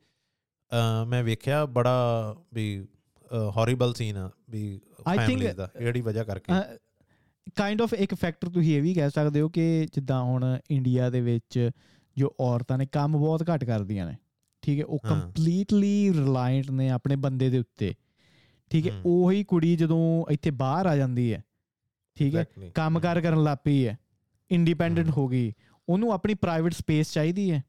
ਮੈਂ 1.09 1.23
ਵੇਖਿਆ 1.25 1.65
ਬੜਾ 1.67 2.35
ਵੀ 2.55 2.87
ਹੌਰੀਬਲ 3.57 3.93
ਸੀਨ 3.95 4.17
ਆ 4.17 4.31
ਵੀ 4.51 4.81
ਫੈਮਿਲੀ 5.17 5.53
ਦਾ 5.53 5.69
ਜਿਹੜੀ 5.81 6.01
ਵਜ੍ਹਾ 6.01 6.25
ਕਰਕੇ। 6.25 6.53
ਕਾਈਂਡ 7.57 7.83
ਆਫ 7.83 7.95
ਇੱਕ 7.95 8.15
ਫੈਕਟਰ 8.15 8.49
ਤੁਸੀਂ 8.49 8.77
ਇਹ 8.77 8.83
ਵੀ 8.83 8.95
ਕਹਿ 8.95 9.11
ਸਕਦੇ 9.11 9.41
ਹੋ 9.41 9.49
ਕਿ 9.49 9.87
ਜਿੱਦਾਂ 9.95 10.23
ਹੁਣ 10.23 10.45
ਇੰਡੀਆ 10.71 11.11
ਦੇ 11.11 11.21
ਵਿੱਚ 11.21 11.71
ਜੋ 12.17 12.35
ਔਰਤਾਂ 12.41 12.79
ਨੇ 12.79 12.87
ਕੰਮ 12.87 13.13
ਬਹੁਤ 13.13 13.51
ਘੱਟ 13.55 13.65
ਕਰਦੀਆਂ 13.65 14.07
ਨੇ 14.07 14.17
ਠੀਕ 14.63 14.81
ਹੈ 14.81 14.85
ਉਹ 14.85 14.99
ਕੰਪਲੀਟਲੀ 14.99 16.11
ਰਿਲਾਇੰਟ 16.13 16.71
ਨੇ 16.71 16.89
ਆਪਣੇ 16.91 17.17
ਬੰਦੇ 17.17 17.49
ਦੇ 17.51 17.59
ਉੱਤੇ 17.59 17.95
ਠੀਕ 18.71 18.87
ਹੈ। 18.89 19.03
ਉਹੀ 19.07 19.45
ਕੁੜੀ 19.45 19.77
ਜਦੋਂ 19.77 20.01
ਇੱਥੇ 20.31 20.51
ਬਾਹਰ 20.51 20.87
ਆ 20.87 20.97
ਜਾਂਦੀ 20.97 21.33
ਹੈ 21.35 21.43
ਠੀਕ 22.15 22.35
ਹੈ? 22.35 22.45
ਕੰਮਕਾਰ 22.75 23.21
ਕਰਨ 23.21 23.43
ਲੱਗ 23.43 23.59
ਪਈ 23.65 23.87
ਹੈ। 23.87 23.99
ਇੰਡੀਪੈਂਡੈਂਟ 24.51 25.11
ਹੋ। 25.11 25.29
ਗਈ। 25.29 25.53
ਉਹਨੂੰ 25.89 26.13
ਆਪਣੀ 26.13 26.35
ਪ੍ਰਾਈਵੇਟ 26.35 26.73
ਸਪੇਸ 26.73 27.13
ਚਾਹੀਦੀ 27.13 27.51
ਹੈ। 27.51 27.63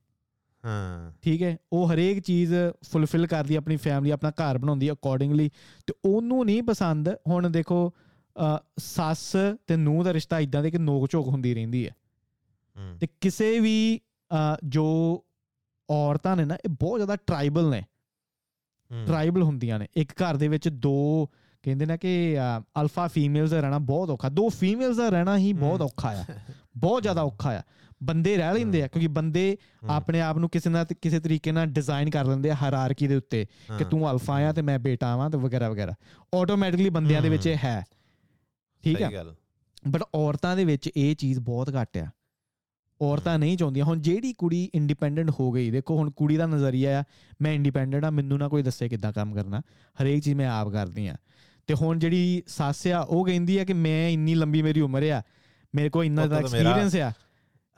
ਹਾਂ। 0.66 1.12
ਠੀਕ 1.22 1.44
ਹੈ? 1.44 1.58
ਉਹ 1.74 1.94
ਹਰੇਕ 1.94 2.20
ਚੀਜ਼ 2.20 2.54
ਫੁੱਲਫਿਲ 2.92 3.28
ਕਰਦੀ 3.28 3.56
ਆਪਣੀ 3.56 3.76
ਫੈਮਿਲੀ 3.76 4.12
ਆਪਣਾ 4.12 4.30
ਘਰ 4.30 4.58
ਬਣਾਉਂਦੀ 4.58 4.92
ਅਕੋਰਡਿੰਗਲੀ 4.92 5.50
ਤੇ 5.88 5.94
ਉਹਨੂੰ 6.06 6.46
ਨਹੀਂ 6.46 6.64
ਪਸੰਦ 6.64 7.10
ਹੁਣ 7.28 7.50
ਦੇਖੋ 7.50 7.92
ਸੱਸ 8.78 9.36
ਤੇ 9.68 9.76
ਨੂੰਹ 9.76 10.04
ਦਾ 10.04 10.14
ਰਿਸ਼ਤਾ 10.14 10.40
ਇਦਾਂ 10.40 10.64
ਦੇ 10.64 10.72
ਕਿ 10.72 10.78
ਨੋਕ 10.78 11.10
ਝੋਕ 11.10 11.28
ਹੁੰਦੀ 11.28 11.54
ਰਹਿੰਦੀ 11.56 11.88
ਹੈ। 11.88 11.96
ਤੇ 13.00 13.08
ਕਿਸੇ 13.22 13.60
ਵੀ 13.60 14.00
ਜੋ 14.66 14.86
ਔਰਤਾਂ 15.90 16.36
ਨੇ 16.36 16.46
ਨਾ 16.46 16.56
ਇਹ 16.56 16.70
ਬਹੁਤ 16.70 17.00
ਜ਼ਿਆਦਾ 17.00 17.16
ਟ੍ਰਾਈਬਲ 17.16 17.70
ਨੇ। 17.70 17.84
ਟ੍ਰਾਈਬਲ 19.06 19.44
ਹੁੰਦੀਆਂ 19.44 19.80
ਨੇ। 19.80 19.88
ਇੱਕ 19.96 20.12
ਘਰ 20.12 20.38
ਦੇ 20.38 20.48
ਵਿੱਚ 20.48 20.70
ਦੋ 20.70 21.30
ਕਹਿੰਦੇ 21.64 21.86
ਨੇ 21.86 21.98
ਕਿ 21.98 22.38
ਅਲਫਾ 22.82 23.08
ਫੀਮੇਲਸ 23.08 23.50
ਦਾ 23.50 23.60
ਰਹਿਣਾ 23.62 23.78
ਬਹੁਤ 23.80 24.10
ਔਖਾ। 24.10 24.30
ਦੋ 24.30 24.50
ਫੀਮੇਲਸ 24.50 24.98
ਦਾ 24.98 25.10
ਰਹਿਣਾ 25.10 25.38
ਹੀ 25.38 25.52
ਬਹੁਤ 25.54 25.82
ਔਖਾ 25.82 26.10
ਆ। 26.12 26.24
ਬਹੁਤ 26.78 27.02
ਜ਼ਿਆਦਾ 27.02 27.22
ਔਖਾ 27.22 27.54
ਆ। 27.58 27.62
ਬੰਦੇ 28.04 28.36
ਰਹਿ 28.38 28.54
ਲੈਂਦੇ 28.54 28.82
ਆ 28.84 28.88
ਕਿਉਂਕਿ 28.88 29.08
ਬੰਦੇ 29.08 29.58
ਆਪਣੇ 29.90 30.22
ਆਪ 30.22 30.38
ਨੂੰ 30.38 30.50
ਕਿਸੇ 30.50 30.70
ਨਾ 30.70 30.84
ਕਿਸੇ 31.02 31.20
ਤਰੀਕੇ 31.20 31.52
ਨਾਲ 31.52 31.68
ਡਿਜ਼ਾਈਨ 31.68 32.10
ਕਰ 32.10 32.26
ਲੈਂਦੇ 32.26 32.50
ਆ 32.50 32.56
ਹਾਇਰਾਰਕੀ 32.62 33.08
ਦੇ 33.08 33.16
ਉੱਤੇ 33.16 33.46
ਕਿ 33.78 33.84
ਤੂੰ 33.84 34.10
ਅਲਫਾ 34.12 34.40
ਆ 34.42 34.52
ਤੇ 34.54 34.62
ਮੈਂ 34.62 34.78
ਬੇਟਾ 34.80 35.08
ਆਵਾਂ 35.08 35.30
ਤੇ 35.30 35.38
ਵਗੈਰਾ 35.38 35.70
ਵਗੈਰਾ। 35.70 35.94
ਆਟੋਮੈਟਿਕਲੀ 36.36 36.90
ਬੰਦਿਆਂ 36.90 37.22
ਦੇ 37.22 37.30
ਵਿੱਚ 37.30 37.48
ਇਹ 37.48 37.58
ਹੈ। 37.64 37.84
ਠੀਕ 38.84 39.02
ਹੈ 39.02 39.24
ਬਟ 39.88 40.04
ਔਰਤਾਂ 40.16 40.56
ਦੇ 40.56 40.66
ਵਿੱਚ 40.66 40.90
ਇਹ 40.98 41.16
ਚੀਜ਼ 41.16 41.40
ਬਹੁਤ 41.40 41.74
ਘੱਟ 41.82 41.98
ਆ। 41.98 42.08
ਔਰਤਾਂ 43.02 43.38
ਨਹੀਂ 43.40 43.58
ਚਾਹੁੰਦੀਆਂ। 43.58 43.86
ਹੁਣ 43.86 44.00
ਜਿਹੜੀ 44.00 44.34
ਕੁੜੀ 44.34 44.70
ਇੰਡੀਪੈਂਡੈਂਟ 44.76 45.30
ਹੋ 45.40 45.52
ਗਈ 45.52 45.70
ਦੇਖੋ 45.72 45.98
ਹੁਣ 45.98 46.10
ਕੁੜੀ 46.12 46.38
ਦਾ 46.38 46.46
ਨਜ਼ਰੀਆ 46.46 47.00
ਆ 47.00 47.04
ਮੈਂ 47.42 47.54
ਇੰਡੀਪੈਂਡੈਂਟ 47.54 48.06
ਆ 48.06 48.10
ਮੈਨੂੰ 48.10 48.38
ਨਾ 48.38 48.48
ਕੋਈ 48.48 48.64
ਦੱਸੇ 48.64 48.90
ਕਿੱਦਾਂ 48.90 49.14
ਕੰਮ 49.14 49.34
ਕਰਨਾ। 49.36 49.62
ਹਰੇਕ 50.02 50.24
ਚੀਜ਼ 50.24 50.36
ਮੈਂ 50.36 50.50
ਆਪ 50.50 50.70
ਕਰਦੀ 50.70 51.08
ਆ। 51.08 51.16
ਤੇ 51.72 51.86
ਹੁਣ 51.86 52.00
ਜਿਹੜੀ 52.00 52.44
ਸੱਸ 52.48 52.88
ਆ 52.88 53.00
ਉਹ 53.00 53.26
ਕਹਿੰਦੀ 53.26 53.58
ਆ 53.58 53.64
ਕਿ 53.64 53.74
ਮੈਂ 53.74 54.10
ਇੰਨੀ 54.10 54.36
ਲੰਬੀ 54.36 54.62
ਮੇਰੀ 54.62 54.82
ਉਮਰ 54.82 55.04
ਆ 55.04 55.22
ਮੇਰੇ 55.76 55.90
ਕੋਲ 55.90 56.06
ਇੰਨਾ 56.06 56.26
ਦਾ 56.26 56.38
ਐਕਸਪੀਰੀਅੰਸ 56.38 56.96
ਆ। 56.96 57.12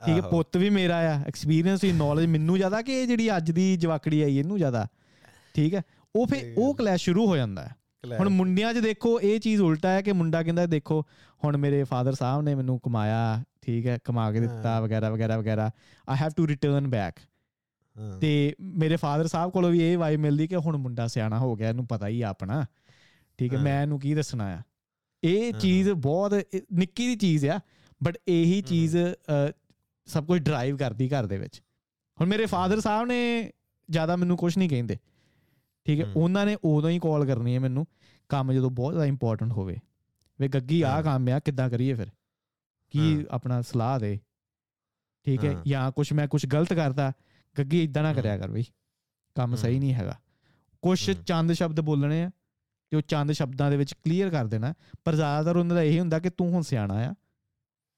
ਠੀਕ 0.06 0.16
ਹੈ 0.16 0.20
ਪੁੱਤ 0.20 0.56
ਵੀ 0.56 0.70
ਮੇਰਾ 0.70 0.96
ਆ 0.96 1.22
ਐਕਸਪੀਰੀਅੰਸ 1.26 1.84
ਹੀ 1.84 1.92
ਨੌਲੇਜ 1.92 2.26
ਮੈਨੂੰ 2.26 2.56
ਜ਼ਿਆਦਾ 2.56 2.82
ਕਿ 2.82 3.02
ਇਹ 3.02 3.06
ਜਿਹੜੀ 3.06 3.36
ਅੱਜ 3.36 3.50
ਦੀ 3.50 3.76
ਜਵਾਕੜੀ 3.76 4.22
ਆਈ 4.22 4.38
ਇਹਨੂੰ 4.38 4.58
ਜ਼ਿਆਦਾ। 4.58 4.86
ਠੀਕ 5.54 5.74
ਹੈ 5.74 5.82
ਉਹ 6.14 6.26
ਫੇ 6.26 6.54
ਉਹ 6.58 6.74
ਕਲੈਸ਼ 6.74 7.02
ਸ਼ੁਰੂ 7.02 7.26
ਹੋ 7.26 7.36
ਜਾਂਦਾ 7.36 7.64
ਹੈ। 7.64 7.74
ਹੁਣ 8.18 8.28
ਮੁੰਡਿਆਂ 8.28 8.74
'ਚ 8.74 8.78
ਦੇਖੋ 8.78 9.20
ਇਹ 9.20 9.40
ਚੀਜ਼ 9.40 9.60
ਉਲਟਾ 9.60 9.88
ਹੈ 9.88 10.02
ਕਿ 10.02 10.12
ਮੁੰਡਾ 10.12 10.42
ਕਹਿੰਦਾ 10.42 10.66
ਦੇਖੋ 10.66 11.00
ਹੁਣ 11.44 11.56
ਮੇਰੇ 11.56 11.84
ਫਾਦਰ 11.84 12.14
ਸਾਹਿਬ 12.14 12.42
ਨੇ 12.42 12.54
ਮੈਨੂੰ 12.54 12.80
ਕਮਾਇਆ 12.80 13.44
ਠੀਕ 13.62 13.86
ਹੈ 13.86 13.98
ਕਮਾ 14.04 14.32
ਕੇ 14.32 14.40
ਦਿੱਤਾ 14.40 14.80
ਵਗੈਰਾ 14.80 15.10
ਵਗੈਰਾ 15.10 15.38
ਵਗੈਰਾ। 15.38 15.70
I 16.08 16.16
have 16.16 16.30
to 16.36 16.48
return 16.48 16.88
back 16.88 17.14
ਤੇ 18.20 18.54
ਮੇਰੇ 18.60 18.96
ਫਾਦਰ 18.96 19.26
ਸਾਹਿਬ 19.26 19.50
ਕੋਲੋਂ 19.50 19.70
ਵੀ 19.70 19.80
ਇਹ 19.80 19.98
ਵਾਈ 19.98 20.16
ਮਿਲਦੀ 20.16 20.46
ਕਿ 20.46 20.56
ਹੁਣ 20.56 20.76
ਮੁੰਡਾ 20.76 21.06
ਸਿਆਣਾ 21.06 21.38
ਹੋ 21.38 21.56
ਗਿਆ 21.56 21.68
ਇਹਨੂੰ 21.68 21.86
ਪਤਾ 21.86 22.08
ਹੀ 22.08 22.22
ਆਪਣਾ। 22.22 22.66
ਠੀਕ 23.38 23.54
ਹੈ 23.54 23.58
ਮੈਂ 23.58 23.80
ਇਹਨੂੰ 23.82 23.98
ਕੀ 24.00 24.14
ਦੱਸਣਾ 24.14 24.44
ਆ? 24.54 24.62
ਇਹ 25.22 25.52
ਚੀਜ਼ 25.52 25.90
ਬਹੁਤ 25.90 26.32
ਨਿੱਕੀ 26.72 27.06
ਦੀ 27.06 27.16
ਚੀਜ਼ 27.16 27.46
ਆ 27.46 27.58
ਬਟ 28.00 28.16
ਇਹੀ 28.28 28.60
ਚੀਜ਼ 28.62 28.96
ਸਭ 30.08 30.26
ਕੁਝ 30.26 30.40
ਡਰਾਈਵ 30.42 30.76
ਕਰਦੀ 30.76 31.08
ਘਰ 31.08 31.26
ਦੇ 31.26 31.38
ਵਿੱਚ। 31.38 31.60
ਹੁਣ 32.18 32.28
ਮੇਰੇ 32.28 32.46
ਫਾਦਰ 32.46 32.80
ਸਾਹਿਬ 32.80 33.06
ਨੇ 33.08 33.18
ਜ਼ਿਆਦਾ 33.88 34.16
ਮੈਨੂੰ 34.16 34.36
ਕੁਝ 34.36 34.56
ਨਹੀਂ 34.58 34.68
ਕਹਿੰਦੇ 34.68 34.96
ਠੀਕ 35.86 36.00
ਹੈ 36.00 36.04
ਉਹਨਾਂ 36.16 36.44
ਨੇ 36.46 36.56
ਉਦੋਂ 36.64 36.90
ਹੀ 36.90 36.98
ਕਾਲ 36.98 37.24
ਕਰਨੀ 37.26 37.54
ਹੈ 37.54 37.60
ਮੈਨੂੰ 37.60 37.86
ਕੰਮ 38.30 38.52
ਜਦੋਂ 38.52 38.70
ਬਹੁਤ 38.70 38.92
ਜ਼ਿਆਦਾ 38.92 39.06
ਇੰਪੋਰਟੈਂਟ 39.06 39.52
ਹੋਵੇ। 39.52 39.76
ਵੇ 40.38 40.48
ਗੱਗੀ 40.48 40.80
ਆ 40.82 41.00
ਕੰਮ 41.02 41.28
ਆ 41.28 41.38
ਕਿੱਦਾਂ 41.38 41.68
ਕਰੀਏ 41.70 41.94
ਫਿਰ? 41.94 42.10
ਕੀ 42.94 43.24
ਆਪਣਾ 43.30 43.60
ਸਲਾਹ 43.62 43.98
ਦੇ? 44.00 44.18
ਠੀਕ 45.26 45.44
ਹੈ 45.44 45.54
ਜਾਂ 45.66 45.90
ਕੁਝ 45.92 46.12
ਮੈਂ 46.12 46.26
ਕੁਝ 46.28 46.44
ਗਲਤ 46.46 46.72
ਕਰਦਾ 46.72 47.12
ਗੱਗੀ 47.56 47.82
ਇਦਾਂ 47.82 48.02
ਨਾ 48.02 48.12
ਕਰਿਆ 48.14 48.36
ਕਰ 48.38 48.50
ਬਈ 48.50 48.64
ਕੰਮ 49.36 49.54
ਸਹੀ 49.56 49.78
ਨਹੀਂ 49.78 49.94
ਹੈਗਾ। 49.94 50.18
ਕੁਝ 50.82 51.10
ਚੰਦ 51.10 51.52
ਸ਼ਬਦ 51.52 51.80
ਬੋਲਣੇ 51.80 52.22
ਆ। 52.24 52.30
ਉਹ 52.94 53.02
ਚੰਦ 53.02 53.32
ਸ਼ਬਦਾਂ 53.32 53.70
ਦੇ 53.70 53.76
ਵਿੱਚ 53.76 53.92
ਕਲੀਅਰ 53.92 54.30
ਕਰ 54.30 54.46
ਦੇਣਾ। 54.46 54.74
ਪਰ 55.04 55.14
ਜ਼ਿਆਦਾਤਰ 55.14 55.56
ਉਹਨਾਂ 55.56 55.76
ਦਾ 55.76 55.82
ਇਹ 55.82 56.00
ਹੁੰਦਾ 56.00 56.18
ਕਿ 56.18 56.30
ਤੂੰ 56.30 56.52
ਹੁਣ 56.52 56.62
ਸਿਆਣਾ 56.62 56.94
ਆ 56.94 57.14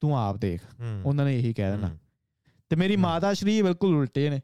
ਤੂੰ 0.01 0.19
ਆਪ 0.19 0.37
ਦੇਖ। 0.37 0.61
ਉਹਨਾਂ 1.05 1.25
ਨੇ 1.25 1.39
ਇਹੀ 1.39 1.55
ਕਹਿ 1.55 1.71
ਦੇਣਾ। 1.71 1.99
ਤੇ 2.69 2.77
ਮੇਰੀ 2.77 2.97
ਮਾਤਾ 2.97 3.33
ਸ਼੍ਰੀ 3.33 3.63
ਬਿਲਕੁਲ 3.63 3.97
ਉਲਟੇ 3.97 4.31
ਨੇ। 4.31 4.41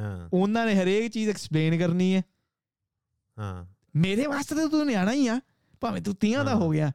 ਹਾਂ। 0.00 0.28
ਉਹਨਾਂ 0.32 0.66
ਨੇ 0.66 0.74
ਹਰੇਕ 0.74 1.12
ਚੀਜ਼ 1.12 1.30
ਐਕਸਪਲੇਨ 1.30 1.78
ਕਰਨੀ 1.78 2.14
ਹੈ। 2.14 2.22
ਹਾਂ। 3.38 3.66
ਮੇਰੇ 3.96 4.26
ਵਾਸਤੇ 4.26 4.54
ਤਾਂ 4.54 4.68
ਤੂੰ 4.68 4.86
ਨਿਆਣਾ 4.86 5.12
ਹੀ 5.12 5.26
ਆ। 5.28 5.40
ਭਾਵੇਂ 5.80 6.02
ਤੂੰ 6.02 6.14
ਤੀਆਂ 6.14 6.44
ਦਾ 6.44 6.54
ਹੋ 6.54 6.70
ਗਿਆ। 6.70 6.92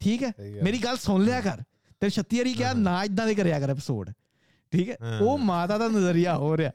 ਠੀਕ 0.00 0.22
ਹੈ? 0.22 0.32
ਮੇਰੀ 0.62 0.78
ਗੱਲ 0.78 0.96
ਸੁਣ 0.96 1.24
ਲਿਆ 1.24 1.40
ਕਰ। 1.40 1.62
ਤੇ 2.00 2.10
36 2.10 2.38
ਵਾਰੀ 2.38 2.54
ਕਿਹਾ 2.54 2.72
ਨਾ 2.72 3.04
ਇਦਾਂ 3.04 3.26
ਦੇ 3.26 3.34
ਕਰਿਆ 3.34 3.60
ਕਰ 3.60 3.70
ਐਪੀਸੋਡ 3.70 4.10
ਠੀਕ 4.70 4.90
ਹੈ। 4.90 4.96
ਉਹ 5.20 5.38
ਮਾਤਾ 5.38 5.78
ਦਾ 5.78 5.88
ਨਜ਼ਰੀਆ 5.88 6.36
ਹੋ 6.36 6.56
ਰਿਹਾ। 6.56 6.70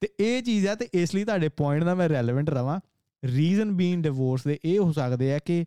ਤੇ 0.00 0.08
ਇਹ 0.20 0.42
ਚੀਜ਼ 0.42 0.66
ਆ 0.66 0.74
ਤੇ 0.74 0.88
ਇਸ 0.94 1.14
ਲਈ 1.14 1.24
ਤੁਹਾਡੇ 1.24 1.48
ਪੁਆਇੰਟ 1.48 1.84
ਦਾ 1.84 1.94
ਮੈਂ 1.94 2.08
ਰੈਲੇਵੈਂਟ 2.08 2.50
ਰਵਾਂ। 2.50 2.80
ਰੀਜ਼ਨ 3.24 3.72
ਬੀਇੰਗ 3.72 4.02
ਡਿਵੋਰਸ 4.02 4.44
ਦੇ 4.44 4.58
ਇਹ 4.64 4.78
ਹੋ 4.78 4.92
ਸਕਦੇ 4.92 5.34
ਆ 5.34 5.38
ਕਿ 5.38 5.64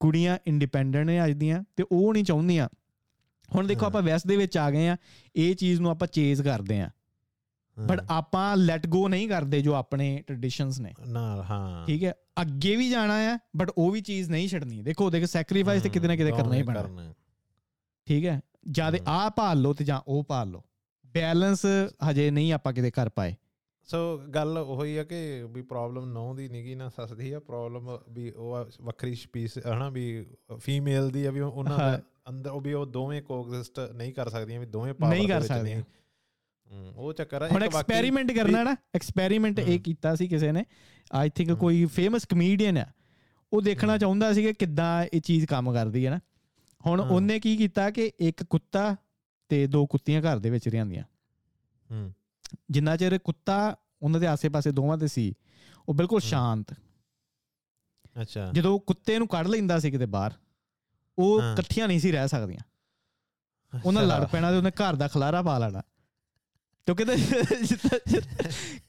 ਕੁੜੀਆਂ 0.00 0.38
ਇੰਡੀਪੈਂਡੈਂਟ 0.46 1.06
ਨੇ 1.06 1.24
ਅੱਜ 1.24 1.32
ਦੀਆਂ 1.32 1.64
ਤੇ 1.76 1.84
ਉਹ 1.92 2.12
ਨਹੀਂ 2.12 2.24
ਚਾਹੁੰਦੀਆਂ। 2.24 2.68
ਹੁਣ 3.54 3.66
ਦੇਖੋ 3.66 3.86
ਆਪਾਂ 3.86 4.02
ਵੈਸਟ 4.02 4.26
ਦੇ 4.26 4.36
ਵਿੱਚ 4.36 4.58
ਆ 4.58 4.70
ਗਏ 4.70 4.88
ਆ 4.88 4.96
ਇਹ 5.36 5.54
ਚੀਜ਼ 5.54 5.80
ਨੂੰ 5.80 5.90
ਆਪਾਂ 5.90 6.08
ਚੇਜ਼ 6.08 6.42
ਕਰਦੇ 6.42 6.80
ਆ। 6.80 6.90
ਬਟ 7.76 8.00
ਆਪਾਂ 8.10 8.56
ਲੈਟ 8.56 8.86
ਗੋ 8.86 9.08
ਨਹੀਂ 9.08 9.28
ਕਰਦੇ 9.28 9.60
ਜੋ 9.60 9.74
ਆਪਣੇ 9.74 10.22
ਟ੍ਰੈਡੀਸ਼ਨਸ 10.26 10.80
ਨੇ। 10.80 10.94
ਨਾਲ 11.08 11.42
ਹਾਂ। 11.42 11.86
ਠੀਕ 11.86 12.04
ਹੈ? 12.04 12.14
ਅੱਗੇ 12.40 12.76
ਵੀ 12.76 12.90
ਜਾਣਾ 12.90 13.18
ਹੈ 13.18 13.38
ਬਟ 13.56 13.70
ਉਹ 13.78 13.90
ਵੀ 13.90 14.00
ਚੀਜ਼ 14.00 14.30
ਨਹੀਂ 14.30 14.48
ਛੱਡਣੀ। 14.48 14.82
ਦੇਖੋ 14.82 15.10
ਦੇਖ 15.10 15.24
ਸੈਕਰੀਫਾਈਸ 15.24 15.82
ਤੇ 15.82 15.88
ਕਿਤੇ 15.88 16.08
ਨਾ 16.08 16.16
ਕਿਤੇ 16.16 16.30
ਕਰਨਾ 16.30 16.54
ਹੀ 16.54 16.62
ਪੈਣਾ। 16.62 17.14
ਠੀਕ 18.06 18.24
ਹੈ? 18.24 18.40
ਜਦ 18.70 18.96
ਆ 19.06 19.30
ਭਾਲ 19.30 19.60
ਲੋ 19.60 19.72
ਤੇ 19.74 19.84
ਜਾਂ 19.84 20.00
ਉਹ 20.06 20.24
ਭਾਲ 20.24 20.48
ਲੋ 20.48 20.64
ਬੈਲੈਂਸ 21.14 21.66
ਹਜੇ 22.10 22.30
ਨਹੀਂ 22.30 22.52
ਆਪਾਂ 22.52 22.72
ਕਿਤੇ 22.72 22.90
ਕਰ 22.90 23.08
ਪਾਏ। 23.08 23.34
ਸੋ 23.88 24.18
ਗੱਲ 24.34 24.58
ਉਹੀ 24.58 24.96
ਆ 24.96 25.04
ਕਿ 25.04 25.46
ਵੀ 25.50 25.62
ਪ੍ਰੋਬਲਮ 25.62 26.12
ਨੌ 26.12 26.34
ਦੀ 26.34 26.48
ਨਹੀਂਗੀ 26.48 26.74
ਨਾ 26.74 26.88
ਸੱਸ 26.88 27.12
ਆ 27.34 27.40
ਪ੍ਰੋਬਲਮ 27.40 27.98
ਵੀ 28.10 28.30
ਉਹ 28.30 28.64
ਵੱਖਰੀ 28.82 29.14
ਸਪੀਸ 29.14 29.58
ਹਨਾ 29.58 29.88
ਵੀ 29.90 30.26
ਫੀਮੇਲ 30.60 31.10
ਦੀ 31.10 31.24
ਆ 31.24 31.30
ਵੀ 31.30 31.40
ਉਹਨਾਂ 31.40 31.78
ਦਾ 31.78 32.02
ਅੰਦਰ 32.28 32.50
ਉਹ 32.50 32.60
ਵੀ 32.60 32.72
ਉਹ 32.72 32.86
ਦੋਵੇਂ 32.86 33.22
ਕੋਐਗਜ਼ਿਸਟ 33.22 33.80
ਨਹੀਂ 33.94 34.12
ਕਰ 34.12 34.28
ਸਕਦੀਆਂ 34.28 34.60
ਵੀ 34.60 34.66
ਦੋਵੇਂ 34.66 34.94
ਪਾਵਰ 34.94 35.14
ਨਹੀਂ 35.14 35.28
ਕਰ 35.28 35.40
ਸਕਦੀਆਂ। 35.40 35.82
ਉਹ 36.96 37.12
ਚੱਕਰ 37.12 37.42
ਆ 37.42 37.48
ਹੁਣ 37.48 37.62
ਐਕਸਪੈਰੀਮੈਂਟ 37.62 38.32
ਕਰਨਾ 38.32 38.62
ਨਾ 38.62 38.76
ਐਕਸਪੈਰੀਮੈਂਟ 38.94 39.58
ਇਹ 39.58 39.80
ਕੀਤਾ 39.80 40.14
ਸੀ 40.14 40.28
ਕਿਸੇ 40.28 40.52
ਨੇ। 40.52 40.64
ਆਈ 41.12 41.30
ਥਿੰਕ 41.30 41.52
ਕੋਈ 41.52 41.84
ਫੇਮਸ 41.84 42.24
ਕਮੇਡੀਅਨ 42.24 42.78
ਆ 42.78 42.86
ਉਹ 43.52 43.62
ਦੇਖਣਾ 43.62 43.98
ਚਾਹੁੰਦਾ 43.98 44.32
ਸੀ 44.32 44.42
ਕਿ 44.42 44.52
ਕਿੱਦਾਂ 44.52 45.04
ਇਹ 45.14 45.20
ਚੀਜ਼ 45.20 45.46
ਕੰਮ 45.46 45.72
ਕਰਦੀ 45.72 46.06
ਹੈ 46.06 46.10
ਨਾ। 46.10 46.20
ਹੁਣ 46.86 47.00
ਉਹਨੇ 47.00 47.40
ਕੀ 47.40 47.56
ਕੀਤਾ 47.56 47.90
ਕਿ 47.90 48.10
ਇੱਕ 48.20 48.44
ਕੁੱਤਾ 48.44 48.96
ਤੇ 49.48 49.66
ਦੋ 49.66 49.86
ਕੁੱਤੀਆਂ 49.86 50.22
ਘਰ 50.22 50.38
ਦੇ 50.38 50.50
ਵਿੱਚ 50.50 50.68
ਰਹਿੰਦੀਆਂ। 50.68 51.04
ਹੂੰ। 51.90 52.14
ਜਿੰਨਾ 52.70 52.96
ਚਿਰ 52.96 53.18
ਕੁੱਤਾ 53.18 53.76
ਉਹਨਾਂ 54.02 54.20
ਦੇ 54.20 54.26
ਆਸੇ-ਪਾਸੇ 54.26 54.72
ਦੋਵਾਂ 54.72 54.98
ਤੇ 54.98 55.08
ਸੀ 55.08 55.34
ਉਹ 55.88 55.94
ਬਿਲਕੁਲ 55.94 56.20
ਸ਼ਾਂਤ। 56.20 56.72
ਅੱਛਾ। 58.20 58.50
ਜਦੋਂ 58.52 58.80
ਕੁੱਤੇ 58.80 59.18
ਨੂੰ 59.18 59.28
ਕੱਢ 59.28 59.46
ਲੈਂਦਾ 59.46 59.78
ਸੀ 59.78 59.90
ਕਿਤੇ 59.90 60.06
ਬਾਹਰ 60.06 60.32
ਉਹ 61.18 61.42
ਇਕੱਠੀਆਂ 61.42 61.88
ਨਹੀਂ 61.88 62.00
ਸੀ 62.00 62.12
ਰਹਿ 62.12 62.28
ਸਕਦੀਆਂ। 62.28 62.60
ਉਹਨਾਂ 63.84 64.02
ਲੜ 64.02 64.26
ਪੈਣਾ 64.26 64.50
ਤੇ 64.50 64.56
ਉਹਨੇ 64.56 64.70
ਘਰ 64.70 64.94
ਦਾ 64.94 65.08
ਖਲਾਰਾ 65.08 65.42
ਪਾ 65.42 65.58
ਲੈਣਾ। 65.58 65.82
ਤੋ 66.86 66.94
ਕਹਿੰਦਾ 66.94 67.16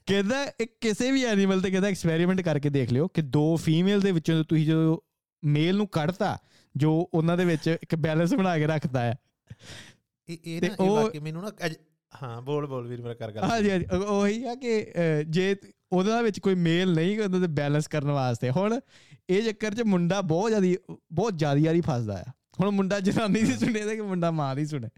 ਕਹਿੰਦਾ 0.05 0.45
ਕਿਸੇ 0.81 1.11
ਵੀ 1.11 1.25
ਐਨੀਮਲ 1.25 1.61
ਤੇ 1.61 1.71
ਕਹਿੰਦਾ 1.71 1.87
ਐਕਸਪੈਰੀਮੈਂਟ 1.87 2.41
ਕਰਕੇ 2.41 2.69
ਦੇਖ 2.69 2.91
ਲਿਓ 2.91 3.07
ਕਿ 3.07 3.21
ਦੋ 3.21 3.55
ਫੀਮੇਲ 3.55 4.01
ਦੇ 4.01 4.11
ਵਿੱਚੋਂ 4.11 4.43
ਤੁਸੀਂ 4.43 4.65
ਜੋ 4.65 5.03
ਮੇਲ 5.45 5.77
ਨੂੰ 5.77 5.87
ਕੱਢਤਾ 5.87 6.37
ਜੋ 6.77 7.09
ਉਹਨਾਂ 7.13 7.37
ਦੇ 7.37 7.45
ਵਿੱਚ 7.45 7.77
ਇੱਕ 7.83 7.95
ਬੈਲੈਂਸ 7.95 8.33
ਬਣਾ 8.33 8.57
ਕੇ 8.57 8.67
ਰੱਖਦਾ 8.67 9.01
ਹੈ। 9.01 9.15
ਇਹ 10.29 10.37
ਇਹ 10.45 10.61
ਨਾ 10.61 10.85
ਇਹ 10.85 10.89
ਵਾਕਿਆ 10.89 11.21
ਮੈਨੂੰ 11.21 11.41
ਨਾ 11.43 11.51
ਹਾਂ 12.23 12.41
ਬੋਲ 12.41 12.65
ਬੋਲ 12.67 12.87
ਵੀਰ 12.87 13.01
ਮੇਰਾ 13.01 13.13
ਕਰ 13.13 13.31
ਗੱਲ 13.31 13.43
ਹਾਂਜੀ 13.43 13.71
ਹਾਂਜੀ 13.71 13.85
ਉਹੀ 13.95 14.43
ਆ 14.43 14.55
ਕਿ 14.55 14.85
ਜੇ 15.27 15.55
ਉਹਦੇ 15.91 16.21
ਵਿੱਚ 16.23 16.39
ਕੋਈ 16.39 16.55
ਮੇਲ 16.55 16.93
ਨਹੀਂ 16.93 17.19
ਉਹਨਾਂ 17.19 17.39
ਦੇ 17.39 17.47
ਬੈਲੈਂਸ 17.47 17.87
ਕਰਨ 17.87 18.11
ਵਾਸਤੇ। 18.11 18.49
ਹੁਣ 18.49 18.79
ਇਹ 19.29 19.43
ਚੱਕਰ 19.43 19.75
'ਚ 19.75 19.81
ਮੁੰਡਾ 19.81 20.21
ਬਹੁਤ 20.21 20.49
ਜ਼ਿਆਦੀ 20.49 20.77
ਬਹੁਤ 21.11 21.37
ਜ਼ਿਆਦੀ 21.37 21.61
ਯਾਰੀ 21.61 21.81
ਫਸਦਾ 21.81 22.17
ਆ। 22.19 22.31
ਹੁਣ 22.59 22.71
ਮੁੰਡਾ 22.71 22.99
ਜਨਾਨੀ 22.99 23.41
ਦੀ 23.41 23.53
ਸੁਣੇ 23.53 23.83
ਤੇ 23.85 23.95
ਕਿ 23.95 24.01
ਮੁੰਡਾ 24.01 24.31
ਮਾਂ 24.31 24.55
ਦੀ 24.55 24.65
ਸੁਣੇ। 24.65 24.89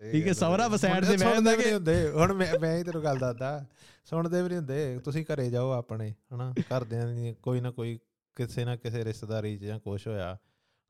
ਠੀਕ 0.00 0.26
ਹੈ 0.28 0.32
ਸਵਰਾ 0.32 0.68
ਬਸੈਡ 0.68 1.04
ਦੇ 1.04 1.16
ਬੈਠਦਾ 1.16 1.54
ਕਿ 1.56 1.72
ਹੁੰਦੇ। 1.72 2.10
ਹੁਣ 2.10 2.32
ਮੈਂ 2.32 2.58
ਮੈਂ 2.60 2.76
ਹੀ 2.78 2.82
ਤੈਨੂੰ 2.82 3.02
ਗੱਲ 3.04 3.18
ਦੱਸਦਾ। 3.18 3.64
ਸੁਣਦੇ 4.04 4.42
ਵੀ 4.42 4.48
ਨਹੀਂ 4.48 4.58
ਹੁੰਦੇ। 4.58 4.98
ਤੁਸੀਂ 4.98 5.24
ਘਰੇ 5.24 5.50
ਜਾਓ 5.50 5.70
ਆਪਣੇ 5.70 6.14
ਹਨਾ? 6.34 6.52
ਘਰਦਿਆਂ 6.60 7.06
ਦੀ 7.06 7.34
ਕੋਈ 7.42 7.60
ਨਾ 7.60 7.70
ਕੋਈ 7.70 7.98
ਕਿਸੇ 8.36 8.64
ਨਾ 8.64 8.76
ਕਿਸੇ 8.76 9.04
ਰਿਸ਼ਤੇਦਾਰੀ 9.04 9.56
'ਚ 9.58 9.64
ਜਾਂ 9.64 9.78
ਕੁਝ 9.80 10.06
ਹੋਇਆ 10.06 10.36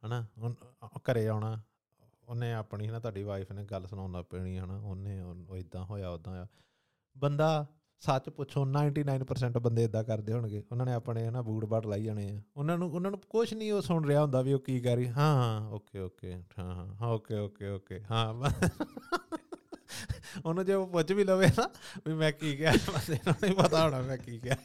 ਹਨਾ? 0.07 0.27
ਹੁਣ 0.39 0.55
ਘਰੇ 1.11 1.27
ਆਉਣਾ। 1.29 1.61
ਉਹਨੇ 2.29 2.53
ਆਪਣੀ 2.53 2.87
ਨਾ 2.87 2.99
ਤੁਹਾਡੀ 2.99 3.23
ਵਾਈਫ 3.23 3.53
ਨੇ 3.53 3.65
ਗੱਲ 3.65 3.87
ਸੁਣਾਉਣਾ 3.87 4.23
ਪੈਣੀ 4.23 4.59
ਹਨਾ, 4.59 4.79
ਉਹਨੇ 4.79 5.21
ਉਹ 5.21 5.57
ਇਦਾਂ 5.57 5.85
ਹੋਇਆ 5.85 6.09
ਉਦਾਂ 6.11 6.43
ਆ 6.43 6.47
ਬੰਦਾ 7.17 7.67
ਸੱਚ 8.03 8.29
ਪੁੱਛੋ 8.29 8.65
99% 8.65 9.59
ਬੰਦੇ 9.59 9.85
ਇਦਾਂ 9.85 10.05
ਕਰਦੇ 10.05 10.33
ਹੋਣਗੇ। 10.33 10.63
ਉਹਨਾਂ 10.73 10.87
ਨੇ 10.87 10.93
ਆਪਣੇ 10.93 11.27
ਹਨਾ 11.29 11.43
ਬੂਟ 11.43 11.65
ਬਾਟ 11.65 11.87
ਲਾਈ 11.87 12.03
ਜਾਣੇ 12.03 12.31
ਆ। 12.31 12.41
ਉਹਨਾਂ 12.57 12.79
ਨੂੰ 12.79 12.91
ਉਹਨਾਂ 12.93 13.11
ਨੂੰ 13.11 13.21
ਕੁਝ 13.31 13.55
ਨਹੀਂ 13.55 13.73
ਉਹ 13.73 13.83
ਸੁਣ 13.83 14.05
ਰਿਹਾ 14.05 14.23
ਹੁੰਦਾ 14.23 14.43
ਵੀ 14.43 14.53
ਉਹ 14.53 14.61
ਕੀ 14.61 14.81
ਕਰ 14.81 14.97
ਰਹੀ, 14.97 15.09
ਹਾਂ 15.09 15.35
ਹਾਂ 15.37 15.69
ਓਕੇ 15.71 15.99
ਓਕੇ 15.99 16.35
ਹਾਂ 16.59 16.75
ਹਾਂ 16.75 17.09
ਓਕੇ 17.09 17.39
ਓਕੇ 17.39 17.69
ਓਕੇ 17.69 18.01
ਹਾਂ 18.11 18.35
ਉਹਨੂੰ 20.45 20.65
ਜੇ 20.65 20.75
ਉਹ 20.75 20.87
ਪੁੱਛ 20.87 21.13
ਵੀ 21.13 21.25
ਲਵੇ 21.25 21.47
ਨਾ 21.47 21.69
ਵੀ 22.07 22.15
ਮੈਂ 22.15 22.33
ਕੀ 22.33 22.57
ਕਿਹਾ 22.57 22.73
ਬੰਦੇ 22.73 23.19
ਨੂੰ 23.27 23.35
ਨਹੀਂ 23.43 23.55
ਪਤਾ 23.55 23.85
ਹੋਣਾ 23.85 24.01
ਮੈਂ 24.01 24.17
ਕੀ 24.17 24.39
ਕਿਹਾ। 24.39 24.57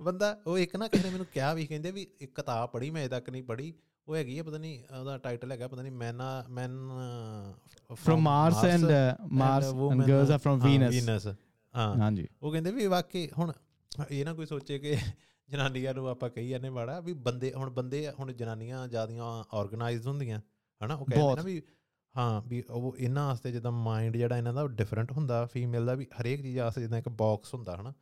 ਬੰਦਾ 0.00 0.36
ਉਹ 0.46 0.58
ਇੱਕ 0.58 0.76
ਨਾ 0.76 0.88
ਕਿਸੇ 0.88 1.10
ਮੈਨੂੰ 1.10 1.26
ਕਿਹਾ 1.26 1.52
ਵੀ 1.54 1.66
ਕਹਿੰਦੇ 1.66 1.90
ਵੀ 1.90 2.06
ਇੱਕ 2.20 2.34
ਕਿਤਾਬ 2.34 2.68
ਪੜ੍ਹੀ 2.70 2.90
ਮੈਂ 2.90 3.02
ਅਜੇ 3.02 3.08
ਤੱਕ 3.08 3.30
ਨਹੀਂ 3.30 3.42
ਪੜ੍ਹੀ। 3.42 3.72
ਉਹ 4.08 4.16
ਹੈਗੀ 4.16 4.38
ਹੈ 4.38 4.42
ਪਤਾ 4.42 4.58
ਨਹੀਂ 4.58 4.82
ਉਹਦਾ 4.98 5.16
ਟਾਈਟਲ 5.18 5.52
ਹੈਗਾ 5.52 5.68
ਪਤਾ 5.68 5.82
ਨਹੀਂ 5.82 5.92
man 5.92 6.20
man 6.50 6.76
from 7.94 8.20
Mars 8.20 8.64
and 8.64 8.84
Mars 9.32 9.64
and 9.66 10.02
girls 10.02 10.30
are 10.30 10.38
from 10.38 10.60
Venus 10.60 10.90
Venus 10.90 11.26
ਹਾਂ 11.26 11.94
ਹਾਂਜੀ। 11.96 12.26
ਉਹ 12.42 12.52
ਕਹਿੰਦੇ 12.52 12.70
ਵੀ 12.72 12.86
ਵਾਕਈ 12.86 13.28
ਹੁਣ 13.38 13.52
ਇਹ 14.10 14.24
ਨਾ 14.24 14.34
ਕੋਈ 14.34 14.46
ਸੋਚੇ 14.46 14.78
ਕਿ 14.78 14.96
ਜਨਾਨੀਆਂ 15.48 15.94
ਨੂੰ 15.94 16.08
ਆਪਾਂ 16.08 16.30
ਕਹੀ 16.30 16.48
ਜਾਂਦੇ 16.48 16.70
ਮਾੜਾ 16.70 17.00
ਵੀ 17.00 17.12
ਬੰਦੇ 17.12 17.52
ਹੁਣ 17.52 17.70
ਬੰਦੇ 17.70 18.08
ਹੁਣ 18.20 18.32
ਜਨਾਨੀਆਂ 18.32 18.86
ਜਿਆਦੀਆਂ 18.88 19.24
ਆਰਗੇਨਾਈਜ਼ਡ 19.54 20.06
ਹੁੰਦੀਆਂ 20.06 20.40
ਹਨਾ 20.80 20.94
ਉਹ 20.94 21.06
ਕਹਿੰਦੇ 21.06 21.34
ਨਾ 21.36 21.42
ਵੀ 21.42 21.62
ਹਾਂ 22.14 22.42
ਵੀ 22.46 22.62
ਉਹ 22.70 22.96
ਇਹਨਾਂ 22.98 23.26
ਵਾਸਤੇ 23.26 23.52
ਜਿੱਦਾਂ 23.52 23.72
ਮਾਈਂਡ 23.72 24.16
ਜਿਹੜਾ 24.16 24.36
ਇਹਨਾਂ 24.38 24.52
ਦਾ 24.54 24.66
ਡਿਫਰੈਂਟ 24.66 25.12
ਹੁੰਦਾ 25.12 25.44
ਫੀਮੇਲ 25.46 25.86
ਦਾ 25.86 25.94
ਵੀ 25.94 26.06
ਹਰੇਕ 26.20 26.42
ਚੀਜ਼ 26.42 26.58
ਵਾਸਤੇ 26.58 26.80
ਜਿੱਦਾਂ 26.80 26.98
ਇੱਕ 26.98 27.08
ਬਾਕਸ 27.08 27.54
ਹੁੰਦਾ 27.54 27.76
ਹਨਾ। 27.76 27.92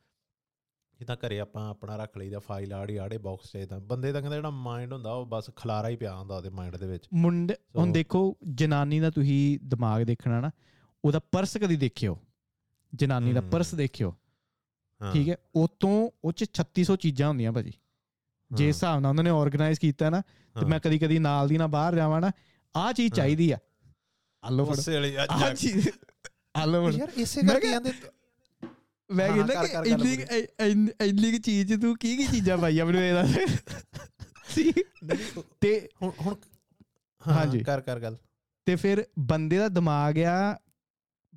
ਜਿੱਦਾਂ 0.99 1.15
ਘਰੇ 1.15 1.39
ਆਪਾਂ 1.39 1.69
ਆਪਣਾ 1.69 1.95
ਰੱਖ 1.95 2.17
ਲਈਦਾ 2.17 2.39
ਫਾਈਲ 2.39 2.73
ਆੜੀ 2.73 2.97
ਆੜੇ 2.97 3.17
ਬਾਕਸ 3.17 3.51
'ਚ 3.51 3.65
ਤਾਂ 3.69 3.79
ਬੰਦੇ 3.79 4.11
ਦਾ 4.11 4.19
ਕਹਿੰਦਾ 4.21 4.35
ਜਿਹੜਾ 4.35 4.49
ਮਾਈਂਡ 4.49 4.93
ਹੁੰਦਾ 4.93 5.13
ਉਹ 5.13 5.25
ਬਸ 5.25 5.49
ਖਲਾਰਾ 5.55 5.89
ਹੀ 5.89 5.95
ਪਿਆ 5.95 6.15
ਹੁੰਦਾ 6.15 6.37
ਉਹਦੇ 6.37 6.49
ਮਾਈਂਡ 6.49 6.75
ਦੇ 6.77 6.87
ਵਿੱਚ। 6.87 7.07
ਮੁੰਡੇ 7.13 7.55
ਹੁਣ 7.77 7.91
ਦੇਖੋ 7.91 8.37
ਜਨਾਨੀ 8.53 8.99
ਦਾ 8.99 9.09
ਤੁਸੀਂ 9.09 9.59
ਦਿਮਾਗ 9.63 10.03
ਦੇਖਣਾ 10.03 10.39
ਨਾ 10.41 10.51
ਉਹਦਾ 11.03 11.19
ਪਰਸ 11.31 11.57
ਕਦੀ 11.57 11.75
ਦੇਖਿਓ? 11.75 12.17
ਜਨਾਨੀ 12.95 13.33
ਦਾ 13.33 13.41
ਪਰਸ 13.41 13.75
ਦੇਖਿਓ? 13.75 14.13
ਠੀਕ 15.13 15.29
ਹੈ 15.29 15.35
ਉਤੋਂ 15.55 16.09
ਉਹ 16.25 16.31
ਚ 16.31 16.45
3600 16.53 16.95
ਚੀਜ਼ਾਂ 16.95 17.27
ਹੁੰਦੀਆਂ 17.27 17.51
ਭਾਜੀ। 17.51 17.73
ਜੇ 18.51 18.67
ਹਿਸਾਬ 18.67 18.99
ਨਾਲ 18.99 19.09
ਉਹਨਾਂ 19.09 19.23
ਨੇ 19.23 19.29
ਆਰਗੇਨਾਈਜ਼ 19.29 19.79
ਕੀਤਾ 19.79 20.09
ਨਾ 20.09 20.21
ਤੇ 20.55 20.65
ਮੈਂ 20.65 20.79
ਕਦੀ 20.79 20.99
ਕਦੀ 20.99 21.19
ਨਾਲ 21.19 21.47
ਦੀ 21.47 21.57
ਨਾ 21.57 21.67
ਬਾਹਰ 21.67 21.95
ਜਾਵਾਂ 21.95 22.21
ਨਾ 22.21 22.31
ਆ 22.75 22.91
ਚੀਜ਼ 22.93 23.13
ਚਾਹੀਦੀ 23.13 23.51
ਆ। 23.51 23.57
ਆਲੋ 24.43 24.65
ਫੜ। 24.65 24.77
ਉਸੇ 24.77 24.93
ਵਾਲੀ 24.93 25.15
ਆ 25.15 25.53
ਚੀਜ਼ 25.53 25.87
ਆਲੋ 26.55 26.85
ਫੜ। 26.85 26.93
ਯਾਰ 26.95 27.11
ਇਸੇ 27.15 27.41
ਕਰਕੇ 27.41 27.69
ਕਹਿੰਦੇ 27.69 27.91
ਮੈਂ 29.09 29.27
ਕਹਿੰਦਾ 29.29 29.65
ਕਿ 29.65 29.89
ਇੰਨੀ 29.89 30.89
ਇੰਨੀ 31.01 31.31
ਕੀ 31.31 31.37
ਚੀਜ਼ 31.39 31.73
ਤੂੰ 31.81 31.97
ਕੀ 31.97 32.17
ਕੀ 32.17 32.27
ਚੀਜ਼ਾਂ 32.27 32.57
ਪਾਈਆਂ 32.57 32.85
ਮੈਨੂੰ 32.85 33.01
ਇਹ 33.01 33.13
ਦੱਸ? 33.13 33.37
ਤੇ 35.61 35.89
ਹੁਣ 36.01 36.11
ਹੁਣ 36.21 36.35
ਹਾਂਜੀ। 37.27 37.59
ਕਰ 37.59 37.81
ਕਰ 37.81 37.99
ਗੱਲ। 37.99 38.17
ਤੇ 38.65 38.75
ਫਿਰ 38.75 39.05
ਬੰਦੇ 39.19 39.57
ਦਾ 39.57 39.67
ਦਿਮਾਗ 39.67 40.17
ਆ 40.19 40.59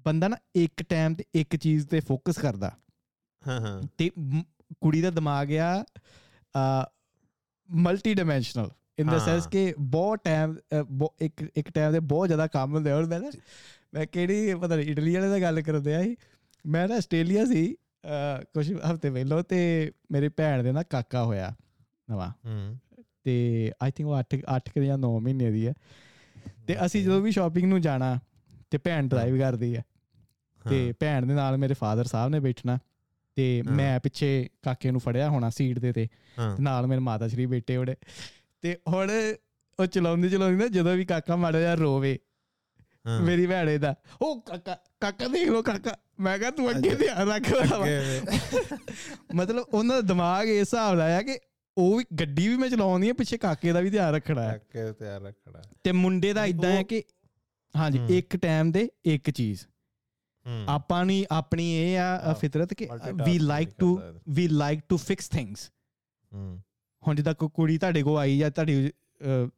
ਬੰਦਾ 0.06 0.28
ਨਾ 0.28 0.36
ਇੱਕ 0.56 0.82
ਟਾਈਮ 0.82 1.14
ਤੇ 1.14 1.24
ਇੱਕ 1.34 1.56
ਚੀਜ਼ 1.56 1.86
ਤੇ 1.86 2.00
ਫੋਕਸ 2.00 2.38
ਕਰਦਾ। 2.38 2.72
ਹਾਂ 3.48 3.60
ਹਾਂ। 3.60 3.82
ਤੇ 3.98 4.10
ਕੁੜੀ 4.80 5.00
ਦਾ 5.02 5.10
ਦਿਮਾਗ 5.10 5.52
ਆ 5.52 5.84
multi 7.68 8.14
dimensional 8.14 8.70
in 8.98 9.06
the 9.06 9.18
sense 9.18 9.46
ਕਿ 9.46 9.74
ਬਹੁਤ 9.80 10.20
ਟਾਈਮ 10.24 10.56
ਇੱਕ 11.20 11.44
ਇੱਕ 11.56 11.70
ਟਾਈਮ 11.70 11.92
ਦੇ 11.92 12.00
ਬਹੁਤ 12.00 12.26
ਜ਼ਿਆਦਾ 12.26 12.46
ਕੰਮ 12.46 12.74
ਹੁੰਦੇ 12.74 12.92
ਹੁਣ 12.92 13.06
ਮੈਂ 13.06 13.20
ਮੈਂ 13.94 14.06
ਕਿਹੜੀ 14.06 14.54
ਪਤਾ 14.54 14.76
ਨਹੀਂ 14.76 14.90
ਇਟਲੀ 14.90 15.14
ਵਾਲੇ 15.14 15.28
ਦਾ 15.28 15.38
ਗੱਲ 15.38 15.62
ਕਰਦੇ 15.62 15.94
ਆ 15.94 16.02
ਸੀ 16.02 16.16
ਮੈਂ 16.68 16.88
ਨਾ 16.88 16.94
ਆਸਟ੍ਰੇਲੀਆ 16.94 17.44
ਸੀ 17.44 17.74
ਕੁਝ 18.54 18.72
ਹਫ਼ਤੇ 18.72 19.10
ਪਹਿਲਾਂ 19.10 19.42
ਤੇ 19.42 19.92
ਮੇਰੀ 20.10 20.28
ਭੈਣ 20.28 20.62
ਦੇ 20.62 20.72
ਨਾ 20.72 20.82
ਕਾਕਾ 20.82 21.24
ਹੋਇਆ 21.24 21.54
ਨਵਾਂ। 22.10 22.32
ਤੇ 23.24 23.72
ਆਈ 23.82 23.90
ਥਿੰਕ 23.90 24.08
ਉਹ 24.08 24.18
8 24.20 24.38
8 24.56 24.84
ਜਾਂ 24.84 24.98
9 24.98 25.18
ਮਹੀਨੇ 25.20 25.50
ਦੀ 25.50 25.66
ਹੈ 25.66 25.72
ਤੇ 26.66 26.86
ਅਸੀਂ 26.86 27.04
ਜਦੋਂ 27.04 27.20
ਵੀ 27.20 27.32
ਸ਼ਾਪਿੰਗ 27.32 27.68
ਨੂੰ 27.68 27.80
ਜਾਣਾ 27.80 28.18
ਤੇ 28.70 28.78
ਭੈਣ 28.78 29.08
ਡਰਾਈਵ 29.08 29.38
ਕਰਦੀ 29.38 29.76
ਹੈ 29.76 29.84
ਤੇ 30.70 30.92
ਭੈਣ 31.00 31.26
ਦੇ 31.26 31.34
ਨਾਲ 31.34 31.56
ਮੇਰੇ 31.56 31.74
ਫਾਦਰ 31.74 32.04
ਸਾਹਿਬ 32.04 32.30
ਨੇ 32.30 32.40
ਬੈਠਣਾ। 32.40 32.78
ਤੇ 33.34 33.62
ਮੈਂ 33.62 34.00
ਪਿੱਛੇ 34.00 34.48
ਕਾਕੇ 34.62 34.90
ਨੂੰ 34.90 35.00
ਫੜਿਆ 35.00 35.28
ਹੋਣਾ 35.28 35.50
ਸੀਟ 35.50 35.78
ਦੇ 35.78 35.92
ਤੇ। 35.92 36.08
ਨਾਲ 36.60 36.86
ਮੇਰੇ 36.86 37.00
ਮਾਤਾ 37.00 37.28
ਸ਼੍ਰੀ 37.28 37.46
ਬੈਠੇ 37.46 37.76
ਹੋੜੇ 37.76 37.96
ਤੇ 38.60 38.78
ਹੁਣ 38.88 39.10
ਉਹ 39.80 39.86
ਚਲਾਉਂਦੀ 39.86 40.28
ਚਲਾਉਂਦੀ 40.28 40.56
ਨਾ 40.56 40.66
ਜਦੋਂ 40.66 40.94
ਵੀ 40.96 41.04
ਕਾਕਾ 41.04 41.36
ਮਾੜਾ 41.36 41.60
ਜਿਹਾ 41.60 41.74
ਰੋਵੇ 41.74 42.18
ਮੇਰੀ 43.20 43.46
ਭੈਣੇ 43.46 43.78
ਦਾ 43.78 43.94
ਉਹ 44.22 44.40
ਕਾਕਾ 44.42 44.78
ਕਾਕਾ 45.00 45.28
ਦੇਖ 45.28 45.48
ਲੋ 45.48 45.62
ਕਾਕਾ। 45.62 45.96
ਮੈਂ 46.18 46.38
ਕਹਾਂ 46.38 46.52
ਤੂੰ 46.52 46.70
ਅੱਗੇ 46.70 46.94
ਧਿਆਨ 46.94 47.28
ਰੱਖ 47.28 47.52
ਮਤਲਬ 49.34 49.64
ਉਹਨਾਂ 49.74 49.94
ਦਾ 49.96 50.00
ਦਿਮਾਗ 50.00 50.48
ਇਸ 50.48 50.58
ਹਿਸਾਬ 50.58 50.96
ਦਾ 50.96 51.16
ਆ 51.16 51.22
ਕਿ 51.22 51.38
ਉਹ 51.76 51.98
ਵੀ 51.98 52.04
ਗੱਡੀ 52.20 52.48
ਵੀ 52.48 52.56
ਮੈਂ 52.56 52.68
ਚਲਾਉਂਦੀ 52.70 53.08
ਆ 53.08 53.12
ਪਿੱਛੇ 53.12 53.38
ਕਾਕੇ 53.38 53.72
ਦਾ 53.72 53.80
ਵੀ 53.80 53.90
ਧਿਆਨ 53.90 54.14
ਰੱਖਣਾ 54.14 54.42
ਹੈ। 54.42 54.58
ਕਾਕੇ 54.58 54.92
ਧਿਆਨ 54.92 55.26
ਰੱਖਣਾ 55.26 55.62
ਤੇ 55.84 55.92
ਮੁੰਡੇ 55.92 56.32
ਦਾ 56.32 56.44
ਇਦਾਂ 56.46 56.70
ਹੈ 56.70 56.82
ਕਿ 56.82 57.02
ਹਾਂਜੀ 57.76 58.00
ਇੱਕ 58.18 58.36
ਟਾਈਮ 58.36 58.72
ਦੇ 58.72 58.88
ਇੱਕ 59.04 59.30
ਚੀਜ਼। 59.30 59.64
ਆਪਾਂ 60.68 61.04
ਨਹੀਂ 61.04 61.24
ਆਪਣੀ 61.30 61.64
ਇਹ 61.76 61.98
ਆ 61.98 62.32
ਫਿਤਰਤ 62.32 62.74
ਕਿ 62.74 62.88
we 63.24 63.38
like 63.38 63.70
to 63.78 64.00
we 64.28 64.48
like 64.48 64.80
to 64.88 64.96
fix 64.96 65.28
things 65.28 65.70
ਹੁਣ 67.02 67.14
ਜਿੱਦਾਂ 67.14 67.34
ਕੋਈ 67.34 67.48
ਕੁੜੀ 67.54 67.78
ਤੁਹਾਡੇ 67.78 68.02
ਕੋਲ 68.02 68.18
ਆਈ 68.18 68.38
ਜਾਂ 68.38 68.50
ਤੁਹਾਡੀ 68.50 68.90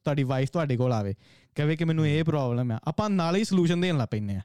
ਤੁਹਾਡੀ 0.05 0.23
ਵਾਈਫ 0.23 0.51
ਤੁਹਾਡੇ 0.51 0.77
ਕੋਲ 0.77 0.93
ਆਵੇ 0.93 1.15
ਕਹੇ 1.55 1.77
ਕਿ 1.77 1.85
ਮੈਨੂੰ 1.85 2.07
ਇਹ 2.09 2.25
ਪ੍ਰੋਬਲਮ 2.25 2.71
ਆ 2.73 2.79
ਆਪਾਂ 2.85 3.11
ਨਾਲ 3.11 3.37
ਹੀ 3.37 3.45
ਸੋਲੂਸ਼ਨ 3.45 3.81
ਦੇਣ 3.81 3.99
ਲੱਗ 3.99 4.09
ਪੈਂਦੇ 4.09 4.37
ਆ। 4.37 4.41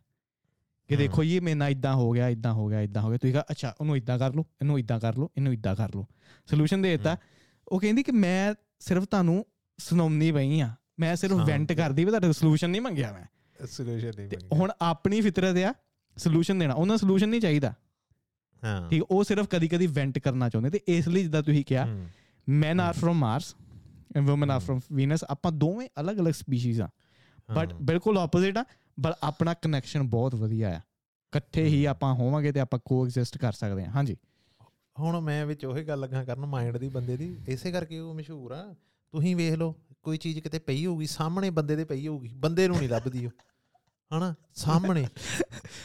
ਕਿ 0.87 0.95
ਦੇਖੋ 0.95 1.23
ਇਹ 1.23 1.41
ਮੇਰੇ 1.41 1.55
ਨਾਲ 1.55 1.71
ਇਦਾਂ 1.71 1.93
ਹੋ 1.95 2.11
ਗਿਆ 2.11 2.29
ਇਦਾਂ 2.29 2.53
ਹੋ 2.53 2.67
ਗਿਆ 2.67 2.81
ਇਦਾਂ 2.81 3.01
ਹੋ 3.01 3.09
ਗਿਆ। 3.09 3.17
ਤੁਸੀਂ 3.17 3.33
ਕਹਾ 3.33 3.43
ਅੱਛਾ 3.51 3.75
ਉਹਨੂੰ 3.81 3.97
ਇਦਾਂ 3.97 4.19
ਕਰ 4.19 4.33
ਲਓ 4.33 4.41
ਇਹਨੂੰ 4.41 4.79
ਇਦਾਂ 4.79 4.99
ਕਰ 4.99 5.15
ਲਓ 5.15 5.29
ਇਹਨੂੰ 5.37 5.53
ਇਦਾਂ 5.53 5.75
ਕਰ 5.75 5.89
ਲਓ। 5.95 6.05
ਸੋਲੂਸ਼ਨ 6.45 6.81
ਦੇ 6.81 6.91
ਦਿੱਤਾ। 6.91 7.17
ਉਹ 7.67 7.79
ਕਹਿੰਦੀ 7.79 8.03
ਕਿ 8.03 8.11
ਮੈਂ 8.11 8.53
ਸਿਰਫ 8.79 9.03
ਤੁਹਾਨੂੰ 9.03 9.45
ਸੁਣਾਉਣੀ 9.77 10.31
ਪਈ 10.31 10.59
ਆ 10.59 10.69
ਮੈਂ 10.99 11.15
ਸਿਰਫ 11.15 11.33
ਵੈਂਟ 11.33 11.73
ਕਰਦੀ 11.73 12.05
ਵੀ 12.05 12.11
ਤੁਹਾਡੇ 12.11 12.33
ਸੋਲੂਸ਼ਨ 12.33 12.69
ਨਹੀਂ 12.69 12.81
ਮੰਗਿਆ 12.81 13.13
ਮੈਂ। 13.13 13.25
ਸੋਲੂਸ਼ਨ 13.65 14.11
ਨਹੀਂ 14.17 14.27
ਮੰਗਿਆ। 14.27 14.49
ਹੁਣ 14.53 14.71
ਆਪਣੀ 14.81 15.21
ਫਿਤਰਤ 15.21 15.57
ਆ 15.57 15.73
ਸੋਲੂਸ਼ਨ 16.17 16.59
ਦੇਣਾ। 16.59 16.73
ਉਹਨਾਂ 16.73 16.97
ਸੋਲੂਸ਼ਨ 16.97 17.29
ਨਹੀਂ 17.29 17.41
ਚਾਹੀਦਾ। 17.41 17.73
ਹਾਂ। 18.63 18.89
ਠੀਕ 18.89 19.03
ਉਹ 19.03 19.23
ਸਿਰਫ 19.23 19.47
ਕਦੀ 19.47 19.67
ਕਦੀ 19.67 19.87
ਵੈਂਟ 19.87 20.19
ਕਰਨਾ 20.19 20.49
ਚਾਹੁੰਦੇ। 20.49 20.69
ਤੇ 20.69 20.81
ਇਸ 20.87 21.07
ਲਈ 21.07 21.21
ਜਿੱਦਾਂ 21.23 21.43
ਤੁਸੀਂ 21.43 21.65
ਕਿਹਾ 21.65 22.05
man 22.49 22.79
are 22.79 22.93
from 22.93 23.13
Mars 23.13 23.55
and 24.15 24.29
women 24.29 24.51
are 24.51 24.59
from 24.59 24.79
Venus 24.93 25.23
ਆਪਾਂ 25.23 25.51
ਦੋਵੇਂ 25.51 25.89
ਅਲੱਗ-ਅਲੱਗ 26.01 26.33
ਸਪੀਸੀਜ਼ 26.33 26.81
ਆ। 26.81 26.89
ਬਟ 27.53 27.73
ਬਿਲਕੁਲ 27.73 28.17
ਆਪੋਜ਼ਿਟ 28.17 28.57
ਆ 28.57 28.63
ਬਟ 28.99 29.13
ਆਪਣਾ 29.23 29.53
ਕਨੈਕਸ਼ਨ 29.53 30.03
ਬਹੁਤ 30.03 30.35
ਵਧੀਆ 30.35 30.69
ਆ। 30.69 30.77
ਇਕੱਠੇ 30.77 31.63
ਹੀ 31.65 31.85
ਆਪਾਂ 31.85 32.13
ਹੋਵਾਂਗੇ 32.13 32.51
ਤੇ 32.51 32.59
ਆਪਾਂ 32.59 32.79
ਕੋਐਗਜ਼ਿਸਟ 32.85 33.37
ਕਰ 33.37 33.53
ਸਕਦੇ 33.53 33.85
ਹਾਂ। 33.85 33.91
ਹਾਂਜੀ। 33.91 34.17
ਹੁਣ 34.99 35.19
ਮੈਂ 35.19 35.45
ਵਿੱਚ 35.45 35.65
ਉਹੀ 35.65 35.83
ਗੱਲ 35.83 35.99
ਲੱਗਾ 35.99 36.23
ਕਰਨ 36.23 36.45
ਮਾਈਂਡ 36.45 36.77
ਦੀ 36.77 36.89
ਬੰਦੇ 36.89 37.17
ਦੀ 37.17 37.37
ਇਸੇ 37.47 37.71
ਕਰਕੇ 37.71 37.99
ਉਹ 37.99 38.13
ਮਸ਼ਹੂਰ 38.15 38.51
ਆ। 38.51 38.75
ਤੁਸੀਂ 39.11 39.35
ਵੇਖ 39.35 39.53
ਲਓ 39.53 39.75
ਕੋਈ 40.03 40.17
ਚੀਜ਼ 40.17 40.39
ਕਿਤੇ 40.39 40.59
ਪਈ 40.59 40.85
ਹੋਊਗੀ 40.85 41.05
ਸਾਹਮਣੇ 41.05 41.49
ਬੰਦੇ 41.49 41.75
ਦੇ 41.75 41.85
ਪਈ 41.85 42.07
ਹੋਊਗੀ 42.07 42.33
ਬੰਦੇ 42.35 42.67
ਨੂੰ 42.67 42.77
ਨਹੀਂ 42.77 42.89
ਲੱਭਦੀ 42.89 43.25
ਉਹ। 43.25 43.31
ਹਨਾ? 44.17 44.35
ਸਾਹਮਣੇ। 44.55 45.07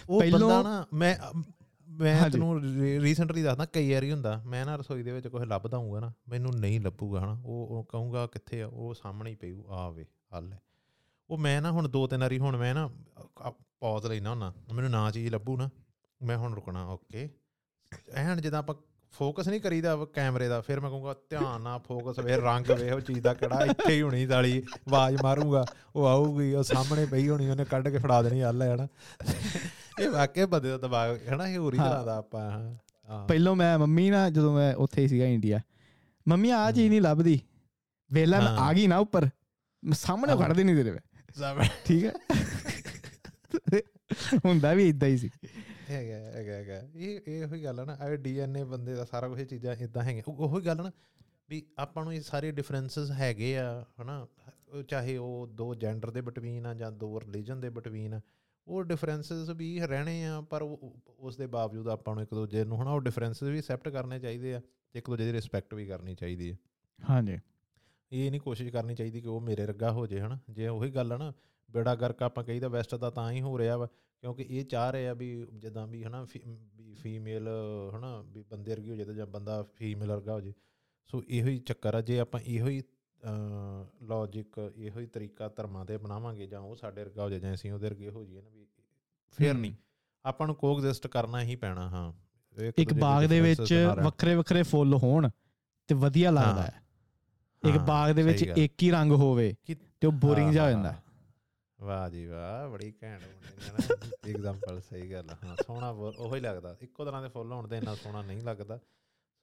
ਉਹ 0.09 0.23
ਬੰਦਾ 0.33 0.63
ਨਾ 0.63 0.87
ਮੈਂ 0.93 1.17
ਮੈਂ 1.89 2.31
ਤੈਨੂੰ 2.31 2.61
ਰੀਸੈਂਟਲੀ 3.01 3.43
ਦੱਸਦਾ 3.43 3.65
ਕਈ 3.65 3.95
ਵਾਰੀ 3.95 4.13
ਹੁੰਦਾ 4.13 4.43
ਮੈਂ 4.47 4.67
ਨਾ 4.67 4.77
ਰਸੋਈ 4.77 5.03
ਦੇ 5.03 5.13
ਵਿੱਚ 5.13 5.29
ਕੁਝ 5.29 5.43
ਲੱਭਦਾ 5.43 5.77
ਹੂੰਗਾ 5.79 6.01
ਨਾ 6.01 6.13
ਮੈਨੂੰ 6.29 6.53
ਨਹੀਂ 6.53 6.81
ਲੱਭੂਗਾ 6.81 7.21
ਹਨਾ? 7.21 7.33
ਉਹ 7.45 7.67
ਉਹ 7.71 7.85
ਕਹੂੰਗਾ 7.85 8.27
ਕਿੱਥੇ 8.27 8.63
ਆ 8.63 8.67
ਉਹ 8.67 8.95
ਸਾਹਮਣੇ 8.95 9.31
ਹੀ 9.31 9.35
ਪਈੂ 9.35 9.65
ਆਵੇ 9.69 10.07
ਹੱਲ 10.37 10.55
ਉਹ 11.31 11.39
ਮੈਂ 11.39 11.62
ਨਾ 11.62 11.70
ਹੁਣ 11.70 11.89
ਦੋ 11.89 12.07
ਤਿੰਨ 12.07 12.20
ਵਾਰੀ 12.20 12.39
ਹੁਣ 12.39 12.57
ਮੈਂ 12.57 12.74
ਨਾ 12.74 12.89
ਪੌਜ਼ 13.81 14.07
ਲੈਣਾ 14.07 14.31
ਹੁੰਦਾ 14.31 14.53
ਮੈਨੂੰ 14.74 14.91
ਨਾ 14.91 15.11
ਚੀਜ਼ 15.11 15.33
ਲੱਭੂ 15.33 15.57
ਨਾ 15.57 15.68
ਮੈਂ 16.22 16.37
ਹੁਣ 16.37 16.55
ਰੁਕਣਾ 16.55 16.85
ਓਕੇ 16.87 17.28
ਐਨ 18.14 18.41
ਜਦੋਂ 18.41 18.59
ਆਪਾਂ 18.59 18.74
ਫੋਕਸ 19.14 19.49
ਨਹੀਂ 19.49 19.61
ਕਰੀਦਾ 19.61 20.07
ਕੈਮਰੇ 20.14 20.49
ਦਾ 20.49 20.61
ਫਿਰ 20.61 20.81
ਮੈਂ 20.81 20.91
ਕਹੂੰਗਾ 20.91 21.14
ਧਿਆਨ 21.31 21.61
ਨਾਲ 21.62 21.78
ਫੋਕਸ 21.78 22.18
ਵੇ 22.18 22.37
ਰੰਗ 22.37 22.66
ਵੇ 22.70 22.91
ਉਹ 22.91 23.01
ਚੀਜ਼ 23.01 23.20
ਦਾ 23.20 23.35
ਕਿਹੜਾ 23.35 23.64
ਇੱਥੇ 23.64 23.93
ਹੀ 23.95 24.03
ਹੋਣੀ 24.03 24.26
ਤਾਲੀ 24.26 24.62
ਆਵਾਜ਼ 24.89 25.16
ਮਾਰੂਗਾ 25.22 25.64
ਉਹ 25.97 26.07
ਆਊਗੀ 26.07 26.55
ਉਹ 26.55 26.62
ਸਾਹਮਣੇ 26.62 27.07
ਪਈ 27.07 27.28
ਹੋਣੀ 27.28 27.49
ਉਹਨੇ 27.51 27.64
ਕੱਢ 27.64 27.89
ਕੇ 27.89 27.99
ਫੜਾ 27.99 28.22
ਦੇਣੀ 28.22 28.43
ਹੱਲ 28.43 28.62
ਹੈ 28.62 28.76
ਨਾ 28.76 28.87
ਇਹ 30.01 30.09
ਵਾਕਿਆ 30.11 30.47
ਬੰਦੇ 30.47 30.68
ਦਾ 30.70 30.78
ਦਿਮਾਗ 30.78 31.16
ਹੈ 31.28 31.37
ਨਾ 31.37 31.47
ਇਹ 31.49 31.59
ਹੋਰੀ 31.59 31.78
ਤਰ੍ਹਾਂ 31.78 32.05
ਦਾ 32.05 32.16
ਆਪਾਂ 32.16 32.51
ਹਾਂ 32.51 33.26
ਪਹਿਲਾਂ 33.26 33.55
ਮੈਂ 33.55 33.78
ਮੰਮੀ 33.78 34.11
ਨਾਲ 34.11 34.31
ਜਦੋਂ 34.31 34.55
ਮੈਂ 34.55 34.74
ਉੱਥੇ 34.74 35.07
ਸੀਗਾ 35.09 35.26
ਇੰਡੀਆ 35.26 35.61
ਮੰਮੀ 36.26 36.51
ਆ 36.51 36.70
ਚੀਜ਼ 36.72 36.89
ਨਹੀਂ 36.91 37.01
ਲੱਭਦੀ। 37.01 37.41
ਵੇਲਾ 38.11 38.39
ਆ 38.59 38.72
ਗਈ 38.72 38.87
ਨਾ 38.87 38.99
ਉੱਪਰ 38.99 39.28
ਸਾਹਮਣੇ 39.83 40.37
ਖੜਦੇ 40.37 40.64
ਨਹੀਂ 40.64 40.76
ਤੇਰੇ 40.76 40.99
ਠੀਕ 41.87 42.05
ਹੈ। 42.05 42.12
ਹੁੰਦਾ 44.47 44.72
ਵੀ 44.74 44.89
ਇਦਾਂ 44.89 45.09
ਹੀ 45.09 45.16
ਸੀ। 45.18 45.31
ਹੈਗਾ 45.91 46.14
ਹੈਗਾ 46.14 46.53
ਹੈਗਾ। 46.53 46.81
ਇਹ 46.95 47.20
ਇਹ 47.26 47.45
ਉਹੀ 47.45 47.64
ਗੱਲ 47.64 47.81
ਹੈ 47.81 47.85
ਨਾ 47.85 47.97
ਇਹ 48.09 48.16
ਡੀਐਨਏ 48.18 48.64
ਬੰਦੇ 48.64 48.95
ਦਾ 48.95 49.05
ਸਾਰਾ 49.05 49.28
ਕੁਝ 49.28 49.43
ਚੀਜ਼ਾਂ 49.43 49.74
ਇਦਾਂ 49.76 50.03
ਹੈਗੇ 50.03 50.22
ਉਹੀ 50.28 50.66
ਗੱਲ 50.66 50.76
ਨਾ 50.76 50.91
ਵੀ 51.51 51.62
ਆਪਾਂ 51.78 52.05
ਨੂੰ 52.05 52.14
ਇਹ 52.14 52.20
ਸਾਰੇ 52.20 52.51
ਡਿਫਰੈਂਸਸ 52.53 53.11
ਹੈਗੇ 53.11 53.57
ਆ 53.59 53.85
ਹਨਾ। 54.03 54.26
ਚਾਹੇ 54.89 55.16
ਉਹ 55.16 55.47
ਦੋ 55.47 55.74
ਜੈਂਡਰ 55.74 56.11
ਦੇ 56.11 56.20
ਬਿਟਵੀਨ 56.20 56.66
ਆ 56.66 56.74
ਜਾਂ 56.74 56.93
ਦੋ 56.93 57.20
ਰਿਲੀਜਨ 57.20 57.61
ਦੇ 57.61 57.70
ਬਿਟਵੀਨ 57.70 58.14
ਆ 58.14 58.20
ਉਹ 58.66 58.83
ਡਿਫਰੈਂਸਸ 58.85 59.49
ਵੀ 59.51 59.81
ਰਹਿਣੇ 59.81 60.24
ਆ 60.24 60.41
ਪਰ 60.41 60.62
ਉਸ 60.62 61.37
ਦੇ 61.37 61.47
ਬਾਵਜੂਦ 61.47 61.89
ਆਪਾਂ 61.89 62.14
ਨੂੰ 62.14 62.22
ਇੱਕ 62.22 62.35
ਦੂਜੇ 62.35 62.64
ਨੂੰ 62.64 62.83
ਹਨਾ 62.83 62.91
ਉਹ 62.91 63.01
ਡਿਫਰੈਂਸਸ 63.01 63.43
ਵੀ 63.43 63.59
ਐਕਸੈਪਟ 63.59 63.89
ਕਰਨੇ 63.89 64.18
ਚਾਹੀਦੇ 64.20 64.55
ਆ 64.55 64.61
ਇੱਕ 64.95 65.11
ਦੂਜੇ 65.11 65.24
ਦੀ 65.24 65.33
ਰਿਸਪੈਕਟ 65.33 65.74
ਵੀ 65.74 65.87
ਕਰਨੀ 65.87 66.14
ਚਾਹੀਦੀ 66.14 66.51
ਹੈ 66.53 66.57
ਹਾਂਜੀ। 66.99 67.39
ਇਹ 68.13 68.31
ਨਹੀਂ 68.31 68.41
ਕੋਸ਼ਿਸ਼ 68.41 68.69
ਕਰਨੀ 68.73 68.95
ਚਾਹੀਦੀ 68.95 69.21
ਕਿ 69.21 69.29
ਉਹ 69.29 69.41
ਮੇਰੇ 69.41 69.67
ਰੱਗਾ 69.67 69.91
ਹੋ 69.93 70.07
ਜੇ 70.07 70.21
ਹਨਾ? 70.21 70.39
ਜੇ 70.51 70.69
ਉਹੀ 70.69 70.91
ਗੱਲ 70.91 71.13
ਆ 71.13 71.17
ਨਾ 71.17 71.33
ਬੇੜਾ 71.69 71.95
ਗਰਕ 71.95 72.23
ਆਪਾਂ 72.23 72.45
ਕਹੀਦਾ 72.45 72.69
ਵੈਸਟ 72.69 72.95
ਦਾ 72.95 73.11
ਤਾਂ 73.11 73.31
ਹੀ 73.33 73.41
ਹੋ 73.41 73.59
ਰਿਹਾ 73.59 73.77
ਵਾ 73.77 73.87
ਕਿਉਂਕਿ 74.23 74.47
ਇਹ 74.49 74.65
ਚਾਹ 74.65 74.91
ਰਹੇ 74.91 75.09
ਆ 75.09 75.13
ਵੀ 75.15 75.47
ਜਦਾਂ 75.59 75.87
ਵੀ 75.87 76.05
ਹਨਾ 76.05 76.23
ਵੀ 76.25 76.95
ਫੀਮੇਲ 76.95 77.49
ਹਨਾ 77.97 78.21
ਵੀ 78.23 78.43
ਬੰਦੇ 78.43 78.73
ਵਰਗੀ 78.73 78.91
ਹੋ 78.91 78.97
ਜਾਏ 78.97 79.15
ਜਾਂ 79.15 79.27
ਬੰਦਾ 79.27 79.63
ਫੀਮੇਲ 79.77 80.09
ਵਰਗਾ 80.09 80.33
ਹੋ 80.33 80.41
ਜੇ। 80.41 80.53
ਸੋ 81.11 81.23
ਇਹੋ 81.29 81.47
ਹੀ 81.47 81.59
ਚੱਕਰ 81.59 81.95
ਆ 81.95 82.01
ਜੇ 82.01 82.19
ਆਪਾਂ 82.21 82.41
ਇਹੋ 82.41 82.69
ਹੀ 82.69 82.83
ਲੌਜੀਕ 84.03 84.59
ਇਹੋ 84.77 85.01
ਹੀ 85.01 85.07
ਤਰੀਕਾ 85.07 85.49
ਧਰਮਾਂ 85.49 85.85
ਦੇ 85.85 85.97
ਬਣਾਵਾਂਗੇ 85.97 86.47
ਜਾਂ 86.47 86.61
ਉਹ 86.61 86.77
ਸਾਡੇ 86.77 87.05
ਵਰਗਾ 87.05 87.23
ਹੋ 87.23 87.31
ਜਾਏ 87.31 87.41
ਜਾਂ 87.41 87.55
ਅਸੀਂ 87.55 87.73
ਉਹਦੇ 87.73 87.89
ਵਰਗੇ 87.89 88.09
ਹੋ 88.11 88.25
ਜਾਈਏ 88.25 88.43
ਨਾ 88.43 88.51
ਵੀ 88.51 88.67
ਫੇਰ 89.39 89.55
ਨਹੀਂ 89.55 89.73
ਆਪਾਂ 90.25 90.47
ਨੂੰ 90.47 90.55
ਕੋਐਗਜ਼ਿਸਟ 90.57 91.07
ਕਰਨਾ 91.07 91.43
ਹੀ 91.43 91.57
ਪੈਣਾ 91.57 91.89
ਹਾਂ। 91.89 92.13
ਇੱਕ 92.79 92.95
ਬਾਗ 92.95 93.25
ਦੇ 93.25 93.41
ਵਿੱਚ 93.41 93.73
ਵੱਖਰੇ 94.05 94.35
ਵੱਖਰੇ 94.35 94.63
ਫੁੱਲ 94.63 94.95
ਹੋਣ 94.95 95.29
ਤੇ 95.89 95.95
ਵਧੀਆ 95.95 96.31
ਲੱਗਦਾ 96.31 96.63
ਹੈ। 96.63 96.83
ਇੱਕ 97.63 97.77
ਬਾਗ 97.79 98.11
ਦੇ 98.15 98.23
ਵਿੱਚ 98.23 98.43
ਇੱਕ 98.43 98.83
ਹੀ 98.83 98.91
ਰੰਗ 98.91 99.13
ਹੋਵੇ 99.13 99.55
ਤੇ 99.67 100.07
ਉਹ 100.07 100.13
ਬੋਰਿੰਗ 100.13 100.53
ਜਾ 100.53 100.71
ਜਾਂਦਾ। 100.71 100.95
ਵਾਹ 101.79 102.09
ਜੀ 102.11 102.25
ਵਾਹ 102.27 102.69
ਬੜੀ 102.69 102.93
ਘੈਂਟ 103.03 103.23
ਬਣਦੀ 103.23 103.67
ਹੈ 103.67 103.73
ਨਾ। 103.73 104.31
ਐਗਜ਼ਾਮਪਲ 104.31 104.81
ਸਹੀ 104.81 105.11
ਗੱਲ 105.13 105.31
ਹਾਂ 105.45 105.57
ਸੋਹਣਾ 105.67 105.89
ਉਹੋ 105.91 106.35
ਹੀ 106.35 106.41
ਲੱਗਦਾ। 106.41 106.77
ਇੱਕੋ 106.83 107.05
ਤਰ੍ਹਾਂ 107.05 107.23
ਦੇ 107.23 107.29
ਫੁੱਲ 107.29 107.53
ਹੋਣ 107.53 107.69
ਤੇ 107.69 107.77
ਇੰਨਾ 107.77 107.95
ਸੋਹਣਾ 107.95 108.23
ਨਹੀਂ 108.23 108.43
ਲੱਗਦਾ। 108.43 108.79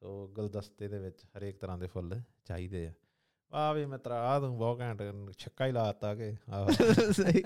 ਸੋ 0.01 0.27
ਗਲਦਸਤੇ 0.27 0.87
ਦੇ 0.87 0.99
ਵਿੱਚ 0.99 1.23
ਹਰੇਕ 1.37 1.57
ਤਰ੍ਹਾਂ 1.57 1.77
ਦੇ 1.77 1.87
ਫੁੱਲ 1.87 2.21
ਚਾਹੀਦੇ 2.45 2.85
ਆ। 2.87 2.93
ਆ 3.51 3.71
ਵੀ 3.73 3.85
ਮਿੱਤਰਾ 3.85 4.15
ਆ 4.29 4.39
ਤੂੰ 4.39 4.57
ਬਹੁਤ 4.57 4.79
ਘੈਂਟ 4.79 5.01
ਛੱਕਾ 5.37 5.65
ਹੀ 5.65 5.71
ਲਾਤਾ 5.71 6.13
ਕਿ 6.15 6.31
ਸਹੀ 7.13 7.43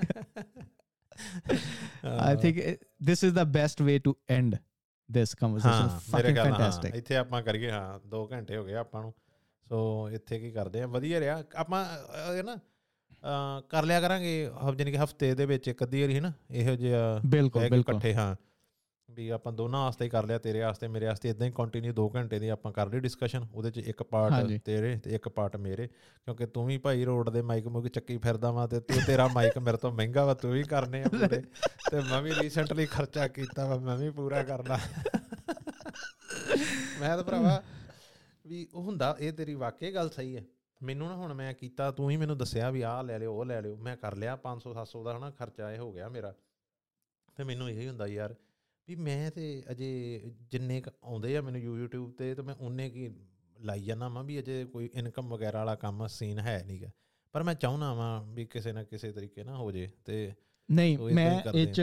I 2.05 2.35
think 2.35 2.59
this 3.07 3.23
is 3.23 3.33
the 3.35 3.43
best 3.43 3.81
way 3.81 3.97
to 3.99 4.15
end 4.29 4.55
this 5.09 5.33
conversation 5.35 5.87
fucking 5.97 6.37
fantastic 6.37 6.95
ਇੱਥੇ 6.95 7.15
ਆਪਾਂ 7.15 7.41
ਕਰੀਏ 7.43 7.71
ਹਾਂ 7.71 7.99
2 8.15 8.25
ਘੰਟੇ 8.31 8.57
ਹੋ 8.57 8.63
ਗਏ 8.65 8.75
ਆਪਾਂ 8.75 9.01
ਨੂੰ। 9.01 9.13
ਸੋ 9.71 10.09
ਇੱਥੇ 10.09 10.39
ਕੀ 10.39 10.51
ਕਰਦੇ 10.51 10.81
ਆ 10.81 10.87
ਵਧੀਆ 10.87 11.19
ਰਿਹਾ। 11.19 11.43
ਆਪਾਂ 11.55 11.85
ਇਹ 12.35 12.43
ਨਾ 12.43 12.55
ਕਰ 13.69 13.83
ਲਿਆ 13.83 13.99
ਕਰਾਂਗੇ 14.01 14.49
ਜਾਨੀ 14.77 14.91
ਕਿ 14.91 14.97
ਹਫ਼ਤੇ 14.97 15.33
ਦੇ 15.35 15.45
ਵਿੱਚ 15.45 15.67
ਇੱਕ 15.67 15.83
ਅੱਧੀ 15.83 16.01
ਵਾਰੀ 16.01 16.15
ਹੈ 16.15 16.21
ਨਾ 16.21 16.31
ਇਹੋ 16.51 16.75
ਜਿਹਾ 16.75 17.19
ਬਿਲਕੁਲ 17.25 17.61
ਬਿਲਕੁਲ। 17.61 17.95
ਇਕੱਠੇ 17.95 18.13
ਹਾਂ। 18.13 18.35
ਵੀ 19.09 19.29
ਆਪਾਂ 19.29 19.51
ਦੋਨਾਂ 19.53 19.79
ਵਾਸਤੇ 19.79 20.05
ਹੀ 20.05 20.09
ਕਰ 20.09 20.25
ਲਿਆ 20.25 20.37
ਤੇਰੇ 20.39 20.59
ਵਾਸਤੇ 20.61 20.87
ਮੇਰੇ 20.87 21.05
ਵਾਸਤੇ 21.05 21.29
ਇਦਾਂ 21.29 21.47
ਹੀ 21.47 21.51
ਕੰਟੀਨਿਊ 21.55 21.93
2 21.93 22.07
ਘੰਟੇ 22.15 22.39
ਦੀ 22.39 22.49
ਆਪਾਂ 22.49 22.71
ਕਰ 22.71 22.87
ਲਈ 22.87 22.99
ਡਿਸਕਸ਼ਨ 22.99 23.45
ਉਹਦੇ 23.53 23.71
ਚ 23.71 23.77
ਇੱਕ 23.77 24.03
ਪਾਰਟ 24.03 24.51
ਤੇਰੇ 24.65 24.95
ਤੇ 24.97 25.15
ਇੱਕ 25.15 25.29
ਪਾਰਟ 25.29 25.57
ਮੇਰੇ। 25.57 25.87
ਕਿਉਂਕਿ 25.87 26.45
ਤੂੰ 26.45 26.65
ਵੀ 26.65 26.77
ਭਾਈ 26.77 27.03
ਰੋਡ 27.05 27.29
ਦੇ 27.29 27.41
ਮਾਈਕ 27.41 27.67
ਮੁਕ 27.67 27.87
ਚੱਕੀ 27.87 28.17
ਫਿਰਦਾ 28.17 28.51
ਵਾ 28.51 28.67
ਤੇ 28.67 28.79
ਤੂੰ 28.79 29.01
ਤੇਰਾ 29.07 29.27
ਮਾਈਕ 29.27 29.57
ਮੇਰੇ 29.57 29.77
ਤੋਂ 29.77 29.91
ਮਹਿੰਗਾ 29.91 30.25
ਵਾ 30.25 30.33
ਤੂੰ 30.33 30.51
ਵੀ 30.51 30.63
ਕਰਨੇ 30.63 31.03
ਆ 31.03 31.07
ਪੂਰੇ। 31.07 31.41
ਤੇ 31.91 31.99
ਮੈਂ 32.01 32.21
ਵੀ 32.21 32.31
ਰੀਸੈਂਟਲੀ 32.41 32.85
ਖਰਚਾ 32.85 33.27
ਕੀਤਾ 33.27 33.65
ਵਾ 33.67 33.77
ਮੈਂ 33.77 33.97
ਵੀ 33.97 34.09
ਪੂਰਾ 34.09 34.43
ਕਰਨਾ। 34.43 34.79
ਮੈਂ 36.99 37.15
ਤਾਂ 37.15 37.23
ਭਰਾਵਾ 37.23 37.61
ਵੀ 38.51 38.67
ਉਹ 38.73 38.83
ਹੁੰਦਾ 38.83 39.15
ਇਹ 39.19 39.33
ਤੇਰੀ 39.33 39.53
ਵਾਕਈ 39.53 39.91
ਗੱਲ 39.93 40.09
ਸਹੀ 40.09 40.35
ਹੈ। 40.37 40.43
ਮੈਨੂੰ 40.83 41.07
ਨਾ 41.07 41.15
ਹੁਣ 41.15 41.33
ਮੈਂ 41.33 41.53
ਕੀਤਾ 41.53 41.91
ਤੂੰ 41.91 42.09
ਹੀ 42.11 42.17
ਮੈਨੂੰ 42.17 42.37
ਦੱਸਿਆ 42.37 42.69
ਵੀ 42.69 42.81
ਆਹ 42.81 43.03
ਲੈ 43.03 43.19
ਲਿਓ 43.19 43.33
ਉਹ 43.33 43.45
ਲੈ 43.45 43.61
ਲਿਓ। 43.61 43.75
ਮੈਂ 43.77 43.97
ਕਰ 43.97 44.15
ਲਿਆ 44.15 44.37
500 44.45 44.73
700 44.77 45.03
ਦਾ 45.03 45.17
ਹਨਾ 45.17 45.29
ਖਰਚਾ 45.31 45.71
ਇਹ 45.71 45.79
ਹੋ 45.79 45.91
ਗਿਆ 45.93 46.09
ਮੇਰਾ। 46.09 46.33
ਤੇ 47.37 47.43
ਮੈਨੂੰ 47.43 47.69
ਇਹ 47.69 47.87
ਹੁੰਦਾ 47.89 48.07
ਯਾਰ 48.07 48.35
ਵੀ 48.87 48.95
ਮੈਂ 48.95 49.31
ਤੇ 49.31 49.63
ਅਜੇ 49.71 49.89
ਜਿੰਨੇ 50.51 50.81
ਆਉਂਦੇ 51.03 51.37
ਆ 51.37 51.41
ਮੈਨੂੰ 51.41 51.61
YouTube 51.61 52.11
ਤੇ 52.17 52.35
ਤੇ 52.35 52.41
ਮੈਂ 52.41 52.55
ਉਹਨੇ 52.55 52.89
ਕੀ 52.89 53.09
ਲਾਈ 53.59 53.83
ਜਾਣਾ 53.83 54.09
ਮੈਂ 54.09 54.23
ਵੀ 54.23 54.39
ਅਜੇ 54.39 54.65
ਕੋਈ 54.65 54.89
ਇਨਕਮ 54.93 55.29
ਵਗੈਰਾ 55.29 55.57
ਵਾਲਾ 55.57 55.75
ਕੰਮ 55.75 56.07
ਸੀਨ 56.07 56.39
ਹੈ 56.39 56.63
ਨਹੀਂਗਾ 56.67 56.87
ਪਰ 57.31 57.43
ਮੈਂ 57.43 57.55
ਚਾਹੁੰਦਾ 57.55 57.93
ਵਾਂ 57.93 58.23
ਵੀ 58.23 58.45
ਕਿਸੇ 58.45 58.71
ਨਾ 58.71 58.83
ਕਿਸੇ 58.83 59.11
ਤਰੀਕੇ 59.11 59.43
ਨਾਲ 59.43 59.55
ਹੋ 59.55 59.71
ਜੇ 59.71 59.89
ਤੇ 60.05 60.33
ਨਹੀਂ 60.71 60.97
ਮੈਂ 61.13 61.41
ਇਹ 61.53 61.67
ਚ 61.67 61.81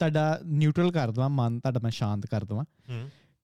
ਤੁਹਾਡਾ 0.00 0.40
ਨਿਊਟਰਲ 0.44 0.92
ਕਰ 0.92 1.10
ਦਵਾਂ 1.10 1.28
ਮਨ 1.30 1.60
ਤੁਹਾਡਾ 1.60 1.80
ਮੈਂ 1.82 1.90
ਸ਼ਾਂਤ 1.90 2.26
ਕਰ 2.26 2.44
ਦਵਾਂ 2.44 2.64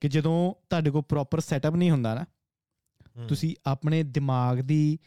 ਕਿ 0.00 0.08
ਜਦੋਂ 0.08 0.54
ਤੁਹਾਡੇ 0.70 0.90
ਕੋਲ 0.90 1.02
ਪ੍ਰੋਪਰ 1.02 1.40
ਸੈਟਅਪ 1.40 1.74
ਨਹੀਂ 1.74 1.90
ਹੁੰਦਾ 1.90 2.14
ਨਾ 2.14 2.24
ਤੁਸੀਂ 3.28 3.54
ਆਪਣੇ 3.66 4.02
ਦਿਮਾਗ 4.02 4.58
ਦੀ 4.58 4.98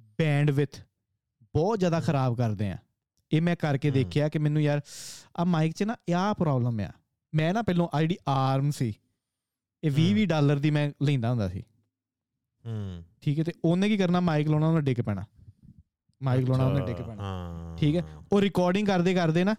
ਬੈਂਡਵਿਥ 0.00 0.80
ਬਹੁਤ 1.54 1.78
ਜ਼ਿਆਦਾ 1.78 2.00
ਖਰਾਬ 2.00 2.36
ਕਰਦੇ 2.36 2.70
ਆ। 2.70 2.76
ਇਹ 3.32 3.42
ਮੈਂ 3.42 3.56
ਕਰਕੇ 3.56 3.90
ਦੇਖਿਆ 3.90 4.28
ਕਿ 4.28 4.38
ਮੈਨੂੰ 4.38 4.62
ਯਾਰ 4.62 4.80
ਆ 5.36 5.44
ਮਾਈਕ 5.44 5.72
'ਚ 5.72 5.82
ਨਾ 5.82 5.96
ਇਹ 6.08 6.34
ਪ੍ਰੋਬਲਮ 6.34 6.80
ਆ। 6.80 6.92
ਮੈਂ 7.34 7.54
ਨਾ 7.54 7.62
ਪਹਿਲਾਂ 7.62 7.88
ਆਈਡੀ 7.94 8.16
ਆਰਮ 8.28 8.70
ਸੀ 8.70 8.94
ਇਹ 9.84 9.90
20 9.90 10.14
20 10.14 10.24
ਡਾਲਰ 10.26 10.58
ਦੀ 10.58 10.70
ਮੈਂ 10.70 10.90
ਲੈਂਦਾ 11.02 11.30
ਹੁੰਦਾ 11.30 11.48
ਸੀ। 11.48 11.62
ਹੂੰ। 12.66 13.04
ਠੀਕ 13.20 13.38
ਹੈ 13.38 13.44
ਤੇ 13.44 13.52
ਉਹਨੇ 13.64 13.88
ਕੀ 13.88 13.96
ਕਰਨਾ? 13.96 14.20
ਮਾਈਕ 14.20 14.48
ਲਾਉਣਾ 14.48 14.68
ਉਹਨੇ 14.68 14.80
ਡਿੱਗ 14.80 15.00
ਪੈਣਾ। 15.00 15.24
ਮਾਈਕ 16.22 16.48
ਲਾਉਣਾ 16.48 16.66
ਉਹਨੇ 16.66 16.86
ਡਿੱਗ 16.86 16.96
ਪੈਣਾ। 16.96 17.76
ਠੀਕ 17.78 17.96
ਹੈ 17.96 18.02
ਉਹ 18.32 18.40
ਰਿਕਾਰਡਿੰਗ 18.40 18.86
ਕਰਦੇ 18.86 19.14
ਕਰਦੇ 19.14 19.44
ਨਾ 19.44 19.54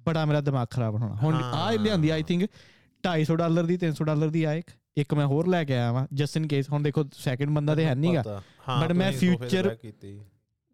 ਬੜਾ 0.00 0.24
ਮੇਰਾ 0.24 0.40
ਦਿਮਾਗ 0.40 0.68
ਖਰਾਬ 0.70 0.94
ਹੋਣਾ। 0.94 1.14
ਹੁਣ 1.14 1.34
ਆ 1.34 1.70
ਲਿਆਂਦੀ 1.70 2.08
ਆਈ 2.08 2.22
ਥਿੰਕ 2.22 2.42
250 3.02 3.36
ਡਾਲਰ 3.36 3.66
ਦੀ 3.66 3.76
300 3.76 4.04
ਡਾਲਰ 4.04 4.28
ਦੀ 4.28 4.44
ਆ 4.44 4.54
ਇੱਕ। 4.54 4.70
ਇੱਕ 4.96 5.14
ਮੈਂ 5.14 5.26
ਹੋਰ 5.26 5.46
ਲੈ 5.46 5.64
ਕੇ 5.64 5.74
ਆਇਆ 5.74 5.92
ਵਾਂ 5.92 6.06
ਜਸਟ 6.12 6.36
ਇਨ 6.36 6.46
ਕੇਸ 6.46 6.70
ਹੁਣ 6.70 6.82
ਦੇਖੋ 6.82 7.04
ਸੈਕਿੰਡ 7.12 7.50
ਬੰਦਾ 7.50 7.74
ਤੇ 7.74 7.84
ਹੈ 7.84 7.94
ਨਹੀਂਗਾ 7.94 8.22
ਬਟ 8.82 8.92
ਮੈਂ 8.92 9.12
ਫਿਊਚਰ 9.12 9.76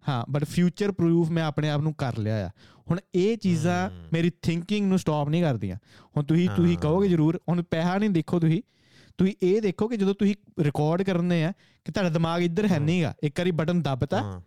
ਹਾਂ 0.08 0.24
ਬਟ 0.30 0.44
ਫਿਊਚਰ 0.44 0.92
ਪ੍ਰੂਫ 0.92 1.30
ਮੈਂ 1.30 1.44
ਆਪਣੇ 1.44 1.70
ਆਪ 1.70 1.80
ਨੂੰ 1.80 1.94
ਕਰ 1.94 2.18
ਲਿਆ 2.18 2.46
ਆ। 2.46 2.50
ਹੁਣ 2.90 3.00
ਇਹ 3.14 3.36
ਚੀਜ਼ਾਂ 3.36 3.90
ਮੇਰੀ 4.12 4.30
ਥਿੰਕਿੰਗ 4.42 4.88
ਨੂੰ 4.88 4.98
ਸਟਾਪ 4.98 5.28
ਨਹੀਂ 5.28 5.42
ਕਰਦੀਆਂ। 5.42 5.76
ਹੁਣ 6.16 6.24
ਤੁਸੀਂ 6.24 6.48
ਤੁਸੀਂ 6.56 6.78
ਕਹੋਗੇ 6.78 7.08
ਜ਼ਰੂਰ 7.08 7.40
ਹੁਣ 7.48 7.62
ਪੈਸਾ 7.62 7.98
ਨਹੀਂ 7.98 8.10
ਦੇਖੋ 8.10 8.40
ਤੁਸੀਂ। 8.40 8.62
ਤੁਸੀਂ 9.18 9.34
ਇਹ 9.42 9.60
ਦੇਖੋ 9.62 9.88
ਕਿ 9.88 9.96
ਜਦੋਂ 9.96 10.14
ਤੁਸੀਂ 10.14 10.34
ਰਿਕਾਰਡ 10.60 11.02
ਕਰਨੇ 11.02 11.44
ਆ 11.44 11.52
ਕਿ 11.84 11.92
ਤੁਹਾਡਾ 11.92 12.10
ਦਿਮਾਗ 12.10 12.42
ਇੱਧਰ 12.42 12.66
ਹੈ 12.66 12.78
ਨਹੀਂਗਾ 12.78 13.14
ਇੱਕ 13.22 13.40
ਵਾਰੀ 13.40 13.50
ਬਟਨ 13.50 13.82
ਦੱਬਤਾ 13.82 14.42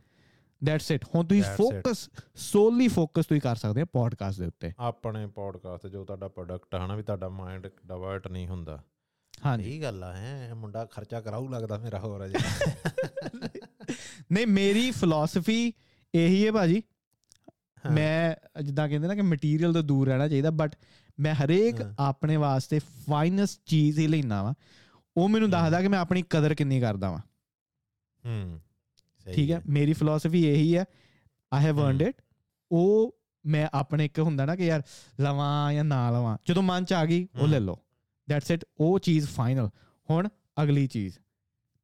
ਦੈਟਸ 0.63 0.91
ਇਟ 0.91 1.05
ਹੁਣ 1.15 1.25
ਤੁਸੀਂ 1.25 1.43
ਫੋਕਸ 1.57 2.09
ਸੋਲੀ 2.35 2.87
ਫੋਕਸ 2.87 3.25
ਤੁਸੀਂ 3.25 3.41
ਕਰ 3.41 3.55
ਸਕਦੇ 3.55 3.81
ਆ 3.81 3.85
ਪੋਡਕਾਸਟ 3.85 4.39
ਦੇ 4.39 4.45
ਉੱਤੇ। 4.45 4.71
ਆਪਣੇ 4.79 5.27
ਪੋਡਕਾਸਟ 5.27 5.87
ਜੋ 5.87 6.05
ਤੁਹਾਡਾ 6.05 6.27
ਪ੍ਰੋਡਕਟ 6.27 6.75
ਹੈ 6.75 6.87
ਨਾ 6.87 6.95
ਵੀ 6.95 7.03
ਤੁਹਾਡਾ 7.03 7.29
ਮਾਈਂਡ 7.29 7.67
ਡਾਇਵਰਟ 7.87 8.27
ਨਹੀਂ 8.27 8.47
ਹੁੰਦਾ। 8.47 8.83
ਹਾਂ 9.45 9.57
ਇਹ 9.59 9.81
ਗੱਲ 9.81 10.03
ਆ 10.03 10.13
ਹੈ 10.13 10.53
ਮੁੰਡਾ 10.53 10.85
ਖਰਚਾ 10.85 11.21
ਕਰਾਉ 11.21 11.47
ਲੱਗਦਾ 11.47 11.77
ਮੇਰਾ 11.77 11.99
ਹੋਰ 11.99 12.25
ਅਜੇ। 12.25 12.37
ਨਹੀਂ 14.31 14.47
ਮੇਰੀ 14.47 14.91
ਫਿਲਾਸਫੀ 14.91 15.73
ਇਹੀ 16.15 16.47
ਹੈ 16.47 16.51
ਭਾਜੀ। 16.51 16.83
ਮੈਂ 17.91 18.35
ਜਿੱਦਾਂ 18.63 18.89
ਕਹਿੰਦੇ 18.89 19.07
ਨਾ 19.07 19.15
ਕਿ 19.15 19.21
ਮਟੀਰੀਅਲ 19.21 19.73
ਤੋਂ 19.73 19.83
ਦੂਰ 19.83 20.07
ਰਹਿਣਾ 20.07 20.27
ਚਾਹੀਦਾ 20.27 20.49
ਬਟ 20.51 20.75
ਮੈਂ 21.19 21.33
ਹਰੇਕ 21.35 21.75
ਆਪਣੇ 21.99 22.35
ਵਾਸਤੇ 22.35 22.79
ਫਾਈਨੈਸਟ 22.79 23.61
ਚੀਜ਼ 23.65 23.99
ਹੀ 23.99 24.07
ਲੈਣਾ 24.07 24.43
ਵਾ। 24.43 24.53
ਉਹ 25.17 25.29
ਮੈਨੂੰ 25.29 25.49
ਦੱਸਦਾ 25.49 25.81
ਕਿ 25.81 25.87
ਮੈਂ 25.87 25.99
ਆਪਣੀ 25.99 26.23
ਕਦਰ 26.29 26.55
ਕਿੰਨੀ 26.55 26.81
ਕਰਦਾ 26.81 27.11
ਵਾਂ। 27.11 27.19
ਹੂੰ 28.25 28.61
ਠੀਕ 29.33 29.51
ਹੈ 29.51 29.61
ਮੇਰੀ 29.69 29.93
ਫਿਲਾਸਫੀ 29.93 30.45
ਇਹੀ 30.47 30.77
ਹੈ 30.77 30.85
ਆਈ 31.53 31.63
ਹੈਵ 31.65 31.81
ਅਰਨਡ 31.81 32.01
ਇਟ 32.01 32.15
ਉਹ 32.71 33.17
ਮੈਂ 33.45 33.67
ਆਪਣੇ 33.73 34.05
ਇੱਕ 34.05 34.19
ਹੁੰਦਾ 34.19 34.45
ਨਾ 34.45 34.55
ਕਿ 34.55 34.65
ਯਾਰ 34.65 34.83
ਲਵਾਂ 35.21 35.73
ਜਾਂ 35.73 35.83
ਨਾ 35.83 36.11
ਲਵਾਂ 36.11 36.37
ਜਦੋਂ 36.47 36.63
ਮਨ 36.63 36.85
ਚ 36.85 36.93
ਆ 36.93 37.05
ਗਈ 37.05 37.27
ਉਹ 37.41 37.47
ਲੈ 37.47 37.59
ਲਓ। 37.59 37.79
ਦੈਟਸ 38.29 38.51
ਇਟ 38.51 38.65
ਉਹ 38.77 38.99
ਚੀਜ਼ 38.99 39.27
ਫਾਈਨਲ 39.27 39.69
ਹੁਣ 40.09 40.29
ਅਗਲੀ 40.63 40.87
ਚੀਜ਼ 40.87 41.17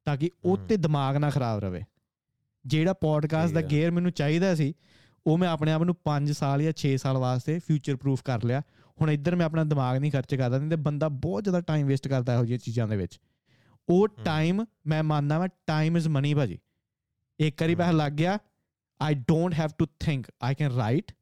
ਤਾਂ 0.04 0.16
ਕਿ 0.16 0.30
ਉਹ 0.44 0.56
ਤੇ 0.56 0.76
ਦਿਮਾਗ 0.76 1.16
ਨਾ 1.16 1.30
ਖਰਾਬ 1.30 1.58
ਰਵੇ। 1.58 1.82
ਜਿਹੜਾ 2.66 2.92
ਪੋਡਕਾਸਟ 2.92 3.54
ਦਾ 3.54 3.62
ਗੇਅਰ 3.62 3.90
ਮੈਨੂੰ 3.90 4.12
ਚਾਹੀਦਾ 4.12 4.54
ਸੀ 4.54 4.74
ਉਹ 5.26 5.38
ਮੈਂ 5.38 5.48
ਆਪਣੇ 5.48 5.72
ਆਪ 5.72 5.82
ਨੂੰ 5.82 5.96
5 6.04 6.32
ਸਾਲ 6.32 6.62
ਜਾਂ 6.62 6.72
6 6.76 6.96
ਸਾਲ 6.96 7.18
ਵਾਸਤੇ 7.18 7.58
ਫਿਊਚਰ 7.58 7.96
ਪ੍ਰੂਫ 7.96 8.22
ਕਰ 8.22 8.44
ਲਿਆ। 8.44 8.62
ਹੁਣ 9.00 9.10
ਇੱਧਰ 9.10 9.36
ਮੈਂ 9.36 9.46
ਆਪਣਾ 9.46 9.64
ਦਿਮਾਗ 9.64 9.96
ਨਹੀਂ 9.96 10.12
ਖਰਚ 10.12 10.34
ਕਰਦਾ 10.34 10.58
ਨਹੀਂ 10.58 10.70
ਤੇ 10.70 10.76
ਬੰਦਾ 10.76 11.08
ਬਹੁਤ 11.08 11.42
ਜ਼ਿਆਦਾ 11.42 11.60
ਟਾਈਮ 11.60 11.86
ਵੇਸਟ 11.86 12.08
ਕਰਦਾ 12.08 12.34
ਇਹੋ 12.34 12.44
ਜਿਹੀਆਂ 12.44 12.58
ਚੀਜ਼ਾਂ 12.58 12.88
ਦੇ 12.88 12.96
ਵਿੱਚ। 12.96 13.20
ਉਹ 13.88 14.08
ਟਾਈਮ 14.08 14.64
ਮੈਂ 14.86 15.02
ਮੰਨਦਾ 15.02 15.38
ਮੈਂ 15.38 15.48
ਟਾਈਮ 15.66 15.96
ਇਜ਼ 15.96 16.08
ਮਨੀ 16.08 16.34
ਭਾਜੀ। 16.34 16.58
ਇੱਕ 17.38 17.62
ਵਾਰੀ 17.62 17.74
ਪੈਸਾ 17.74 17.90
ਲੱਗ 17.90 18.12
ਗਿਆ 18.12 18.38
I 19.02 19.14
don't 19.14 19.54
have 19.54 19.70
to 19.78 19.86
think 20.00 20.26
I 20.42 20.54
can 20.54 20.72
right 20.72 21.12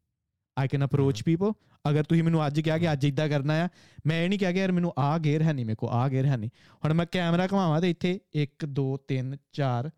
I 0.58 0.68
can 0.68 0.84
approach 0.84 1.22
people 1.22 1.52
ਅਗਰ 1.90 2.02
ਤੁਸੀਂ 2.02 2.22
ਮੈਨੂੰ 2.22 2.46
ਅੱਜ 2.46 2.60
ਕਿਹਾ 2.60 2.78
ਕਿ 2.78 2.92
ਅੱਜ 2.92 3.04
ਇਦਾਂ 3.04 3.28
ਕਰਨਾ 3.28 3.54
ਆ 3.64 3.68
ਮੈਂ 4.06 4.22
ਇਹ 4.22 4.28
ਨਹੀਂ 4.28 4.38
ਕਿਹਾ 4.38 4.52
ਕਿ 4.52 4.58
ਯਾਰ 4.58 4.72
ਮੈਨੂੰ 4.72 4.92
ਆਹ 4.98 5.18
ਗੇਅਰ 5.18 5.42
ਹੈ 5.42 5.52
ਨਹੀਂ 5.52 5.64
ਮੇਰੇ 5.66 5.74
ਕੋ 5.74 5.88
ਆਹ 5.88 6.08
ਗੇਅਰ 6.08 6.26
ਹੈ 6.26 6.36
ਨਹੀਂ। 6.36 6.50
ਹੁਣ 6.84 6.94
ਮੈਂ 6.94 7.06
ਕੈਮਰਾ 7.06 7.46
ਘਮਾਵਾਂ 7.46 7.80
ਤੇ 7.80 7.90
ਇੱਥੇ 7.90 8.20
1 8.42 8.66
2 8.80 8.84
3 9.12 9.32
4 9.60 9.90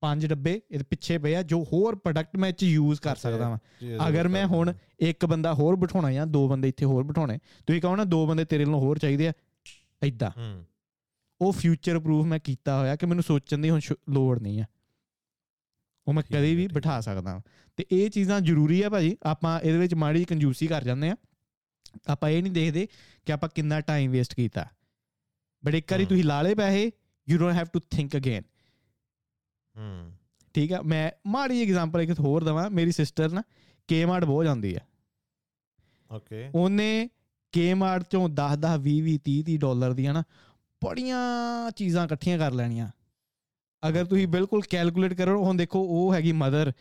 ਪੰਜ 0.00 0.26
ਡੱਬੇ 0.26 0.60
ਇਹਦੇ 0.70 0.84
ਪਿੱਛੇ 0.90 1.18
ਪਏ 1.18 1.34
ਆ 1.34 1.42
ਜੋ 1.42 1.62
ਹੋਰ 1.72 1.94
ਪ੍ਰੋਡਕਟ 1.96 2.36
ਮੈਂ 2.36 2.48
ਇੱਥੇ 2.48 2.66
ਯੂਜ਼ 2.66 3.00
ਕਰ 3.00 3.16
ਸਕਦਾ 3.16 3.48
ਵਾਂ। 3.48 3.58
ਅਗਰ 4.08 4.28
ਮੈਂ 4.28 4.46
ਹੁਣ 4.46 4.72
ਇੱਕ 5.00 5.26
ਬੰਦਾ 5.26 5.54
ਹੋਰ 5.54 5.76
ਬਿਠਾਉਣਾ 5.76 6.12
ਜਾਂ 6.12 6.26
ਦੋ 6.26 6.48
ਬੰਦੇ 6.48 6.68
ਇੱਥੇ 6.68 6.84
ਹੋਰ 6.84 7.02
ਬਿਠਾਉਣੇ 7.04 7.38
ਤੁਸੀਂ 7.66 7.80
ਕਹੋ 7.82 7.96
ਨਾ 7.96 8.04
ਦੋ 8.04 8.26
ਬੰਦੇ 8.26 8.44
ਤੇਰੇ 8.44 8.64
ਨਾਲ 8.64 8.74
ਹੋਰ 8.74 8.98
ਚਾਹੀਦੇ 8.98 9.28
ਆ 9.28 9.32
ਐਦਾਂ 10.02 10.30
ਉਹ 11.40 11.52
ਫਿਊਚਰ 11.52 11.98
ਪ੍ਰੂਫ 11.98 12.26
ਮੈਂ 12.26 12.38
ਕੀਤਾ 12.44 12.78
ਹੋਇਆ 12.78 12.96
ਕਿ 12.96 13.06
ਮੈਨੂੰ 13.06 13.22
ਸੋਚਣ 13.24 13.58
ਦੀ 13.58 13.70
ਹੁਣ 13.70 13.80
ਲੋੜ 14.10 14.38
ਨਹੀਂ 14.40 14.60
ਆ। 14.60 14.64
ਉਹ 16.08 16.12
ਮੈਂ 16.12 16.22
ਕਦੇ 16.22 16.54
ਵੀ 16.54 16.66
ਬਿਠਾ 16.66 17.00
ਸਕਦਾ 17.00 17.40
ਤੇ 17.76 17.86
ਇਹ 17.92 18.10
ਚੀਜ਼ਾਂ 18.10 18.40
ਜ਼ਰੂਰੀ 18.40 18.82
ਆ 18.82 18.90
ਭਾਜੀ। 18.90 19.16
ਆਪਾਂ 19.22 19.60
ਇਹਦੇ 19.60 19.78
ਵਿੱਚ 19.78 19.94
ਮਾੜੀ 19.94 20.24
ਕੰਜੂਸੀ 20.24 20.66
ਕਰ 20.66 20.84
ਜਾਂਦੇ 20.84 21.10
ਆ। 21.10 21.16
ਆਪਾਂ 22.08 22.30
ਇਹ 22.30 22.42
ਨਹੀਂ 22.42 22.52
ਦੇਖਦੇ 22.52 22.88
ਕਿ 23.26 23.32
ਆਪਾਂ 23.32 23.48
ਕਿੰਨਾ 23.54 23.80
ਟਾਈਮ 23.80 24.10
ਵੇਸਟ 24.10 24.34
ਕੀਤਾ। 24.34 24.66
ਬਟ 25.64 25.74
ਇੱਕ 25.74 25.92
ਵਾਰੀ 25.92 26.04
ਤੁਸੀਂ 26.06 26.24
ਲਾ 26.24 26.42
ਲੇ 26.42 26.54
ਪੈਸੇ 26.54 26.92
you 27.28 27.38
don't 27.38 27.54
have 27.54 27.66
to 27.72 27.80
think 27.90 28.16
again 28.16 28.42
ਹੂੰ। 29.76 30.12
ਠੀਕ 30.54 30.72
ਆ 30.72 30.82
ਮੈਂ 30.82 31.10
ਮਾੜੀ 31.26 31.62
ਐਗਜ਼ਾਮਪਲ 31.62 32.00
ਇੱਕ 32.00 32.20
ਹੋਰ 32.20 32.44
ਦਵਾਂ। 32.44 32.70
ਮੇਰੀ 32.70 32.92
ਸਿਸਟਰ 32.92 33.32
ਨਾ 33.32 33.42
ਕੇਮਾਰਟ 33.88 34.24
ਬਹੁਤ 34.24 34.44
ਜਾਂਦੀ 34.44 34.74
ਆ। 34.74 34.78
ਓਕੇ। 36.10 36.50
ਉਹਨੇ 36.54 37.08
ਕੇਮਾਰਟ 37.52 38.02
ਚੋਂ 38.10 38.28
10 38.28 38.56
10 38.56 38.78
20 38.78 39.00
20 39.00 39.18
30 39.28 39.42
30 39.42 39.56
ਡਾਲਰ 39.56 39.92
ਦੀਆਂ 39.92 40.14
ਨਾ 40.14 40.22
ਬੜੀਆਂ 40.84 41.70
ਚੀਜ਼ਾਂ 41.70 42.04
ਇਕੱਠੀਆਂ 42.04 42.38
ਕਰ 42.38 42.52
ਲੈਣੀਆਂ। 42.52 42.88
ਅਗਰ 43.88 44.04
ਤੁਸੀਂ 44.04 44.26
ਬਿਲਕੁਲ 44.28 44.62
ਕੈਲਕੂਲੇਟ 44.70 45.14
ਕਰੋ 45.14 45.44
ਹੁਣ 45.44 45.56
ਦੇਖੋ 45.56 45.80
ਉਹ 45.82 46.14
ਹੈਗੀ 46.14 46.32
ਮਦਰ 46.32 46.72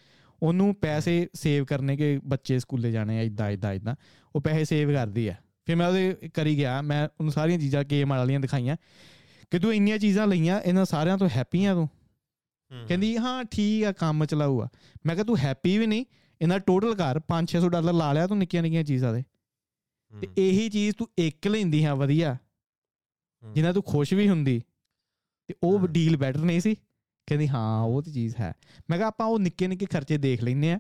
ਉਹਨੂੰ 0.44 0.76
ਪੈਸੇ 0.76 1.28
ਸੇਵ 1.34 1.66
ਕਰਨੇ 1.66 1.98
ਕਿ 1.98 2.20
ਬੱਚੇ 2.26 2.60
ਸਕੂਲੇ 2.60 2.92
ਜਾਣੇ 2.92 3.18
ਆ 3.20 3.22
ਇਦਾਂ 3.22 3.50
ਇਦਾਂ 3.52 3.74
ਇਦਾਂ 3.74 3.96
ਉਹ 4.36 4.42
ਪੈਸੇ 4.42 4.66
ਸੇਵ 4.66 4.92
ਕਰਦੀ 4.94 5.28
ਆ। 5.28 5.36
ਫਿਰ 5.66 5.76
ਮੈਂ 5.76 5.88
ਉਹਦੇ 5.88 6.30
ਕਰੀ 6.34 6.58
ਗਿਆ 6.58 6.82
ਮੈਂ 6.82 7.04
ਉਹਨੂੰ 7.08 7.32
ਸਾਰੀਆਂ 7.34 7.60
ਚੀਜ਼ਾਂ 7.60 7.84
ਕੇਮ 7.84 8.10
ਵਾਲੀਆਂ 8.10 8.40
ਦਿਖਾਈਆਂ। 8.40 8.76
ਕਿ 9.52 9.60
ਤੂੰ 9.60 9.74
ਇੰਨੀਆਂ 9.74 9.98
ਚੀਜ਼ਾਂ 9.98 10.28
ਲਈਆਂ 10.28 10.62
ਇਹਨਾਂ 10.62 10.86
ਸਾਰਿਆਂ 10.86 11.18
ਤੋਂ 11.18 11.30
ਹੈਪੀ 11.36 11.66
ਆ 11.66 11.74
ਤੂੰ? 11.74 11.88
ਕਹਿੰਦੀ 12.88 13.18
ਹਾਂ 13.18 13.44
ਠੀਕ 13.44 13.84
ਆ 13.84 13.92
ਕੰਮ 13.92 14.26
ਚਲਾਊਗਾ 14.26 14.70
ਮੈਂ 15.06 15.16
ਕਿਹਾ 15.16 15.26
ਤੂੰ 15.26 15.38
ਹੈਪੀ 15.38 15.78
ਵੀ 15.78 15.88
ਨਹੀਂ 15.88 16.06
ਇਹਨਾਂ 16.42 16.60
ਟੋਟਲ 16.60 16.94
ਘਰ 16.94 17.20
5-600 17.30 17.70
ਡਾਲਰ 17.70 17.94
ਲਾ 17.94 18.14
ਲਿਆ 18.14 18.28
ਤੂੰ 18.28 18.38
ਨਿੱਕੀਆਂ 18.38 18.64
ਨਿੱਕੀਆਂ 18.64 18.84
ਚੀਜ਼ਾਂ 18.84 19.14
ਦੇ। 19.14 19.24
ਤੇ 20.14 20.28
ਇਹੀ 20.38 20.70
ਚੀਜ਼ 20.70 20.96
ਤੂੰ 20.96 21.08
ਇੱਕ 21.18 21.48
ਲੈਂਦੀ 21.48 21.86
ਹਾਂ 21.86 21.96
ਵਧੀਆ 21.96 22.38
ਜਿੰਨਾ 23.44 23.72
ਤੂੰ 23.74 23.84
ਖੁਸ਼ 23.84 24.14
ਵੀ 24.14 24.30
ਹੁੰਦੀ। 24.30 24.62
ਤੇ 25.48 25.56
ਉਹ 25.64 25.88
ਡੀਲ 25.88 26.18
ਬੈਟਰ 26.18 26.40
ਨਹੀਂ 26.40 26.60
ਸੀ? 26.60 26.76
ਕਹਿੰਦੀ 27.32 27.48
ਹਾਂ 27.48 27.82
ਉਹ 27.82 28.02
ਤੇ 28.02 28.12
ਚੀਜ਼ 28.12 28.36
ਹੈ। 28.40 28.54
ਮੈਂ 28.90 28.98
ਕਿਹਾ 28.98 29.08
ਆਪਾਂ 29.08 29.26
ਉਹ 29.26 29.40
ਨਿੱਕੇ 29.40 29.68
ਨਿੱਕੇ 29.68 29.86
ਖਰਚੇ 29.86 30.18
ਦੇਖ 30.18 30.44
ਲੈਨੇ 30.44 30.74
ਆ 30.74 30.80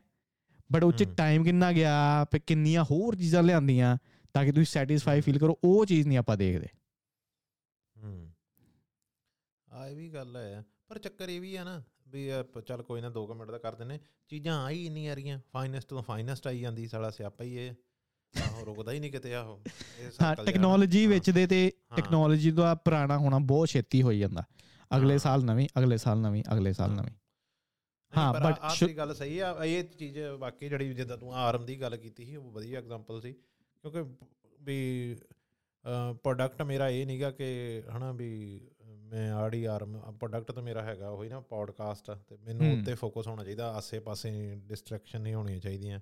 ਬਟ 0.72 0.84
ਉਹ 0.84 0.92
ਚ 0.92 1.04
ਟਾਈਮ 1.04 1.44
ਕਿੰਨਾ 1.44 1.72
ਗਿਆ 1.72 2.26
ਫੇ 2.32 2.40
ਕਿੰਨੀਆਂ 2.40 2.84
ਹੋਰ 2.84 3.16
ਚੀਜ਼ਾਂ 3.16 3.44
ਲਿਆਂਦੀਆਂ 3.44 3.98
ਤਾਂ 4.34 4.46
ਕਿ 4.46 4.52
ਤੁਸੀਂ 4.52 4.66
ਸੈਟੀਸਫਾਈ 4.66 5.22
ਫੀਲ 5.22 5.40
ਕਰੋ 5.40 5.60
ਉਹ 5.64 5.86
ਚੀਜ਼ 5.86 6.08
ਨਹੀਂ 6.08 6.18
ਆਪਾਂ 6.18 6.38
ਦੇਖਦੇ। 6.38 6.68
ਹੂੰ। 8.04 8.34
ਆ 9.72 9.88
ਇਹ 9.88 9.96
ਵੀ 9.96 10.10
ਗੱਲ 10.10 10.38
ਹੈ 10.38 10.64
ਪਰ 10.88 10.98
ਚੱਕਰ 10.98 11.30
ਇਹ 11.30 11.42
ਵੀ 11.42 11.56
ਆ 11.56 11.64
ਨਾ 11.64 11.84
ਵੀ 12.08 12.30
ਚੱਲ 12.68 12.84
ਕੋਈ 12.84 13.02
ਨਾ 13.02 13.08
2 13.08 13.34
ਮਿੰਟ 13.36 13.52
ਦਾ 13.52 13.58
ਕਰ 13.58 13.76
ਦਿੰਨੇ 13.76 14.00
ਚੀਜ਼ਾਂ 14.30 14.66
ਆ 14.66 14.70
ਹੀ 14.70 14.90
ਨਹੀਂ 14.90 15.10
ਆ 15.10 15.14
ਰਹੀਆਂ 15.14 15.40
ਫਾਈਨੈਸਟ 15.54 15.88
ਤੋਂ 15.88 16.04
ਫਾਈਨੈਸਟ 16.04 16.48
ਆਈ 16.48 16.60
ਜਾਂਦੀ 16.60 16.88
ਸਾਲਾ 16.88 17.10
ਸਿਆਪਾ 17.10 17.44
ਹੀ 17.44 17.56
ਇਹ। 17.56 17.72
ਆਹੋ 18.44 18.66
ਰੁਕਦਾ 18.66 18.92
ਹੀ 18.92 19.00
ਨਹੀਂ 19.00 19.12
ਕਿਤੇ 19.12 19.36
ਆਹੋ। 19.36 19.62
ਹਾਂ 20.22 20.36
ਟੈਕਨੋਲੋਜੀ 20.36 21.08
ਵਿੱਚ 21.08 21.30
ਦੇ 21.30 21.48
ਤੇ 21.48 21.72
ਟੈਕਨੋਲੋਜੀ 21.96 22.52
ਦਾ 22.52 22.76
ਪੁਰਾਣਾ 22.76 23.18
ਹੋਣਾ 23.18 23.40
ਬਹੁਤ 23.40 23.68
ਛੇਤੀ 23.68 24.02
ਹੋਈ 24.02 24.20
ਜਾਂਦਾ। 24.20 24.44
ਅਗਲੇ 24.98 25.18
ਸਾਲ 25.18 25.44
ਨਵੀਂ 25.44 25.68
ਅਗਲੇ 25.80 25.98
ਸਾਲ 25.98 26.18
ਨਵੀਂ 26.18 26.44
ਅਗਲੇ 26.54 26.74
ਸਾਲ 26.74 26.92
ਨਵੀਂ। 26.92 27.16
ਹਾਂ 28.14 28.34
ਬਟ 28.34 28.60
ਆਹ 28.62 28.88
ਗੱਲ 28.98 29.14
ਸਹੀ 29.14 29.40
ਆ 29.40 29.56
ਇਹ 29.66 29.84
ਚੀਜ਼ 29.84 30.20
ਵਾਕਈ 30.20 30.70
ਜਿਹੜੀ 30.70 30.94
ਜਿੱਦਾਂ 30.94 31.18
ਤੂੰ 31.18 31.36
ਆਰਮ 31.36 31.66
ਦੀ 31.66 31.82
ਗੱਲ 31.82 31.98
ਕੀਤੀ 31.98 32.26
ਸੀ 32.26 32.36
ਉਹ 32.36 32.52
ਵਧੀਆ 32.52 32.80
ਐਗਜ਼ਾਮਪਲ 32.80 33.22
ਸੀ। 33.22 33.34
ਕਿਉਂਕਿ 33.34 34.04
ਵੀ 34.62 35.16
ਪ੍ਰੋਡਕਟ 36.24 36.62
ਮੇਰਾ 36.62 36.90
ਇਹ 36.90 37.06
ਨਹੀਂਗਾ 37.06 37.32
ਕਿ 37.32 37.48
ਹਨਾ 37.98 38.12
ਵੀ 38.12 38.30
ਮੈਂ 38.86 39.32
ਆੜੀ 39.34 39.66
ਆਰਮ 39.66 40.00
ਪ੍ਰੋਡਕਟ 40.12 40.52
ਤਾਂ 40.52 40.64
ਮੇਰਾ 40.64 40.82
ਹੈਗਾ 40.82 41.10
ਉਹੀ 41.10 41.30
ਨਾ 41.30 41.40
ਪੋਡਕਾਸਟ 41.40 42.12
ਤੇ 42.12 42.38
ਮੈਨੂੰ 42.38 42.80
ਉੱਤੇ 42.80 42.94
ਫੋਕਸ 42.94 43.28
ਹੋਣਾ 43.28 43.44
ਚਾਹੀਦਾ 43.44 43.72
ਆਸੇ-ਪਾਸੇ 43.72 44.56
ਡਿਸਟਰੈਕਸ਼ਨ 44.56 45.22
ਨਹੀਂ 45.22 45.34
ਹੋਣੀਆਂ 45.34 45.60
ਚਾਹੀਦੀਆਂ। 45.60 46.00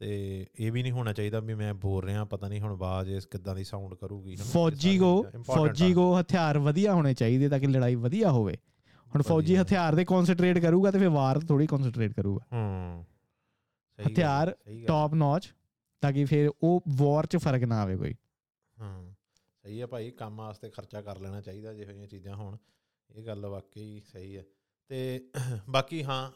ਤੇ 0.00 0.46
ਇਹ 0.60 0.72
ਵੀ 0.72 0.82
ਨਹੀਂ 0.82 0.92
ਹੋਣਾ 0.92 1.12
ਚਾਹੀਦਾ 1.12 1.40
ਵੀ 1.40 1.54
ਮੈਂ 1.54 1.74
ਬੋਲ 1.74 2.04
ਰਿਹਾ 2.04 2.24
ਪਤਾ 2.24 2.48
ਨਹੀਂ 2.48 2.60
ਹੁਣ 2.60 2.70
ਆਵਾਜ਼ 2.72 3.10
ਇਸ 3.10 3.26
ਕਿੱਦਾਂ 3.26 3.54
ਦੀ 3.54 3.64
ਸਾਊਂਡ 3.64 3.94
ਕਰੂਗੀ 3.94 4.36
ਫੌਜੀ 4.36 4.98
ਕੋ 4.98 5.22
ਫੌਜੀ 5.46 5.92
ਕੋ 5.94 6.20
ਹਥਿਆਰ 6.20 6.58
ਵਧੀਆ 6.58 6.94
ਹੋਣੇ 6.94 7.14
ਚਾਹੀਦੇ 7.14 7.48
ਤਾਂ 7.48 7.58
ਕਿ 7.58 7.66
ਲੜਾਈ 7.66 7.94
ਵਧੀਆ 7.94 8.30
ਹੋਵੇ। 8.30 8.56
ਹੁਣ 9.12 9.22
ਫੌਜੀ 9.22 9.56
ਹਥਿਆਰ 9.56 9.96
ਤੇ 9.96 10.04
ਕਨਸੈਂਟਰੇਟ 10.04 10.58
ਕਰੂਗਾ 10.58 10.90
ਤੇ 10.90 10.98
ਫਿਰ 10.98 11.08
ਵਾਰ 11.08 11.40
ਥੋੜੀ 11.40 11.66
ਕਨਸੈਂਟਰੇਟ 11.66 12.12
ਕਰੂਗਾ। 12.12 12.44
ਹੂੰ 12.52 13.04
ਹਥਿਆਰ 13.98 14.54
ਟਾਪ 14.88 15.14
ਨੌਚ 15.14 15.52
ਤਾਂ 16.02 16.12
ਕਿ 16.12 16.24
ਫਿਰ 16.24 16.50
ਉਹ 16.62 16.82
ਵਾਰ 16.96 17.26
'ਚ 17.26 17.36
ਫ਼ਰਕ 17.36 17.64
ਨਾ 17.64 17.80
ਆਵੇ 17.82 17.96
ਕੋਈ। 17.96 18.14
ਹਾਂ 18.76 19.14
ਸਹੀ 19.64 19.80
ਹੈ 19.80 19.86
ਭਾਈ 19.86 20.10
ਕੰਮ 20.10 20.36
ਵਾਸਤੇ 20.36 20.70
ਖਰਚਾ 20.70 21.02
ਕਰ 21.02 21.18
ਲੈਣਾ 21.18 21.40
ਚਾਹੀਦਾ 21.40 21.72
ਜਿਹੋ 21.74 21.92
ਜਿਹੀਆਂ 21.92 22.06
ਚੀਜ਼ਾਂ 22.06 22.36
ਹੋਣ। 22.36 22.56
ਇਹ 23.10 23.24
ਗੱਲ 23.24 23.46
ਵਾਕਈ 23.46 24.00
ਸਹੀ 24.06 24.36
ਹੈ 24.36 24.44
ਤੇ 24.90 25.24
ਬਾਕੀ 25.70 26.04
ਹਾਂ 26.04 26.30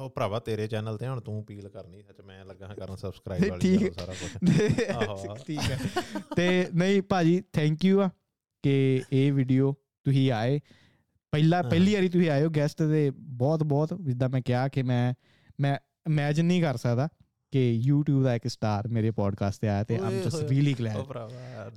ਉਹ 0.00 0.10
ਭਰਾਵਾ 0.10 0.38
ਤੇਰੇ 0.38 0.66
ਚੈਨਲ 0.66 0.98
ਤੇ 0.98 1.06
ਹੁਣ 1.08 1.20
ਤੂੰ 1.20 1.42
ਅਪੀਲ 1.42 1.68
ਕਰਨੀ 1.68 2.02
ਸੱਚ 2.02 2.20
ਮੈਂ 2.20 2.44
ਲੱਗਾ 2.44 2.66
ਹਾਂ 2.66 2.74
ਕਰਨ 2.74 2.96
ਸਬਸਕ੍ਰਾਈਬ 2.96 3.50
ਵਾਲੀ 3.50 3.90
ਸਾਰਾ 3.90 4.14
ਕੁਝ 4.14 4.50
ਆਹੋ। 4.90 5.36
ਠੀਕ 5.46 5.60
ਹੈ। 5.60 5.78
ਤੇ 6.36 6.68
ਨਹੀਂ 6.74 7.02
ਭਾਜੀ 7.02 7.42
ਥੈਂਕ 7.52 7.84
ਯੂ 7.84 8.00
ਆ 8.00 8.10
ਕਿ 8.62 9.02
ਇਹ 9.12 9.32
ਵੀਡੀਓ 9.32 9.74
ਤੁਸੀਂ 10.04 10.32
ਆਏ। 10.32 10.60
ਪਹਿਲਾ 11.32 11.62
ਪਹਿਲੀ 11.62 11.94
ਵਾਰੀ 11.94 12.08
ਤੁਸੀਂ 12.08 12.30
ਆਏ 12.30 12.44
ਹੋ 12.44 12.50
ਗੈਸਟ 12.50 12.82
ਦੇ 12.82 13.12
ਬਹੁਤ 13.18 13.62
ਬਹੁਤ 13.62 13.94
ਜਿੱਦਾਂ 14.02 14.28
ਮੈਂ 14.28 14.42
ਕਿਹਾ 14.42 14.68
ਕਿ 14.68 14.82
ਮੈਂ 14.82 15.14
ਮੈਂ 15.60 15.76
ਇਮੇਜਿਨ 16.06 16.46
ਨਹੀਂ 16.46 16.62
ਕਰ 16.62 16.76
ਸਕਦਾ 16.76 17.08
ਕਿ 17.52 17.82
YouTube 17.90 18.22
ਦਾ 18.22 18.34
ਇੱਕ 18.34 18.48
ਸਟਾਰ 18.48 18.88
ਮੇਰੇ 18.88 19.10
ਪੋਡਕਾਸਟ 19.10 19.60
ਤੇ 19.60 19.68
ਆਇਆ 19.68 19.84
ਤੇ 19.84 19.96
I'm 19.96 20.10
just 20.10 20.50
really 20.50 20.74
glad 20.80 21.16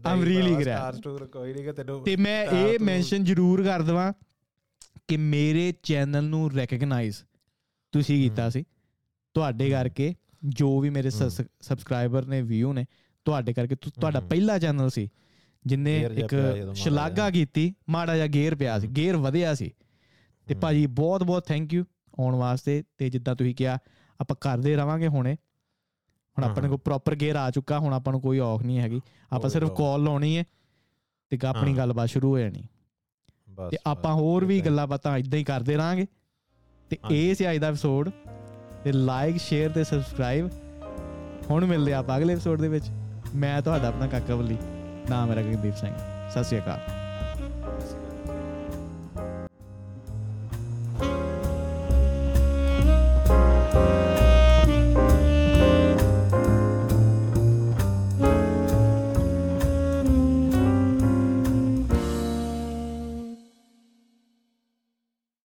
I'm 0.05 0.23
really 0.23 0.51
glad 0.51 0.61
star 0.61 0.93
ਸਟੂਰ 0.93 1.25
ਕੋਈ 1.25 1.53
ਨਹੀਂ 1.53 1.63
ਕਿ 1.63 1.71
ਤੈਨੂੰ 1.73 2.03
ਤੇ 2.03 2.15
ਮੈਂ 2.15 2.45
ਇਹ 2.45 2.79
ਮੈਂਸ਼ਨ 2.79 3.23
ਜ਼ਰੂਰ 3.23 3.63
ਕਰ 3.63 3.81
ਦਵਾਂ 3.81 4.13
ਕਿ 5.09 5.17
ਮੇਰੇ 5.17 5.71
ਚੈਨਲ 5.83 6.23
ਨੂੰ 6.23 6.51
ਰੈਕਗਨਾਈਜ਼ 6.51 7.17
ਤੁਸੀਂ 7.93 8.21
ਕੀਤਾ 8.23 8.49
ਸੀ। 8.49 8.63
ਤੁਹਾਡੇ 9.35 9.69
ਕਰਕੇ 9.69 10.13
ਜੋ 10.45 10.79
ਵੀ 10.79 10.89
ਮੇਰੇ 10.89 11.09
ਸਬਸਕ੍ਰਾਈਬਰ 11.09 12.25
ਨੇ 12.25 12.41
ਵਿਊ 12.41 12.73
ਨੇ 12.73 12.85
ਤੁਹਾਡੇ 13.25 13.53
ਕਰਕੇ 13.53 13.75
ਤੁਹਾਡਾ 13.75 14.19
ਪਹਿਲਾ 14.19 14.57
ਚੈਨਲ 14.59 14.89
ਸੀ 14.89 15.07
ਜਿੰਨੇ 15.65 15.97
ਇੱਕ 16.15 16.35
ਸ਼ਲਾਘਾ 16.75 17.29
ਕੀਤੀ 17.29 17.73
ਮਾੜਾ 17.89 18.15
ਜਿਹਾ 18.15 18.27
ਗੇਅਰ 18.27 18.55
ਪਿਆ 18.55 18.79
ਸੀ 18.79 18.87
ਗੇਅਰ 18.87 19.17
ਵਧਿਆ 19.17 19.53
ਸੀ। 19.53 19.71
ਤੇ 20.47 20.55
ਭਾਜੀ 20.55 20.85
ਬਹੁਤ 20.85 21.23
ਬਹੁਤ 21.23 21.47
ਥੈਂਕ 21.47 21.73
ਯੂ 21.73 21.83
ਆਉਣ 22.19 22.35
ਵਾਸਤੇ 22.35 22.83
ਤੇ 22.97 23.09
ਜਿੱਦਾਂ 23.09 23.35
ਤੁਸੀਂ 23.35 23.55
ਕਿਹਾ 23.55 23.77
ਆਪਾਂ 24.19 24.35
ਕਰਦੇ 24.41 24.75
ਰਵਾਂਗੇ 24.75 25.07
ਹੁਣੇ। 25.07 25.33
ਹੁਣ 25.33 26.43
ਆਪਣੇ 26.43 26.69
ਕੋਲ 26.69 26.77
ਪ੍ਰੋਪਰ 26.77 27.15
ਗੇਅਰ 27.15 27.35
ਆ 27.35 27.49
ਚੁੱਕਾ 27.51 27.79
ਹੁਣ 27.79 27.93
ਆਪਾਂ 27.93 28.13
ਨੂੰ 28.13 28.21
ਕੋਈ 28.21 28.39
ਔਖ 28.39 28.63
ਨਹੀਂ 28.63 28.79
ਹੈਗੀ। 28.79 29.01
ਆਪਾਂ 29.31 29.49
ਸਿਰਫ 29.49 29.69
ਕਾਲ 29.77 30.03
ਲਾਉਣੀ 30.03 30.37
ਹੈ 30.37 30.43
ਤੇ 31.31 31.37
ਆਪਣੀ 31.45 31.73
ਗੱਲਬਾਤ 31.77 32.09
ਸ਼ੁਰੂ 32.09 32.31
ਹੋ 32.31 32.39
ਜਾਣੀ। 32.39 32.63
ਤੇ 33.71 33.77
ਆਪਾਂ 33.87 34.13
ਹੋਰ 34.13 34.45
ਵੀ 34.45 34.61
ਗੱਲਾਂ 34.61 34.87
ਬਾਤਾਂ 34.87 35.17
ਇਦਾਂ 35.17 35.39
ਹੀ 35.39 35.43
ਕਰਦੇ 35.43 35.77
ਰਾਂਗੇ 35.77 36.07
ਤੇ 36.89 36.97
ਇਹ 37.11 37.35
ਸੀ 37.35 37.51
ਅੱਜ 37.51 37.57
ਦਾ 37.57 37.67
ਐਪੀਸੋਡ 37.67 38.09
ਤੇ 38.83 38.91
ਲਾਈਕ 38.91 39.37
ਸ਼ੇਅਰ 39.37 39.71
ਤੇ 39.71 39.83
ਸਬਸਕ੍ਰਾਈਬ 39.83 40.49
ਹੁਣ 41.49 41.65
ਮਿਲਦੇ 41.65 41.93
ਆਪਾਂ 41.93 42.17
ਅਗਲੇ 42.17 42.33
ਐਪੀਸੋਡ 42.33 42.61
ਦੇ 42.61 42.67
ਵਿੱਚ। 42.67 42.85
ਮੈਂ 43.35 43.61
ਤੁਹਾਡਾ 43.61 43.87
ਆਪਣਾ 43.87 44.07
ਕਾਕਾ 44.07 44.35
ਬੱਲੀ 44.35 44.57
ਨਾਮ 45.09 45.29
ਮੇਰਾ 45.29 45.41
ਗਗਨਦੀਪ 45.41 45.75
ਸਿੰਘ। 45.75 45.93
ਸਤਿ 46.29 46.43
ਸ਼੍ਰੀ 46.43 46.59
ਅਕਾਲ। 46.59 46.79